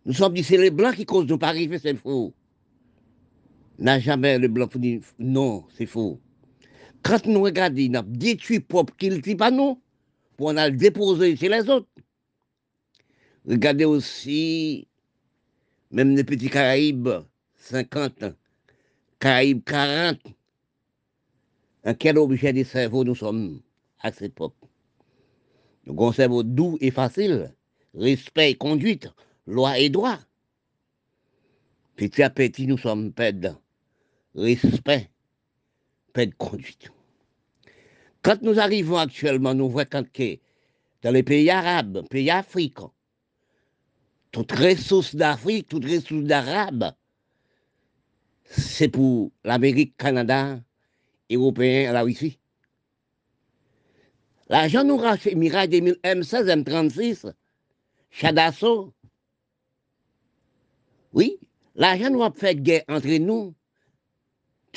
Nous 0.05 0.13
sommes 0.13 0.33
dit 0.33 0.43
c'est 0.43 0.57
les 0.57 0.71
blancs 0.71 0.95
qui 0.95 1.05
causent 1.05 1.27
de 1.27 1.35
pas 1.35 1.49
arriver, 1.49 1.79
c'est 1.79 1.95
faux 1.95 2.33
n'a 3.79 3.99
jamais 3.99 4.37
le 4.39 4.47
blanc 4.47 4.69
dit 4.75 5.01
non, 5.19 5.65
c'est 5.75 5.85
faux. 5.85 6.19
Quand 7.03 7.25
nous 7.25 7.41
regardons, 7.41 7.87
nous 7.89 7.97
avons 7.97 8.11
détruit 8.11 8.59
propre 8.59 8.95
qu'il 8.97 9.21
dit 9.21 9.35
pas 9.35 9.51
nous, 9.51 9.81
pour 10.35 10.47
on 10.47 10.57
a 10.57 10.69
le 10.69 10.75
déposer 10.75 11.35
chez 11.35 11.49
les 11.49 11.69
autres. 11.69 11.87
Regardez 13.47 13.85
aussi, 13.85 14.87
même 15.91 16.15
les 16.15 16.23
petits 16.23 16.49
Caraïbes, 16.49 17.09
50, 17.55 18.25
Caraïbes 19.19 19.63
40, 19.63 20.19
en 21.85 21.93
quel 21.93 22.17
objet 22.17 22.51
de 22.51 22.63
cerveau 22.63 23.03
nous 23.03 23.15
sommes 23.15 23.61
à 24.01 24.11
cette 24.11 24.33
époque? 24.33 24.55
Avons 25.87 26.09
un 26.09 26.13
cerveau 26.13 26.43
doux 26.43 26.77
et 26.81 26.91
facile, 26.91 27.53
respect 27.93 28.51
et 28.51 28.55
conduite, 28.55 29.09
loi 29.45 29.79
et 29.79 29.89
droit. 29.89 30.19
Petit 31.95 32.21
à 32.21 32.29
petit, 32.29 32.67
nous 32.67 32.77
sommes 32.77 33.13
perdus 33.13 33.47
respect, 34.37 35.09
pas 36.13 36.25
de 36.25 36.33
conduite. 36.37 36.91
Quand 38.21 38.41
nous 38.41 38.59
arrivons 38.59 38.97
actuellement, 38.97 39.53
nous 39.53 39.69
voyons 39.69 40.03
que 40.13 40.37
dans 41.01 41.11
les 41.11 41.23
pays 41.23 41.49
arabes, 41.49 42.07
pays 42.09 42.29
africains, 42.29 42.91
toutes 44.31 44.51
ressources 44.51 45.15
d'Afrique, 45.15 45.67
toutes 45.69 45.85
ressources 45.85 46.25
d'Arabes, 46.25 46.93
c'est 48.45 48.89
pour 48.89 49.31
l'Amérique, 49.43 49.95
Canada, 49.97 50.59
Européen, 51.31 51.91
la 51.91 52.03
Russie. 52.03 52.39
L'argent 54.49 54.83
nous 54.83 54.97
rachète 54.97 55.37
2000 55.37 55.97
M16, 56.03 56.63
M36, 56.63 57.33
Chadasso. 58.09 58.93
Oui, 61.13 61.37
l'argent 61.75 62.09
nous 62.09 62.23
a 62.23 62.31
fait 62.31 62.55
guerre 62.55 62.83
entre 62.87 63.17
nous 63.17 63.53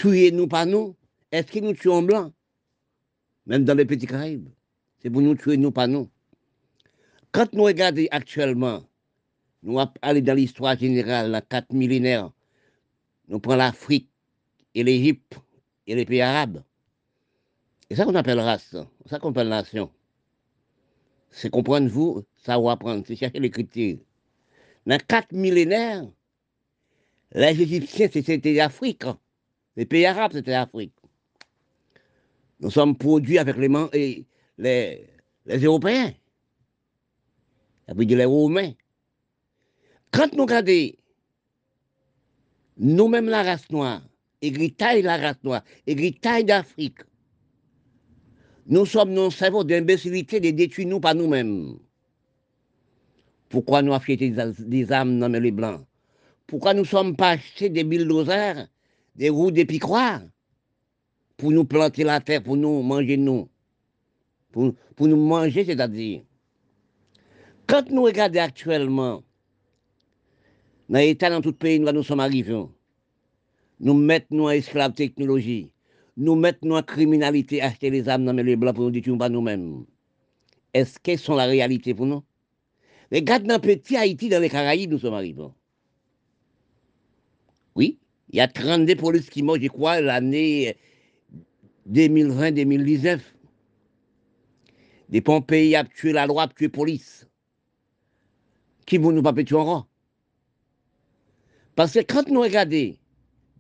tuez-nous 0.01 0.49
pas 0.49 0.65
nous. 0.65 0.97
Est-ce 1.31 1.53
que 1.53 1.59
nous 1.59 1.75
tuons 1.75 2.03
blancs 2.03 2.33
Même 3.47 3.65
dans 3.65 3.75
les 3.75 3.85
petits 3.85 4.07
Caraïbes. 4.07 4.49
C'est 4.99 5.11
pour 5.11 5.21
nous 5.21 5.35
tuer 5.35 5.59
nous 5.59 5.71
pas 5.71 5.87
nous. 5.87 6.09
Quand 7.33 7.53
nous 7.53 7.65
regardons 7.65 8.07
actuellement, 8.11 8.83
nous 9.63 9.79
allons 10.01 10.21
dans 10.21 10.35
l'histoire 10.35 10.79
générale, 10.79 11.31
dans 11.31 11.43
quatre 11.47 11.73
millénaires, 11.73 12.33
nous 13.29 13.41
prenons 13.41 13.59
l'Afrique 13.59 14.09
et 14.75 14.83
l'Égypte 14.83 15.39
et 15.87 15.95
les 15.95 16.07
pays 16.07 16.23
arabes. 16.23 16.63
Et 17.91 17.95
ça 17.95 18.05
qu'on 18.05 18.15
appelle 18.15 18.41
race, 18.41 18.77
ça 19.07 19.19
qu'on 19.19 19.31
appelle 19.31 19.49
nation. 19.49 19.91
C'est 21.31 21.51
comprendre 21.51 21.89
vous, 21.89 22.25
savoir 22.37 22.75
apprendre, 22.75 23.05
c'est 23.07 23.17
chercher 23.17 23.39
l'écriture. 23.39 23.99
Dans 24.87 24.99
quatre 25.07 25.33
millénaires, 25.33 26.09
les 27.33 27.61
Égyptiens, 27.61 28.09
c'était 28.11 28.55
l'Afrique. 28.55 29.05
Les 29.81 29.87
pays 29.87 30.05
arabes, 30.05 30.33
c'était 30.35 30.51
l'Afrique. 30.51 30.93
Nous 32.61 32.71
sommes 32.71 32.95
produits 32.95 33.39
avec 33.39 33.57
les, 33.57 34.27
les, 34.59 35.07
les 35.47 35.59
Européens, 35.65 36.13
avec 37.89 38.11
les 38.11 38.27
Romains. 38.27 38.73
Quand 40.11 40.31
nous 40.35 40.43
regardons 40.43 40.93
nous-mêmes 42.77 43.31
la 43.31 43.43
race 43.43 43.71
noire, 43.71 44.03
taille 44.77 45.01
la 45.01 45.17
race 45.17 45.43
noire, 45.43 45.65
taille 46.21 46.45
d'Afrique, 46.45 46.99
nous 48.67 48.85
sommes 48.85 49.15
nos 49.15 49.31
cerveaux 49.31 49.65
d'imbécilité 49.65 50.41
de 50.41 50.51
détruire 50.51 50.89
nous 50.89 51.01
par 51.01 51.15
nous-mêmes. 51.15 51.79
Pourquoi 53.49 53.81
nous 53.81 53.97
des, 54.07 54.35
des 54.59 54.93
âmes 54.93 55.19
dans 55.19 55.33
les 55.41 55.51
blancs? 55.51 55.87
Pourquoi 56.47 56.75
nous 56.75 56.83
ne 56.83 56.87
sommes 56.87 57.17
pas 57.17 57.31
achetés 57.31 57.71
des 57.71 57.83
bulldozers 57.85 58.69
des 59.21 59.29
roues 59.29 59.51
d'épicroix 59.51 60.23
pour 61.37 61.53
nous 61.53 61.67
planter 61.67 62.05
la 62.05 62.21
terre, 62.21 62.43
pour 62.43 62.57
nous 62.57 62.83
manger 62.83 63.19
nous. 63.19 63.51
Pour, 64.51 64.73
pour 64.97 65.07
nous 65.09 65.17
manger, 65.17 65.65
c'est-à-dire. 65.65 66.23
quand 67.69 67.89
nous 67.91 68.03
regardons 68.03 68.41
actuellement, 68.41 69.23
dans 70.89 70.99
l'état 70.99 71.31
dans 71.31 71.43
tout 71.43 71.53
pays 71.53 71.79
où 71.79 71.93
nous 71.93 72.03
sommes 72.03 72.21
arrivés, 72.21 72.65
nous 73.79 73.95
mettons 73.95 74.47
en 74.47 74.51
esclave 74.51 74.95
technologie, 74.95 75.71
nous 76.17 76.35
mettons 76.35 76.77
en 76.77 76.83
criminalité, 76.83 77.61
acheter 77.61 77.91
les 77.91 78.09
âmes 78.09 78.25
dans 78.25 78.33
les 78.33 78.57
blancs 78.57 78.75
pour 78.75 78.85
nous 78.85 78.91
dire 78.91 79.19
pas 79.19 79.29
nous-mêmes. 79.29 79.85
Est-ce 80.73 80.99
que 80.99 81.17
sont 81.19 81.35
la 81.37 81.45
réalité 81.45 81.95
pour 81.95 82.07
nous? 82.07 82.25
Regarde 83.13 83.45
dans 83.45 83.61
petit 83.61 83.97
Haïti, 83.97 84.31
dans 84.31 84.41
les 84.41 84.49
Caraïbes, 84.49 84.91
nous 84.91 84.99
sommes 84.99 85.15
arrivés. 85.15 85.49
Oui, 87.77 88.00
il 88.33 88.37
y 88.37 88.41
a 88.41 88.49
32 88.49 88.95
polices 88.97 89.29
qui 89.29 89.43
meurent, 89.43 89.61
je 89.61 89.69
crois, 89.69 90.01
l'année 90.01 90.77
2020-2019. 91.91 93.21
Des 95.09 95.21
pays 95.21 95.75
a 95.75 95.85
tué 95.85 96.13
la 96.13 96.27
loi, 96.27 96.45
a 96.45 96.49
tué 96.49 96.69
police. 96.69 97.27
Qui 98.87 98.99
vont 98.99 99.11
nous 99.11 99.23
pas 99.23 99.33
tuer 99.33 99.57
en 99.57 99.87
Parce 101.75 101.93
que 101.93 102.01
quand 102.01 102.29
nous 102.29 102.41
regardons, 102.41 102.95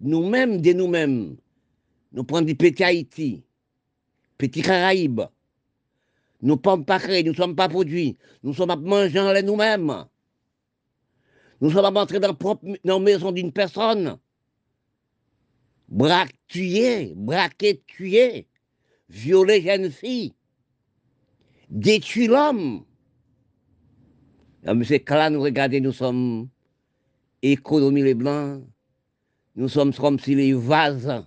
nous-mêmes, 0.01 0.60
de 0.60 0.72
nous-mêmes, 0.72 1.36
nous 2.12 2.24
prenons 2.24 2.47
des 2.47 2.55
petits 2.55 2.84
Haïti, 2.84 3.42
petits 4.38 4.62
Caraïbes, 4.62 5.22
nous 6.42 6.55
ne 6.55 6.60
sommes 6.64 6.84
pas 6.84 6.98
créés, 6.98 7.24
nous 7.24 7.32
ne 7.32 7.36
sommes 7.36 7.56
pas 7.56 7.68
produits, 7.68 8.16
nous 8.42 8.55
sommes 8.55 8.68
pas 8.68 8.76
mangeants 8.76 9.32
nous-mêmes. 9.42 10.05
Nous 11.60 11.70
sommes 11.70 11.97
entrés 11.97 12.20
dans, 12.20 12.34
la 12.84 12.98
maison 12.98 13.32
d'une 13.32 13.52
personne. 13.52 14.18
Braque, 15.91 16.35
tuer, 16.47 17.15
braquer, 17.17 17.83
tuer, 17.87 18.47
violer 19.09 19.61
jeune 19.61 19.91
fille, 19.91 20.35
détruire 21.69 22.31
l'homme. 22.31 22.85
Mais 24.65 24.85
c'est 24.85 25.09
là 25.09 25.31
nous 25.31 25.43
regardons, 25.43 25.81
nous 25.81 25.93
sommes 25.93 26.49
économie 27.43 28.03
les 28.03 28.15
blancs, 28.15 28.62
nous 29.57 29.69
sommes 29.69 29.93
comme 29.95 30.19
si 30.19 30.35
les 30.35 30.53
vases, 30.53 31.25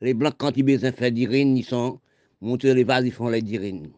les 0.00 0.14
blancs 0.14 0.34
quand 0.38 0.56
ils 0.56 0.62
besoin 0.62 0.92
faire 0.92 1.12
d'irine, 1.12 1.56
ils 1.56 1.64
sont 1.64 2.00
montés 2.40 2.72
les 2.72 2.84
vases, 2.84 3.04
ils 3.04 3.12
font 3.12 3.28
les 3.28 3.42
dirines. 3.42 3.90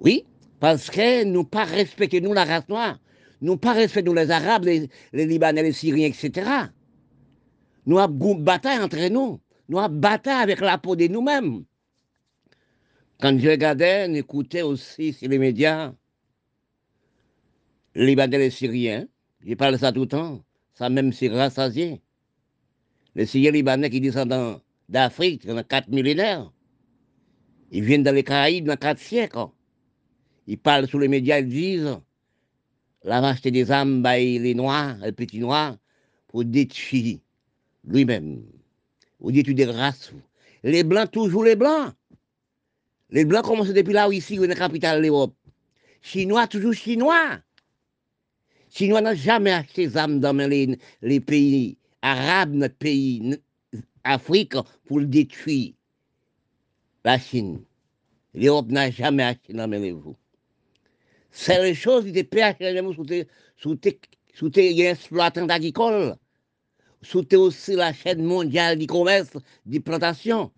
Oui, 0.00 0.24
parce 0.60 0.90
que 0.90 1.24
nous 1.24 1.44
pas 1.44 1.64
respectons 1.64 2.20
nous 2.20 2.34
la 2.34 2.44
race 2.44 2.68
noire, 2.68 2.98
nous 3.40 3.56
pas 3.56 3.72
respectons 3.72 4.12
les 4.12 4.30
Arabes, 4.30 4.64
les, 4.64 4.88
Libanais, 5.12 5.62
les 5.62 5.72
Syriens, 5.72 6.08
etc. 6.08 6.50
Nous 7.86 7.98
avons 7.98 8.34
bataille 8.34 8.78
entre 8.78 9.08
nous, 9.08 9.40
nous 9.68 9.78
avons 9.78 9.94
bataille 9.94 10.42
avec 10.42 10.60
la 10.60 10.78
peau 10.78 10.96
de 10.96 11.06
nous-mêmes. 11.06 11.64
Quand 13.20 13.38
je 13.38 13.48
regardais, 13.48 14.12
j'écoutais 14.12 14.62
aussi 14.62 15.12
sur 15.12 15.28
les 15.28 15.38
médias, 15.38 15.92
les 17.94 18.06
Libanais, 18.06 18.38
les 18.38 18.50
Syriens, 18.50 19.06
je 19.46 19.54
parle 19.54 19.78
ça 19.78 19.92
tout 19.92 20.02
le 20.02 20.08
temps, 20.08 20.42
ça 20.72 20.88
même 20.88 21.12
c'est 21.12 21.28
rassasié. 21.28 22.00
Les 23.14 23.26
Syriens 23.26 23.52
libanais 23.52 23.90
qui 23.90 24.00
descendent 24.00 24.60
d'Afrique, 24.88 25.46
dans 25.46 25.62
quatre 25.62 25.88
millénaires, 25.88 26.50
ils 27.70 27.84
viennent 27.84 28.02
dans 28.02 28.14
les 28.14 28.24
Caraïbes 28.24 28.66
dans 28.66 28.76
quatre 28.76 28.98
siècles. 28.98 29.46
Ils 30.46 30.58
parlent 30.58 30.88
sur 30.88 30.98
les 30.98 31.08
médias, 31.08 31.38
ils 31.38 31.48
disent 31.48 31.98
la 33.02 33.20
vacheté 33.20 33.50
des 33.50 33.70
âmes 33.70 34.02
par 34.02 34.16
les 34.16 34.54
noirs, 34.54 34.96
les 35.02 35.12
petits 35.12 35.38
noirs, 35.38 35.76
pour 36.28 36.44
détruire 36.44 37.18
lui-même, 37.86 38.42
pour 39.18 39.32
détruire 39.32 39.56
des 39.56 39.64
races. 39.66 40.12
Les 40.62 40.82
blancs, 40.82 41.10
toujours 41.10 41.44
les 41.44 41.56
blancs. 41.56 41.92
Les 43.10 43.24
blancs 43.24 43.44
commencent 43.44 43.68
depuis 43.68 43.92
là, 43.92 44.08
ici, 44.12 44.36
dans 44.36 44.46
la 44.46 44.54
capitale 44.54 44.98
de 44.98 45.06
l'Europe. 45.06 45.34
Chinois, 46.02 46.46
toujours 46.46 46.74
chinois. 46.74 47.38
Chinois 48.70 49.00
n'a 49.00 49.14
jamais 49.14 49.52
acheté 49.52 49.86
des 49.86 49.96
âmes 49.96 50.20
dans 50.20 50.36
les, 50.36 50.78
les 51.02 51.20
pays 51.20 51.76
arabes, 52.02 52.54
notre 52.54 52.76
pays, 52.76 53.36
Afrique, 54.02 54.54
pour 54.86 55.00
le 55.00 55.06
détruire. 55.06 55.72
La 57.04 57.18
Chine. 57.18 57.62
L'Europe 58.34 58.68
n'a 58.68 58.90
jamais 58.90 59.22
acheté 59.22 59.52
dans 59.52 59.70
les 59.70 59.92
vous. 59.92 60.16
C'est 61.30 61.62
les 61.62 61.74
choses 61.74 62.04
qui 62.04 62.18
étaient 62.18 63.26
sous 63.56 63.78
sous 64.34 64.50
tes 64.50 64.86
exploitants 64.88 65.48
agricoles, 65.48 66.16
sous 67.04 67.34
aussi 67.36 67.74
la 67.74 67.92
chaîne 67.92 68.22
mondiale 68.22 68.78
du 68.78 68.86
commerce, 68.86 69.30
des 69.66 69.80
plantations. 69.80 70.50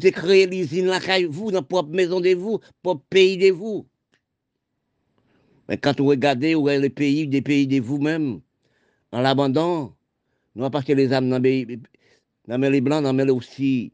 Tes 0.00 0.10
créé 0.10 0.46
l'usine 0.46 0.86
là, 0.86 0.98
vous, 1.28 1.50
dans 1.50 1.62
propre 1.62 1.90
maison 1.90 2.20
de 2.20 2.34
vous, 2.34 2.60
propre 2.82 3.04
pays 3.10 3.36
de 3.36 3.50
vous. 3.50 3.86
Mais 5.68 5.76
quand 5.76 6.00
vous 6.00 6.06
regardez 6.06 6.54
où 6.54 6.68
est 6.68 6.78
le 6.78 6.88
pays 6.88 7.28
des 7.28 7.42
pays 7.42 7.66
de 7.66 7.80
vous-même, 7.80 8.40
en 9.12 9.20
l'abandon, 9.20 9.92
nous 10.54 10.64
avons 10.64 10.78
acheté 10.78 10.94
les 10.94 11.12
âmes 11.12 11.28
dans 11.28 11.42
les 11.42 11.66
blancs, 12.80 13.02
dans 13.02 13.12
les 13.12 13.30
aussi 13.30 13.92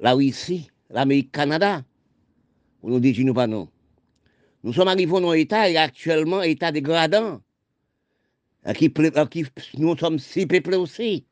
la 0.00 0.12
Russie, 0.12 0.70
l'Amérique, 0.90 1.32
Canada. 1.32 1.84
On 2.82 2.90
nous 2.90 3.00
dit, 3.00 3.24
nous 3.24 3.34
pas 3.34 3.46
non. 3.46 3.68
Nous 4.62 4.72
sommes 4.72 4.88
arrivés 4.88 5.20
dans 5.20 5.30
un 5.30 5.34
état, 5.34 5.68
et 5.68 5.76
actuellement, 5.76 6.42
état 6.42 6.70
dégradant. 6.70 7.40
Qui, 8.74 8.92
qui, 8.92 9.46
nous 9.78 9.96
sommes 9.96 10.18
si 10.18 10.46
peuplés 10.46 10.76
aussi. 10.76 11.24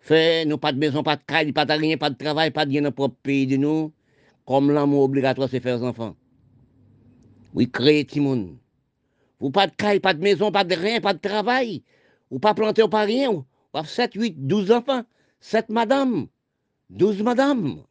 Fait, 0.00 0.46
nous 0.46 0.56
pas 0.56 0.72
de 0.72 0.78
maison, 0.78 1.02
pas 1.02 1.16
de 1.16 1.22
caille, 1.22 1.52
pas 1.52 1.66
de 1.66 1.72
rien, 1.72 1.96
pas 1.98 2.10
de 2.10 2.16
travail, 2.16 2.50
pas 2.50 2.64
de 2.64 2.70
rien 2.70 2.80
dans 2.80 2.86
notre 2.86 2.96
propre 2.96 3.16
pays 3.22 3.46
de 3.46 3.56
nous. 3.56 3.92
Comme 4.46 4.70
l'amour 4.70 5.02
obligatoire, 5.02 5.48
c'est 5.50 5.60
faire 5.60 5.78
des 5.78 5.84
enfants. 5.84 6.16
Oui, 7.52 7.70
créer 7.70 8.06
monde. 8.16 8.56
Vous 9.40 9.50
pas 9.50 9.66
de 9.66 9.74
caille, 9.74 10.00
pas 10.00 10.14
de 10.14 10.22
maison, 10.22 10.50
pas 10.50 10.64
de 10.64 10.74
rien, 10.74 11.00
pas 11.00 11.12
de 11.12 11.18
travail. 11.18 11.82
Vous 12.30 12.38
pas 12.38 12.54
planter, 12.54 12.88
pas 12.88 13.02
rien. 13.02 13.30
Vous 13.30 13.44
avez 13.74 13.88
7, 13.88 14.14
8, 14.14 14.46
12 14.46 14.70
enfants. 14.72 15.02
7 15.40 15.68
madames. 15.68 16.28
12 16.90 17.22
madames. 17.22 17.82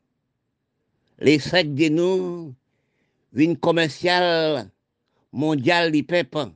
Les 1.20 1.40
secs 1.40 1.74
de 1.74 1.90
nous, 1.90 2.56
une 3.34 3.58
commerciale 3.58 4.70
mondiale 5.32 5.92
du 5.92 6.04
peuple, 6.04 6.52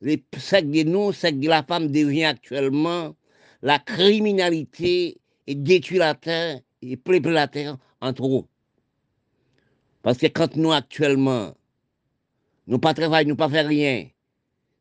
les 0.00 0.22
sexe 0.36 0.68
de 0.68 0.82
nous, 0.82 1.12
sexe 1.12 1.38
de 1.38 1.48
la 1.48 1.62
femme 1.62 1.88
devient 1.88 2.24
actuellement 2.24 3.14
la 3.62 3.78
criminalité 3.78 5.18
et 5.46 5.54
détruit 5.54 5.98
la 5.98 6.14
terre 6.14 6.60
et 6.82 6.96
peuple 6.96 7.30
la 7.30 7.48
terre 7.48 7.78
entre 8.00 8.26
eux. 8.26 8.44
Parce 10.02 10.18
que 10.18 10.26
quand 10.26 10.56
nous 10.56 10.72
actuellement, 10.72 11.54
nous 12.66 12.78
pas 12.78 12.94
travaillons, 12.94 13.30
nous 13.30 13.36
pas 13.36 13.48
faire 13.48 13.66
rien, 13.66 14.06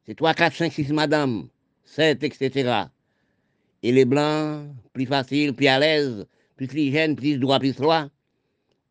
c'est 0.06 0.16
3, 0.16 0.34
4, 0.36 0.56
5, 0.56 0.72
6 0.72 0.94
madame, 0.94 1.48
7, 1.86 2.24
etc. 2.24 2.84
Et 3.82 3.92
les 3.92 4.06
blancs, 4.06 4.68
plus 4.94 5.06
facile, 5.06 5.54
plus 5.54 5.68
à 5.68 5.80
l'aise, 5.80 6.28
plus 6.56 6.68
l'hygiène, 6.68 7.16
plus 7.16 7.38
droit, 7.38 7.60
plus 7.60 7.76
droit. 7.76 8.08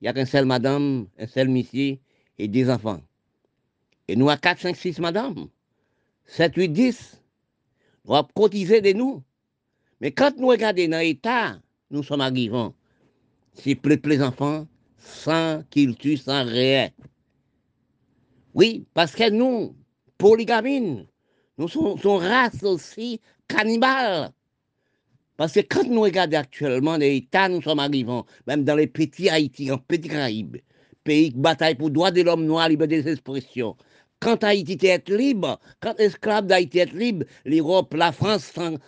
Il 0.01 0.05
n'y 0.05 0.09
a 0.09 0.13
qu'un 0.13 0.27
seul 0.27 0.45
madame, 0.45 1.07
un 1.19 1.27
seul 1.27 1.49
monsieur, 1.49 1.99
et 2.39 2.49
des 2.49 2.69
enfants. 2.69 3.01
Et 4.09 4.17
nous, 4.17 4.29
à 4.29 4.37
4, 4.37 4.61
5, 4.61 4.77
6 4.77 4.99
madame, 4.99 5.49
7, 6.27 6.57
8, 6.57 6.69
10, 6.69 7.21
nous 8.07 8.15
avons 8.15 8.29
de 8.49 8.93
nous. 8.93 9.23
Mais 10.01 10.13
quand 10.13 10.37
nous 10.37 10.49
regardons 10.49 10.89
dans 10.89 10.99
l'état, 10.99 11.61
nous 11.91 12.03
sommes 12.03 12.21
arrivés. 12.21 12.69
C'est 13.55 13.75
plus 13.75 14.01
les 14.05 14.23
enfants, 14.23 14.67
sans 14.99 15.63
culture, 15.71 16.19
sans 16.19 16.45
rien. 16.45 16.91
Oui, 18.55 18.87
parce 18.95 19.15
que 19.15 19.31
nous, 19.31 19.75
polygamines, 20.19 21.07
nous 21.59 21.69
sommes, 21.69 21.99
une 22.03 22.11
race 22.11 22.63
aussi 22.63 23.21
cannibale. 23.49 24.33
Parce 25.37 25.53
que 25.53 25.61
quand 25.61 25.85
nous 25.85 26.03
regardons 26.03 26.39
actuellement 26.39 26.97
l'État, 26.97 27.49
nous 27.49 27.63
sommes 27.63 27.81
arrivés, 27.81 28.23
même 28.47 28.65
dans 28.65 28.77
les 28.77 28.87
petits 28.87 29.29
Haïti, 29.29 29.71
en 29.71 29.79
petits 29.79 30.09
Caraïbes, 30.09 30.57
pays 31.03 31.33
qui 31.33 31.39
bataille 31.39 31.75
pour 31.75 31.91
droit 31.91 32.11
de 32.11 32.23
l'homme 32.23 32.47
noir, 32.47 32.69
liberté 32.69 33.03
d'expression. 33.03 33.77
Quand 34.25 34.43
Haïti 34.43 34.87
est 34.87 35.11
libre, 35.11 35.61
quand 35.81 35.99
l'esclave 35.99 36.47
d'Haïti 36.47 36.79
est 36.79 36.95
libre, 36.95 37.27
l'Europe, 37.45 37.93
la 37.93 38.11
France, 38.11 38.51
sont 38.55 38.79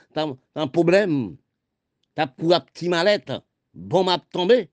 un 0.54 0.66
problème. 0.66 1.36
T'as 2.14 2.26
pour 2.26 2.54
un 2.54 2.60
petit 2.60 2.88
mallette, 2.88 3.30
bon 3.74 4.04
m'a 4.04 4.18
tombé. 4.32 4.70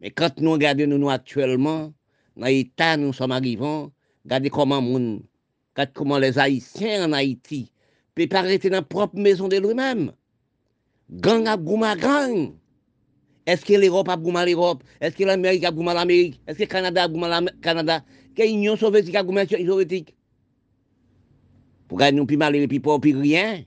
Mais 0.00 0.10
quand 0.10 0.36
nous 0.40 0.50
regardons 0.50 0.88
nous, 0.98 1.08
actuellement, 1.08 1.92
dans 2.36 2.46
l'État, 2.46 2.96
nous 2.96 3.12
sommes 3.12 3.30
arrivés, 3.30 3.86
regardez 4.24 4.50
comment, 4.50 4.80
regardez 4.80 5.92
comment 5.94 6.18
les 6.18 6.40
Haïtiens 6.40 7.08
en 7.08 7.12
Haïti 7.12 7.70
peuvent 8.16 8.26
pas 8.26 8.40
rester 8.40 8.68
dans 8.68 8.78
leur 8.78 8.88
propre 8.88 9.16
maison 9.16 9.46
de 9.46 9.58
lui-même. 9.58 10.10
Gang 11.08 11.46
à 11.46 11.56
gouma 11.56 11.94
gang. 11.94 12.52
Est-ce 13.46 13.64
que 13.64 13.74
l'Europe 13.74 14.08
a 14.08 14.16
goumé 14.16 14.44
l'Europe? 14.44 14.82
Est-ce 15.00 15.16
que 15.16 15.24
l'Amérique 15.24 15.64
a 15.64 15.70
goumé 15.70 15.94
l'Amérique? 15.94 16.40
Est-ce 16.48 16.58
que 16.58 16.62
le 16.62 16.68
Canada 16.68 17.04
a 17.04 17.08
goumé 17.08 17.28
le 17.28 17.60
Canada? 17.60 18.04
Quelle 18.34 18.50
union 18.50 18.76
soviétique 18.76 19.14
a 19.16 19.22
goumé 19.22 19.46
soviétique 19.46 20.14
Pour 21.88 21.98
gagner 21.98 22.18
nous 22.18 22.26
plus 22.26 22.36
mal 22.36 22.54
et 22.56 22.66
plus 22.66 22.80
pauvres, 22.80 23.00
plus 23.00 23.16
rien, 23.16 23.64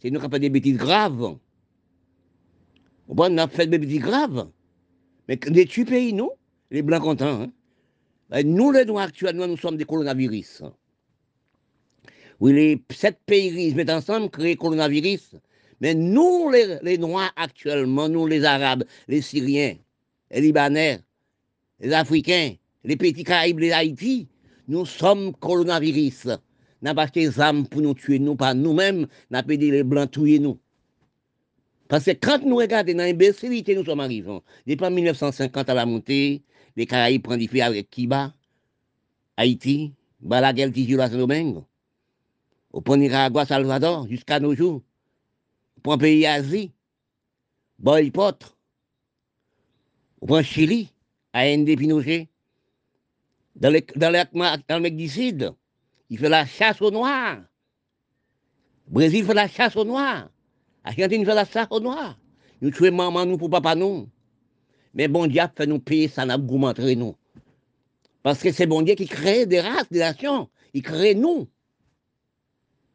c'est 0.00 0.10
nous 0.10 0.18
qui 0.18 0.24
avons 0.24 0.32
fait 0.32 0.40
des 0.40 0.50
bêtises 0.50 0.76
graves. 0.76 1.36
On 3.08 3.38
a 3.38 3.48
fait 3.48 3.66
des 3.66 3.78
bêtises 3.78 4.00
graves. 4.00 4.48
Mais 5.28 5.36
des 5.36 5.66
tués 5.66 5.84
pays, 5.84 6.12
nous, 6.12 6.30
les 6.70 6.82
Blancs 6.82 7.02
contents. 7.02 7.42
Hein? 7.42 7.52
Ben, 8.30 8.46
nous, 8.46 8.72
les 8.72 8.84
Noirs, 8.84 9.06
actuellement, 9.06 9.46
nous 9.46 9.56
sommes 9.56 9.76
des 9.76 9.84
coronavirus. 9.84 10.62
Oui, 12.40 12.52
les 12.52 12.82
sept 12.90 13.18
pays 13.26 13.70
se 13.70 13.76
mettent 13.76 13.90
ensemble, 13.90 14.30
créent 14.30 14.50
le 14.50 14.56
coronavirus. 14.56 15.36
Mais 15.80 15.94
nous, 15.94 16.50
les, 16.50 16.78
les 16.82 16.98
Noirs, 16.98 17.32
actuellement, 17.36 18.08
nous, 18.08 18.26
les 18.26 18.44
Arabes, 18.44 18.84
les 19.08 19.22
Syriens, 19.22 19.76
les 20.30 20.40
Libanais, 20.40 21.00
les 21.80 21.92
Africains, 21.92 22.54
les 22.86 22.96
petits 22.96 23.24
Caraïbes, 23.24 23.58
les 23.58 23.72
Haïti, 23.72 24.28
nous 24.68 24.86
sommes 24.86 25.34
coronavirus. 25.34 26.28
N'a 26.82 26.94
pas 26.94 27.08
des 27.08 27.40
armes 27.40 27.66
pour 27.66 27.82
nous 27.82 27.94
tuer, 27.94 28.20
nous, 28.20 28.36
pas 28.36 28.54
nous-mêmes, 28.54 29.08
n'a 29.30 29.42
pas 29.42 29.56
dit 29.56 29.70
les 29.72 29.82
Blancs 29.82 30.12
tuer 30.12 30.38
nous. 30.38 30.58
Parce 31.88 32.04
que 32.04 32.12
quand 32.12 32.44
nous 32.44 32.56
regardons 32.56 32.92
dans 32.92 33.04
l'imbécilité, 33.04 33.74
nous 33.74 33.84
sommes 33.84 34.00
arrivés. 34.00 34.38
Depuis 34.66 34.90
1950 34.90 35.68
à 35.68 35.74
la 35.74 35.84
montée, 35.84 36.42
les 36.76 36.86
Caraïbes 36.86 37.22
prennent 37.22 37.40
des 37.40 37.48
filles 37.48 37.62
avec 37.62 37.90
Kiba, 37.90 38.32
Haïti, 39.36 39.92
Balaguer, 40.20 40.70
Tijula, 40.70 41.10
Saint-Domingue. 41.10 41.62
Au 42.72 42.96
Nicaragua, 42.96 43.46
Salvador, 43.46 44.06
jusqu'à 44.08 44.38
nos 44.38 44.54
jours. 44.54 44.82
Au 45.76 45.80
point 45.80 45.98
pays 45.98 46.26
Asie, 46.26 46.72
Boypot. 47.78 48.38
Au 50.20 50.26
point 50.26 50.42
Chili, 50.42 50.92
AND 51.32 51.64
Pinochet. 51.64 52.28
Dans 53.56 53.70
le, 53.70 53.80
dans 53.96 54.10
le, 54.82 54.88
il 56.08 56.18
fait 56.18 56.28
la 56.28 56.46
chasse 56.46 56.80
aux 56.82 56.90
Noirs. 56.90 57.42
Brésil 58.86 59.24
fait 59.24 59.34
la 59.34 59.48
chasse 59.48 59.76
aux 59.76 59.84
Noirs. 59.84 60.28
Argentine 60.84 61.24
fait 61.24 61.34
la 61.34 61.44
chasse 61.44 61.66
aux 61.70 61.80
Noirs. 61.80 62.18
Nous 62.60 62.70
tuons 62.70 62.92
maman 62.92 63.26
nous 63.26 63.38
pour 63.38 63.50
papa 63.50 63.74
nous. 63.74 64.08
Mais 64.94 65.08
bon 65.08 65.26
Dieu 65.26 65.42
fait 65.56 65.66
nous 65.66 65.78
payer 65.78 66.08
ça, 66.08 66.24
n'a 66.24 66.38
pas 66.38 66.44
nous. 66.44 67.16
Parce 68.22 68.40
que 68.40 68.52
c'est 68.52 68.66
bon 68.66 68.82
Dieu 68.82 68.94
qui 68.94 69.06
crée 69.06 69.46
des 69.46 69.60
races, 69.60 69.90
des 69.90 70.00
nations. 70.00 70.48
Il 70.74 70.82
crée 70.82 71.14
nous. 71.14 71.48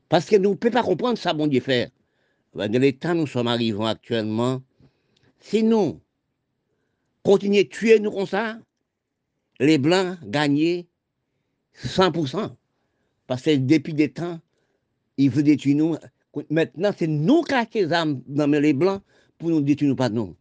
Parce 0.09 0.25
que 0.25 0.35
nous 0.35 0.51
ne 0.51 0.55
pouvons 0.55 0.73
pas 0.73 0.83
comprendre 0.83 1.17
ça, 1.17 1.33
bon 1.33 1.47
Dieu 1.47 1.61
faire. 1.61 1.89
Dans 2.53 2.71
l'état 2.71 3.13
nous 3.13 3.27
sommes 3.27 3.47
arrivés 3.47 3.85
actuellement, 3.85 4.61
si 5.39 5.63
nous 5.63 6.01
continuons 7.23 7.61
à 7.61 7.63
tuer 7.63 7.99
nous 7.99 8.11
comme 8.11 8.25
ça, 8.25 8.59
les 9.61 9.77
Blancs 9.77 10.17
gagnaient 10.25 10.88
100%. 11.85 12.49
Parce 13.27 13.43
que 13.43 13.55
depuis 13.55 13.93
des 13.93 14.11
temps, 14.11 14.39
ils 15.17 15.29
veulent 15.29 15.43
détruire 15.43 15.77
nous. 15.77 15.95
Maintenant, 16.49 16.91
c'est 16.97 17.07
nous 17.07 17.43
qui 17.43 17.53
avons 17.53 17.67
les 17.73 17.93
armes 17.93 18.21
dans 18.27 18.47
les 18.47 18.73
Blancs 18.73 19.01
pour 19.38 19.49
nous 19.49 19.61
détruire, 19.61 19.95
pas 19.95 20.09
nous. 20.09 20.35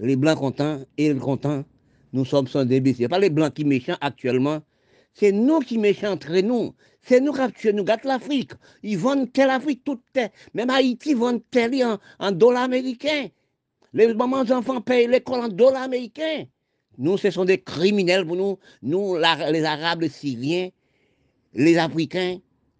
Les 0.00 0.16
Blancs 0.16 0.38
contents 0.38 0.80
et 0.98 1.12
les 1.12 1.18
contents, 1.20 1.64
nous 2.12 2.24
sommes 2.24 2.48
sans 2.48 2.64
débit. 2.64 2.94
Ce 2.94 3.02
n'est 3.02 3.08
pas 3.08 3.20
les 3.20 3.30
Blancs 3.30 3.54
qui 3.54 3.64
méchants 3.64 3.96
actuellement, 4.00 4.60
c'est 5.14 5.30
nous 5.30 5.60
qui 5.60 5.78
méchants 5.78 6.12
entre 6.12 6.36
nous. 6.40 6.74
C'est 7.02 7.20
nous 7.20 7.32
qui 7.32 7.72
nous 7.72 7.84
gâtons 7.84 8.08
l'Afrique. 8.08 8.52
Ils 8.82 8.98
vendent 8.98 9.32
telle 9.32 9.50
Afrique 9.50 9.84
toute 9.84 10.02
terre. 10.12 10.30
Même 10.54 10.70
Haïti 10.70 11.14
vend 11.14 11.38
telle 11.50 11.84
en, 11.84 11.98
en 12.18 12.32
dollars 12.32 12.64
américains. 12.64 13.28
Les 13.92 14.12
mamans 14.12 14.50
enfants 14.50 14.80
payent 14.80 15.06
l'école 15.06 15.44
en 15.44 15.48
dollars 15.48 15.82
américains. 15.82 16.46
Nous, 16.98 17.18
ce 17.18 17.30
sont 17.30 17.44
des 17.44 17.58
criminels 17.58 18.26
pour 18.26 18.36
nous. 18.36 18.58
Nous, 18.82 19.16
les 19.16 19.64
Arabes, 19.64 20.02
les 20.02 20.08
Syriens, 20.08 20.68
les 21.54 21.78
Africains, 21.78 22.38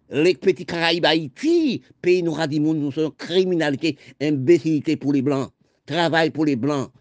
les 0.09 0.35
petits 0.35 0.65
Caraïbes, 0.65 1.05
Haïti, 1.05 1.81
pays 2.01 2.21
nous 2.23 2.33
radimons, 2.33 2.73
nous 2.73 2.91
sommes 2.91 3.11
criminalité, 3.13 3.97
imbécilité 4.21 4.95
pour 4.97 5.13
les 5.13 5.21
Blancs, 5.21 5.49
travail 5.85 6.29
pour 6.29 6.45
les 6.45 6.55
Blancs, 6.55 6.91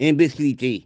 imbécilité. 0.00 0.84